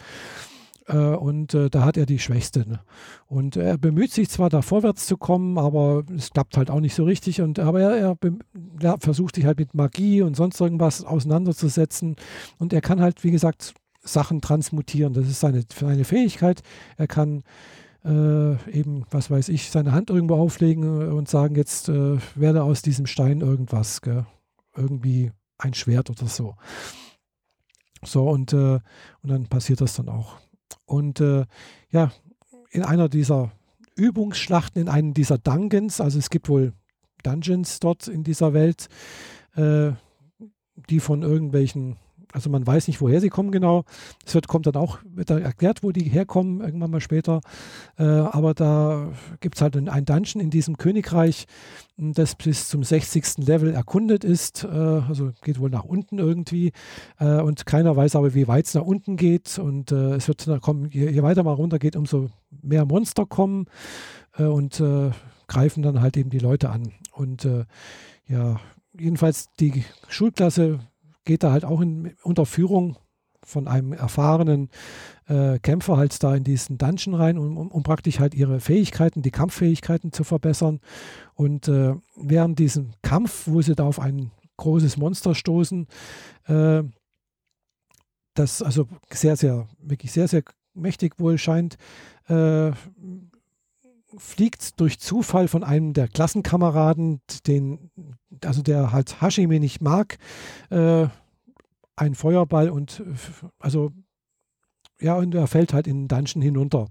Äh, 0.88 0.98
und 0.98 1.54
äh, 1.54 1.70
da 1.70 1.84
hat 1.84 1.98
er 1.98 2.06
die 2.06 2.20
Schwächste. 2.20 2.68
Ne? 2.68 2.80
Und 3.28 3.56
er 3.58 3.78
bemüht 3.78 4.12
sich 4.12 4.30
zwar, 4.30 4.50
da 4.50 4.62
vorwärts 4.62 5.06
zu 5.06 5.18
kommen, 5.18 5.58
aber 5.58 6.04
es 6.16 6.32
klappt 6.32 6.58
halt 6.58 6.72
auch 6.72 6.80
nicht 6.80 6.96
so 6.96 7.04
richtig. 7.04 7.42
Und, 7.42 7.60
aber 7.60 7.82
er, 7.82 7.96
er, 7.96 8.18
er 8.82 8.98
versucht 9.00 9.36
sich 9.36 9.46
halt 9.46 9.60
mit 9.60 9.74
Magie 9.74 10.22
und 10.22 10.36
sonst 10.36 10.60
irgendwas 10.60 11.04
auseinanderzusetzen. 11.04 12.16
Und 12.58 12.74
er 12.74 12.82
kann 12.82 13.02
halt, 13.02 13.24
wie 13.24 13.32
gesagt, 13.32 13.74
Sachen 14.02 14.42
transmutieren. 14.42 15.14
Das 15.14 15.28
ist 15.28 15.42
seine, 15.42 15.64
seine 15.74 16.06
Fähigkeit. 16.06 16.62
Er 16.96 17.08
kann 17.08 17.44
äh, 18.06 18.72
eben, 18.72 19.06
was 19.12 19.30
weiß 19.30 19.50
ich, 19.50 19.70
seine 19.70 19.92
Hand 19.92 20.10
irgendwo 20.10 20.36
auflegen 20.36 21.12
und 21.12 21.28
sagen, 21.28 21.56
jetzt 21.56 21.90
äh, 21.90 22.18
werde 22.36 22.64
aus 22.64 22.82
diesem 22.82 23.06
Stein 23.06 23.42
irgendwas, 23.42 24.02
gell? 24.02 24.26
irgendwie 24.76 25.32
ein 25.58 25.74
Schwert 25.74 26.10
oder 26.10 26.28
so. 26.28 26.56
So, 28.04 28.30
und, 28.30 28.54
äh, 28.54 28.80
und 29.22 29.30
dann 29.30 29.48
passiert 29.48 29.82
das 29.82 29.96
dann 29.96 30.08
auch. 30.08 30.38
Und 30.86 31.20
äh, 31.20 31.46
ja, 31.92 32.12
in 32.72 32.84
einer 32.84 33.10
dieser 33.10 33.52
Übungsschlachten, 33.96 34.82
in 34.82 34.90
einem 34.90 35.14
dieser 35.14 35.38
Dungeons, 35.38 36.02
also 36.02 36.20
es 36.20 36.30
gibt 36.30 36.50
wohl 36.50 36.74
Dungeons 37.24 37.80
dort 37.80 38.08
in 38.08 38.24
dieser 38.24 38.54
Welt, 38.54 38.88
äh, 39.56 39.92
die 40.90 41.00
von 41.00 41.24
irgendwelchen 41.24 41.98
also 42.34 42.50
man 42.50 42.66
weiß 42.66 42.88
nicht, 42.88 43.02
woher 43.02 43.22
sie 43.22 43.30
kommen 43.30 43.52
genau. 43.52 43.84
Es 44.26 44.34
wird, 44.34 44.48
kommt 44.48 44.68
dann 44.68 44.76
auch, 44.76 45.00
wird 45.04 45.30
dann 45.30 45.42
erklärt, 45.42 45.84
wo 45.84 45.92
die 45.92 46.04
herkommen, 46.04 46.62
irgendwann 46.62 46.92
mal 46.92 47.02
später. 47.02 47.42
Äh, 47.98 48.04
aber 48.04 48.54
da 48.54 49.12
gibt 49.40 49.56
es 49.56 49.62
halt 49.62 49.76
ein, 49.76 50.06
Dungeon 50.06 50.42
in 50.42 50.50
diesem 50.50 50.78
Königreich, 50.78 51.46
das 51.98 52.36
bis 52.36 52.68
zum 52.68 52.84
60. 52.84 53.46
Level 53.46 53.74
erkundet 53.74 54.24
ist. 54.24 54.64
Äh, 54.64 54.68
also 54.68 55.32
geht 55.44 55.60
wohl 55.60 55.70
nach 55.70 55.84
unten 55.84 56.20
irgendwie. 56.20 56.74
Äh, 57.20 57.42
und 57.42 57.66
keiner 57.66 57.96
weiß 57.96 58.16
aber, 58.16 58.34
wie 58.34 58.48
weit 58.48 58.66
es 58.66 58.74
nach 58.74 58.84
unten 58.84 59.16
geht. 59.16 59.58
Und 59.58 59.92
äh, 59.92 60.16
es 60.16 60.28
wird 60.28 60.48
dann 60.48 60.62
kommen, 60.62 60.90
je, 60.92 61.10
je, 61.10 61.24
weiter 61.24 61.44
man 61.44 61.56
runter 61.56 61.80
geht, 61.80 61.96
umso 61.96 62.28
mehr 62.62 62.86
Monster 62.86 63.26
kommen 63.26 63.66
äh, 64.38 64.44
und 64.44 64.80
äh, 64.80 65.12
greifen 65.48 65.82
dann 65.82 66.02
halt 66.02 66.18
eben 66.18 66.30
die 66.30 66.40
Leute 66.40 66.70
an. 66.70 66.92
Und 67.14 67.48
ja, 68.28 68.60
jedenfalls 69.00 69.48
die 69.60 69.86
Schulklasse 70.08 70.80
geht 71.28 71.44
da 71.44 71.52
halt 71.52 71.66
auch 71.66 71.82
in, 71.82 72.16
unter 72.24 72.48
Führung 72.48 72.98
von 73.44 73.68
einem 73.68 73.94
erfahrenen 73.94 74.70
äh, 75.28 75.60
Kämpfer 75.60 75.98
halt 75.98 76.24
da 76.24 76.34
in 76.34 76.44
diesen 76.44 76.80
Dungeon 76.80 77.14
rein, 77.14 77.38
um, 77.38 77.58
um, 77.58 77.68
um, 77.68 77.84
praktisch 77.84 78.20
halt 78.20 78.34
ihre 78.34 78.60
Fähigkeiten, 78.60 79.22
die 79.22 79.32
Kampffähigkeiten 79.32 80.12
zu 80.12 80.24
verbessern. 80.24 80.80
Und 81.36 81.68
äh, 81.68 81.94
während 82.16 82.58
diesem 82.58 82.92
Kampf, 83.04 83.44
wo 83.46 83.62
sie 83.62 83.76
da 83.76 83.86
auf 83.86 84.00
ein 84.00 84.32
großes 84.58 84.98
Monster 84.98 85.36
stoßen, 85.36 85.88
äh, 86.48 86.84
das 88.34 88.62
also 88.62 88.88
sehr, 89.12 89.36
sehr, 89.36 89.68
wirklich 89.80 90.12
sehr, 90.12 90.28
sehr 90.28 90.44
mächtig 90.74 91.20
wohl 91.20 91.38
scheint, 91.38 91.78
äh, 92.28 92.72
fliegt 94.18 94.80
durch 94.80 95.00
Zufall 95.00 95.48
von 95.48 95.64
einem 95.64 95.94
der 95.94 96.08
Klassenkameraden, 96.08 97.22
den, 97.46 97.92
also 98.44 98.62
der 98.62 98.92
halt 98.92 99.22
Hashime 99.22 99.60
nicht 99.60 99.82
mag, 99.82 100.18
äh, 100.70 101.08
ein 101.96 102.16
Feuerball 102.16 102.70
und 102.70 103.04
also 103.60 103.92
ja, 105.00 105.16
und 105.16 105.36
er 105.36 105.48
fällt 105.48 105.74
halt 105.74 105.88
in 105.88 106.04
den 106.04 106.08
Dungeon 106.08 106.42
hinunter. 106.42 106.88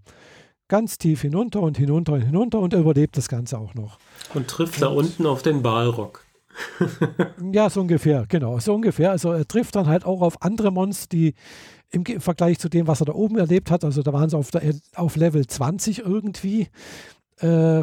Ganz 0.69 0.99
tief 0.99 1.23
hinunter 1.23 1.61
und 1.63 1.79
hinunter 1.79 2.13
und 2.15 2.23
hinunter 2.23 2.61
und 2.61 2.73
er 2.73 2.81
überlebt 2.81 3.17
das 3.17 3.29
Ganze 3.29 3.59
auch 3.59 3.75
noch. 3.75 3.99
Und 4.35 4.49
trifft 4.49 4.75
und, 4.77 4.83
da 4.83 4.89
unten 4.89 5.27
auf 5.27 5.43
den 5.43 5.63
Balrog. 5.63 6.25
ja, 7.53 7.69
so 7.69 7.81
ungefähr, 7.81 8.25
genau, 8.29 8.59
so 8.59 8.75
ungefähr. 8.75 9.11
Also 9.11 9.33
er 9.33 9.47
trifft 9.47 9.77
dann 9.77 9.87
halt 9.87 10.05
auch 10.05 10.23
auf 10.23 10.43
andere 10.43 10.71
Monster, 10.71 11.09
die 11.09 11.35
im 12.05 12.21
Vergleich 12.21 12.59
zu 12.59 12.69
dem, 12.69 12.87
was 12.87 13.01
er 13.01 13.07
da 13.07 13.15
oben 13.15 13.39
erlebt 13.39 13.71
hat, 13.71 13.85
also 13.85 14.03
da 14.03 14.13
waren 14.13 14.29
sie 14.29 14.37
auf, 14.37 14.51
der, 14.51 14.75
auf 14.95 15.17
Level 15.17 15.47
20 15.47 16.01
irgendwie, 16.01 16.69
äh, 17.41 17.83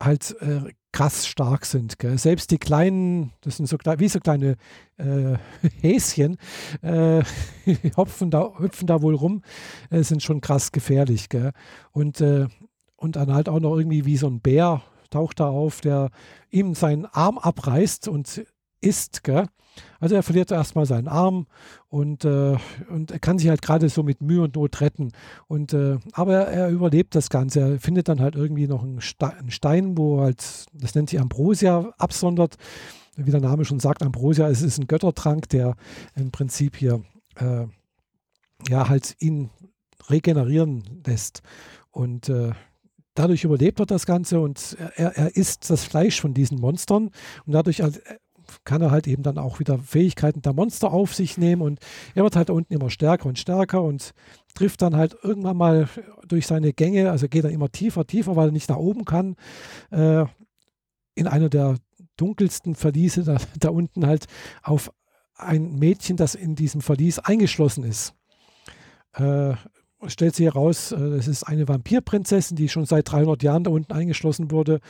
halt 0.00 0.36
äh, 0.40 0.72
krass 0.92 1.26
stark 1.26 1.66
sind. 1.66 1.98
Gell? 1.98 2.16
Selbst 2.18 2.50
die 2.50 2.58
kleinen, 2.58 3.32
das 3.42 3.58
sind 3.58 3.66
so 3.66 3.76
wie 3.76 4.08
so 4.08 4.18
kleine 4.18 4.56
äh, 4.96 5.36
Häschen, 5.80 6.38
äh, 6.82 7.22
hopfen, 7.96 8.30
da, 8.30 8.52
hüpfen 8.58 8.86
da 8.86 9.02
wohl 9.02 9.14
rum, 9.14 9.42
äh, 9.90 10.02
sind 10.02 10.22
schon 10.22 10.40
krass 10.40 10.72
gefährlich. 10.72 11.28
Gell? 11.28 11.52
Und, 11.92 12.20
äh, 12.20 12.46
und 12.96 13.16
dann 13.16 13.32
halt 13.32 13.48
auch 13.48 13.60
noch 13.60 13.76
irgendwie 13.76 14.06
wie 14.06 14.16
so 14.16 14.26
ein 14.26 14.40
Bär 14.40 14.82
taucht 15.10 15.40
da 15.40 15.48
auf, 15.48 15.80
der 15.80 16.10
ihm 16.50 16.74
seinen 16.74 17.06
Arm 17.06 17.38
abreißt 17.38 18.08
und 18.08 18.44
isst. 18.80 19.24
Gell? 19.24 19.46
Also 20.00 20.14
er 20.14 20.22
verliert 20.22 20.50
erstmal 20.50 20.86
seinen 20.86 21.08
Arm 21.08 21.46
und, 21.88 22.24
äh, 22.24 22.56
und 22.88 23.10
er 23.10 23.18
kann 23.18 23.38
sich 23.38 23.48
halt 23.48 23.62
gerade 23.62 23.88
so 23.88 24.02
mit 24.02 24.22
Mühe 24.22 24.42
und 24.42 24.56
Not 24.56 24.80
retten. 24.80 25.12
Und, 25.48 25.72
äh, 25.72 25.98
aber 26.12 26.34
er, 26.34 26.46
er, 26.48 26.70
überlebt 26.70 27.14
das 27.14 27.30
Ganze. 27.30 27.60
Er 27.60 27.80
findet 27.80 28.08
dann 28.08 28.20
halt 28.20 28.36
irgendwie 28.36 28.66
noch 28.66 28.82
einen, 28.82 29.00
Stein, 29.00 29.96
wo 29.96 30.20
halt, 30.20 30.66
das 30.72 30.94
nennt 30.94 31.10
sich 31.10 31.20
Ambrosia, 31.20 31.92
absondert. 31.98 32.56
Wie 33.16 33.30
der 33.30 33.40
Name 33.40 33.64
schon 33.64 33.80
sagt, 33.80 34.02
Ambrosia, 34.02 34.48
es 34.48 34.60
ist 34.60 34.78
ein 34.78 34.86
Göttertrank, 34.86 35.48
der 35.48 35.74
im 36.14 36.30
Prinzip 36.30 36.76
hier 36.76 37.02
äh, 37.36 37.66
ja 38.68 38.88
halt 38.88 39.16
ihn 39.20 39.50
regenerieren 40.10 41.02
lässt. 41.06 41.42
Und 41.90 42.28
äh, 42.28 42.52
dadurch 43.14 43.44
überlebt 43.44 43.80
er 43.80 43.86
das 43.86 44.04
Ganze 44.04 44.40
und 44.40 44.76
er, 44.96 45.16
er 45.16 45.34
isst 45.34 45.70
das 45.70 45.84
Fleisch 45.84 46.20
von 46.20 46.34
diesen 46.34 46.60
Monstern 46.60 47.10
und 47.46 47.52
dadurch 47.52 47.82
kann 48.64 48.82
er 48.82 48.90
halt 48.90 49.06
eben 49.06 49.22
dann 49.22 49.38
auch 49.38 49.58
wieder 49.58 49.78
Fähigkeiten 49.78 50.42
der 50.42 50.52
Monster 50.52 50.92
auf 50.92 51.14
sich 51.14 51.38
nehmen 51.38 51.62
und 51.62 51.80
er 52.14 52.22
wird 52.24 52.36
halt 52.36 52.48
da 52.48 52.52
unten 52.52 52.72
immer 52.72 52.90
stärker 52.90 53.26
und 53.26 53.38
stärker 53.38 53.82
und 53.82 54.12
trifft 54.54 54.82
dann 54.82 54.96
halt 54.96 55.16
irgendwann 55.22 55.56
mal 55.56 55.88
durch 56.26 56.46
seine 56.46 56.72
Gänge, 56.72 57.10
also 57.10 57.28
geht 57.28 57.44
er 57.44 57.50
immer 57.50 57.70
tiefer, 57.70 58.06
tiefer, 58.06 58.36
weil 58.36 58.48
er 58.48 58.52
nicht 58.52 58.68
nach 58.68 58.76
oben 58.76 59.04
kann, 59.04 59.36
äh, 59.90 60.24
in 61.14 61.26
einer 61.26 61.48
der 61.48 61.76
dunkelsten 62.16 62.74
Verliese 62.74 63.24
da, 63.24 63.36
da 63.58 63.70
unten 63.70 64.06
halt 64.06 64.26
auf 64.62 64.90
ein 65.36 65.78
Mädchen, 65.78 66.16
das 66.16 66.34
in 66.34 66.54
diesem 66.54 66.80
Verlies 66.80 67.18
eingeschlossen 67.18 67.84
ist. 67.84 68.14
Äh, 69.12 69.54
stellt 70.06 70.34
sich 70.34 70.46
heraus, 70.46 70.92
äh, 70.92 70.96
es 70.96 71.28
ist 71.28 71.44
eine 71.44 71.68
Vampirprinzessin, 71.68 72.56
die 72.56 72.68
schon 72.68 72.86
seit 72.86 73.10
300 73.10 73.42
Jahren 73.42 73.64
da 73.64 73.70
unten 73.70 73.92
eingeschlossen 73.92 74.50
wurde. 74.50 74.80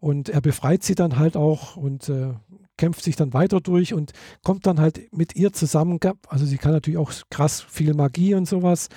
Und 0.00 0.28
er 0.28 0.40
befreit 0.40 0.82
sie 0.82 0.94
dann 0.94 1.18
halt 1.18 1.36
auch 1.36 1.76
und 1.76 2.08
äh, 2.08 2.34
kämpft 2.76 3.02
sich 3.02 3.16
dann 3.16 3.32
weiter 3.32 3.60
durch 3.60 3.94
und 3.94 4.12
kommt 4.42 4.66
dann 4.66 4.80
halt 4.80 5.12
mit 5.12 5.36
ihr 5.36 5.52
zusammen. 5.52 5.98
Also 6.28 6.44
sie 6.44 6.58
kann 6.58 6.72
natürlich 6.72 6.98
auch 6.98 7.12
krass 7.30 7.60
viel 7.60 7.94
Magie 7.94 8.34
und 8.34 8.46
sowas. 8.46 8.88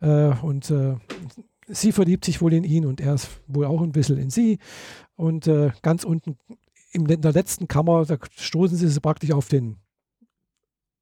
Äh, 0.00 0.32
und 0.42 0.70
äh, 0.70 0.96
sie 1.66 1.92
verliebt 1.92 2.24
sich 2.24 2.40
wohl 2.40 2.52
in 2.52 2.64
ihn 2.64 2.86
und 2.86 3.00
er 3.00 3.14
ist 3.14 3.28
wohl 3.46 3.66
auch 3.66 3.82
ein 3.82 3.92
bisschen 3.92 4.18
in 4.18 4.30
sie. 4.30 4.58
Und 5.16 5.46
äh, 5.46 5.70
ganz 5.82 6.04
unten 6.04 6.38
in 6.92 7.04
der 7.04 7.32
letzten 7.32 7.68
Kammer, 7.68 8.04
da 8.06 8.16
stoßen 8.36 8.76
sie 8.76 9.00
praktisch 9.00 9.32
auf 9.32 9.48
den 9.48 9.76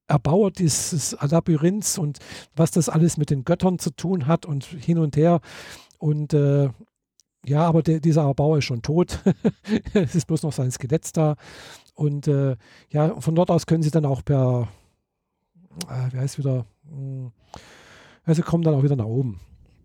Erbauer 0.09 0.51
dieses 0.51 1.17
Labyrinths 1.21 1.99
und 1.99 2.19
was 2.55 2.71
das 2.71 2.89
alles 2.89 3.17
mit 3.17 3.31
den 3.31 3.45
Göttern 3.45 3.79
zu 3.79 3.91
tun 3.91 4.27
hat 4.27 4.47
und 4.47 4.65
hin 4.65 4.99
und 4.99 5.17
her. 5.17 5.41
Und 5.99 6.33
äh, 6.33 6.71
ja, 7.45 7.63
aber 7.63 7.83
der, 7.83 8.01
dieser 8.01 8.23
Erbauer 8.23 8.59
ist 8.59 8.65
schon 8.65 8.83
tot. 8.83 9.21
es 9.95 10.15
ist 10.15 10.27
bloß 10.27 10.43
noch 10.43 10.53
sein 10.53 10.71
Skelett 10.71 11.17
da. 11.17 11.37
Und 11.97 12.29
äh, 12.29 12.57
ja, 12.91 13.21
von 13.21 13.35
dort 13.35 13.51
aus 13.51 13.67
können 13.67 13.83
sie 13.83 13.91
dann 13.91 14.05
auch 14.05 14.25
per, 14.25 14.69
äh, 15.89 16.13
wie 16.13 16.19
heißt 16.19 16.39
wieder, 16.39 16.67
mh, 16.85 16.93
hm, 16.93 17.33
also 18.25 18.43
kommen 18.43 18.63
dann 18.63 18.75
auch 18.75 18.85
wieder 18.85 18.97
nach 18.97 19.07
oben. 19.07 19.41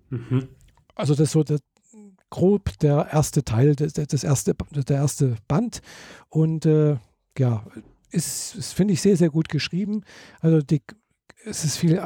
Mhm. 0.10 0.50
Also 0.94 1.14
das 1.14 1.30
ist 1.30 1.32
so 1.32 1.44
das, 1.44 1.62
grob 2.32 2.80
der 2.80 3.10
erste 3.12 3.44
Teil, 3.44 3.76
das, 3.76 3.94
das 3.94 4.24
erste, 4.24 4.56
der 4.72 4.98
erste 4.98 5.36
Band. 5.48 5.84
Und 6.30 6.66
äh, 6.66 6.98
ja, 7.38 7.64
ist, 8.10 8.56
ist 8.56 8.74
finde 8.74 8.96
ich, 8.96 9.02
sehr, 9.02 9.16
sehr 9.18 9.30
gut 9.30 9.50
geschrieben. 9.50 10.04
Also 10.40 10.62
die, 10.62 10.82
es 11.46 11.64
ist 11.64 11.78
viel, 11.78 12.02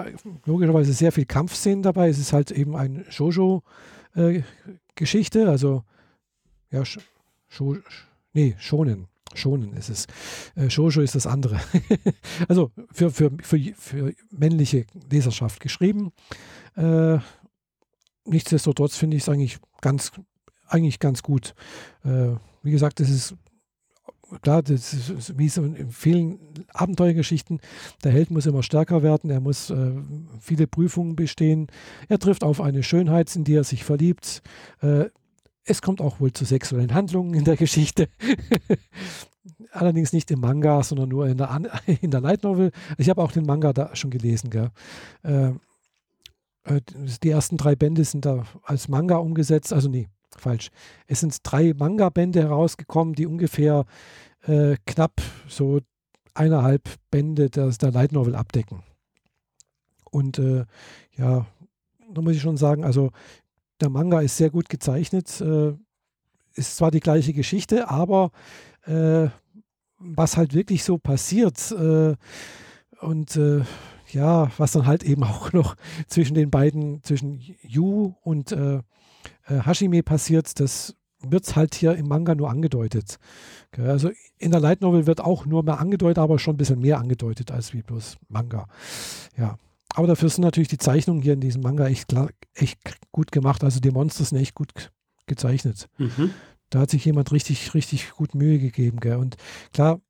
logischerweise 0.45 0.91
sehr 0.91 1.13
viel 1.13 1.25
Kampfszenen 1.25 1.83
dabei. 1.83 2.09
Es 2.09 2.19
ist 2.19 2.33
halt 2.33 2.51
eben 2.51 2.75
ein 2.75 3.05
Shoujo-Geschichte, 3.09 5.43
äh, 5.43 5.47
also 5.47 5.85
ja, 6.71 6.83
Sho, 6.85 7.77
nee, 8.33 8.55
Shonen. 8.57 9.07
Schonen 9.33 9.73
ist 9.73 9.89
es. 9.89 10.07
Äh, 10.55 10.69
Shoujo 10.69 11.01
ist 11.01 11.15
das 11.15 11.27
andere. 11.27 11.59
also 12.47 12.71
für, 12.91 13.11
für, 13.11 13.31
für, 13.41 13.59
für 13.75 14.13
männliche 14.31 14.85
Leserschaft 15.09 15.59
geschrieben. 15.59 16.11
Äh, 16.75 17.17
nichtsdestotrotz 18.25 18.95
finde 18.95 19.17
ich 19.17 19.23
es 19.23 19.29
eigentlich 19.29 19.57
ganz, 19.81 20.11
eigentlich 20.67 20.99
ganz 20.99 21.23
gut. 21.23 21.53
Äh, 22.03 22.35
wie 22.63 22.71
gesagt, 22.71 22.99
es 22.99 23.09
ist 23.09 23.35
klar, 24.41 24.63
das 24.63 24.93
ist 24.93 25.37
wie 25.37 25.49
so 25.49 25.63
in 25.63 25.89
vielen 25.89 26.39
Abenteuergeschichten, 26.73 27.59
der 28.03 28.11
Held 28.11 28.31
muss 28.31 28.45
immer 28.45 28.63
stärker 28.63 29.03
werden, 29.03 29.29
er 29.29 29.39
muss 29.39 29.69
äh, 29.69 29.91
viele 30.39 30.67
Prüfungen 30.67 31.15
bestehen, 31.15 31.67
er 32.09 32.19
trifft 32.19 32.43
auf 32.43 32.61
eine 32.61 32.83
Schönheit, 32.83 33.35
in 33.35 33.43
die 33.43 33.53
er 33.53 33.63
sich 33.63 33.83
verliebt. 33.83 34.41
Äh, 34.81 35.05
es 35.65 35.81
kommt 35.81 35.99
auch 35.99 36.19
wohl 36.19 36.31
zu 36.31 36.45
sexuellen 36.45 36.93
Handlungen 36.93 37.33
in 37.33 37.43
der 37.43 37.57
Geschichte. 37.57 38.07
Allerdings 39.71 40.13
nicht 40.13 40.31
im 40.31 40.39
Manga, 40.39 40.81
sondern 40.83 41.09
nur 41.09 41.27
in 41.27 41.37
der, 41.37 41.61
in 42.01 42.11
der 42.11 42.21
Light 42.21 42.43
Novel. 42.43 42.71
Ich 42.97 43.09
habe 43.09 43.21
auch 43.21 43.31
den 43.31 43.45
Manga 43.45 43.73
da 43.73 43.95
schon 43.95 44.11
gelesen. 44.11 44.49
Gell? 44.49 44.71
Äh, 45.23 45.49
äh 46.63 46.81
die 47.23 47.29
ersten 47.29 47.57
drei 47.57 47.75
Bände 47.75 48.03
sind 48.03 48.25
da 48.25 48.45
als 48.63 48.87
Manga 48.87 49.17
umgesetzt, 49.17 49.73
also 49.73 49.89
nee, 49.89 50.07
falsch. 50.37 50.69
Es 51.07 51.21
sind 51.21 51.37
drei 51.43 51.73
Manga-Bände 51.73 52.41
herausgekommen, 52.41 53.15
die 53.15 53.25
ungefähr 53.25 53.85
äh, 54.43 54.77
knapp 54.85 55.21
so 55.47 55.81
eineinhalb 56.33 56.89
Bände 57.11 57.49
der, 57.49 57.69
der 57.69 57.91
Light 57.91 58.11
Novel 58.11 58.35
abdecken. 58.35 58.83
Und 60.11 60.37
äh, 60.39 60.65
ja, 61.17 61.45
da 62.13 62.21
muss 62.21 62.35
ich 62.35 62.41
schon 62.41 62.57
sagen, 62.57 62.83
also 62.83 63.11
der 63.81 63.89
Manga 63.89 64.21
ist 64.21 64.37
sehr 64.37 64.49
gut 64.49 64.69
gezeichnet, 64.69 65.41
äh, 65.41 65.73
ist 66.53 66.77
zwar 66.77 66.91
die 66.91 66.99
gleiche 66.99 67.33
Geschichte, 67.33 67.89
aber 67.89 68.31
äh, 68.85 69.27
was 69.97 70.37
halt 70.37 70.53
wirklich 70.53 70.83
so 70.83 70.97
passiert 70.97 71.71
äh, 71.71 72.15
und 73.01 73.39
ja, 74.11 74.51
was 74.57 74.71
dann 74.71 74.85
halt 74.85 75.03
eben 75.03 75.23
auch 75.25 75.51
noch 75.51 75.75
zwischen 76.07 76.35
den 76.35 76.49
beiden, 76.49 77.03
zwischen 77.03 77.41
Yu 77.61 78.13
und 78.21 78.51
äh, 78.51 78.81
Hashime 79.47 80.03
passiert, 80.03 80.59
das 80.59 80.95
wird 81.31 81.55
halt 81.55 81.75
hier 81.75 81.95
im 81.95 82.07
Manga 82.07 82.35
nur 82.35 82.49
angedeutet. 82.49 83.17
Also 83.77 84.11
in 84.37 84.51
der 84.51 84.59
Light 84.59 84.81
Novel 84.81 85.07
wird 85.07 85.21
auch 85.21 85.45
nur 85.45 85.63
mehr 85.63 85.79
angedeutet, 85.79 86.19
aber 86.19 86.39
schon 86.39 86.55
ein 86.55 86.57
bisschen 86.57 86.79
mehr 86.79 86.99
angedeutet 86.99 87.51
als 87.51 87.73
wie 87.73 87.81
bloß 87.81 88.17
Manga. 88.29 88.67
Ja. 89.37 89.57
Aber 89.95 90.07
dafür 90.07 90.29
sind 90.29 90.43
natürlich 90.43 90.67
die 90.67 90.77
Zeichnungen 90.77 91.21
hier 91.21 91.33
in 91.33 91.39
diesem 91.39 91.61
Manga 91.61 91.87
echt, 91.87 92.09
klar, 92.09 92.29
echt 92.53 92.77
gut 93.11 93.31
gemacht. 93.31 93.63
Also 93.63 93.79
die 93.79 93.91
Monster 93.91 94.25
sind 94.25 94.37
echt 94.37 94.53
gut 94.53 94.91
gezeichnet. 95.25 95.87
Mhm. 95.97 96.31
Da 96.69 96.79
hat 96.79 96.89
sich 96.89 97.05
jemand 97.05 97.31
richtig, 97.31 97.73
richtig 97.73 98.11
gut 98.11 98.35
Mühe 98.35 98.59
gegeben. 98.59 98.99
Gell? 98.99 99.15
Und 99.15 99.37
klar, 99.71 100.01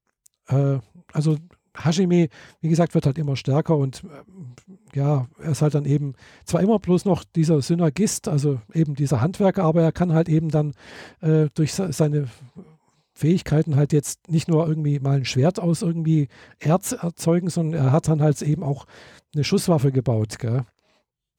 äh, 0.48 0.80
also 1.14 1.38
Hashime, 1.78 2.30
wie 2.62 2.70
gesagt, 2.70 2.95
wird 2.95 3.06
halt 3.06 3.20
immer 3.20 3.36
stärker 3.36 3.78
und 3.78 4.03
äh, 4.03 4.98
ja, 4.98 5.28
er 5.40 5.52
ist 5.52 5.62
halt 5.62 5.76
dann 5.76 5.86
eben 5.86 6.14
zwar 6.45 6.62
immer 6.62 6.80
bloß 6.80 7.06
noch 7.06 7.24
dieser 7.24 7.62
Synergist, 7.62 8.28
also 8.28 8.62
eben 8.74 8.95
dieser 8.95 9.22
Handwerker, 9.22 9.64
aber 9.64 9.84
er 9.84 9.91
kann 9.91 10.14
halt 10.14 10.30
eben 10.30 10.49
dann 10.49 10.74
äh, 11.22 11.49
durch 11.53 11.74
seine 11.74 12.28
Fähigkeiten 13.15 13.75
halt 13.75 13.93
jetzt 13.93 14.29
nicht 14.29 14.47
nur 14.47 14.67
irgendwie 14.67 14.99
mal 14.99 15.17
ein 15.17 15.25
Schwert 15.25 15.59
aus 15.59 15.81
irgendwie 15.81 16.27
Erz 16.59 16.91
erzeugen, 16.91 17.49
sondern 17.49 17.85
er 17.85 17.91
hat 17.91 18.07
dann 18.07 18.21
halt 18.21 18.41
eben 18.41 18.63
auch 18.63 18.85
eine 19.33 19.43
Schusswaffe 19.43 19.91
gebaut. 19.91 20.37
Gell? 20.37 20.65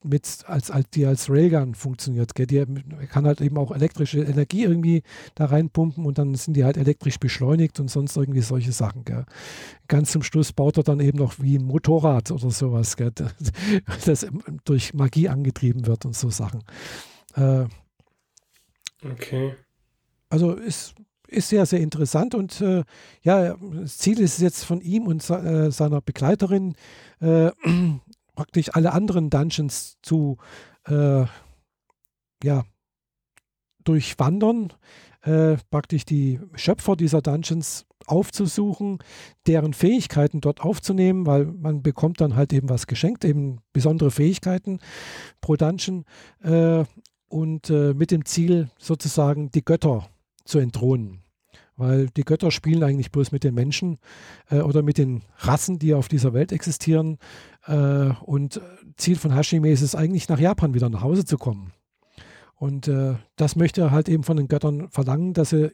mit 0.03 0.43
als, 0.47 0.69
als 0.71 0.89
die 0.91 1.05
als 1.05 1.29
Railgun 1.29 1.75
funktioniert. 1.75 2.35
Gell? 2.35 2.47
Die 2.47 2.65
kann 3.07 3.25
halt 3.25 3.41
eben 3.41 3.57
auch 3.57 3.71
elektrische 3.71 4.21
Energie 4.21 4.63
irgendwie 4.63 5.03
da 5.35 5.45
reinpumpen 5.45 6.05
und 6.05 6.17
dann 6.17 6.35
sind 6.35 6.55
die 6.55 6.63
halt 6.63 6.77
elektrisch 6.77 7.19
beschleunigt 7.19 7.79
und 7.79 7.89
sonst 7.89 8.15
irgendwie 8.15 8.41
solche 8.41 8.71
Sachen. 8.71 9.05
Gell? 9.05 9.25
Ganz 9.87 10.11
zum 10.11 10.23
Schluss 10.23 10.53
baut 10.53 10.77
er 10.77 10.83
dann 10.83 10.99
eben 10.99 11.17
noch 11.17 11.39
wie 11.39 11.57
ein 11.57 11.65
Motorrad 11.65 12.31
oder 12.31 12.51
sowas, 12.51 12.95
gell? 12.95 13.11
das 14.05 14.27
durch 14.65 14.93
Magie 14.93 15.29
angetrieben 15.29 15.87
wird 15.87 16.05
und 16.05 16.15
so 16.15 16.29
Sachen. 16.29 16.63
Äh, 17.35 17.65
okay. 19.03 19.55
Also 20.29 20.53
ist 20.53 20.95
ist 21.27 21.49
sehr, 21.49 21.65
sehr 21.65 21.81
interessant 21.81 22.35
und 22.35 22.61
äh, 22.61 22.83
ja, 23.21 23.55
das 23.55 23.97
Ziel 23.97 24.19
ist 24.19 24.39
jetzt 24.39 24.63
von 24.63 24.81
ihm 24.81 25.07
und 25.07 25.29
äh, 25.29 25.71
seiner 25.71 26.01
Begleiterin 26.01 26.75
äh, 27.19 27.51
praktisch 28.35 28.69
alle 28.73 28.93
anderen 28.93 29.29
Dungeons 29.29 29.97
zu 30.01 30.37
äh, 30.85 31.25
ja, 32.43 32.63
durchwandern, 33.83 34.73
äh, 35.23 35.57
praktisch 35.69 36.05
die 36.05 36.39
Schöpfer 36.55 36.95
dieser 36.95 37.21
Dungeons 37.21 37.85
aufzusuchen, 38.05 38.99
deren 39.47 39.73
Fähigkeiten 39.73 40.39
dort 40.39 40.61
aufzunehmen, 40.61 41.25
weil 41.25 41.45
man 41.45 41.81
bekommt 41.81 42.21
dann 42.21 42.35
halt 42.35 42.53
eben 42.53 42.69
was 42.69 42.87
geschenkt, 42.87 43.25
eben 43.25 43.59
besondere 43.73 44.11
Fähigkeiten 44.11 44.79
pro 45.41 45.55
Dungeon 45.55 46.05
äh, 46.43 46.85
und 47.27 47.69
mit 47.69 48.11
dem 48.11 48.23
Ziel 48.23 48.69
sozusagen 48.79 49.51
die 49.51 49.65
Götter 49.65 50.07
zu 50.47 50.59
entthronen 50.59 51.21
weil 51.77 52.07
die 52.09 52.23
Götter 52.23 52.51
spielen 52.51 52.83
eigentlich 52.83 53.11
bloß 53.11 53.31
mit 53.31 53.43
den 53.43 53.53
Menschen 53.53 53.99
äh, 54.49 54.59
oder 54.59 54.81
mit 54.81 54.97
den 54.97 55.21
Rassen, 55.37 55.79
die 55.79 55.93
auf 55.93 56.07
dieser 56.07 56.33
Welt 56.33 56.51
existieren. 56.51 57.19
Äh, 57.65 58.09
und 58.25 58.59
Ziel 58.97 59.15
von 59.15 59.33
Hashime 59.33 59.69
ist 59.69 59.81
es 59.81 59.95
eigentlich, 59.95 60.27
nach 60.27 60.39
Japan 60.39 60.73
wieder 60.73 60.89
nach 60.89 61.03
Hause 61.03 61.23
zu 61.23 61.37
kommen. 61.37 61.71
Und 62.55 62.87
äh, 62.87 63.15
das 63.35 63.55
möchte 63.55 63.81
er 63.81 63.91
halt 63.91 64.09
eben 64.09 64.23
von 64.23 64.37
den 64.37 64.47
Göttern 64.47 64.89
verlangen, 64.89 65.33
dass 65.33 65.51
sie 65.51 65.71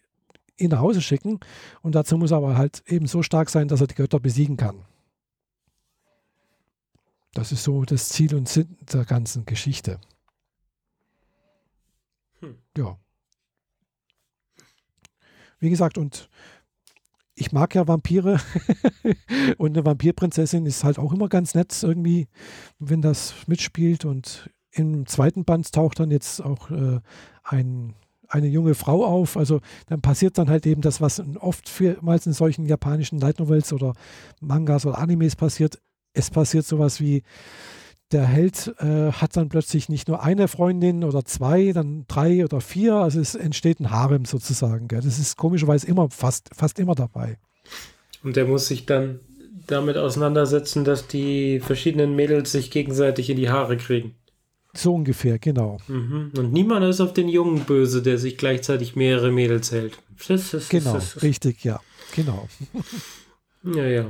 ihn 0.58 0.70
nach 0.70 0.82
Hause 0.82 1.02
schicken. 1.02 1.40
Und 1.82 1.96
dazu 1.96 2.18
muss 2.18 2.32
er 2.32 2.38
aber 2.38 2.58
halt 2.58 2.84
eben 2.86 3.08
so 3.08 3.24
stark 3.24 3.50
sein, 3.50 3.70
dass 3.70 3.80
er 3.80 3.88
die 3.88 3.96
Götter 3.96 4.20
besiegen 4.20 4.58
kann. 4.58 4.82
Das 7.34 7.52
ist 7.52 7.64
so 7.64 7.84
das 7.86 8.10
Ziel 8.10 8.36
und 8.36 8.48
Sinn 8.48 8.78
der 8.92 9.06
ganzen 9.06 9.46
Geschichte. 9.46 10.00
Hm. 12.42 12.58
Ja. 12.78 12.98
Wie 15.64 15.70
gesagt, 15.70 15.98
und 15.98 16.28
ich 17.36 17.54
mag 17.54 17.74
ja 17.74 17.88
Vampire 17.88 18.38
und 19.58 19.78
eine 19.78 19.86
Vampirprinzessin 19.86 20.66
ist 20.66 20.84
halt 20.84 21.00
auch 21.00 21.14
immer 21.14 21.30
ganz 21.30 21.56
nett 21.56 21.74
irgendwie, 21.82 22.28
wenn 22.80 23.02
das 23.02 23.34
mitspielt 23.48 24.04
und 24.04 24.50
im 24.72 25.06
zweiten 25.06 25.46
Band 25.46 25.72
taucht 25.72 26.02
dann 26.02 26.12
jetzt 26.12 26.44
auch 26.44 26.70
äh, 26.70 27.00
ein, 27.44 27.94
eine 28.28 28.48
junge 28.48 28.76
Frau 28.76 29.06
auf. 29.06 29.38
Also 29.38 29.62
dann 29.88 30.02
passiert 30.02 30.38
dann 30.38 30.50
halt 30.50 30.66
eben 30.66 30.82
das, 30.82 31.00
was 31.00 31.24
oft 31.40 31.70
vielmals 31.70 32.26
in 32.26 32.34
solchen 32.34 32.66
japanischen 32.66 33.20
Light 33.20 33.40
Novels 33.40 33.72
oder 33.72 33.94
Mangas 34.42 34.86
oder 34.86 34.98
Animes 34.98 35.38
passiert. 35.38 35.80
Es 36.12 36.30
passiert 36.30 36.66
sowas 36.66 37.00
wie, 37.00 37.24
der 38.12 38.26
Held 38.26 38.74
äh, 38.80 39.12
hat 39.12 39.36
dann 39.36 39.50
plötzlich 39.50 39.90
nicht 39.90 40.08
nur 40.08 40.22
eine 40.22 40.48
Freundin 40.48 41.04
oder 41.04 41.26
zwei, 41.26 41.72
dann 41.72 42.06
drei 42.08 42.44
oder 42.44 42.62
vier. 42.62 42.96
Also 42.96 43.20
es 43.20 43.36
entsteht 43.36 43.80
ein 43.80 43.90
Harem 43.90 44.26
sozusagen. 44.26 44.88
Gell? 44.88 45.02
Das 45.02 45.20
ist 45.20 45.38
komischerweise 45.38 45.88
immer 45.88 46.10
fast, 46.10 46.50
fast 46.54 46.80
immer 46.80 46.96
dabei. 46.96 47.38
Und 48.24 48.36
der 48.36 48.46
muss 48.46 48.68
sich 48.68 48.86
dann 48.86 49.20
damit 49.68 49.98
auseinandersetzen, 49.98 50.84
dass 50.84 51.08
die 51.08 51.60
verschiedenen 51.60 52.16
Mädels 52.16 52.52
sich 52.52 52.70
gegenseitig 52.70 53.30
in 53.30 53.38
die 53.38 53.50
Haare 53.50 53.78
kriegen. 53.78 54.16
So 54.76 54.96
ungefähr, 54.96 55.38
genau. 55.38 55.78
Mhm. 55.88 56.32
Und 56.36 56.52
niemand 56.52 56.84
ist 56.86 57.00
auf 57.00 57.14
den 57.14 57.30
Jungen 57.30 57.62
böse, 57.62 58.02
der 58.02 58.18
sich 58.18 58.38
gleichzeitig 58.38 58.96
mehrere 58.96 59.32
Mädels 59.32 59.72
hält. 59.72 60.00
genau, 60.70 61.00
richtig, 61.22 61.64
ja. 61.64 61.80
Genau. 62.16 62.48
ja, 63.64 63.86
ja. 63.86 64.06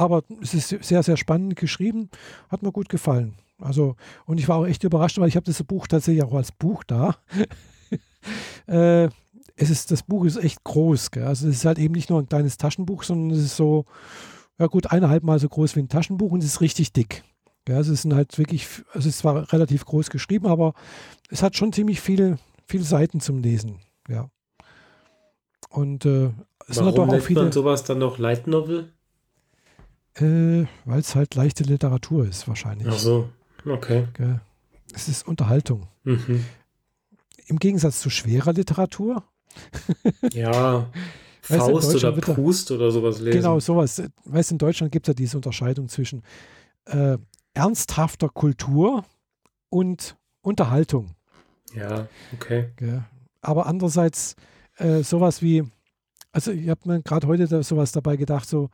Aber 0.00 0.22
es 0.40 0.54
ist 0.54 0.68
sehr, 0.68 1.02
sehr 1.02 1.18
spannend 1.18 1.56
geschrieben. 1.56 2.08
Hat 2.48 2.62
mir 2.62 2.72
gut 2.72 2.88
gefallen. 2.88 3.34
Also, 3.58 3.96
und 4.24 4.40
ich 4.40 4.48
war 4.48 4.56
auch 4.56 4.66
echt 4.66 4.82
überrascht, 4.82 5.18
weil 5.18 5.28
ich 5.28 5.36
habe 5.36 5.44
das 5.44 5.62
Buch 5.62 5.86
tatsächlich 5.86 6.24
auch 6.24 6.32
als 6.32 6.52
Buch 6.52 6.84
da. 6.84 7.16
äh, 8.66 9.10
es 9.56 9.68
ist, 9.68 9.90
das 9.90 10.02
Buch 10.02 10.24
ist 10.24 10.38
echt 10.38 10.64
groß. 10.64 11.10
Gell? 11.10 11.24
Also 11.24 11.48
es 11.48 11.56
ist 11.56 11.64
halt 11.66 11.78
eben 11.78 11.92
nicht 11.92 12.08
nur 12.08 12.18
ein 12.18 12.28
kleines 12.28 12.56
Taschenbuch, 12.56 13.02
sondern 13.02 13.36
es 13.38 13.44
ist 13.44 13.56
so, 13.56 13.84
ja 14.58 14.68
gut, 14.68 14.90
eineinhalb 14.90 15.22
Mal 15.22 15.38
so 15.38 15.50
groß 15.50 15.76
wie 15.76 15.80
ein 15.80 15.90
Taschenbuch 15.90 16.32
und 16.32 16.42
es 16.42 16.46
ist 16.46 16.60
richtig 16.62 16.94
dick. 16.94 17.22
Ja, 17.68 17.78
es 17.78 17.88
ist 17.88 18.06
halt 18.06 18.38
wirklich, 18.38 18.66
es 18.94 19.04
ist 19.04 19.18
zwar 19.18 19.52
relativ 19.52 19.84
groß 19.84 20.08
geschrieben, 20.08 20.46
aber 20.46 20.72
es 21.28 21.42
hat 21.42 21.56
schon 21.56 21.74
ziemlich 21.74 22.00
viele, 22.00 22.38
viele 22.64 22.84
Seiten 22.84 23.20
zum 23.20 23.42
Lesen. 23.42 23.80
Ja. 24.08 24.30
Und 25.68 26.06
äh, 26.06 26.30
es 26.66 26.78
Warum 26.78 26.94
sind 26.94 26.98
doch 26.98 27.08
auch 27.08 27.20
viele. 27.20 27.42
man 27.42 27.52
sowas 27.52 27.84
dann 27.84 27.98
noch 27.98 28.16
Light 28.16 28.46
Novel? 28.46 28.94
Äh, 30.20 30.66
Weil 30.84 31.00
es 31.00 31.14
halt 31.14 31.34
leichte 31.34 31.64
Literatur 31.64 32.26
ist, 32.26 32.46
wahrscheinlich. 32.48 32.88
Ach 32.88 32.98
so, 32.98 33.28
okay. 33.66 34.06
Es 34.94 35.08
ist 35.08 35.26
Unterhaltung. 35.26 35.86
Mhm. 36.04 36.44
Im 37.46 37.58
Gegensatz 37.58 38.00
zu 38.00 38.10
schwerer 38.10 38.52
Literatur. 38.52 39.24
ja. 40.32 40.88
Faust 41.42 41.94
oder 41.94 42.12
Proust 42.12 42.70
oder 42.70 42.90
sowas 42.90 43.20
lesen. 43.20 43.40
Genau, 43.40 43.58
sowas. 43.60 44.02
Weißt 44.24 44.52
in 44.52 44.58
Deutschland 44.58 44.92
gibt 44.92 45.06
es 45.06 45.12
ja 45.12 45.14
diese 45.14 45.36
Unterscheidung 45.36 45.88
zwischen 45.88 46.22
äh, 46.86 47.18
ernsthafter 47.54 48.28
Kultur 48.28 49.04
und 49.68 50.16
Unterhaltung. 50.42 51.10
Ja, 51.74 52.08
okay. 52.34 52.70
Ja. 52.80 53.04
Aber 53.40 53.66
andererseits 53.66 54.36
äh, 54.76 55.02
sowas 55.02 55.42
wie, 55.42 55.64
also 56.32 56.52
ich 56.52 56.68
habe 56.68 56.80
mir 56.84 57.02
gerade 57.02 57.26
heute 57.26 57.48
da 57.48 57.62
sowas 57.62 57.92
dabei 57.92 58.16
gedacht, 58.16 58.48
so, 58.48 58.70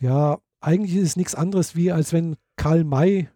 ja, 0.00 0.38
eigentlich 0.62 0.96
ist 0.96 1.08
es 1.08 1.16
nichts 1.16 1.34
anderes 1.34 1.76
wie, 1.76 1.92
als 1.92 2.12
wenn 2.12 2.36
Karl 2.56 2.84
May 2.84 3.28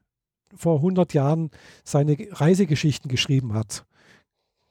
vor 0.54 0.76
100 0.76 1.12
Jahren 1.12 1.50
seine 1.84 2.16
Reisegeschichten 2.30 3.10
geschrieben 3.10 3.52
hat. 3.52 3.84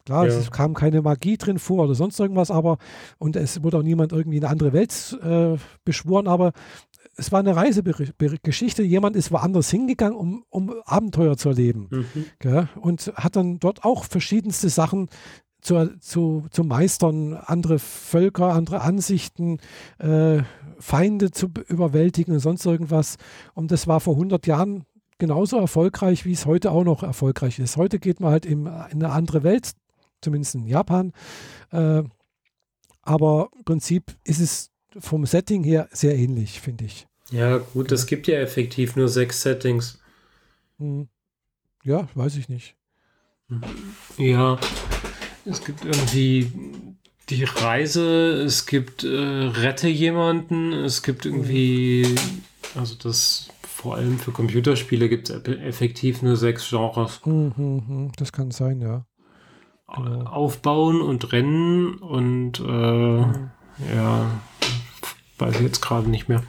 Klar, 0.06 0.28
ja. 0.28 0.34
es 0.34 0.52
kam 0.52 0.76
keine 0.76 1.02
Magie 1.02 1.38
drin 1.38 1.58
vor 1.58 1.84
oder 1.86 1.96
sonst 1.96 2.20
irgendwas, 2.20 2.52
aber 2.52 2.78
und 3.18 3.36
es 3.36 3.64
wurde 3.64 3.80
auch 3.80 3.84
niemand 3.84 4.12
irgendwie 4.12 4.38
in 4.38 4.44
eine 4.44 4.52
andere 4.52 4.72
Welt 4.72 5.18
äh, 5.24 5.58
beschworen, 5.84 6.28
aber 6.28 6.52
es 7.18 7.32
war 7.32 7.40
eine 7.40 7.56
Reisegeschichte. 7.56 8.84
Jemand 8.84 9.16
ist 9.16 9.32
woanders 9.32 9.70
hingegangen, 9.70 10.18
um, 10.18 10.44
um 10.50 10.74
Abenteuer 10.86 11.38
zu 11.38 11.50
erleben. 11.50 11.88
Mhm. 11.90 12.70
Und 12.76 13.14
hat 13.16 13.36
dann 13.36 13.60
dort 13.60 13.84
auch 13.84 14.04
verschiedenste 14.04 14.70
Sachen 14.70 15.10
zu, 15.66 16.00
zu, 16.00 16.46
zu 16.52 16.64
meistern, 16.64 17.34
andere 17.34 17.80
Völker, 17.80 18.54
andere 18.54 18.82
Ansichten, 18.82 19.58
äh, 19.98 20.44
Feinde 20.78 21.32
zu 21.32 21.50
überwältigen 21.68 22.34
und 22.34 22.40
sonst 22.40 22.66
irgendwas. 22.66 23.18
Und 23.56 23.72
das 23.72 23.88
war 23.88 24.00
vor 24.00 24.14
100 24.14 24.46
Jahren 24.46 24.86
genauso 25.18 25.58
erfolgreich, 25.58 26.24
wie 26.24 26.34
es 26.34 26.46
heute 26.46 26.70
auch 26.70 26.84
noch 26.84 27.02
erfolgreich 27.02 27.58
ist. 27.58 27.78
Heute 27.78 27.98
geht 27.98 28.20
man 28.20 28.32
halt 28.32 28.46
in, 28.46 28.68
in 28.68 29.04
eine 29.04 29.10
andere 29.10 29.42
Welt, 29.42 29.72
zumindest 30.22 30.54
in 30.54 30.68
Japan. 30.68 31.14
Äh, 31.72 32.04
aber 33.02 33.50
im 33.58 33.64
Prinzip 33.64 34.16
ist 34.24 34.40
es 34.40 34.72
vom 35.00 35.26
Setting 35.26 35.64
her 35.64 35.90
sehr 35.92 36.16
ähnlich, 36.16 36.62
finde 36.62 36.86
ich. 36.86 37.08
Ja, 37.32 37.58
gut, 37.58 37.92
es 37.92 38.06
gibt 38.06 38.28
ja 38.28 38.36
effektiv 38.36 38.96
nur 38.96 39.10
sechs 39.10 39.42
Settings. 39.42 40.00
Hm. 40.78 41.08
Ja, 41.84 42.08
weiß 42.14 42.36
ich 42.36 42.50
nicht. 42.50 42.76
Ja, 44.18 44.60
es 45.46 45.64
gibt 45.64 45.86
irgendwie 45.86 46.52
die 47.30 47.44
Reise, 47.44 48.44
es 48.44 48.66
gibt 48.66 49.04
äh, 49.04 49.08
Rette 49.08 49.88
jemanden, 49.88 50.74
es 50.74 51.02
gibt 51.02 51.26
irgendwie, 51.26 52.16
also 52.76 52.96
das 52.96 53.50
vor 53.64 53.96
allem 53.96 54.18
für 54.18 54.32
Computerspiele 54.32 55.10
gibt 55.10 55.30
es 55.30 55.46
effektiv 55.46 56.22
nur 56.22 56.36
sechs 56.36 56.70
Genres. 56.70 57.22
Hm, 57.24 57.54
hm, 57.56 57.88
hm. 57.88 58.12
Das 58.18 58.32
kann 58.32 58.52
sein, 58.52 58.82
ja. 58.82 59.06
Genau. 59.96 60.26
Aufbauen 60.26 61.02
und 61.02 61.32
Rennen 61.32 61.94
und 61.96 62.60
äh, 62.60 63.20
ja, 63.96 64.42
weiß 65.38 65.56
ich 65.56 65.62
jetzt 65.62 65.82
gerade 65.82 66.10
nicht 66.10 66.28
mehr. 66.28 66.42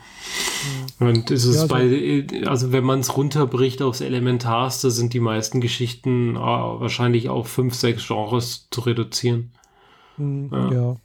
Und 0.99 1.31
es 1.31 1.45
ist 1.45 1.57
ja, 1.57 1.67
bei, 1.67 2.27
also 2.47 2.73
wenn 2.73 2.85
man 2.85 3.01
es 3.01 3.17
runterbricht 3.17 3.83
aufs 3.83 4.01
Elementarste, 4.01 4.91
sind 4.91 5.13
die 5.13 5.21
meisten 5.21 5.61
Geschichten 5.61 6.37
äh, 6.37 6.39
wahrscheinlich 6.39 7.29
auf 7.29 7.49
fünf, 7.49 7.75
sechs 7.75 8.07
Genres 8.07 8.69
zu 8.71 8.81
reduzieren. 8.81 9.53
Mhm, 10.17 10.49
ja. 10.53 10.73
ja. 10.73 10.97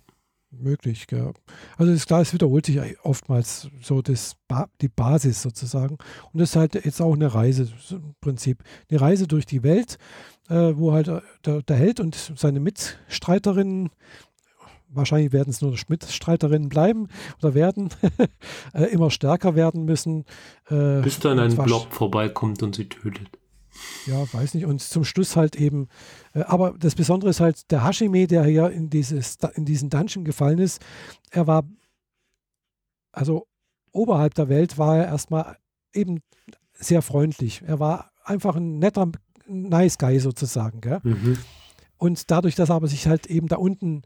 möglich, 0.52 1.08
ja. 1.12 1.32
Also 1.78 1.92
ist 1.92 2.08
klar, 2.08 2.22
es 2.22 2.34
wiederholt 2.34 2.66
sich 2.66 2.80
oftmals 3.04 3.70
so 3.82 4.02
das 4.02 4.36
ba 4.48 4.68
die 4.82 4.90
Basis 4.90 5.42
sozusagen. 5.42 5.98
Und 6.32 6.40
das 6.40 6.52
ist 6.52 6.56
halt 6.56 6.76
jetzt 6.86 7.02
auch 7.02 7.14
eine 7.14 7.34
Reise 7.34 7.68
im 7.92 8.16
Prinzip. 8.22 8.64
Eine 8.90 9.02
Reise 9.02 9.28
durch 9.28 9.46
die 9.46 9.64
Welt, 9.64 9.98
äh, 10.50 10.74
wo 10.76 10.94
halt 10.94 11.12
der, 11.46 11.62
der 11.64 11.76
Held 11.76 12.00
und 12.00 12.16
seine 12.36 12.60
Mitstreiterinnen 12.60 13.90
wahrscheinlich 14.94 15.32
werden 15.32 15.50
es 15.50 15.62
nur 15.62 15.78
Schmidt-Streiterinnen 15.78 16.70
bleiben 16.70 17.08
oder 17.42 17.54
werden, 17.54 17.90
äh, 18.74 18.86
immer 18.86 19.12
stärker 19.12 19.56
werden 19.56 19.86
müssen. 19.86 20.26
Äh, 20.70 21.02
Bis 21.02 21.20
dann 21.20 21.40
ein 21.40 21.56
Blob 21.56 21.92
vorbeikommt 21.92 22.62
und 22.64 22.76
sie 22.76 22.90
tötet. 22.90 23.30
Ja, 24.06 24.32
weiß 24.32 24.54
nicht. 24.54 24.66
Und 24.66 24.82
zum 24.82 25.04
Schluss 25.04 25.36
halt 25.36 25.56
eben, 25.56 25.88
äh, 26.34 26.42
aber 26.42 26.76
das 26.78 26.96
Besondere 26.96 27.30
ist 27.30 27.40
halt, 27.40 27.72
der 27.72 27.86
Hashime, 27.86 28.28
der 28.28 28.44
hier 28.44 28.70
in, 28.70 28.90
dieses, 28.90 29.38
in 29.56 29.66
diesen 29.66 29.90
Dungeon 29.90 30.26
gefallen 30.26 30.60
ist, 30.60 30.82
er 31.32 31.48
war, 31.48 31.64
also 33.12 33.48
oberhalb 33.92 34.34
der 34.36 34.50
Welt 34.50 34.78
war 34.78 34.98
er 34.98 35.06
erstmal 35.06 35.58
eben 35.94 36.22
sehr 36.74 37.02
freundlich. 37.02 37.62
Er 37.66 37.80
war 37.80 38.12
einfach 38.24 38.56
ein 38.56 38.80
netter, 38.80 39.12
nice 39.48 39.98
Guy 39.98 40.20
sozusagen. 40.20 40.82
Mhm. 41.04 41.38
Und 41.98 42.32
dadurch, 42.32 42.56
dass 42.56 42.70
er 42.70 42.76
aber 42.76 42.88
sich 42.88 43.08
halt 43.08 43.28
eben 43.28 43.48
da 43.48 43.58
unten 43.58 44.04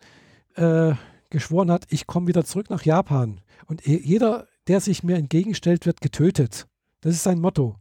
äh, 0.55 0.93
geschworen 1.29 1.71
hat, 1.71 1.85
ich 1.89 2.07
komme 2.07 2.27
wieder 2.27 2.45
zurück 2.45 2.69
nach 2.69 2.83
Japan. 2.83 3.41
Und 3.67 3.85
jeder, 3.85 4.47
der 4.67 4.79
sich 4.79 5.03
mir 5.03 5.17
entgegenstellt, 5.17 5.85
wird 5.85 6.01
getötet. 6.01 6.67
Das 7.01 7.13
ist 7.13 7.23
sein 7.23 7.39
Motto. 7.39 7.75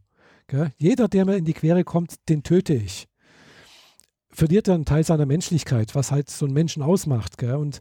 Gell? 0.47 0.71
Jeder, 0.77 1.07
der 1.07 1.25
mir 1.25 1.37
in 1.37 1.45
die 1.45 1.53
Quere 1.53 1.83
kommt, 1.83 2.29
den 2.29 2.43
töte 2.43 2.73
ich. 2.73 3.07
Verliert 4.29 4.67
er 4.67 4.75
einen 4.75 4.85
Teil 4.85 5.03
seiner 5.03 5.25
Menschlichkeit, 5.25 5.95
was 5.95 6.11
halt 6.11 6.29
so 6.29 6.45
einen 6.45 6.53
Menschen 6.53 6.83
ausmacht. 6.83 7.37
Gell? 7.37 7.55
Und, 7.55 7.79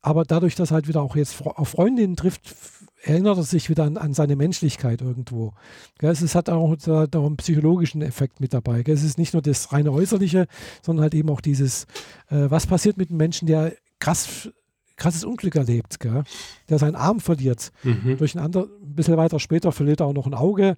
aber 0.00 0.24
dadurch, 0.24 0.54
dass 0.54 0.70
er 0.70 0.76
halt 0.76 0.88
wieder 0.88 1.02
auch 1.02 1.16
jetzt 1.16 1.42
auf 1.44 1.68
Freundinnen 1.68 2.16
trifft, 2.16 2.54
erinnert 3.02 3.36
er 3.36 3.42
sich 3.42 3.68
wieder 3.68 3.84
an, 3.84 3.96
an 3.96 4.14
seine 4.14 4.36
Menschlichkeit 4.36 5.02
irgendwo. 5.02 5.52
Gell? 5.98 6.12
Es 6.12 6.34
hat 6.34 6.48
auch, 6.48 6.76
auch 6.86 7.14
einen 7.14 7.36
psychologischen 7.36 8.00
Effekt 8.00 8.40
mit 8.40 8.54
dabei. 8.54 8.82
Gell? 8.82 8.94
Es 8.94 9.02
ist 9.02 9.18
nicht 9.18 9.34
nur 9.34 9.42
das 9.42 9.72
reine 9.72 9.92
Äußerliche, 9.92 10.46
sondern 10.80 11.02
halt 11.02 11.14
eben 11.14 11.28
auch 11.28 11.40
dieses, 11.40 11.84
äh, 12.30 12.48
was 12.48 12.66
passiert 12.66 12.96
mit 12.96 13.10
einem 13.10 13.18
Menschen, 13.18 13.46
der 13.46 13.74
krass, 13.98 14.50
krasses 14.96 15.24
Unglück 15.24 15.56
erlebt, 15.56 16.00
gell? 16.00 16.24
der 16.68 16.78
seinen 16.78 16.96
Arm 16.96 17.20
verliert. 17.20 17.72
Mhm. 17.82 18.16
Durch 18.18 18.34
ein, 18.34 18.40
ander, 18.40 18.64
ein 18.64 18.94
bisschen 18.94 19.16
weiter 19.16 19.40
später 19.40 19.72
verliert 19.72 20.00
er 20.00 20.06
auch 20.06 20.14
noch 20.14 20.26
ein 20.26 20.34
Auge. 20.34 20.76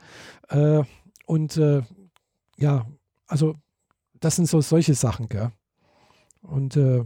Äh, 0.48 0.82
und 1.26 1.56
äh, 1.56 1.82
ja, 2.56 2.86
also 3.26 3.55
das 4.20 4.36
sind 4.36 4.47
so 4.47 4.60
solche 4.60 4.94
Sachen. 4.94 5.28
Gell? 5.28 5.51
Und 6.42 6.76
äh, 6.76 7.05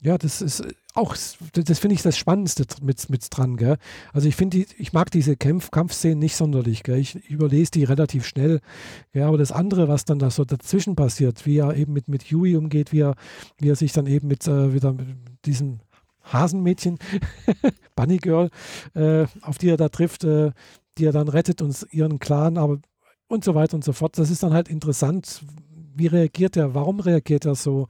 ja, 0.00 0.18
das 0.18 0.42
ist 0.42 0.62
auch, 0.94 1.16
das 1.52 1.78
finde 1.78 1.94
ich 1.94 2.02
das 2.02 2.16
Spannendste 2.16 2.64
mit, 2.80 3.10
mit 3.10 3.26
dran. 3.30 3.56
Gell? 3.56 3.76
Also 4.12 4.28
ich 4.28 4.36
finde, 4.36 4.64
ich 4.78 4.92
mag 4.92 5.10
diese 5.10 5.36
Kampf, 5.36 5.70
Kampfszenen 5.72 6.20
nicht 6.20 6.36
sonderlich. 6.36 6.84
Gell? 6.84 6.98
Ich 6.98 7.16
überlese 7.28 7.72
die 7.72 7.84
relativ 7.84 8.24
schnell. 8.24 8.60
Ja, 9.12 9.26
aber 9.26 9.36
das 9.36 9.50
andere, 9.50 9.88
was 9.88 10.04
dann 10.04 10.20
da 10.20 10.30
so 10.30 10.44
dazwischen 10.44 10.94
passiert, 10.94 11.46
wie 11.46 11.58
er 11.58 11.76
eben 11.76 11.92
mit, 11.92 12.08
mit 12.08 12.24
Yui 12.24 12.56
umgeht, 12.56 12.92
wie 12.92 13.00
er, 13.00 13.16
wie 13.58 13.70
er 13.70 13.76
sich 13.76 13.92
dann 13.92 14.06
eben 14.06 14.28
mit, 14.28 14.46
äh, 14.46 14.72
wieder 14.72 14.92
mit 14.92 15.06
diesem 15.44 15.80
Hasenmädchen, 16.32 16.98
Bunny 17.96 18.18
Girl, 18.18 18.50
äh, 18.94 19.26
auf 19.42 19.58
die 19.58 19.70
er 19.70 19.76
da 19.76 19.88
trifft, 19.88 20.24
äh, 20.24 20.52
die 20.96 21.06
er 21.06 21.12
dann 21.12 21.28
rettet 21.28 21.60
und 21.60 21.86
ihren 21.90 22.20
Clan, 22.20 22.56
aber 22.56 22.78
und 23.26 23.44
so 23.44 23.54
weiter 23.54 23.74
und 23.74 23.84
so 23.84 23.92
fort. 23.92 24.16
Das 24.16 24.30
ist 24.30 24.42
dann 24.42 24.52
halt 24.52 24.68
interessant, 24.68 25.42
wie 25.96 26.06
reagiert 26.06 26.56
er, 26.56 26.74
warum 26.74 27.00
reagiert 27.00 27.44
er 27.46 27.54
so? 27.54 27.88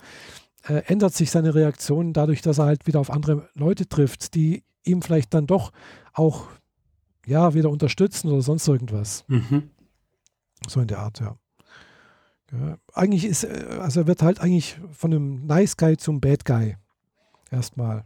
Äh, 0.67 0.83
ändert 0.87 1.15
sich 1.15 1.31
seine 1.31 1.55
Reaktion 1.55 2.13
dadurch, 2.13 2.41
dass 2.41 2.59
er 2.59 2.67
halt 2.67 2.87
wieder 2.87 3.01
auf 3.01 3.11
andere 3.11 3.49
Leute 3.55 3.89
trifft, 3.89 4.35
die 4.35 4.65
ihm 4.83 5.03
vielleicht 5.03 5.35
dann 5.35 5.47
doch 5.47 5.73
auch 6.13 6.49
ja 7.27 7.55
wieder 7.55 7.71
unterstützen 7.71 8.31
oder 8.31 8.43
sonst 8.43 8.67
irgendwas. 8.67 9.25
Mhm. 9.29 9.71
So 10.67 10.81
in 10.81 10.87
der 10.87 11.01
Art, 11.01 11.21
ja. 11.21 11.37
ja. 12.53 12.79
Eigentlich 12.95 13.25
ist, 13.27 13.45
äh, 13.45 13.79
also 13.81 14.01
er 14.01 14.07
wird 14.07 14.23
halt 14.23 14.41
eigentlich 14.41 14.81
von 14.93 15.13
einem 15.13 15.47
Nice 15.47 15.77
Guy 15.77 15.97
zum 15.97 16.21
Bad 16.21 16.45
Guy. 16.45 16.77
Erstmal. 17.51 18.05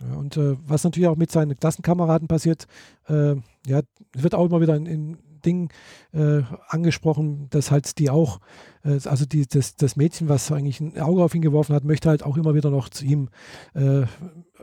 Ja, 0.00 0.14
und 0.14 0.36
äh, 0.36 0.56
was 0.66 0.84
natürlich 0.84 1.08
auch 1.08 1.16
mit 1.16 1.30
seinen 1.30 1.58
Klassenkameraden 1.58 2.28
passiert, 2.28 2.66
äh, 3.08 3.34
ja, 3.66 3.82
wird 4.12 4.34
auch 4.34 4.46
immer 4.46 4.60
wieder 4.60 4.76
in, 4.76 4.86
in 4.86 5.18
Ding 5.38 5.70
äh, 6.12 6.42
angesprochen, 6.68 7.48
dass 7.50 7.70
halt 7.70 7.98
die 7.98 8.10
auch, 8.10 8.40
äh, 8.84 8.98
also 9.04 9.24
die, 9.26 9.46
das, 9.46 9.76
das 9.76 9.96
Mädchen, 9.96 10.28
was 10.28 10.52
eigentlich 10.52 10.80
ein 10.80 10.98
Auge 11.00 11.22
auf 11.22 11.34
ihn 11.34 11.42
geworfen 11.42 11.74
hat, 11.74 11.84
möchte 11.84 12.08
halt 12.08 12.22
auch 12.22 12.36
immer 12.36 12.54
wieder 12.54 12.70
noch 12.70 12.88
zu 12.88 13.04
ihm, 13.04 13.28
äh, 13.74 14.02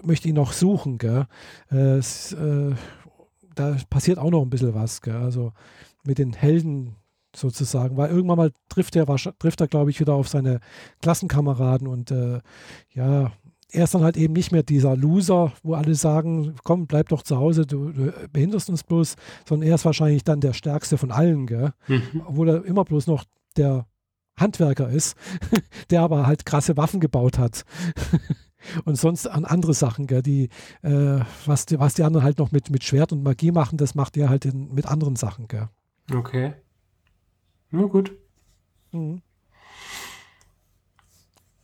möchte 0.02 0.28
ihn 0.28 0.36
noch 0.36 0.54
suchen. 0.54 0.98
Gell? 0.98 1.26
Äh, 1.72 1.98
es, 1.98 2.34
äh, 2.34 2.74
da 3.56 3.78
passiert 3.90 4.18
auch 4.18 4.32
noch 4.32 4.42
ein 4.42 4.50
bisschen 4.50 4.74
was. 4.74 5.02
Gell? 5.02 5.16
Also 5.16 5.54
mit 6.04 6.18
den 6.18 6.34
Helden 6.34 6.96
sozusagen, 7.36 7.98
weil 7.98 8.10
irgendwann 8.10 8.38
mal 8.38 8.52
trifft 8.70 8.96
er, 8.96 9.06
trifft 9.06 9.62
er 9.62 9.68
glaube 9.68 9.90
ich, 9.90 10.00
wieder 10.00 10.14
auf 10.14 10.28
seine 10.28 10.60
Klassenkameraden 11.02 11.88
und 11.88 12.12
äh, 12.12 12.40
ja, 12.94 13.32
er 13.76 13.84
ist 13.84 13.94
dann 13.94 14.04
halt 14.04 14.18
eben 14.18 14.34
nicht 14.34 14.52
mehr 14.52 14.64
dieser 14.64 14.96
Loser, 14.96 15.52
wo 15.64 15.74
alle 15.74 15.96
sagen, 15.96 16.56
komm, 16.64 16.88
bleib 16.88 17.10
doch 17.10 17.22
zu 17.22 17.38
Hause, 17.38 17.66
du, 17.66 17.92
du 17.92 18.14
behinderst 18.32 18.70
uns 18.70 18.84
bloß, 18.84 19.16
sondern 19.48 19.70
er 19.70 19.76
ist 19.76 19.86
wahrscheinlich 19.86 20.24
dann 20.24 20.40
der 20.40 20.54
Stärkste 20.54 20.98
von 20.98 21.12
allen, 21.12 21.46
gell? 21.46 21.74
Mhm. 21.88 22.24
obwohl 22.26 22.50
er 22.50 22.66
immer 22.66 22.86
bloß 22.86 23.08
noch 23.08 23.26
der 23.58 23.86
Handwerker 24.38 24.90
ist, 24.90 25.16
der 25.90 26.02
aber 26.02 26.26
halt 26.26 26.46
krasse 26.46 26.78
Waffen 26.78 27.00
gebaut 27.00 27.38
hat. 27.38 27.64
und 28.86 28.96
sonst 28.96 29.28
an 29.28 29.46
andere 29.46 29.74
Sachen, 29.74 30.08
gell, 30.08 30.22
die, 30.22 30.50
äh, 30.82 31.20
was, 31.46 31.66
die, 31.66 31.80
was 31.80 31.94
die 31.94 32.04
anderen 32.04 32.24
halt 32.24 32.40
noch 32.40 32.52
mit, 32.52 32.70
mit 32.70 32.84
Schwert 32.84 33.12
und 33.12 33.24
Magie 33.24 33.52
machen, 33.52 33.78
das 33.78 33.94
macht 33.96 34.18
er 34.18 34.30
halt 34.30 34.46
in, 34.46 34.74
mit 34.74 34.86
anderen 34.86 35.16
Sachen. 35.16 35.48
Gell. 35.48 35.70
Okay. 36.14 36.54
Na 37.72 37.84
gut. 37.84 38.14
Mhm. 38.92 39.22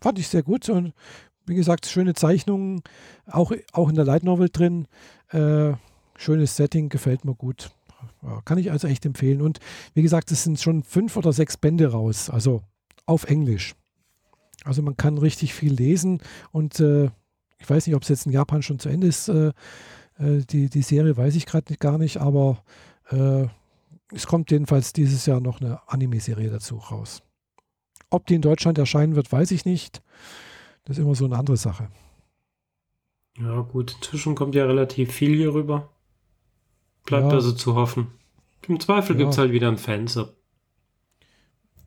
Fand 0.02 0.18
ich 0.18 0.28
sehr 0.28 0.42
gut 0.44 0.68
und 0.68 0.94
wie 1.46 1.56
gesagt, 1.56 1.86
schöne 1.86 2.14
Zeichnungen, 2.14 2.82
auch, 3.26 3.52
auch 3.74 3.90
in 3.90 3.96
der 3.96 4.06
Light 4.06 4.24
Novel 4.24 4.50
drin. 4.50 4.88
Äh, 5.30 5.74
schönes 6.18 6.56
Setting, 6.56 6.90
gefällt 6.90 7.26
mir 7.26 7.36
gut. 7.36 7.72
Ja, 8.24 8.42
kann 8.46 8.58
ich 8.58 8.72
also 8.72 8.88
echt 8.88 9.06
empfehlen. 9.06 9.42
Und 9.42 9.60
wie 9.94 10.02
gesagt, 10.02 10.32
es 10.32 10.44
sind 10.44 10.60
schon 10.60 10.84
fünf 10.84 11.18
oder 11.18 11.34
sechs 11.34 11.58
Bände 11.58 11.92
raus, 11.92 12.30
also 12.30 12.62
auf 13.06 13.26
Englisch. 13.26 13.76
Also 14.64 14.82
man 14.82 14.96
kann 14.96 15.18
richtig 15.18 15.54
viel 15.54 15.74
lesen 15.74 16.22
und 16.52 16.80
äh, 16.80 17.10
ich 17.60 17.70
weiß 17.70 17.88
nicht, 17.88 17.96
ob 17.96 18.04
es 18.04 18.10
jetzt 18.10 18.26
in 18.26 18.32
Japan 18.32 18.62
schon 18.62 18.80
zu 18.80 18.90
Ende 18.90 19.08
ist. 19.08 19.28
Äh, 19.28 19.52
äh 20.20 20.46
die, 20.50 20.70
die 20.70 20.82
Serie 20.84 21.18
weiß 21.18 21.36
ich 21.36 21.46
gerade 21.46 21.76
gar 21.78 21.98
nicht, 21.98 22.18
aber 22.18 22.64
äh, 23.10 23.48
es 24.14 24.28
kommt 24.28 24.52
jedenfalls 24.52 24.94
dieses 24.94 25.26
Jahr 25.26 25.40
noch 25.40 25.62
eine 25.62 25.80
Anime-Serie 25.88 26.50
dazu 26.50 26.78
raus. 26.78 27.24
Ob 28.10 28.28
die 28.28 28.36
in 28.36 28.42
Deutschland 28.42 28.78
erscheinen 28.78 29.16
wird, 29.16 29.32
weiß 29.32 29.52
ich 29.52 29.66
nicht. 29.66 30.04
Das 30.86 30.98
ist 30.98 31.04
immer 31.04 31.16
so 31.16 31.26
eine 31.26 31.38
andere 31.38 31.58
Sache. 31.58 31.90
Ja, 33.38 33.62
gut, 33.62 33.96
inzwischen 33.96 34.36
kommt 34.36 34.56
ja 34.56 34.66
relativ 34.66 35.12
viel 35.12 35.36
hier 35.36 35.54
rüber. 35.54 35.90
Bleibt 37.06 37.28
ja. 37.28 37.34
also 37.34 37.52
zu 37.52 37.76
hoffen. 37.76 38.08
Im 38.68 38.80
Zweifel 38.80 39.16
ja. 39.16 39.20
gibt 39.20 39.32
es 39.32 39.38
halt 39.38 39.52
wieder 39.52 39.68
einen 39.68 39.78
Fansub. 39.78 40.36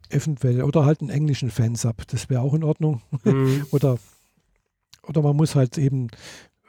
Eventuell. 0.09 0.63
Oder 0.63 0.85
halt 0.85 1.01
einen 1.01 1.11
englischen 1.11 1.51
Fansub. 1.51 2.07
Das 2.09 2.29
wäre 2.31 2.43
auch 2.43 2.55
in 2.55 2.65
Ordnung. 2.65 3.03
Mhm. 3.25 3.67
oder, 3.71 3.99
oder 5.03 5.23
man 5.23 5.37
muss 5.37 5.55
halt 5.55 5.79
eben 5.79 6.09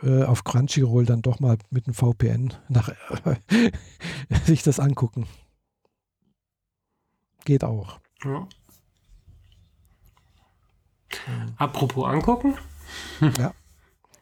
äh, 0.01 0.23
auf 0.23 0.43
Crunchyroll 0.43 1.05
dann 1.05 1.21
doch 1.21 1.39
mal 1.39 1.57
mit 1.69 1.87
einem 1.87 1.93
VPN 1.93 2.53
nach, 2.69 2.91
sich 4.45 4.63
das 4.63 4.79
angucken. 4.79 5.27
Geht 7.45 7.63
auch. 7.63 7.99
Ja. 8.23 8.47
Mhm. 11.27 11.53
Apropos 11.57 12.05
angucken. 12.05 12.55
ja. 13.37 13.53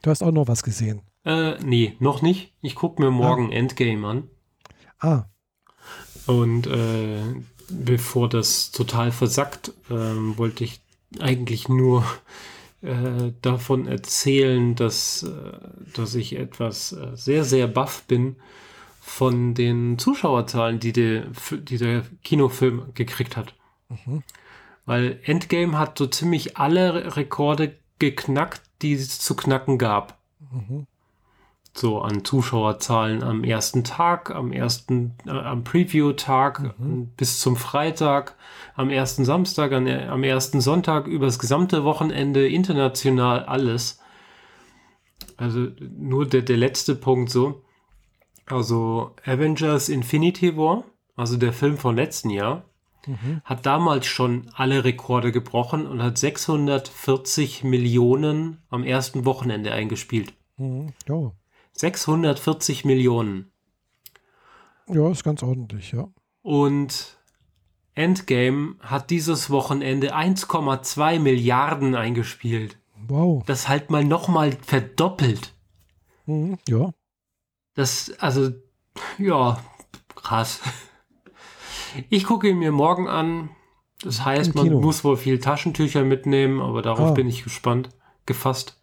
Du 0.01 0.09
hast 0.09 0.21
auch 0.21 0.31
noch 0.31 0.47
was 0.47 0.63
gesehen. 0.63 1.01
Äh, 1.25 1.57
nee, 1.63 1.95
noch 1.99 2.21
nicht. 2.21 2.53
Ich 2.61 2.75
gucke 2.75 3.01
mir 3.01 3.11
morgen 3.11 3.49
ah. 3.51 3.55
Endgame 3.55 4.07
an. 4.07 4.29
Ah. 4.99 5.23
Und 6.25 6.67
äh, 6.67 7.21
bevor 7.69 8.29
das 8.29 8.71
total 8.71 9.11
versackt, 9.11 9.69
äh, 9.89 9.93
wollte 9.93 10.63
ich 10.63 10.81
eigentlich 11.19 11.69
nur 11.69 12.03
äh, 12.81 13.31
davon 13.41 13.87
erzählen, 13.87 14.75
dass, 14.75 15.23
äh, 15.23 15.57
dass 15.93 16.15
ich 16.15 16.35
etwas 16.35 16.91
äh, 16.93 17.15
sehr, 17.15 17.43
sehr 17.45 17.67
baff 17.67 18.03
bin 18.03 18.35
von 18.99 19.53
den 19.53 19.97
Zuschauerzahlen, 19.99 20.79
die, 20.79 20.93
der, 20.93 21.27
die 21.51 21.77
der 21.77 22.03
Kinofilm 22.23 22.93
gekriegt 22.93 23.35
hat. 23.35 23.53
Mhm. 23.89 24.23
Weil 24.85 25.19
Endgame 25.23 25.77
hat 25.77 25.97
so 25.97 26.07
ziemlich 26.07 26.57
alle 26.57 27.15
Rekorde 27.15 27.75
geknackt, 27.99 28.61
die 28.81 28.93
es 28.93 29.19
zu 29.19 29.35
knacken 29.35 29.77
gab. 29.77 30.17
Mhm. 30.51 30.87
So 31.75 32.01
an 32.01 32.23
Zuschauerzahlen 32.23 33.23
am 33.23 33.43
ersten 33.43 33.83
Tag, 33.83 34.29
am 34.29 34.51
ersten, 34.51 35.15
äh, 35.25 35.31
am 35.31 35.63
Preview-Tag 35.63 36.77
mhm. 36.77 37.07
bis 37.17 37.39
zum 37.39 37.55
Freitag, 37.55 38.35
am 38.75 38.89
ersten 38.89 39.25
Samstag, 39.25 39.71
an, 39.71 39.87
am 39.87 40.23
ersten 40.23 40.61
Sonntag, 40.61 41.07
übers 41.07 41.39
gesamte 41.39 41.83
Wochenende, 41.83 42.47
international 42.47 43.45
alles. 43.45 43.99
Also 45.37 45.69
nur 45.79 46.27
der, 46.27 46.43
der 46.43 46.57
letzte 46.57 46.95
Punkt 46.95 47.31
so. 47.31 47.63
Also 48.45 49.15
Avengers 49.25 49.89
Infinity 49.89 50.55
War, 50.57 50.83
also 51.15 51.37
der 51.37 51.53
Film 51.53 51.77
von 51.77 51.95
letzten 51.95 52.29
Jahr, 52.29 52.65
mhm. 53.07 53.41
hat 53.43 53.65
damals 53.65 54.05
schon 54.05 54.49
alle 54.53 54.83
Rekorde 54.83 55.31
gebrochen 55.31 55.87
und 55.87 56.01
hat 56.01 56.17
640 56.17 57.63
Millionen 57.63 58.61
am 58.69 58.83
ersten 58.83 59.25
Wochenende 59.25 59.71
eingespielt. 59.71 60.33
Mhm. 60.57 60.93
Oh. 61.09 61.31
640 61.73 62.85
Millionen. 62.85 63.51
Ja, 64.87 65.09
ist 65.09 65.23
ganz 65.23 65.43
ordentlich, 65.43 65.91
ja. 65.91 66.07
Und 66.41 67.17
Endgame 67.95 68.75
hat 68.79 69.09
dieses 69.09 69.49
Wochenende 69.49 70.15
1,2 70.15 71.19
Milliarden 71.19 71.95
eingespielt. 71.95 72.77
Wow. 73.07 73.43
Das 73.45 73.67
halt 73.67 73.89
mal 73.89 74.03
nochmal 74.03 74.51
verdoppelt. 74.51 75.53
Mhm, 76.25 76.57
ja. 76.67 76.91
Das, 77.75 78.13
also, 78.19 78.51
ja, 79.17 79.63
krass. 80.15 80.61
Ich 82.09 82.25
gucke 82.25 82.49
ihn 82.49 82.59
mir 82.59 82.71
morgen 82.71 83.07
an. 83.07 83.49
Das 84.01 84.25
heißt, 84.25 84.55
man 84.55 84.73
muss 84.73 85.03
wohl 85.03 85.17
viel 85.17 85.39
Taschentücher 85.39 86.03
mitnehmen, 86.03 86.59
aber 86.59 86.81
darauf 86.81 87.11
ah. 87.11 87.13
bin 87.13 87.27
ich 87.27 87.43
gespannt, 87.43 87.89
gefasst. 88.25 88.79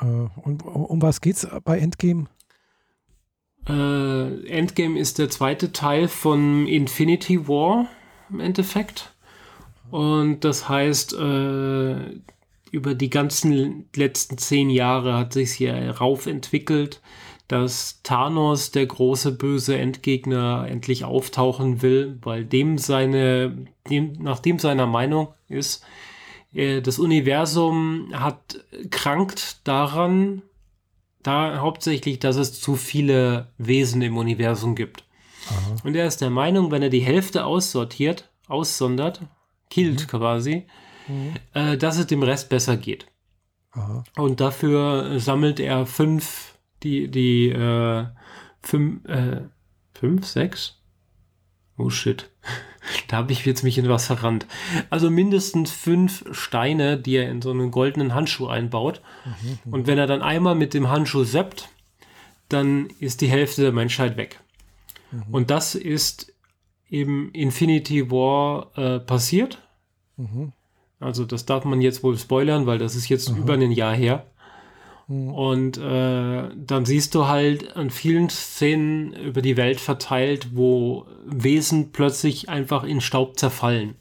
Äh, 0.00 0.04
und 0.04 0.62
um 0.64 1.00
was 1.00 1.20
geht's 1.20 1.46
bei 1.64 1.78
Endgame? 1.78 2.26
Äh, 3.68 4.46
Endgame 4.46 4.98
ist 4.98 5.18
der 5.18 5.30
zweite 5.30 5.72
Teil 5.72 6.08
von 6.08 6.66
Infinity 6.66 7.48
War 7.48 7.88
im 8.30 8.40
Endeffekt. 8.40 9.14
Und 9.90 10.44
das 10.44 10.68
heißt, 10.68 11.14
äh, 11.14 12.20
über 12.70 12.94
die 12.94 13.10
ganzen 13.10 13.88
letzten 13.94 14.38
zehn 14.38 14.70
Jahre 14.70 15.16
hat 15.16 15.32
sich 15.32 15.52
hier 15.52 15.90
rauf 15.90 16.26
entwickelt 16.26 17.00
dass 17.50 18.00
Thanos, 18.04 18.70
der 18.70 18.86
große 18.86 19.32
böse 19.32 19.76
Endgegner, 19.76 20.66
endlich 20.68 21.04
auftauchen 21.04 21.82
will, 21.82 22.16
weil 22.22 22.44
dem 22.44 22.78
seine, 22.78 23.66
dem, 23.88 24.12
nach 24.20 24.38
dem 24.38 24.60
seiner 24.60 24.86
Meinung 24.86 25.34
ist, 25.48 25.84
äh, 26.54 26.80
das 26.80 27.00
Universum 27.00 28.10
hat 28.12 28.64
krankt 28.90 29.66
daran, 29.66 30.42
da 31.24 31.58
hauptsächlich, 31.58 32.20
dass 32.20 32.36
es 32.36 32.60
zu 32.60 32.76
viele 32.76 33.48
Wesen 33.58 34.00
im 34.00 34.16
Universum 34.16 34.76
gibt. 34.76 35.02
Aha. 35.48 35.76
Und 35.82 35.96
er 35.96 36.06
ist 36.06 36.20
der 36.20 36.30
Meinung, 36.30 36.70
wenn 36.70 36.82
er 36.82 36.88
die 36.88 37.00
Hälfte 37.00 37.44
aussortiert, 37.44 38.30
aussondert, 38.46 39.22
killt 39.70 40.02
mhm. 40.02 40.06
quasi, 40.06 40.66
mhm. 41.08 41.34
Äh, 41.54 41.76
dass 41.76 41.98
es 41.98 42.06
dem 42.06 42.22
Rest 42.22 42.48
besser 42.48 42.76
geht. 42.76 43.06
Aha. 43.72 44.04
Und 44.14 44.40
dafür 44.40 45.18
sammelt 45.18 45.58
er 45.58 45.84
fünf 45.84 46.49
die, 46.82 47.08
die 47.08 47.48
äh, 47.50 48.06
fünf, 48.60 49.04
äh, 49.06 49.42
fünf, 49.92 50.26
sechs? 50.26 50.76
Oh 51.76 51.90
shit. 51.90 52.30
da 53.08 53.18
habe 53.18 53.32
ich 53.32 53.44
jetzt 53.44 53.62
mich 53.62 53.78
in 53.78 53.88
was 53.88 54.06
verrannt. 54.06 54.46
Also 54.88 55.10
mindestens 55.10 55.70
fünf 55.70 56.24
Steine, 56.32 56.98
die 56.98 57.16
er 57.16 57.30
in 57.30 57.42
so 57.42 57.50
einen 57.50 57.70
goldenen 57.70 58.14
Handschuh 58.14 58.48
einbaut. 58.48 59.00
Mhm, 59.24 59.72
Und 59.72 59.86
wenn 59.86 59.98
er 59.98 60.06
dann 60.06 60.22
einmal 60.22 60.54
mit 60.54 60.74
dem 60.74 60.88
Handschuh 60.88 61.24
seppt, 61.24 61.68
dann 62.48 62.88
ist 62.98 63.20
die 63.20 63.28
Hälfte 63.28 63.62
der 63.62 63.72
Menschheit 63.72 64.16
weg. 64.16 64.40
Mhm. 65.10 65.22
Und 65.30 65.50
das 65.50 65.74
ist 65.74 66.32
im 66.88 67.30
Infinity 67.32 68.10
War 68.10 68.76
äh, 68.76 68.98
passiert. 69.00 69.58
Mhm. 70.16 70.52
Also 70.98 71.24
das 71.24 71.46
darf 71.46 71.64
man 71.64 71.80
jetzt 71.80 72.02
wohl 72.02 72.18
spoilern, 72.18 72.66
weil 72.66 72.78
das 72.78 72.94
ist 72.94 73.08
jetzt 73.08 73.30
Aha. 73.30 73.38
über 73.38 73.54
ein 73.54 73.72
Jahr 73.72 73.94
her. 73.94 74.26
Mhm. 75.10 75.34
Und 75.34 75.78
äh, 75.78 76.48
dann 76.56 76.84
siehst 76.84 77.14
du 77.16 77.26
halt 77.26 77.76
an 77.76 77.90
vielen 77.90 78.30
Szenen 78.30 79.12
über 79.12 79.42
die 79.42 79.56
Welt 79.56 79.80
verteilt, 79.80 80.50
wo 80.54 81.06
Wesen 81.26 81.90
plötzlich 81.90 82.48
einfach 82.48 82.84
in 82.84 83.00
Staub 83.00 83.36
zerfallen. 83.36 83.96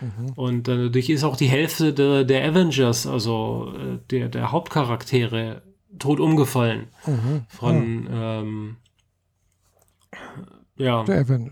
Mhm. 0.00 0.32
Und 0.36 0.68
äh, 0.68 0.84
dadurch 0.84 1.08
ist 1.08 1.24
auch 1.24 1.36
die 1.36 1.48
Hälfte 1.48 1.94
der, 1.94 2.24
der 2.24 2.44
Avengers, 2.44 3.06
also 3.06 3.72
äh, 3.74 3.98
der, 4.10 4.28
der 4.28 4.52
Hauptcharaktere, 4.52 5.62
tot 5.98 6.20
umgefallen. 6.20 6.88
Mhm. 7.06 7.46
Von, 7.48 8.06
ja. 8.06 8.40
Ähm, 8.40 8.76
ja, 10.76 11.04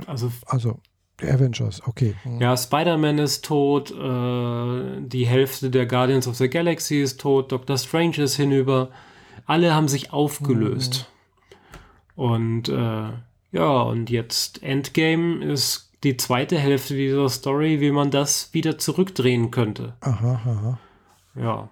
also, 0.07 0.33
also 0.47 0.81
Avengers, 1.23 1.83
okay. 1.87 2.15
Mhm. 2.25 2.41
Ja, 2.41 2.57
Spider-Man 2.57 3.19
ist 3.19 3.45
tot, 3.45 3.91
äh, 3.91 5.01
die 5.01 5.27
Hälfte 5.27 5.71
der 5.71 5.87
Guardians 5.87 6.29
of 6.29 6.37
the 6.37 6.49
Galaxy 6.49 7.01
ist 7.01 7.21
tot, 7.21 7.53
Doctor 7.53 7.77
Strange 7.77 8.19
ist 8.19 8.37
hinüber. 8.37 8.91
Alle 9.47 9.75
haben 9.75 9.89
sich 9.89 10.13
aufgelöst. 10.13 11.11
Mhm. 12.17 12.23
Und 12.23 12.69
äh, 12.69 13.11
ja, 13.53 13.83
und 13.83 14.11
jetzt 14.11 14.63
Endgame 14.63 15.45
ist 15.45 15.91
die 16.05 16.17
zweite 16.17 16.59
Hälfte 16.59 16.95
dieser 16.95 17.29
Story, 17.29 17.81
wie 17.81 17.91
man 17.91 18.11
das 18.11 18.53
wieder 18.53 18.79
zurückdrehen 18.79 19.51
könnte. 19.51 19.95
Aha, 20.01 20.41
aha. 20.45 20.79
Ja. 21.35 21.69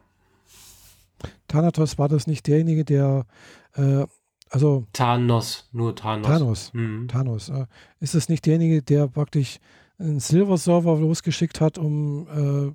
Thanatos 1.48 1.98
war 1.98 2.09
das 2.09 2.27
nicht 2.27 2.47
derjenige, 2.47 2.85
der 2.85 3.27
äh, 3.74 4.05
also 4.51 4.86
Thanos, 4.93 5.68
nur 5.73 5.94
Thanos. 5.94 6.27
Thanos. 6.27 6.74
Mhm. 6.74 7.09
Thanos. 7.09 7.48
Äh, 7.48 7.66
ist 8.01 8.14
das 8.14 8.28
nicht 8.28 8.47
derjenige, 8.47 8.82
der 8.82 9.09
praktisch 9.09 9.59
einen 9.98 10.20
Silver-Server 10.20 10.97
losgeschickt 10.98 11.60
hat, 11.60 11.78
um 11.78 12.27
äh, 12.28 12.73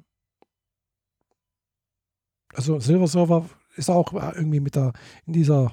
also 2.55 2.79
Silver-Server 2.79 3.45
ist 3.75 3.89
auch 3.89 4.13
irgendwie 4.13 4.59
mit 4.59 4.75
da 4.75 4.91
in 5.25 5.33
dieser 5.33 5.71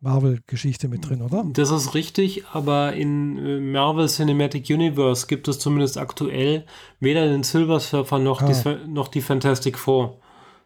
Marvel-Geschichte 0.00 0.88
mit 0.88 1.08
drin, 1.08 1.22
oder? 1.22 1.44
Das 1.52 1.70
ist 1.70 1.94
richtig, 1.94 2.44
aber 2.52 2.92
in 2.92 3.38
äh, 3.38 3.58
Marvel 3.58 4.06
Cinematic 4.06 4.68
Universe 4.68 5.26
gibt 5.26 5.48
es 5.48 5.58
zumindest 5.58 5.96
aktuell 5.96 6.66
weder 7.00 7.26
den 7.26 7.42
Silver 7.42 7.80
Surfer 7.80 8.18
noch, 8.18 8.42
ah. 8.42 8.52
die, 8.52 8.90
noch 8.90 9.08
die 9.08 9.22
Fantastic 9.22 9.78
Four. 9.78 10.18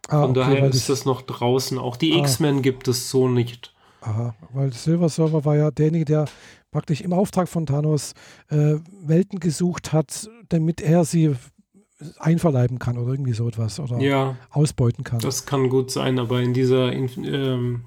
Ah, 0.09 0.23
Von 0.23 0.31
okay, 0.31 0.41
daher 0.41 0.69
ist 0.69 0.89
das 0.89 1.05
noch 1.05 1.23
draußen. 1.23 1.79
Auch 1.79 1.97
die 1.97 2.15
ah. 2.15 2.19
X-Men 2.19 2.63
gibt 2.63 2.89
es 2.89 3.11
so 3.11 3.29
nicht. 3.29 3.73
Aha, 4.09 4.35
weil 4.55 4.73
Silver 4.73 5.09
Server 5.09 5.45
war 5.45 5.57
ja 5.57 5.71
derjenige, 5.71 6.07
der 6.07 6.25
praktisch 6.71 7.03
im 7.03 7.13
Auftrag 7.13 7.49
von 7.49 7.67
Thanos 7.67 8.15
äh, 8.49 8.77
Welten 9.03 9.39
gesucht 9.39 9.93
hat, 9.93 10.31
damit 10.49 10.81
er 10.81 11.05
sie 11.05 11.35
einverleiben 12.19 12.79
kann 12.79 12.97
oder 12.97 13.13
irgendwie 13.13 13.33
so 13.33 13.49
etwas 13.49 13.81
oder 13.81 13.99
ja, 13.99 14.37
ausbeuten 14.51 15.05
kann. 15.05 15.19
Das 15.19 15.47
kann 15.47 15.69
gut 15.69 15.91
sein, 15.91 16.19
aber 16.19 16.41
in 16.41 16.55
dieser 16.55 16.93
in, 16.93 17.11
ähm, 17.25 17.85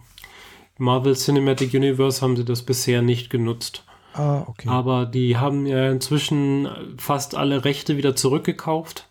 Marvel 0.77 1.15
Cinematic 1.15 1.73
Universe 1.73 2.22
haben 2.22 2.35
sie 2.35 2.45
das 2.45 2.61
bisher 2.61 3.02
nicht 3.02 3.30
genutzt. 3.30 3.84
Ah, 4.14 4.43
okay. 4.48 4.68
Aber 4.68 5.06
die 5.06 5.38
haben 5.38 5.65
ja 5.65 5.89
inzwischen 5.89 6.68
fast 6.98 7.35
alle 7.35 7.64
Rechte 7.64 7.98
wieder 7.98 8.15
zurückgekauft. 8.15 9.07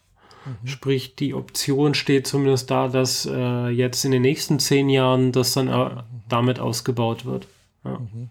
Mhm. 0.62 0.66
Sprich, 0.66 1.16
die 1.16 1.34
Option 1.34 1.94
steht 1.94 2.26
zumindest 2.26 2.70
da, 2.70 2.88
dass 2.88 3.26
äh, 3.26 3.68
jetzt 3.68 4.04
in 4.04 4.10
den 4.10 4.22
nächsten 4.22 4.58
zehn 4.58 4.88
Jahren 4.88 5.32
das 5.32 5.54
dann 5.54 5.68
äh, 5.68 6.02
damit 6.28 6.60
ausgebaut 6.60 7.24
wird. 7.24 7.46
Ja. 7.84 7.98
Mhm. 7.98 8.30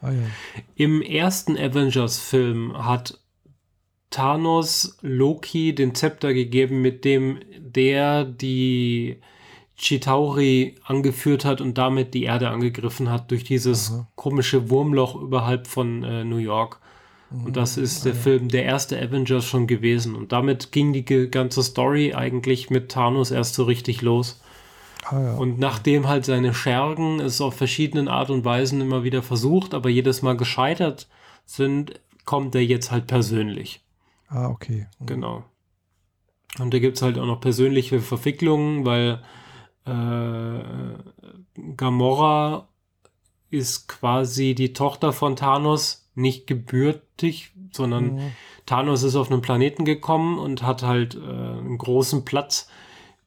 Ah, 0.00 0.10
ja. 0.10 0.26
Im 0.74 1.00
ersten 1.00 1.56
Avengers-Film 1.56 2.84
hat 2.84 3.18
Thanos 4.10 4.98
Loki 5.00 5.74
den 5.74 5.94
Zepter 5.94 6.34
gegeben, 6.34 6.82
mit 6.82 7.04
dem 7.04 7.38
der 7.58 8.24
die 8.24 9.18
Chitauri 9.76 10.76
angeführt 10.84 11.44
hat 11.44 11.60
und 11.60 11.78
damit 11.78 12.14
die 12.14 12.24
Erde 12.24 12.50
angegriffen 12.50 13.10
hat 13.10 13.30
durch 13.30 13.44
dieses 13.44 13.90
Aha. 13.90 14.06
komische 14.14 14.70
Wurmloch 14.70 15.16
überhalb 15.16 15.66
von 15.66 16.04
äh, 16.04 16.24
New 16.24 16.36
York. 16.36 16.78
Und 17.32 17.56
das 17.56 17.76
ist 17.76 18.04
der 18.04 18.14
Film, 18.14 18.48
der 18.48 18.64
erste 18.64 19.00
Avengers 19.00 19.44
schon 19.44 19.66
gewesen. 19.66 20.14
Und 20.14 20.32
damit 20.32 20.72
ging 20.72 20.92
die 20.92 21.04
ganze 21.04 21.62
Story 21.62 22.14
eigentlich 22.14 22.70
mit 22.70 22.90
Thanos 22.90 23.30
erst 23.30 23.54
so 23.54 23.64
richtig 23.64 24.02
los. 24.02 24.40
Ah, 25.04 25.20
ja. 25.20 25.34
Und 25.34 25.58
nachdem 25.58 26.08
halt 26.08 26.24
seine 26.24 26.54
Schergen 26.54 27.20
es 27.20 27.40
auf 27.40 27.54
verschiedenen 27.54 28.08
Art 28.08 28.30
und 28.30 28.44
Weisen 28.44 28.80
immer 28.80 29.02
wieder 29.02 29.22
versucht, 29.22 29.74
aber 29.74 29.88
jedes 29.88 30.22
Mal 30.22 30.36
gescheitert 30.36 31.08
sind, 31.44 32.00
kommt 32.24 32.54
er 32.54 32.64
jetzt 32.64 32.90
halt 32.90 33.06
persönlich. 33.06 33.84
Ah, 34.28 34.48
okay. 34.48 34.86
Mhm. 35.00 35.06
Genau. 35.06 35.44
Und 36.58 36.74
da 36.74 36.78
gibt 36.78 36.96
es 36.96 37.02
halt 37.02 37.18
auch 37.18 37.26
noch 37.26 37.40
persönliche 37.40 38.00
Verwicklungen, 38.00 38.84
weil 38.84 39.22
äh, 39.86 41.74
Gamora 41.76 42.68
ist 43.50 43.88
quasi 43.88 44.54
die 44.54 44.72
Tochter 44.72 45.12
von 45.12 45.36
Thanos 45.36 46.01
nicht 46.14 46.46
gebürtig, 46.46 47.52
sondern 47.72 48.14
mhm. 48.14 48.32
Thanos 48.66 49.02
ist 49.02 49.16
auf 49.16 49.30
einen 49.30 49.42
Planeten 49.42 49.84
gekommen 49.84 50.38
und 50.38 50.62
hat 50.62 50.82
halt 50.82 51.14
äh, 51.14 51.18
einen 51.18 51.78
großen 51.78 52.24
Platz, 52.24 52.68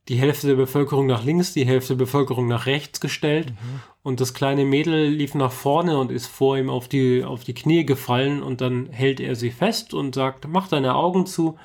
die 0.07 0.18
Hälfte 0.18 0.48
der 0.48 0.56
Bevölkerung 0.56 1.07
nach 1.07 1.24
links, 1.24 1.53
die 1.53 1.66
Hälfte 1.66 1.95
der 1.95 2.06
Bevölkerung 2.06 2.48
nach 2.48 2.68
rechts 2.68 2.99
gestellt. 2.99 3.52
Mhm. 3.52 3.82
Und 4.03 4.22
das 4.22 4.36
kleine 4.36 4.66
Mädel 4.66 5.07
lief 5.07 5.34
nach 5.34 5.52
vorne 5.52 5.98
und 5.98 6.12
ist 6.12 6.28
vor 6.28 6.57
ihm 6.57 6.70
auf 6.70 6.88
die, 6.88 7.24
auf 7.24 7.44
die 7.44 7.56
Knie 7.56 7.86
gefallen 7.86 8.44
und 8.44 8.62
dann 8.62 8.88
hält 8.91 9.20
er 9.20 9.36
sie 9.36 9.49
fest 9.49 9.95
und 9.95 10.14
sagt, 10.14 10.48
mach 10.48 10.68
deine 10.68 10.94
Augen 10.94 11.26
zu, 11.26 11.57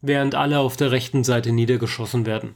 während 0.00 0.34
alle 0.34 0.58
auf 0.58 0.76
der 0.76 0.90
rechten 0.90 1.22
Seite 1.22 1.52
niedergeschossen 1.52 2.26
werden. 2.26 2.54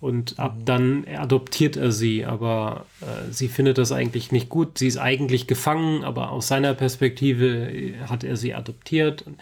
Und 0.00 0.38
ab 0.38 0.56
mhm. 0.58 0.64
dann 0.64 1.06
adoptiert 1.16 1.76
er 1.76 1.92
sie, 1.92 2.24
aber 2.24 2.86
äh, 3.00 3.30
sie 3.30 3.48
findet 3.48 3.78
das 3.78 3.92
eigentlich 3.92 4.32
nicht 4.32 4.48
gut. 4.48 4.78
Sie 4.78 4.86
ist 4.86 4.98
eigentlich 4.98 5.46
gefangen, 5.46 6.04
aber 6.04 6.30
aus 6.30 6.48
seiner 6.48 6.74
Perspektive 6.74 7.70
äh, 7.70 7.94
hat 8.08 8.24
er 8.24 8.36
sie 8.36 8.54
adoptiert. 8.54 9.26
Mhm. 9.26 9.34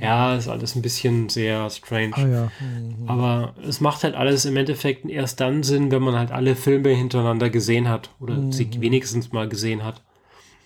Ja, 0.00 0.36
ist 0.36 0.48
alles 0.48 0.76
ein 0.76 0.82
bisschen 0.82 1.28
sehr 1.28 1.68
strange. 1.70 2.12
Ah, 2.14 2.26
ja. 2.26 2.52
mhm. 2.60 3.08
Aber 3.08 3.54
es 3.66 3.80
macht 3.80 4.04
halt 4.04 4.14
alles 4.14 4.44
im 4.44 4.56
Endeffekt 4.56 5.08
erst 5.08 5.40
dann 5.40 5.62
Sinn, 5.62 5.90
wenn 5.90 6.02
man 6.02 6.16
halt 6.16 6.30
alle 6.30 6.54
Filme 6.54 6.90
hintereinander 6.90 7.50
gesehen 7.50 7.88
hat 7.88 8.10
oder 8.20 8.34
mhm. 8.34 8.52
sie 8.52 8.68
wenigstens 8.80 9.32
mal 9.32 9.48
gesehen 9.48 9.84
hat. 9.84 10.02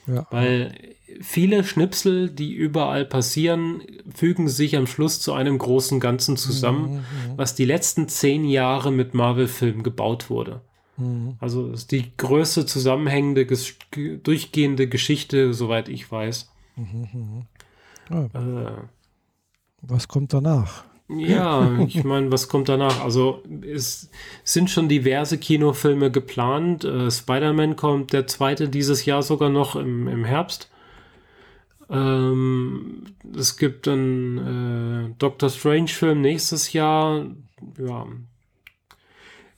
Ja. 0.06 0.26
Weil 0.30 0.72
viele 1.20 1.64
Schnipsel, 1.64 2.30
die 2.30 2.52
überall 2.52 3.04
passieren, 3.04 3.82
fügen 4.14 4.48
sich 4.48 4.76
am 4.76 4.86
Schluss 4.86 5.20
zu 5.20 5.32
einem 5.32 5.58
großen 5.58 6.00
Ganzen 6.00 6.36
zusammen, 6.36 6.90
mhm, 6.90 6.96
mhm. 6.96 7.02
was 7.36 7.54
die 7.54 7.64
letzten 7.64 8.08
zehn 8.08 8.44
Jahre 8.44 8.90
mit 8.90 9.14
Marvel-Filmen 9.14 9.82
gebaut 9.82 10.30
wurde. 10.30 10.60
Mhm. 10.96 11.36
Also 11.40 11.68
ist 11.68 11.92
die 11.92 12.12
größte 12.16 12.66
zusammenhängende, 12.66 13.46
durchgehende 14.22 14.88
Geschichte, 14.88 15.54
soweit 15.54 15.88
ich 15.88 16.10
weiß. 16.10 16.50
Mhm, 16.76 17.46
ja. 18.10 18.24
äh, 18.26 18.72
was 19.82 20.08
kommt 20.08 20.32
danach? 20.32 20.84
Ja, 21.08 21.78
ich 21.86 22.02
meine, 22.04 22.32
was 22.32 22.48
kommt 22.48 22.68
danach? 22.68 23.02
Also 23.02 23.42
es 23.62 24.10
sind 24.44 24.70
schon 24.70 24.88
diverse 24.88 25.38
Kinofilme 25.38 26.10
geplant. 26.10 26.84
Äh, 26.84 27.10
Spider-Man 27.10 27.76
kommt 27.76 28.12
der 28.12 28.26
zweite 28.26 28.68
dieses 28.68 29.04
Jahr 29.04 29.22
sogar 29.22 29.50
noch 29.50 29.76
im, 29.76 30.08
im 30.08 30.24
Herbst. 30.24 30.70
Ähm, 31.88 33.04
es 33.36 33.56
gibt 33.56 33.86
einen 33.88 35.12
äh, 35.12 35.14
Doctor 35.18 35.50
Strange-Film 35.50 36.20
nächstes 36.20 36.72
Jahr. 36.72 37.26
Ja. 37.78 38.06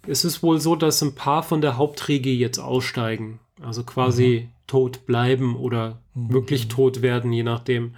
Es 0.07 0.25
ist 0.25 0.43
wohl 0.43 0.61
so, 0.61 0.77
dass 0.77 1.03
ein 1.03 1.15
paar 1.15 1.43
von 1.43 1.61
der 1.61 1.77
Hauptriege 1.77 2.31
jetzt 2.31 2.59
aussteigen. 2.59 3.41
Also 3.63 3.83
quasi 3.83 4.47
mhm. 4.47 4.53
tot 4.67 5.07
bleiben 5.07 5.57
oder 5.57 5.99
mhm. 6.15 6.33
wirklich 6.33 6.69
tot 6.69 7.03
werden, 7.03 7.33
je 7.33 7.43
nachdem. 7.43 7.95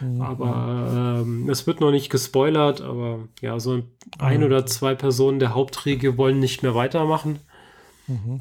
Mhm. 0.00 0.20
Aber 0.20 1.20
ähm, 1.22 1.48
es 1.48 1.66
wird 1.66 1.80
noch 1.80 1.90
nicht 1.90 2.10
gespoilert, 2.10 2.80
aber 2.80 3.28
ja, 3.40 3.60
so 3.60 3.74
ein, 3.74 3.84
ein 4.18 4.40
mhm. 4.40 4.46
oder 4.46 4.66
zwei 4.66 4.94
Personen 4.94 5.38
der 5.38 5.54
Hauptriege 5.54 6.16
wollen 6.16 6.40
nicht 6.40 6.62
mehr 6.62 6.74
weitermachen. 6.74 7.38
Mhm. 8.06 8.40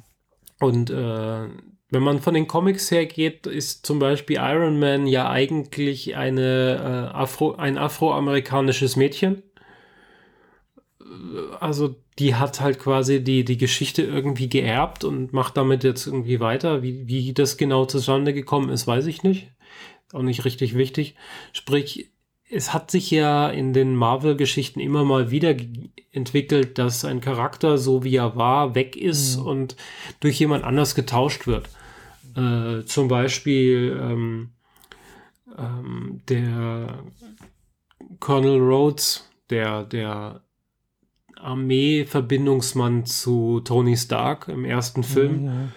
Und 0.60 0.90
äh, 0.90 1.48
wenn 1.92 2.04
man 2.04 2.22
von 2.22 2.34
den 2.34 2.48
Comics 2.48 2.90
her 2.90 3.06
geht, 3.06 3.46
ist 3.46 3.86
zum 3.86 4.00
Beispiel 4.00 4.38
Iron 4.38 4.80
Man 4.80 5.08
ja 5.08 5.30
eigentlich 5.30 6.16
eine, 6.16 7.12
äh, 7.14 7.16
Afro, 7.16 7.56
ein 7.56 7.78
afroamerikanisches 7.78 8.96
Mädchen. 8.96 9.44
Also 11.60 11.96
die 12.18 12.36
hat 12.36 12.62
halt 12.62 12.80
quasi 12.80 13.22
die, 13.22 13.44
die 13.44 13.58
Geschichte 13.58 14.04
irgendwie 14.04 14.48
geerbt 14.48 15.04
und 15.04 15.34
macht 15.34 15.58
damit 15.58 15.84
jetzt 15.84 16.08
irgendwie 16.08 16.40
weiter. 16.40 16.82
Wie, 16.82 17.08
wie 17.08 17.34
das 17.34 17.58
genau 17.58 17.86
zustande 17.86 18.34
gekommen 18.34 18.70
ist, 18.70 18.88
weiß 18.88 19.06
ich 19.08 19.24
nicht. 19.24 19.52
Auch 20.14 20.22
nicht 20.22 20.46
richtig 20.46 20.76
wichtig. 20.76 21.16
Sprich, 21.52 22.10
es 22.50 22.74
hat 22.74 22.90
sich 22.90 23.12
ja 23.12 23.50
in 23.50 23.74
den 23.74 23.96
Marvel-Geschichten 23.96 24.80
immer 24.80 25.04
mal 25.04 25.30
wieder 25.30 25.56
entwickelt, 26.14 26.78
dass 26.78 27.04
ein 27.04 27.20
Charakter, 27.20 27.78
so 27.78 28.06
wie 28.06 28.16
er 28.16 28.38
war, 28.38 28.76
weg 28.76 28.96
ist 28.96 29.38
mhm. 29.38 29.46
und 29.46 29.76
durch 30.22 30.40
jemand 30.40 30.64
anders 30.64 30.96
getauscht 30.96 31.48
wird. 31.48 31.68
Äh, 32.36 32.86
zum 32.86 33.08
Beispiel 33.08 33.98
ähm, 34.02 34.50
ähm, 35.58 36.22
der 36.30 37.04
Colonel 38.20 38.60
Rhodes, 38.60 39.30
der, 39.50 39.84
der 39.84 40.42
Armee-Verbindungsmann 41.36 43.06
zu 43.06 43.62
Tony 43.62 43.98
Stark 43.98 44.48
im 44.48 44.66
ersten 44.66 45.04
Film, 45.04 45.46
ja, 45.46 45.52
ja. 45.52 45.68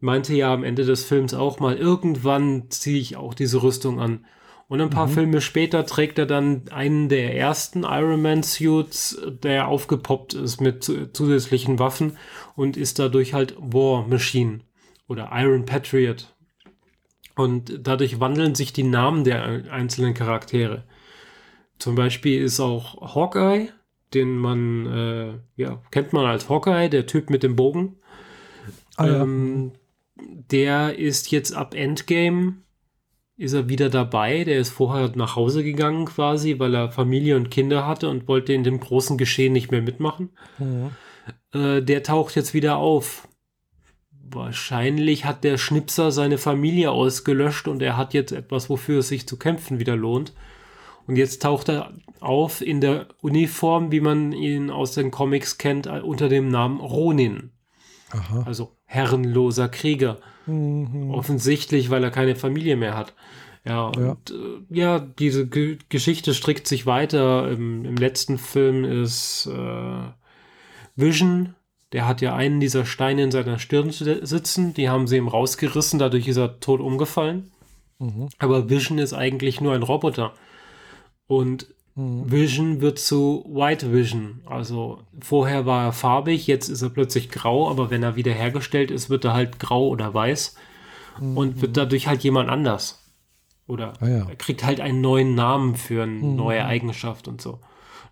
meinte 0.00 0.34
ja 0.34 0.52
am 0.52 0.64
Ende 0.64 0.84
des 0.84 1.04
Films 1.04 1.34
auch 1.34 1.60
mal, 1.60 1.76
irgendwann 1.76 2.70
ziehe 2.70 2.98
ich 2.98 3.16
auch 3.16 3.34
diese 3.34 3.62
Rüstung 3.62 4.00
an. 4.00 4.24
Und 4.66 4.80
ein 4.80 4.90
paar 4.90 5.08
mhm. 5.08 5.12
Filme 5.12 5.40
später 5.40 5.84
trägt 5.84 6.18
er 6.18 6.26
dann 6.26 6.62
einen 6.70 7.08
der 7.08 7.36
ersten 7.36 7.82
Iron 7.82 8.22
Man 8.22 8.44
Suits, 8.44 9.20
der 9.42 9.66
aufgepoppt 9.66 10.34
ist 10.34 10.60
mit 10.60 10.84
zusätzlichen 10.84 11.80
Waffen 11.80 12.16
und 12.54 12.76
ist 12.76 13.00
dadurch 13.00 13.34
halt 13.34 13.56
War 13.58 14.06
Machine 14.06 14.60
oder 15.10 15.30
Iron 15.32 15.66
Patriot. 15.66 16.32
Und 17.34 17.80
dadurch 17.86 18.20
wandeln 18.20 18.54
sich 18.54 18.72
die 18.72 18.84
Namen 18.84 19.24
der 19.24 19.64
einzelnen 19.70 20.14
Charaktere. 20.14 20.84
Zum 21.78 21.96
Beispiel 21.96 22.40
ist 22.40 22.60
auch 22.60 23.14
Hawkeye, 23.14 23.70
den 24.14 24.36
man, 24.36 24.86
äh, 24.86 25.32
ja, 25.56 25.82
kennt 25.90 26.12
man 26.12 26.26
als 26.26 26.48
Hawkeye, 26.48 26.88
der 26.88 27.06
Typ 27.06 27.28
mit 27.28 27.42
dem 27.42 27.56
Bogen. 27.56 27.96
Ah, 28.96 29.06
ja. 29.06 29.22
ähm, 29.22 29.72
der 30.50 30.98
ist 30.98 31.30
jetzt 31.32 31.54
ab 31.54 31.74
Endgame 31.74 32.56
ist 33.36 33.54
er 33.54 33.70
wieder 33.70 33.88
dabei. 33.88 34.44
Der 34.44 34.58
ist 34.58 34.68
vorher 34.68 35.10
nach 35.14 35.34
Hause 35.34 35.64
gegangen 35.64 36.04
quasi, 36.04 36.58
weil 36.58 36.74
er 36.74 36.92
Familie 36.92 37.36
und 37.36 37.50
Kinder 37.50 37.86
hatte 37.86 38.10
und 38.10 38.28
wollte 38.28 38.52
in 38.52 38.64
dem 38.64 38.78
großen 38.78 39.16
Geschehen 39.16 39.54
nicht 39.54 39.70
mehr 39.70 39.80
mitmachen. 39.80 40.28
Ja. 40.58 41.76
Äh, 41.76 41.82
der 41.82 42.02
taucht 42.02 42.36
jetzt 42.36 42.52
wieder 42.52 42.76
auf. 42.76 43.26
Wahrscheinlich 44.32 45.24
hat 45.24 45.44
der 45.44 45.58
Schnipser 45.58 46.10
seine 46.12 46.38
Familie 46.38 46.90
ausgelöscht 46.90 47.68
und 47.68 47.82
er 47.82 47.96
hat 47.96 48.14
jetzt 48.14 48.32
etwas, 48.32 48.70
wofür 48.70 49.00
es 49.00 49.08
sich 49.08 49.26
zu 49.26 49.36
kämpfen 49.36 49.78
wieder 49.78 49.96
lohnt. 49.96 50.32
Und 51.06 51.16
jetzt 51.16 51.42
taucht 51.42 51.68
er 51.68 51.92
auf 52.20 52.60
in 52.60 52.80
der 52.80 53.08
Uniform, 53.20 53.90
wie 53.90 54.00
man 54.00 54.32
ihn 54.32 54.70
aus 54.70 54.92
den 54.92 55.10
Comics 55.10 55.58
kennt, 55.58 55.86
unter 55.86 56.28
dem 56.28 56.48
Namen 56.48 56.78
Ronin. 56.78 57.50
Aha. 58.10 58.44
Also 58.46 58.76
herrenloser 58.84 59.68
Krieger. 59.68 60.18
Mhm. 60.46 61.10
Offensichtlich, 61.10 61.90
weil 61.90 62.04
er 62.04 62.10
keine 62.10 62.36
Familie 62.36 62.76
mehr 62.76 62.96
hat. 62.96 63.14
Ja, 63.64 63.86
und 63.86 64.30
ja, 64.30 64.36
äh, 64.36 64.60
ja 64.70 64.98
diese 64.98 65.46
G 65.46 65.78
Geschichte 65.88 66.34
strickt 66.34 66.66
sich 66.66 66.86
weiter. 66.86 67.50
Im, 67.50 67.84
im 67.84 67.96
letzten 67.96 68.38
Film 68.38 68.84
ist 68.84 69.46
äh, 69.46 70.08
Vision, 70.96 71.54
der 71.92 72.06
hat 72.06 72.20
ja 72.20 72.34
einen 72.34 72.60
dieser 72.60 72.84
Steine 72.84 73.24
in 73.24 73.30
seiner 73.30 73.58
Stirn 73.58 73.90
sitzen, 73.90 74.74
die 74.74 74.88
haben 74.88 75.06
sie 75.06 75.16
ihm 75.16 75.28
rausgerissen, 75.28 75.98
dadurch 75.98 76.28
ist 76.28 76.36
er 76.36 76.60
tot 76.60 76.80
umgefallen. 76.80 77.50
Mhm. 77.98 78.28
Aber 78.38 78.70
Vision 78.70 78.98
ist 78.98 79.12
eigentlich 79.12 79.60
nur 79.60 79.74
ein 79.74 79.82
Roboter. 79.82 80.32
Und 81.26 81.68
Mhm. 82.00 82.30
Vision 82.30 82.80
wird 82.80 82.98
zu 82.98 83.44
White 83.48 83.92
Vision. 83.92 84.40
Also 84.46 85.00
vorher 85.20 85.66
war 85.66 85.86
er 85.86 85.92
farbig, 85.92 86.46
jetzt 86.46 86.68
ist 86.68 86.82
er 86.82 86.90
plötzlich 86.90 87.30
grau, 87.30 87.68
aber 87.68 87.90
wenn 87.90 88.02
er 88.02 88.16
wieder 88.16 88.32
hergestellt 88.32 88.90
ist, 88.90 89.10
wird 89.10 89.24
er 89.24 89.34
halt 89.34 89.58
grau 89.58 89.88
oder 89.88 90.12
weiß 90.14 90.56
mhm. 91.20 91.36
und 91.36 91.62
wird 91.62 91.76
dadurch 91.76 92.06
halt 92.06 92.22
jemand 92.22 92.48
anders. 92.48 93.04
Oder 93.66 93.92
ah, 94.00 94.08
ja. 94.08 94.28
er 94.28 94.36
kriegt 94.36 94.64
halt 94.64 94.80
einen 94.80 95.00
neuen 95.00 95.34
Namen 95.34 95.76
für 95.76 96.04
eine 96.04 96.12
mhm. 96.12 96.36
neue 96.36 96.64
Eigenschaft 96.64 97.28
und 97.28 97.40
so. 97.40 97.60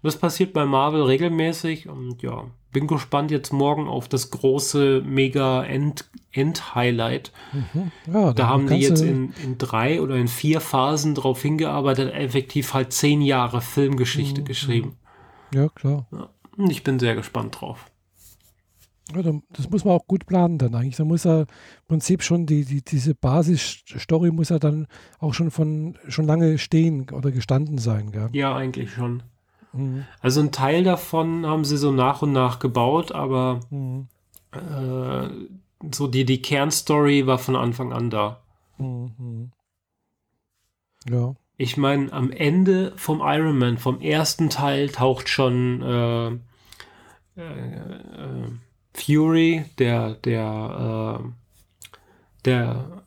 Das 0.03 0.17
passiert 0.17 0.53
bei 0.53 0.65
Marvel 0.65 1.03
regelmäßig 1.03 1.89
und 1.89 2.23
ja, 2.23 2.45
bin 2.73 2.87
gespannt 2.87 3.31
jetzt 3.31 3.53
morgen 3.53 3.87
auf 3.89 4.09
das 4.09 4.31
große 4.31 5.03
Mega-End-Highlight. 5.05 7.33
Mhm. 7.53 7.93
Ja, 8.13 8.33
da 8.33 8.49
haben 8.49 8.67
die 8.67 8.77
jetzt 8.77 9.03
in, 9.03 9.35
in, 9.43 9.59
drei 9.59 10.01
oder 10.03 10.17
in 10.17 10.29
vier 10.29 10.61
Phasen 10.61 11.15
drauf 11.15 11.43
hingearbeitet, 11.43 12.13
effektiv 12.13 12.75
halt 12.75 12.93
zehn 12.93 13.23
Jahre 13.23 13.61
Filmgeschichte 13.61 14.41
mhm. 14.43 14.45
geschrieben. 14.45 14.97
Ja, 15.55 15.69
klar. 15.69 16.07
Ja, 16.13 16.29
ich 16.69 16.85
bin 16.85 16.99
sehr 16.99 17.15
gespannt 17.15 17.61
drauf. 17.61 17.87
Ja, 19.15 19.23
das 19.23 19.71
muss 19.71 19.87
man 19.87 19.95
auch 19.95 20.07
gut 20.07 20.27
planen 20.27 20.59
dann 20.59 20.75
eigentlich. 20.75 20.97
Da 20.97 21.05
muss 21.05 21.25
er 21.25 21.41
im 21.41 21.47
Prinzip 21.89 22.23
schon 22.23 22.45
die, 22.45 22.67
die, 22.67 22.83
diese 22.83 23.15
Basisstory 23.15 24.31
muss 24.31 24.51
er 24.51 24.59
dann 24.59 24.87
auch 25.19 25.33
schon 25.33 25.51
von 25.51 25.97
schon 26.09 26.27
lange 26.27 26.59
stehen 26.59 27.09
oder 27.11 27.31
gestanden 27.31 27.79
sein. 27.79 28.13
Gell? 28.13 28.29
Ja, 28.33 28.55
eigentlich 28.55 28.93
schon. 28.93 29.23
Mhm. 29.73 30.07
Also 30.21 30.41
ein 30.41 30.53
Teil 30.53 30.85
davon 30.85 31.47
haben 31.47 31.65
sie 31.65 31.77
so 31.77 31.93
nach 31.93 32.23
und 32.23 32.33
nach 32.33 32.59
gebaut, 32.59 33.13
aber 33.13 33.61
mhm. 33.71 34.09
äh, 34.53 35.29
so 35.93 36.07
die, 36.07 36.25
die 36.25 36.43
Kernstory 36.43 37.27
war 37.27 37.39
von 37.39 37.57
Anfang 37.57 37.93
an 37.93 38.11
da. 38.11 38.41
Mhm. 38.79 39.53
Ja. 41.09 41.35
Ich 41.57 41.77
meine, 41.77 42.13
am 42.13 42.31
Ende 42.31 42.93
vom 42.97 43.21
Iron 43.21 43.59
Man, 43.59 43.79
vom 43.79 44.01
ersten 44.01 44.49
Teil, 44.49 44.91
taucht 44.91 45.29
schon 45.29 45.83
äh, 45.83 46.29
äh, 47.41 47.75
äh 47.75 48.51
Fury, 48.95 49.65
der, 49.79 50.15
der, 50.15 51.21
äh, 51.21 51.29
der, 52.45 53.03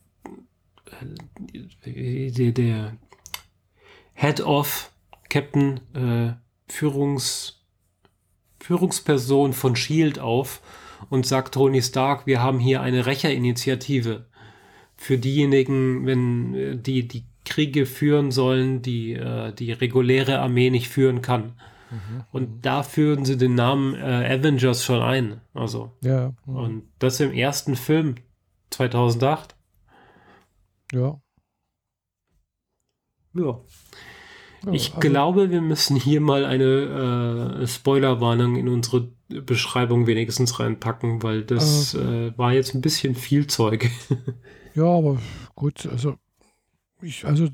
äh, 1.85 2.31
der, 2.31 2.51
der 2.51 2.97
Head 4.13 4.41
of 4.41 4.91
Captain 5.29 5.79
Führungs, 6.71 7.59
Führungsperson 8.61 9.53
von 9.53 9.75
Shield 9.75 10.19
auf 10.19 10.61
und 11.09 11.25
sagt 11.25 11.53
Tony 11.53 11.81
Stark, 11.81 12.25
wir 12.25 12.41
haben 12.41 12.59
hier 12.59 12.81
eine 12.81 13.05
Rächerinitiative 13.05 14.25
für 14.95 15.17
diejenigen, 15.17 16.05
wenn 16.05 16.55
äh, 16.55 16.77
die 16.77 17.07
die 17.07 17.25
Kriege 17.43 17.85
führen 17.85 18.31
sollen, 18.31 18.81
die 18.81 19.13
äh, 19.13 19.51
die 19.53 19.73
reguläre 19.73 20.39
Armee 20.39 20.69
nicht 20.69 20.87
führen 20.87 21.21
kann. 21.21 21.53
Mhm. 21.89 22.23
Und 22.31 22.65
da 22.65 22.83
führen 22.83 23.25
sie 23.25 23.37
den 23.37 23.55
Namen 23.55 23.95
äh, 23.95 24.37
Avengers 24.39 24.85
schon 24.85 25.01
ein. 25.01 25.41
Also. 25.53 25.91
Ja. 26.01 26.33
Mhm. 26.45 26.55
Und 26.55 26.83
das 26.99 27.19
im 27.19 27.33
ersten 27.33 27.75
Film 27.75 28.15
2008. 28.69 29.55
Ja. 30.93 31.19
Ja 33.33 33.59
ich 34.71 34.89
also, 34.89 34.99
glaube, 34.99 35.49
wir 35.49 35.61
müssen 35.61 35.95
hier 35.95 36.21
mal 36.21 36.45
eine 36.45 37.59
äh, 37.61 37.67
Spoilerwarnung 37.67 38.55
in 38.57 38.67
unsere 38.67 39.09
Beschreibung 39.27 40.07
wenigstens 40.07 40.59
reinpacken, 40.59 41.23
weil 41.23 41.43
das 41.43 41.93
äh, 41.95 42.27
äh, 42.27 42.37
war 42.37 42.53
jetzt 42.53 42.75
ein 42.75 42.81
bisschen 42.81 43.15
viel 43.15 43.47
Zeug. 43.47 43.89
ja, 44.75 44.85
aber 44.85 45.17
gut, 45.55 45.87
also 45.87 46.15
ich, 47.01 47.25
also 47.25 47.47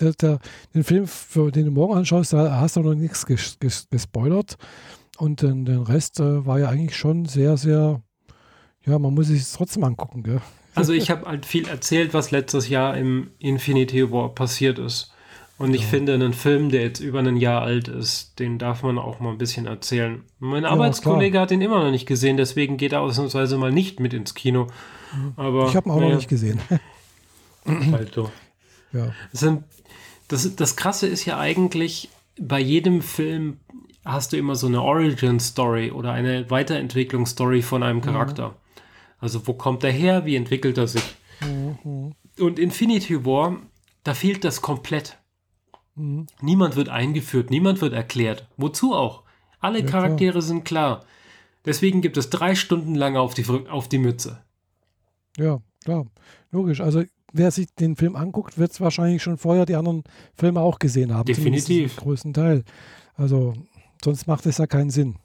der, 0.00 0.12
der, 0.12 0.38
den 0.74 0.84
Film, 0.84 1.06
für 1.06 1.50
den 1.50 1.66
du 1.66 1.70
morgen 1.70 1.94
anschaust, 1.94 2.32
da 2.32 2.58
hast 2.58 2.76
du 2.76 2.80
noch 2.80 2.94
nichts 2.94 3.26
ges, 3.26 3.58
ges, 3.60 3.86
gespoilert. 3.90 4.56
Und 5.18 5.42
den, 5.42 5.64
den 5.64 5.82
Rest 5.82 6.20
äh, 6.20 6.46
war 6.46 6.58
ja 6.58 6.68
eigentlich 6.68 6.96
schon 6.96 7.26
sehr, 7.26 7.56
sehr, 7.56 8.02
ja, 8.84 8.98
man 8.98 9.14
muss 9.14 9.28
sich 9.28 9.44
trotzdem 9.52 9.84
angucken, 9.84 10.22
gell? 10.22 10.40
Also 10.74 10.92
ich 10.92 11.10
habe 11.10 11.26
halt 11.26 11.44
viel 11.44 11.68
erzählt, 11.68 12.14
was 12.14 12.30
letztes 12.30 12.68
Jahr 12.68 12.96
im 12.96 13.30
Infinity 13.38 14.10
War 14.10 14.34
passiert 14.34 14.78
ist. 14.78 15.12
Und 15.58 15.74
ich 15.74 15.82
ja. 15.82 15.86
finde, 15.88 16.14
einen 16.14 16.34
Film, 16.34 16.68
der 16.70 16.82
jetzt 16.82 17.00
über 17.00 17.20
ein 17.20 17.36
Jahr 17.36 17.62
alt 17.62 17.88
ist, 17.88 18.38
den 18.38 18.58
darf 18.58 18.82
man 18.82 18.98
auch 18.98 19.20
mal 19.20 19.30
ein 19.30 19.38
bisschen 19.38 19.66
erzählen. 19.66 20.22
Mein 20.38 20.64
ja, 20.64 20.70
Arbeitskollege 20.70 21.40
hat 21.40 21.50
ihn 21.50 21.62
immer 21.62 21.82
noch 21.82 21.90
nicht 21.90 22.06
gesehen, 22.06 22.36
deswegen 22.36 22.76
geht 22.76 22.92
er 22.92 23.00
ausnahmsweise 23.00 23.56
mal 23.56 23.72
nicht 23.72 23.98
mit 23.98 24.12
ins 24.12 24.34
Kino. 24.34 24.66
Aber, 25.36 25.68
ich 25.68 25.76
habe 25.76 25.88
ihn 25.88 25.92
auch 25.92 25.96
naja, 25.96 26.10
noch 26.10 26.16
nicht 26.16 26.28
gesehen. 26.28 26.60
halt 27.64 28.12
so. 28.14 28.30
Ja. 28.92 29.12
Das, 29.32 29.46
das, 30.28 30.56
das 30.56 30.76
Krasse 30.76 31.06
ist 31.06 31.24
ja 31.24 31.38
eigentlich, 31.38 32.10
bei 32.38 32.60
jedem 32.60 33.00
Film 33.00 33.58
hast 34.04 34.32
du 34.32 34.36
immer 34.36 34.54
so 34.54 34.66
eine 34.66 34.82
Origin-Story 34.82 35.90
oder 35.90 36.12
eine 36.12 36.50
Weiterentwicklungsstory 36.50 37.62
von 37.62 37.82
einem 37.82 38.02
Charakter. 38.02 38.50
Mhm. 38.50 38.54
Also 39.18 39.46
wo 39.46 39.54
kommt 39.54 39.82
er 39.84 39.90
her, 39.90 40.26
wie 40.26 40.36
entwickelt 40.36 40.76
er 40.78 40.86
sich? 40.86 41.16
Mhm. 41.40 42.14
Und 42.38 42.58
Infinity 42.58 43.24
War, 43.24 43.56
da 44.04 44.14
fehlt 44.14 44.44
das 44.44 44.60
komplett. 44.60 45.18
Mhm. 45.96 46.26
Niemand 46.40 46.76
wird 46.76 46.88
eingeführt, 46.88 47.50
niemand 47.50 47.80
wird 47.80 47.92
erklärt. 47.92 48.46
Wozu 48.56 48.94
auch? 48.94 49.22
Alle 49.58 49.80
ja, 49.80 49.86
Charaktere 49.86 50.32
klar. 50.32 50.42
sind 50.42 50.64
klar. 50.64 51.04
Deswegen 51.64 52.00
gibt 52.00 52.16
es 52.16 52.30
drei 52.30 52.54
Stunden 52.54 52.94
lang 52.94 53.16
auf 53.16 53.34
die, 53.34 53.44
auf 53.68 53.88
die 53.88 53.98
Mütze. 53.98 54.38
Ja, 55.36 55.60
klar. 55.84 56.06
Logisch. 56.52 56.80
Also 56.80 57.02
wer 57.32 57.50
sich 57.50 57.66
den 57.74 57.96
Film 57.96 58.14
anguckt, 58.14 58.56
wird 58.58 58.70
es 58.70 58.80
wahrscheinlich 58.80 59.22
schon 59.22 59.36
vorher 59.38 59.66
die 59.66 59.74
anderen 59.74 60.04
Filme 60.34 60.60
auch 60.60 60.78
gesehen 60.78 61.12
haben. 61.12 61.26
Definitiv. 61.26 61.96
Größten 61.96 62.34
Teil. 62.34 62.64
Also 63.14 63.54
sonst 64.04 64.26
macht 64.26 64.46
es 64.46 64.58
ja 64.58 64.66
keinen 64.66 64.90
Sinn. 64.90 65.16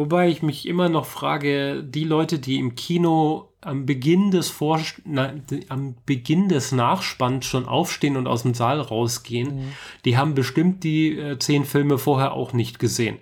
Wobei 0.00 0.30
ich 0.30 0.40
mich 0.40 0.66
immer 0.66 0.88
noch 0.88 1.04
frage, 1.04 1.84
die 1.84 2.04
Leute, 2.04 2.38
die 2.38 2.58
im 2.58 2.74
Kino 2.74 3.50
am 3.60 3.84
Beginn 3.84 4.30
des 4.30 4.48
Vor 4.48 4.80
na, 5.04 5.34
am 5.68 5.94
Beginn 6.06 6.48
des 6.48 6.72
Nachspanns 6.72 7.44
schon 7.44 7.66
aufstehen 7.66 8.16
und 8.16 8.26
aus 8.26 8.40
dem 8.40 8.54
Saal 8.54 8.80
rausgehen, 8.80 9.56
mhm. 9.56 9.72
die 10.06 10.16
haben 10.16 10.34
bestimmt 10.34 10.84
die 10.84 11.18
äh, 11.18 11.38
zehn 11.38 11.66
Filme 11.66 11.98
vorher 11.98 12.32
auch 12.32 12.54
nicht 12.54 12.78
gesehen. 12.78 13.18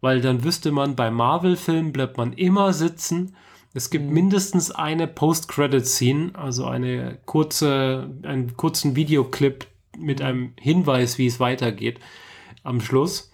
Weil 0.00 0.20
dann 0.20 0.42
wüsste 0.42 0.72
man, 0.72 0.96
bei 0.96 1.12
Marvel-Filmen 1.12 1.92
bleibt 1.92 2.16
man 2.16 2.32
immer 2.32 2.72
sitzen. 2.72 3.36
Es 3.72 3.90
gibt 3.90 4.06
mhm. 4.06 4.14
mindestens 4.14 4.72
eine 4.72 5.06
Post-Credit-Scene, 5.06 6.32
also 6.34 6.66
eine 6.66 7.18
kurze, 7.24 8.10
einen 8.24 8.56
kurzen 8.56 8.96
Videoclip, 8.96 9.68
mit 9.96 10.20
einem 10.20 10.54
Hinweis, 10.58 11.18
wie 11.18 11.26
es 11.28 11.38
weitergeht 11.38 12.00
am 12.64 12.80
Schluss. 12.80 13.30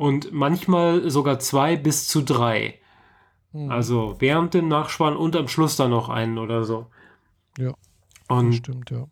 Und 0.00 0.32
manchmal 0.32 1.10
sogar 1.10 1.40
zwei 1.40 1.76
bis 1.76 2.08
zu 2.08 2.22
drei. 2.22 2.80
Mhm. 3.52 3.70
Also 3.70 4.16
während 4.18 4.54
dem 4.54 4.66
Nachspann 4.66 5.14
und 5.14 5.36
am 5.36 5.46
Schluss 5.46 5.76
dann 5.76 5.90
noch 5.90 6.08
einen 6.08 6.38
oder 6.38 6.64
so. 6.64 6.86
Ja. 7.58 7.74
Und 8.26 8.54
stimmt, 8.54 8.90
ja. 8.90 9.08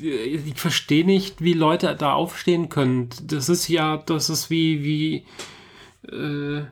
Ich 0.00 0.58
verstehe 0.58 1.04
nicht, 1.04 1.42
wie 1.42 1.52
Leute 1.52 1.94
da 1.94 2.14
aufstehen 2.14 2.70
können. 2.70 3.10
Das 3.24 3.50
ist 3.50 3.68
ja, 3.68 3.98
das 3.98 4.30
ist 4.30 4.48
wie, 4.48 4.82
wie, 4.82 5.26
äh, 6.10 6.64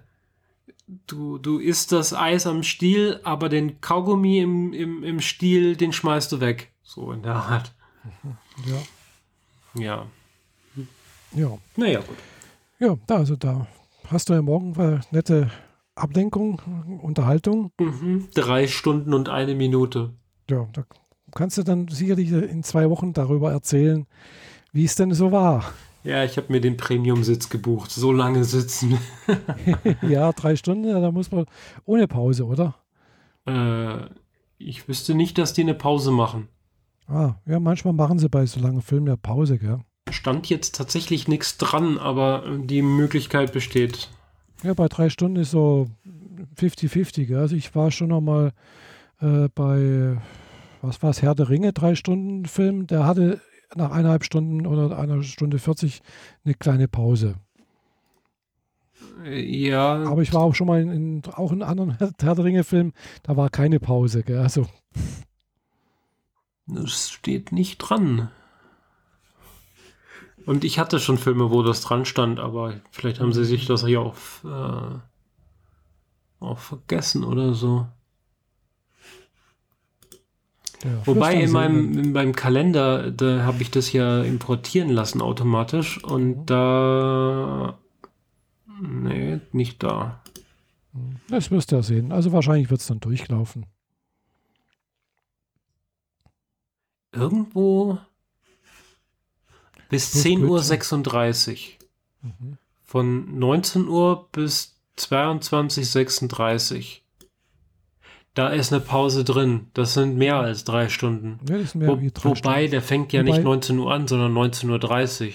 du, 1.07 1.37
du 1.37 1.59
isst 1.59 1.93
das 1.93 2.15
Eis 2.15 2.47
am 2.47 2.63
Stiel, 2.63 3.21
aber 3.25 3.51
den 3.51 3.79
Kaugummi 3.83 4.39
im, 4.39 4.73
im, 4.73 5.05
im 5.05 5.21
Stiel, 5.21 5.77
den 5.77 5.93
schmeißt 5.93 6.33
du 6.33 6.41
weg. 6.41 6.73
So 6.83 7.13
in 7.13 7.23
der 7.23 7.35
Art. 7.35 7.75
Ja. 8.65 8.83
Ja. 9.83 10.07
Ja. 11.35 11.59
Naja, 11.77 12.01
gut. 12.01 12.17
Ja, 12.85 12.99
da, 13.07 13.17
also 13.17 13.35
da 13.35 13.67
hast 14.09 14.29
du 14.29 14.35
ja 14.35 14.43
morgen 14.43 14.79
eine 14.79 15.01
nette 15.11 15.51
Ablenkung, 15.95 16.61
Unterhaltung. 17.01 17.73
Mhm. 17.81 18.29
Drei 18.35 18.67
Stunden 18.67 19.15
und 19.15 19.31
eine 19.31 19.55
Minute. 19.55 20.13
Ja, 20.51 20.69
da 20.75 20.85
kannst 21.33 21.57
du 21.57 21.63
dann 21.63 21.89
sicherlich 21.89 22.31
in 22.31 22.63
zwei 22.63 22.91
Wochen 22.91 23.15
darüber 23.15 23.51
erzählen, 23.51 24.07
wie 24.73 24.85
es 24.85 24.97
denn 24.97 25.15
so 25.15 25.33
war. 25.33 25.65
Ja, 26.03 26.25
ich 26.25 26.37
habe 26.37 26.53
mir 26.53 26.61
den 26.61 26.77
Premium-Sitz 26.77 27.49
gebucht. 27.49 27.91
So 27.91 28.13
lange 28.13 28.45
sitzen. 28.45 28.99
ja, 30.03 30.31
drei 30.33 30.55
Stunden, 30.55 31.01
da 31.01 31.11
muss 31.11 31.33
man 31.33 31.47
ohne 31.87 32.07
Pause, 32.07 32.45
oder? 32.45 32.75
Äh, 33.47 34.11
ich 34.59 34.87
wüsste 34.89 35.15
nicht, 35.15 35.39
dass 35.39 35.55
die 35.55 35.63
eine 35.63 35.75
Pause 35.75 36.11
machen. 36.11 36.49
Ah, 37.07 37.37
ja, 37.47 37.61
manchmal 37.61 37.95
machen 37.95 38.19
sie 38.19 38.29
bei 38.29 38.45
so 38.45 38.61
langen 38.61 38.83
Filmen 38.83 39.07
ja 39.07 39.17
Pause, 39.17 39.59
gell? 39.59 39.81
Stand 40.15 40.49
jetzt 40.49 40.75
tatsächlich 40.75 41.29
nichts 41.29 41.59
dran, 41.59 41.99
aber 41.99 42.45
die 42.63 42.83
Möglichkeit 42.83 43.53
besteht. 43.53 44.09
Ja, 44.63 44.75
bei 44.75 44.89
drei 44.89 45.11
Stunden 45.11 45.37
ist 45.37 45.51
so 45.51 45.89
50-50. 46.59 47.37
Also 47.37 47.57
ich 47.57 47.75
war 47.75 47.91
schon 47.91 48.09
noch 48.09 48.21
mal 48.21 48.53
äh, 49.21 49.49
bei, 49.55 50.17
was 50.81 51.03
war 51.03 51.11
es, 51.11 51.23
Herr 51.23 51.35
der 51.35 51.49
Ringe, 51.49 51.73
drei 51.73 51.95
Stunden 51.95 52.47
Film. 52.47 52.87
Der 52.87 53.07
hatte 53.07 53.41
nach 53.75 53.91
eineinhalb 53.91 54.25
Stunden 54.25 54.67
oder 54.67 54.99
einer 54.99 55.23
Stunde 55.23 55.59
40 55.59 56.01
eine 56.45 56.55
kleine 56.55 56.89
Pause. 56.89 57.35
Ja. 59.25 60.05
Aber 60.05 60.23
ich 60.23 60.33
war 60.33 60.43
auch 60.43 60.55
schon 60.55 60.67
mal 60.67 60.81
in, 60.81 60.91
in 60.91 61.23
auch 61.33 61.53
in 61.53 61.63
anderen 61.63 61.99
Herr 61.99 62.35
der 62.35 62.45
Ringe-Filmen, 62.45 62.93
da 63.23 63.37
war 63.37 63.51
keine 63.51 63.81
Pause. 63.81 64.23
Gell? 64.23 64.39
Also. 64.39 64.67
Das 66.67 67.11
steht 67.11 67.53
nicht 67.53 67.79
dran. 67.79 68.31
Und 70.47 70.65
ich 70.65 70.79
hatte 70.79 71.01
schon 71.01 71.19
Filme, 71.19 71.51
wo 71.51 71.63
das 71.63 71.81
dran 71.81 72.05
stand, 72.05 72.39
aber 72.39 72.75
vielleicht 72.91 73.21
haben 73.21 73.33
sie 73.33 73.45
sich 73.45 73.67
das 73.67 73.85
hier 73.87 74.01
auch, 74.01 74.15
äh, 74.45 74.99
auch 76.41 76.59
vergessen 76.59 77.25
oder 77.25 77.55
so. 77.55 77.87
Ja, 80.85 81.07
Wobei 81.07 81.35
in 81.35 81.51
meinem, 81.51 81.99
in 81.99 82.13
meinem 82.13 82.35
Kalender, 82.35 83.11
da 83.11 83.45
habe 83.45 83.63
ich 83.63 83.71
das 83.71 83.93
ja 83.93 84.23
importieren 84.23 84.91
lassen 84.91 85.23
automatisch 85.23 86.03
und 86.05 86.41
mhm. 86.41 86.47
da. 86.47 87.79
Nee, 88.83 89.41
nicht 89.53 89.83
da. 89.83 90.21
Das 91.29 91.51
müsst 91.51 91.73
ihr 91.73 91.83
sehen. 91.83 92.13
Also 92.13 92.33
wahrscheinlich 92.33 92.71
wird 92.71 92.81
es 92.81 92.87
dann 92.87 93.01
durchlaufen. 93.01 93.67
Irgendwo 97.13 97.99
bis 99.95 100.25
10.36 100.25 101.51
Uhr. 101.51 101.57
Mhm. 102.23 102.59
Von 102.83 103.39
19 103.39 103.89
Uhr 103.89 104.29
bis 104.33 104.77
22.36 104.99 106.79
Uhr. 106.79 106.85
Da 108.35 108.49
ist 108.49 108.73
eine 108.73 108.81
Pause 108.81 109.23
drin. 109.23 109.69
Das 109.75 109.95
sind 109.95 110.17
mehr 110.17 110.37
als 110.37 110.65
drei 110.65 110.89
Stunden. 110.89 111.39
Ja, 111.49 111.59
das 111.59 111.77
mehr 111.77 111.89
Wo, 111.89 112.01
wie 112.01 112.11
drei 112.11 112.31
wobei, 112.31 112.37
Stunden. 112.37 112.71
der 112.73 112.83
fängt 112.83 113.13
ja 113.13 113.21
wobei, 113.21 113.37
nicht 113.37 113.45
19 113.45 113.79
Uhr 113.79 113.93
an, 113.93 114.09
sondern 114.09 114.35
19.30 114.35 115.27
Uhr. 115.27 115.33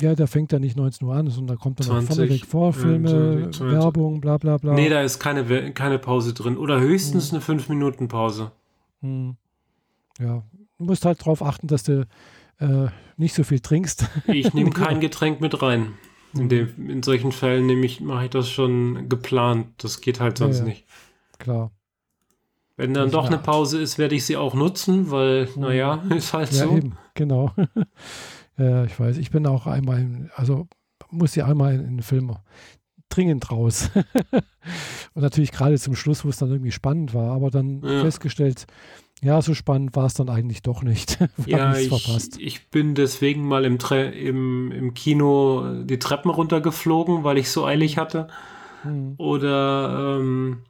Ja, 0.00 0.14
der 0.16 0.26
fängt 0.26 0.50
ja 0.50 0.58
nicht 0.58 0.76
19 0.76 1.06
Uhr 1.06 1.14
an, 1.14 1.30
sondern 1.30 1.56
da 1.56 1.62
kommt 1.62 1.78
dann 1.78 1.86
20, 1.86 2.16
vorne 2.16 2.30
weg 2.30 2.44
Vorfilme, 2.44 3.50
20, 3.52 3.60
Werbung, 3.60 4.20
bla 4.20 4.38
bla 4.38 4.56
bla. 4.56 4.74
Nee, 4.74 4.88
da 4.88 5.02
ist 5.02 5.20
keine, 5.20 5.72
keine 5.72 6.00
Pause 6.00 6.34
drin. 6.34 6.56
Oder 6.56 6.80
höchstens 6.80 7.30
hm. 7.30 7.36
eine 7.36 7.60
5-Minuten-Pause. 7.60 8.50
Hm. 9.02 9.36
Ja, 10.18 10.42
du 10.78 10.84
musst 10.84 11.04
halt 11.04 11.20
darauf 11.20 11.42
achten, 11.42 11.68
dass 11.68 11.84
du 11.84 12.08
äh, 12.62 12.88
nicht 13.16 13.34
so 13.34 13.44
viel 13.44 13.60
trinkst. 13.60 14.08
Ich 14.26 14.54
nehme 14.54 14.70
kein 14.70 15.00
Getränk 15.00 15.40
mit 15.40 15.60
rein. 15.62 15.94
In, 16.34 16.48
dem, 16.48 16.88
in 16.88 17.02
solchen 17.02 17.32
Fällen 17.32 17.66
nehme 17.66 17.84
ich, 17.84 18.00
mache 18.00 18.24
ich 18.24 18.30
das 18.30 18.48
schon 18.48 19.08
geplant. 19.08 19.66
Das 19.78 20.00
geht 20.00 20.20
halt 20.20 20.38
sonst 20.38 20.58
ja, 20.58 20.64
ja. 20.64 20.68
nicht. 20.70 20.86
Klar. 21.38 21.70
Wenn 22.76 22.94
dann 22.94 23.10
doch 23.10 23.26
eine 23.26 23.38
Pause 23.38 23.80
ist, 23.80 23.98
werde 23.98 24.14
ich 24.14 24.24
sie 24.24 24.36
auch 24.36 24.54
nutzen, 24.54 25.10
weil, 25.10 25.46
mhm. 25.54 25.62
naja, 25.62 26.02
ist 26.10 26.32
halt 26.32 26.52
ja, 26.52 26.64
so. 26.64 26.76
Eben, 26.76 26.96
genau. 27.14 27.52
ja, 28.58 28.84
ich 28.84 28.98
weiß, 28.98 29.18
ich 29.18 29.30
bin 29.30 29.46
auch 29.46 29.66
einmal, 29.66 30.00
in, 30.00 30.30
also 30.34 30.68
muss 31.10 31.34
ja 31.34 31.44
einmal 31.44 31.74
in 31.74 31.96
den 31.96 32.02
Film 32.02 32.34
dringend 33.10 33.50
raus. 33.50 33.90
und 35.14 35.22
natürlich 35.22 35.52
gerade 35.52 35.78
zum 35.78 35.94
Schluss, 35.94 36.24
wo 36.24 36.30
es 36.30 36.38
dann 36.38 36.50
irgendwie 36.50 36.72
spannend 36.72 37.12
war, 37.12 37.34
aber 37.34 37.50
dann 37.50 37.82
ja. 37.82 38.00
festgestellt, 38.00 38.66
ja, 39.22 39.40
so 39.40 39.54
spannend 39.54 39.94
war 39.94 40.06
es 40.06 40.14
dann 40.14 40.28
eigentlich 40.28 40.62
doch 40.62 40.82
nicht. 40.82 41.18
ja, 41.46 41.76
ich, 41.76 41.90
ich 42.38 42.70
bin 42.70 42.96
deswegen 42.96 43.46
mal 43.46 43.64
im, 43.64 43.78
im, 43.90 44.72
im 44.72 44.94
Kino 44.94 45.84
die 45.84 46.00
Treppen 46.00 46.30
runtergeflogen, 46.30 47.22
weil 47.22 47.38
ich 47.38 47.50
so 47.50 47.64
eilig 47.64 47.98
hatte. 47.98 48.26
Mhm. 48.82 49.14
Oder 49.18 50.18
ähm, 50.18 50.62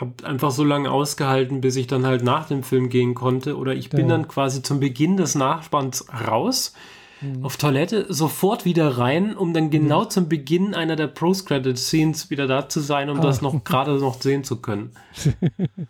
habe 0.00 0.12
einfach 0.24 0.52
so 0.52 0.64
lange 0.64 0.90
ausgehalten, 0.90 1.60
bis 1.60 1.76
ich 1.76 1.86
dann 1.86 2.06
halt 2.06 2.24
nach 2.24 2.46
dem 2.46 2.62
Film 2.62 2.88
gehen 2.88 3.14
konnte. 3.14 3.58
Oder 3.58 3.74
ich 3.74 3.90
bin 3.90 4.08
ja. 4.08 4.16
dann 4.16 4.26
quasi 4.26 4.62
zum 4.62 4.80
Beginn 4.80 5.18
des 5.18 5.34
Nachspanns 5.34 6.06
raus, 6.26 6.72
mhm. 7.20 7.44
auf 7.44 7.58
Toilette, 7.58 8.06
sofort 8.08 8.64
wieder 8.64 8.96
rein, 8.96 9.36
um 9.36 9.52
dann 9.52 9.68
genau 9.68 10.04
mhm. 10.04 10.10
zum 10.10 10.28
Beginn 10.30 10.74
einer 10.74 10.96
der 10.96 11.08
Post-Credit-Scenes 11.08 12.30
wieder 12.30 12.46
da 12.46 12.70
zu 12.70 12.80
sein, 12.80 13.10
um 13.10 13.18
ah. 13.18 13.22
das 13.22 13.42
noch 13.42 13.64
gerade 13.64 13.98
noch 13.98 14.18
sehen 14.20 14.44
zu 14.44 14.62
können. 14.62 14.92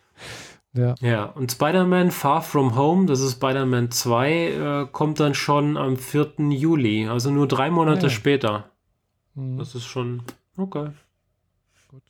Ja. 0.75 0.95
ja, 0.99 1.23
und 1.23 1.53
Spider-Man 1.53 2.11
Far 2.11 2.41
From 2.41 2.75
Home, 2.75 3.05
das 3.05 3.21
ist 3.21 3.33
Spider-Man 3.33 3.91
2, 3.91 4.31
äh, 4.31 4.87
kommt 4.91 5.21
dann 5.21 5.33
schon 5.33 5.77
am 5.77 5.95
4. 5.95 6.33
Juli, 6.49 7.07
also 7.07 7.31
nur 7.31 7.47
drei 7.47 7.71
Monate 7.71 8.07
ja. 8.07 8.09
später. 8.09 8.71
Mhm. 9.35 9.57
Das 9.57 9.73
ist 9.73 9.85
schon 9.85 10.23
okay. 10.57 10.89
Gut. 11.87 12.03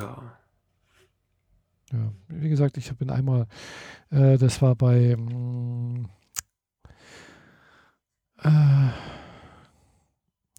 Ja. 0.00 0.38
Ja, 1.92 2.12
wie 2.28 2.48
gesagt, 2.48 2.76
ich 2.76 2.92
bin 2.96 3.10
einmal, 3.10 3.48
äh, 4.10 4.38
das 4.38 4.62
war 4.62 4.76
bei 4.76 5.16
mm, 5.16 6.08
äh, 8.42 8.88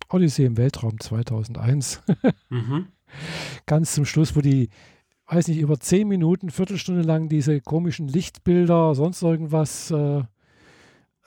Odyssee 0.09 0.45
im 0.45 0.57
Weltraum 0.57 0.99
2001. 0.99 2.01
mhm 2.49 2.89
ganz 3.65 3.93
zum 3.93 4.05
Schluss, 4.05 4.35
wo 4.35 4.41
die, 4.41 4.69
weiß 5.27 5.47
nicht, 5.47 5.59
über 5.59 5.79
zehn 5.79 6.07
Minuten, 6.07 6.49
Viertelstunde 6.49 7.01
lang 7.01 7.29
diese 7.29 7.61
komischen 7.61 8.07
Lichtbilder, 8.07 8.95
sonst 8.95 9.21
irgendwas, 9.21 9.91
äh, 9.91 10.23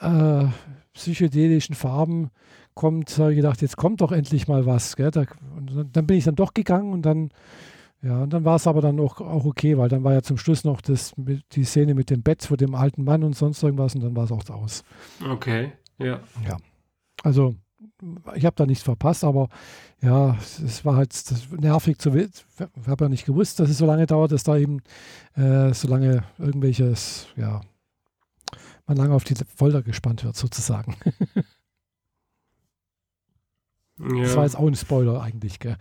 äh, 0.01 0.47
psychedelischen 0.94 1.74
Farben 1.74 2.31
kommt, 2.74 3.19
habe 3.19 3.32
ich 3.32 3.36
gedacht, 3.36 3.62
jetzt 3.62 3.77
kommt 3.77 4.01
doch 4.01 4.12
endlich 4.12 4.48
mal 4.48 4.66
was. 4.66 4.97
Gell? 4.97 5.10
Da, 5.10 5.24
und 5.56 5.90
dann 5.93 6.06
bin 6.06 6.16
ich 6.16 6.24
dann 6.24 6.36
doch 6.36 6.55
gegangen 6.55 6.93
und 6.93 7.02
dann, 7.02 7.31
ja, 8.02 8.23
und 8.23 8.32
dann 8.32 8.44
war 8.44 8.56
es 8.56 8.66
aber 8.66 8.81
dann 8.81 9.01
auch, 9.01 9.20
auch 9.20 9.44
okay, 9.44 9.77
weil 9.77 9.89
dann 9.89 10.05
war 10.05 10.12
ja 10.12 10.23
zum 10.23 10.39
Schluss 10.39 10.65
noch 10.65 10.81
das, 10.81 11.12
die 11.16 11.65
Szene 11.65 11.94
mit 11.94 12.10
dem 12.10 12.23
Bett 12.23 12.44
vor 12.44 12.56
dem 12.56 12.74
alten 12.74 13.02
Mann 13.05 13.24
und 13.24 13.35
sonst 13.35 13.62
irgendwas 13.62 13.94
und 13.94 14.02
dann 14.02 14.15
war 14.15 14.24
es 14.24 14.32
auch 14.32 14.48
aus. 14.51 14.85
Okay, 15.28 15.73
ja. 15.98 16.20
Ja. 16.47 16.56
Also 17.24 17.56
ich 18.34 18.44
habe 18.44 18.56
da 18.56 18.66
nichts 18.66 18.84
verpasst, 18.84 19.24
aber 19.24 19.48
ja, 20.00 20.36
es 20.64 20.84
war 20.84 20.96
halt 20.96 21.12
nervig 21.59 21.98
zu 21.98 22.14
wissen. 22.14 22.32
Ich 22.82 22.88
habe 22.88 23.05
ja 23.05 23.09
nicht 23.09 23.26
gewusst, 23.26 23.60
dass 23.60 23.70
es 23.70 23.78
so 23.78 23.86
lange 23.86 24.06
dauert, 24.06 24.32
dass 24.32 24.44
da 24.44 24.56
eben 24.56 24.80
äh, 25.36 25.72
so 25.72 25.88
lange 25.88 26.24
irgendwelches, 26.38 27.26
ja, 27.36 27.60
man 28.86 28.96
lange 28.96 29.14
auf 29.14 29.24
die 29.24 29.34
Folter 29.55 29.82
gespannt 29.82 30.24
wird, 30.24 30.36
sozusagen. 30.36 30.96
Ja. 34.00 34.22
Das 34.22 34.36
war 34.36 34.44
jetzt 34.44 34.56
auch 34.56 34.66
ein 34.66 34.74
Spoiler 34.74 35.20
eigentlich, 35.20 35.58
gell? 35.58 35.76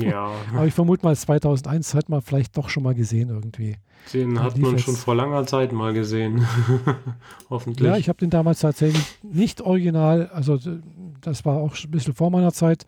Ja. 0.00 0.30
Aber 0.54 0.66
ich 0.66 0.74
vermute 0.74 1.04
mal, 1.04 1.16
2001 1.16 1.94
hat 1.94 2.08
man 2.08 2.20
vielleicht 2.20 2.56
doch 2.56 2.68
schon 2.68 2.82
mal 2.82 2.94
gesehen 2.94 3.30
irgendwie. 3.30 3.76
Den 4.12 4.40
hat 4.42 4.58
man 4.58 4.78
schon 4.78 4.96
vor 4.96 5.14
langer 5.14 5.46
Zeit 5.46 5.72
mal 5.72 5.92
gesehen. 5.92 6.46
Hoffentlich. 7.50 7.86
Ja, 7.86 7.96
ich 7.96 8.08
habe 8.08 8.18
den 8.18 8.30
damals 8.30 8.60
tatsächlich 8.60 9.18
nicht 9.22 9.60
original, 9.60 10.28
also 10.28 10.58
das 11.20 11.44
war 11.44 11.58
auch 11.58 11.76
ein 11.82 11.90
bisschen 11.90 12.14
vor 12.14 12.30
meiner 12.30 12.52
Zeit, 12.52 12.84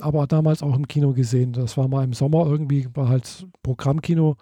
aber 0.00 0.26
damals 0.26 0.62
auch 0.62 0.76
im 0.76 0.86
Kino 0.86 1.12
gesehen. 1.12 1.52
Das 1.52 1.76
war 1.76 1.88
mal 1.88 2.04
im 2.04 2.12
Sommer 2.12 2.46
irgendwie, 2.46 2.88
war 2.94 3.08
halt 3.08 3.46
Programmkino, 3.62 4.36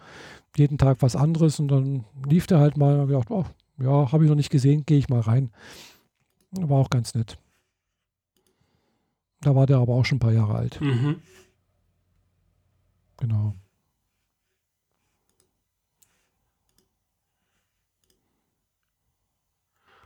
jeden 0.56 0.76
Tag 0.76 0.98
was 1.01 1.16
anderes 1.16 1.60
und 1.60 1.68
dann 1.68 2.05
lief 2.28 2.46
der 2.46 2.59
halt 2.59 2.76
mal 2.76 3.01
und 3.01 3.09
gedacht, 3.09 3.30
oh, 3.30 3.44
ja, 3.78 4.12
habe 4.12 4.24
ich 4.24 4.30
noch 4.30 4.36
nicht 4.36 4.51
gesehen, 4.51 4.84
gehe 4.84 4.98
ich 4.98 5.09
mal 5.09 5.20
rein. 5.20 5.51
War 6.52 6.78
auch 6.78 6.90
ganz 6.90 7.14
nett. 7.14 7.38
Da 9.45 9.55
war 9.55 9.66
der 9.66 9.77
aber 9.77 9.93
auch 9.93 10.07
schon 10.07 10.16
ein 10.16 10.21
paar 10.21 10.33
Jahre 10.33 10.55
alt. 10.55 10.81
Mhm. 10.81 11.21
Genau. 13.19 13.55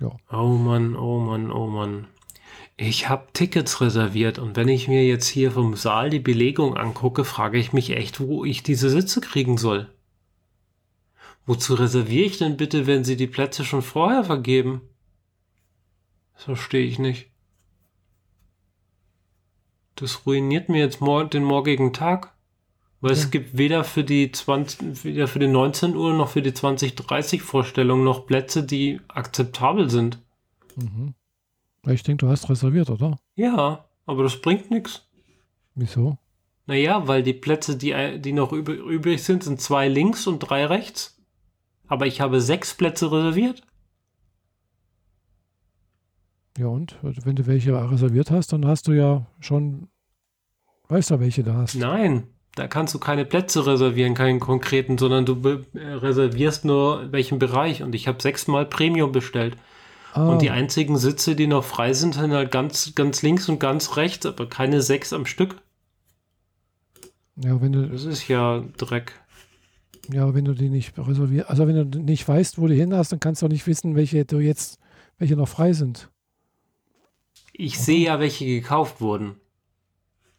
Ja. 0.00 0.16
Oh 0.30 0.56
Mann, 0.56 0.96
oh 0.96 1.20
Mann, 1.20 1.52
oh 1.52 1.68
Mann. 1.68 2.08
Ich 2.76 3.08
habe 3.08 3.28
Tickets 3.32 3.80
reserviert 3.80 4.40
und 4.40 4.56
wenn 4.56 4.68
ich 4.68 4.88
mir 4.88 5.06
jetzt 5.06 5.28
hier 5.28 5.52
vom 5.52 5.76
Saal 5.76 6.10
die 6.10 6.18
Belegung 6.18 6.76
angucke, 6.76 7.24
frage 7.24 7.58
ich 7.58 7.72
mich 7.72 7.90
echt, 7.90 8.18
wo 8.18 8.44
ich 8.44 8.64
diese 8.64 8.90
Sitze 8.90 9.20
kriegen 9.20 9.56
soll. 9.56 9.88
Wozu 11.46 11.74
reserviere 11.74 12.26
ich 12.26 12.38
denn 12.38 12.56
bitte, 12.56 12.88
wenn 12.88 13.04
sie 13.04 13.16
die 13.16 13.26
Plätze 13.28 13.64
schon 13.64 13.82
vorher 13.82 14.24
vergeben? 14.24 14.80
Das 16.34 16.44
verstehe 16.44 16.84
ich 16.86 16.98
nicht. 16.98 17.27
Das 20.00 20.26
ruiniert 20.26 20.68
mir 20.68 20.78
jetzt 20.78 21.00
mor 21.00 21.24
den 21.24 21.42
morgigen 21.42 21.92
Tag. 21.92 22.32
Weil 23.00 23.12
ja. 23.12 23.16
es 23.16 23.30
gibt 23.30 23.56
weder 23.56 23.84
für 23.84 24.04
die 24.04 24.30
20, 24.30 25.04
weder 25.04 25.28
für 25.28 25.38
die 25.38 25.46
19 25.46 25.94
Uhr 25.94 26.14
noch 26.14 26.28
für 26.28 26.42
die 26.42 26.54
2030 26.54 27.42
Vorstellung 27.42 28.02
noch 28.02 28.26
Plätze, 28.26 28.64
die 28.64 29.00
akzeptabel 29.08 29.88
sind. 29.90 30.18
Mhm. 30.76 31.14
Ich 31.86 32.02
denke, 32.02 32.26
du 32.26 32.30
hast 32.30 32.48
reserviert, 32.50 32.90
oder? 32.90 33.18
Ja, 33.34 33.84
aber 34.06 34.22
das 34.24 34.40
bringt 34.40 34.70
nichts. 34.70 35.06
Wieso? 35.74 36.18
Naja, 36.66 37.06
weil 37.06 37.22
die 37.22 37.34
Plätze, 37.34 37.76
die, 37.76 38.20
die 38.20 38.32
noch 38.32 38.52
übrig 38.52 39.22
sind, 39.22 39.44
sind 39.44 39.60
zwei 39.60 39.88
links 39.88 40.26
und 40.26 40.40
drei 40.40 40.66
rechts. 40.66 41.18
Aber 41.86 42.06
ich 42.06 42.20
habe 42.20 42.40
sechs 42.40 42.74
Plätze 42.74 43.10
reserviert. 43.10 43.62
Ja, 46.58 46.66
und 46.66 46.96
wenn 47.02 47.36
du 47.36 47.46
welche 47.46 47.72
reserviert 47.90 48.32
hast, 48.32 48.52
dann 48.52 48.66
hast 48.66 48.88
du 48.88 48.92
ja 48.92 49.26
schon, 49.38 49.88
weißt 50.88 51.12
du, 51.12 51.20
welche 51.20 51.44
du 51.44 51.54
hast. 51.54 51.76
Nein, 51.76 52.24
da 52.56 52.66
kannst 52.66 52.92
du 52.94 52.98
keine 52.98 53.24
Plätze 53.24 53.64
reservieren, 53.64 54.14
keinen 54.14 54.40
konkreten, 54.40 54.98
sondern 54.98 55.24
du 55.24 55.64
reservierst 55.74 56.64
nur 56.64 57.12
welchen 57.12 57.38
Bereich. 57.38 57.84
Und 57.84 57.94
ich 57.94 58.08
habe 58.08 58.20
sechsmal 58.20 58.66
Premium 58.66 59.12
bestellt. 59.12 59.56
Ah. 60.14 60.28
Und 60.30 60.42
die 60.42 60.50
einzigen 60.50 60.96
Sitze, 60.98 61.36
die 61.36 61.46
noch 61.46 61.62
frei 61.62 61.92
sind, 61.92 62.14
sind 62.14 62.32
halt 62.32 62.50
ganz, 62.50 62.92
ganz 62.96 63.22
links 63.22 63.48
und 63.48 63.60
ganz 63.60 63.96
rechts, 63.96 64.26
aber 64.26 64.48
keine 64.48 64.82
sechs 64.82 65.12
am 65.12 65.26
Stück. 65.26 65.62
Ja, 67.36 67.60
wenn 67.60 67.70
du. 67.70 67.86
Das 67.86 68.04
ist 68.04 68.26
ja 68.26 68.64
Dreck. 68.78 69.12
Ja, 70.12 70.34
wenn 70.34 70.44
du 70.44 70.54
die 70.54 70.70
nicht 70.70 70.98
reservierst, 70.98 71.48
also 71.48 71.68
wenn 71.68 71.90
du 71.90 72.00
nicht 72.00 72.26
weißt, 72.26 72.58
wo 72.58 72.66
du 72.66 72.74
hin 72.74 72.94
hast, 72.94 73.12
dann 73.12 73.20
kannst 73.20 73.42
du 73.42 73.46
auch 73.46 73.50
nicht 73.50 73.66
wissen, 73.68 73.94
welche 73.94 74.24
du 74.24 74.38
jetzt, 74.40 74.80
welche 75.18 75.36
noch 75.36 75.48
frei 75.48 75.72
sind. 75.72 76.10
Ich 77.60 77.80
sehe 77.80 78.06
ja, 78.06 78.20
welche 78.20 78.46
gekauft 78.46 79.00
wurden. 79.00 79.34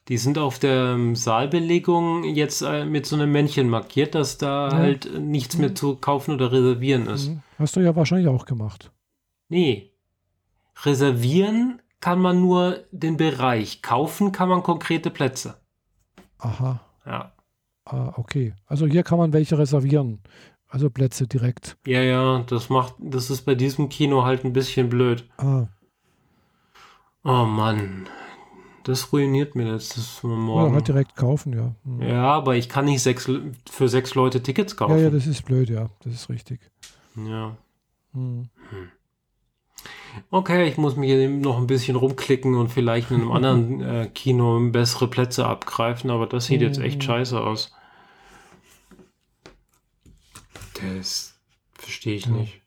Die 0.08 0.18
sind 0.18 0.38
auf 0.38 0.58
der 0.58 0.94
ähm, 0.94 1.18
Saalbelegung 1.18 2.24
jetzt 2.24 2.62
äh, 2.62 2.86
mit 2.86 3.06
so 3.06 3.18
einem 3.18 3.30
Männchen 3.32 3.70
markiert, 3.70 4.16
dass 4.16 4.38
da 4.38 4.70
ja. 4.70 4.78
halt 4.78 5.20
nichts 5.20 5.58
mehr 5.58 5.76
zu 5.76 5.98
kaufen 5.98 6.34
oder 6.34 6.54
reservieren 6.54 7.08
ist. 7.08 7.28
Mhm. 7.28 7.42
Hast 7.60 7.76
du 7.76 7.82
ja 7.82 7.94
wahrscheinlich 7.94 8.30
auch 8.30 8.46
gemacht. 8.46 8.92
Nee. 9.50 9.92
Reservieren 10.84 11.82
kann 12.00 12.20
man 12.20 12.40
nur 12.40 12.86
den 12.92 13.18
Bereich. 13.18 13.82
Kaufen 13.82 14.32
kann 14.32 14.48
man 14.48 14.64
konkrete 14.64 15.10
Plätze. 15.10 15.60
Aha. 16.38 16.80
Ja. 17.06 17.34
Ah, 17.84 18.14
okay. 18.16 18.54
Also 18.66 18.88
hier 18.88 19.04
kann 19.04 19.18
man 19.18 19.34
welche 19.34 19.58
reservieren. 19.58 20.22
Also 20.70 20.90
Plätze 20.90 21.28
direkt. 21.28 21.78
Ja, 21.86 22.02
ja, 22.02 22.44
das 22.48 22.70
macht, 22.70 22.96
das 22.98 23.30
ist 23.30 23.42
bei 23.42 23.56
diesem 23.56 23.90
Kino 23.90 24.24
halt 24.24 24.46
ein 24.46 24.54
bisschen 24.54 24.88
blöd. 24.88 25.30
Ah. 25.38 25.68
Oh 27.30 27.46
Mann. 27.46 28.08
Das 28.84 29.14
ruiniert 29.14 29.54
mir 29.54 29.74
jetzt 29.74 29.96
das 29.96 30.24
morgen. 30.24 30.70
Ja, 30.70 30.74
halt 30.74 30.88
direkt 30.88 31.16
kaufen, 31.16 31.54
ja. 31.54 31.76
Mhm. 31.84 32.02
Ja, 32.02 32.24
aber 32.24 32.56
ich 32.56 32.70
kann 32.70 32.86
nicht 32.86 33.04
sechs, 33.04 33.30
für 33.70 33.88
sechs 33.88 34.16
Leute 34.16 34.42
Tickets 34.42 34.76
kaufen. 34.76 34.98
Ja, 34.98 35.04
ja, 35.04 35.10
das 35.12 35.28
ist 35.28 35.46
blöd, 35.46 35.70
ja. 35.70 35.92
Das 36.04 36.14
ist 36.14 36.30
richtig. 36.30 36.60
Ja. 37.16 37.56
Mhm. 38.14 38.50
Okay, 40.32 40.68
ich 40.68 40.78
muss 40.78 40.96
mich 40.96 41.30
noch 41.30 41.60
ein 41.60 41.68
bisschen 41.68 41.98
rumklicken 41.98 42.56
und 42.56 42.70
vielleicht 42.70 43.12
in 43.12 43.22
einem 43.22 43.32
anderen 43.32 43.82
äh, 43.84 44.10
Kino 44.12 44.60
bessere 44.72 45.08
Plätze 45.08 45.46
abgreifen, 45.46 46.10
aber 46.10 46.26
das 46.26 46.48
sieht 46.48 46.62
jetzt 46.62 46.80
echt 46.80 46.98
mhm. 46.98 47.02
scheiße 47.02 47.40
aus. 47.40 47.76
Das 50.82 51.40
verstehe 51.74 52.16
ich 52.16 52.26
nicht. 52.26 52.62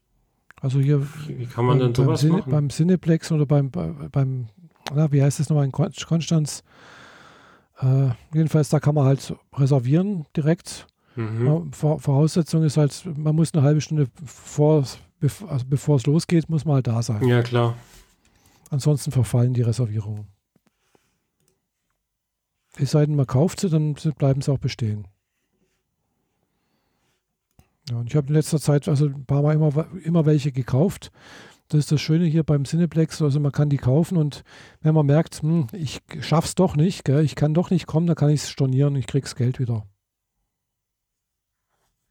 Also 0.63 0.79
hier. 0.79 1.05
Wie 1.27 1.47
kann 1.47 1.67
man 1.67 1.81
denn 1.81 1.95
sowas 1.95 2.21
Cine, 2.21 2.39
machen? 2.39 2.51
Beim 2.51 2.69
Cineplex 2.71 3.33
oder 3.33 3.47
beim, 3.47 3.71
beim 3.71 4.47
na, 4.95 5.11
wie 5.11 5.23
heißt 5.23 5.41
es 5.41 5.49
nochmal 5.49 5.65
in 5.65 5.73
Konstanz? 5.73 6.63
Äh, 7.81 8.11
jedenfalls, 8.33 8.69
da 8.69 8.79
kann 8.79 8.95
man 8.95 9.05
halt 9.05 9.35
reservieren 9.55 10.25
direkt. 10.37 10.87
Mhm. 11.17 11.73
Voraussetzung 11.73 12.63
ist 12.63 12.77
halt, 12.77 13.05
man 13.17 13.35
muss 13.35 13.53
eine 13.53 13.63
halbe 13.63 13.81
Stunde 13.81 14.07
vor, 14.25 14.85
also 15.49 15.65
bevor 15.67 15.97
es 15.97 16.07
losgeht, 16.07 16.49
muss 16.49 16.65
man 16.65 16.77
halt 16.77 16.87
da 16.87 17.03
sein. 17.03 17.27
Ja, 17.27 17.43
klar. 17.43 17.77
Ansonsten 18.71 19.11
verfallen 19.11 19.53
die 19.53 19.63
Reservierungen. 19.63 20.29
Es 22.77 22.93
sei 22.93 23.05
denn, 23.05 23.17
man 23.17 23.27
kauft 23.27 23.61
sie, 23.61 23.69
dann 23.69 23.95
bleiben 24.17 24.41
sie 24.41 24.51
auch 24.51 24.59
bestehen. 24.59 25.09
Ja, 27.91 27.97
und 27.97 28.09
ich 28.09 28.17
habe 28.17 28.29
in 28.29 28.35
letzter 28.35 28.61
Zeit 28.61 28.89
also 28.89 29.07
ein 29.07 29.25
paar 29.25 29.43
Mal 29.43 29.55
immer, 29.55 29.87
immer 30.05 30.27
welche 30.27 30.53
gekauft. 30.53 31.11
Das 31.69 31.81
ist 31.81 31.93
das 31.93 32.01
Schöne 32.01 32.27
hier 32.27 32.45
beim 32.45 32.65
Cineplex. 32.65 33.23
Also 33.23 33.41
man 33.41 33.53
kann 33.53 33.71
die 33.71 33.79
kaufen 33.79 34.17
und 34.19 34.45
wenn 34.83 34.95
man 34.95 35.07
merkt, 35.07 35.43
hm, 35.43 35.67
ich 35.73 36.01
schaff's 36.21 36.55
doch 36.55 36.77
nicht, 36.77 37.05
gell, 37.05 37.25
ich 37.25 37.35
kann 37.35 37.55
doch 37.55 37.71
nicht 37.71 37.87
kommen, 37.87 38.07
dann 38.07 38.17
kann 38.17 38.31
ich 38.31 38.43
es 38.43 38.51
stornieren 38.51 38.95
und 38.95 39.01
ich 39.01 39.07
krieg's 39.07 39.35
Geld 39.35 39.59
wieder. 39.59 39.87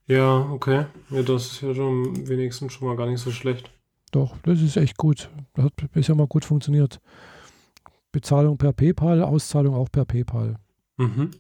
Ja, 0.07 0.49
okay. 0.51 0.87
Ja, 1.09 1.21
das 1.21 1.53
ist 1.53 1.61
ja 1.61 1.73
schon 1.73 2.27
wenigstens 2.27 2.73
schon 2.73 2.87
mal 2.87 2.97
gar 2.97 3.07
nicht 3.07 3.21
so 3.21 3.31
schlecht. 3.31 3.71
Doch, 4.11 4.35
das 4.43 4.61
ist 4.61 4.75
echt 4.75 4.97
gut. 4.97 5.29
Das 5.53 5.65
hat 5.65 5.73
bisher 5.93 6.15
mal 6.15 6.27
gut 6.27 6.43
funktioniert. 6.43 6.99
Bezahlung 8.11 8.57
per 8.57 8.73
PayPal, 8.73 9.23
Auszahlung 9.23 9.73
auch 9.73 9.89
per 9.89 10.05
PayPal. 10.05 10.57
Mhm. 10.97 11.31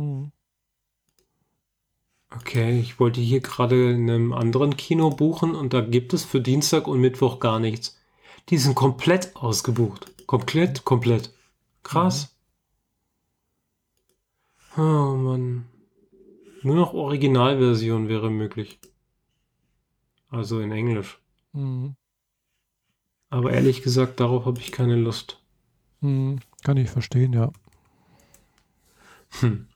Mhm. 0.00 0.32
Okay, 2.30 2.78
ich 2.80 2.98
wollte 2.98 3.20
hier 3.20 3.40
gerade 3.40 3.90
in 3.90 4.08
einem 4.08 4.32
anderen 4.32 4.76
Kino 4.76 5.10
buchen 5.10 5.54
und 5.54 5.74
da 5.74 5.80
gibt 5.80 6.14
es 6.14 6.24
für 6.24 6.40
Dienstag 6.40 6.86
und 6.86 7.00
Mittwoch 7.00 7.38
gar 7.40 7.58
nichts. 7.58 7.98
Die 8.48 8.56
sind 8.56 8.74
komplett 8.74 9.36
ausgebucht. 9.36 10.26
Komplett, 10.26 10.84
komplett. 10.84 11.34
Krass. 11.82 12.34
Mhm. 14.76 14.82
Oh 14.82 15.16
Mann. 15.16 15.66
Nur 16.62 16.76
noch 16.76 16.94
Originalversion 16.94 18.08
wäre 18.08 18.30
möglich. 18.30 18.78
Also 20.28 20.60
in 20.60 20.70
Englisch. 20.70 21.18
Mhm. 21.52 21.96
Aber 23.28 23.52
ehrlich 23.52 23.82
gesagt, 23.82 24.20
darauf 24.20 24.46
habe 24.46 24.60
ich 24.60 24.72
keine 24.72 24.96
Lust. 24.96 25.42
Mhm. 26.00 26.38
Kann 26.62 26.76
ich 26.76 26.88
verstehen, 26.88 27.32
ja. 27.32 27.50
Hm. 29.40 29.69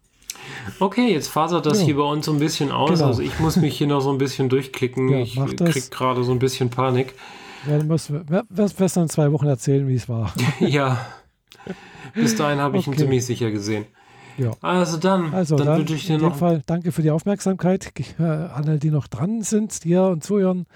Okay, 0.81 1.13
jetzt 1.13 1.29
fasert 1.29 1.67
das 1.67 1.81
ja. 1.81 1.87
hier 1.87 1.97
bei 1.97 2.03
uns 2.03 2.27
so 2.27 2.33
ein 2.33 2.39
bisschen 2.39 2.71
aus. 2.71 2.91
Genau. 2.91 3.07
Also 3.07 3.23
ich 3.23 3.39
muss 3.41 3.57
mich 3.57 3.77
hier 3.77 3.87
noch 3.87 4.01
so 4.01 4.11
ein 4.11 4.19
bisschen 4.19 4.49
durchklicken. 4.49 5.09
Ja, 5.09 5.19
ich 5.19 5.35
krieg 5.35 5.91
gerade 5.91 6.25
so 6.25 6.33
ein 6.33 6.39
bisschen 6.39 6.71
Panik. 6.71 7.15
Ja, 7.69 7.79
du 7.79 7.85
musst 7.85 8.11
wirst 8.11 8.97
dann 8.97 9.09
zwei 9.09 9.33
Wochen 9.33 9.47
erzählen, 9.47 9.89
wie 9.89 9.95
es 9.95 10.09
war. 10.09 10.33
ja. 10.61 11.07
Bis 12.15 12.37
dahin 12.37 12.59
habe 12.59 12.77
ich 12.77 12.87
okay. 12.87 12.97
ihn 12.97 12.99
ziemlich 12.99 13.27
sicher 13.27 13.51
gesehen. 13.51 13.87
Ja. 14.37 14.51
Also 14.61 14.97
dann, 14.99 15.33
also 15.33 15.57
dann, 15.57 15.67
dann 15.67 15.79
wünsche 15.79 15.95
ich 15.95 16.07
dir 16.07 16.17
in 16.17 16.23
noch. 16.23 16.37
Fall 16.37 16.63
danke 16.67 16.93
für 16.93 17.03
die 17.03 17.11
Aufmerksamkeit 17.11 17.93
äh, 18.19 18.23
an 18.23 18.51
alle, 18.51 18.79
die 18.79 18.91
noch 18.91 19.07
dran 19.07 19.43
sind 19.43 19.79
hier 19.83 20.05
und 20.05 20.25
zuhören. 20.25 20.67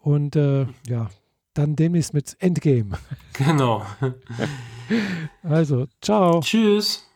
Und 0.00 0.36
äh, 0.36 0.66
ja, 0.88 1.08
dann 1.54 1.76
demnächst 1.76 2.14
mit 2.14 2.36
Endgame. 2.40 2.98
Genau. 3.34 3.84
also, 5.42 5.86
ciao. 6.00 6.40
Tschüss. 6.40 7.09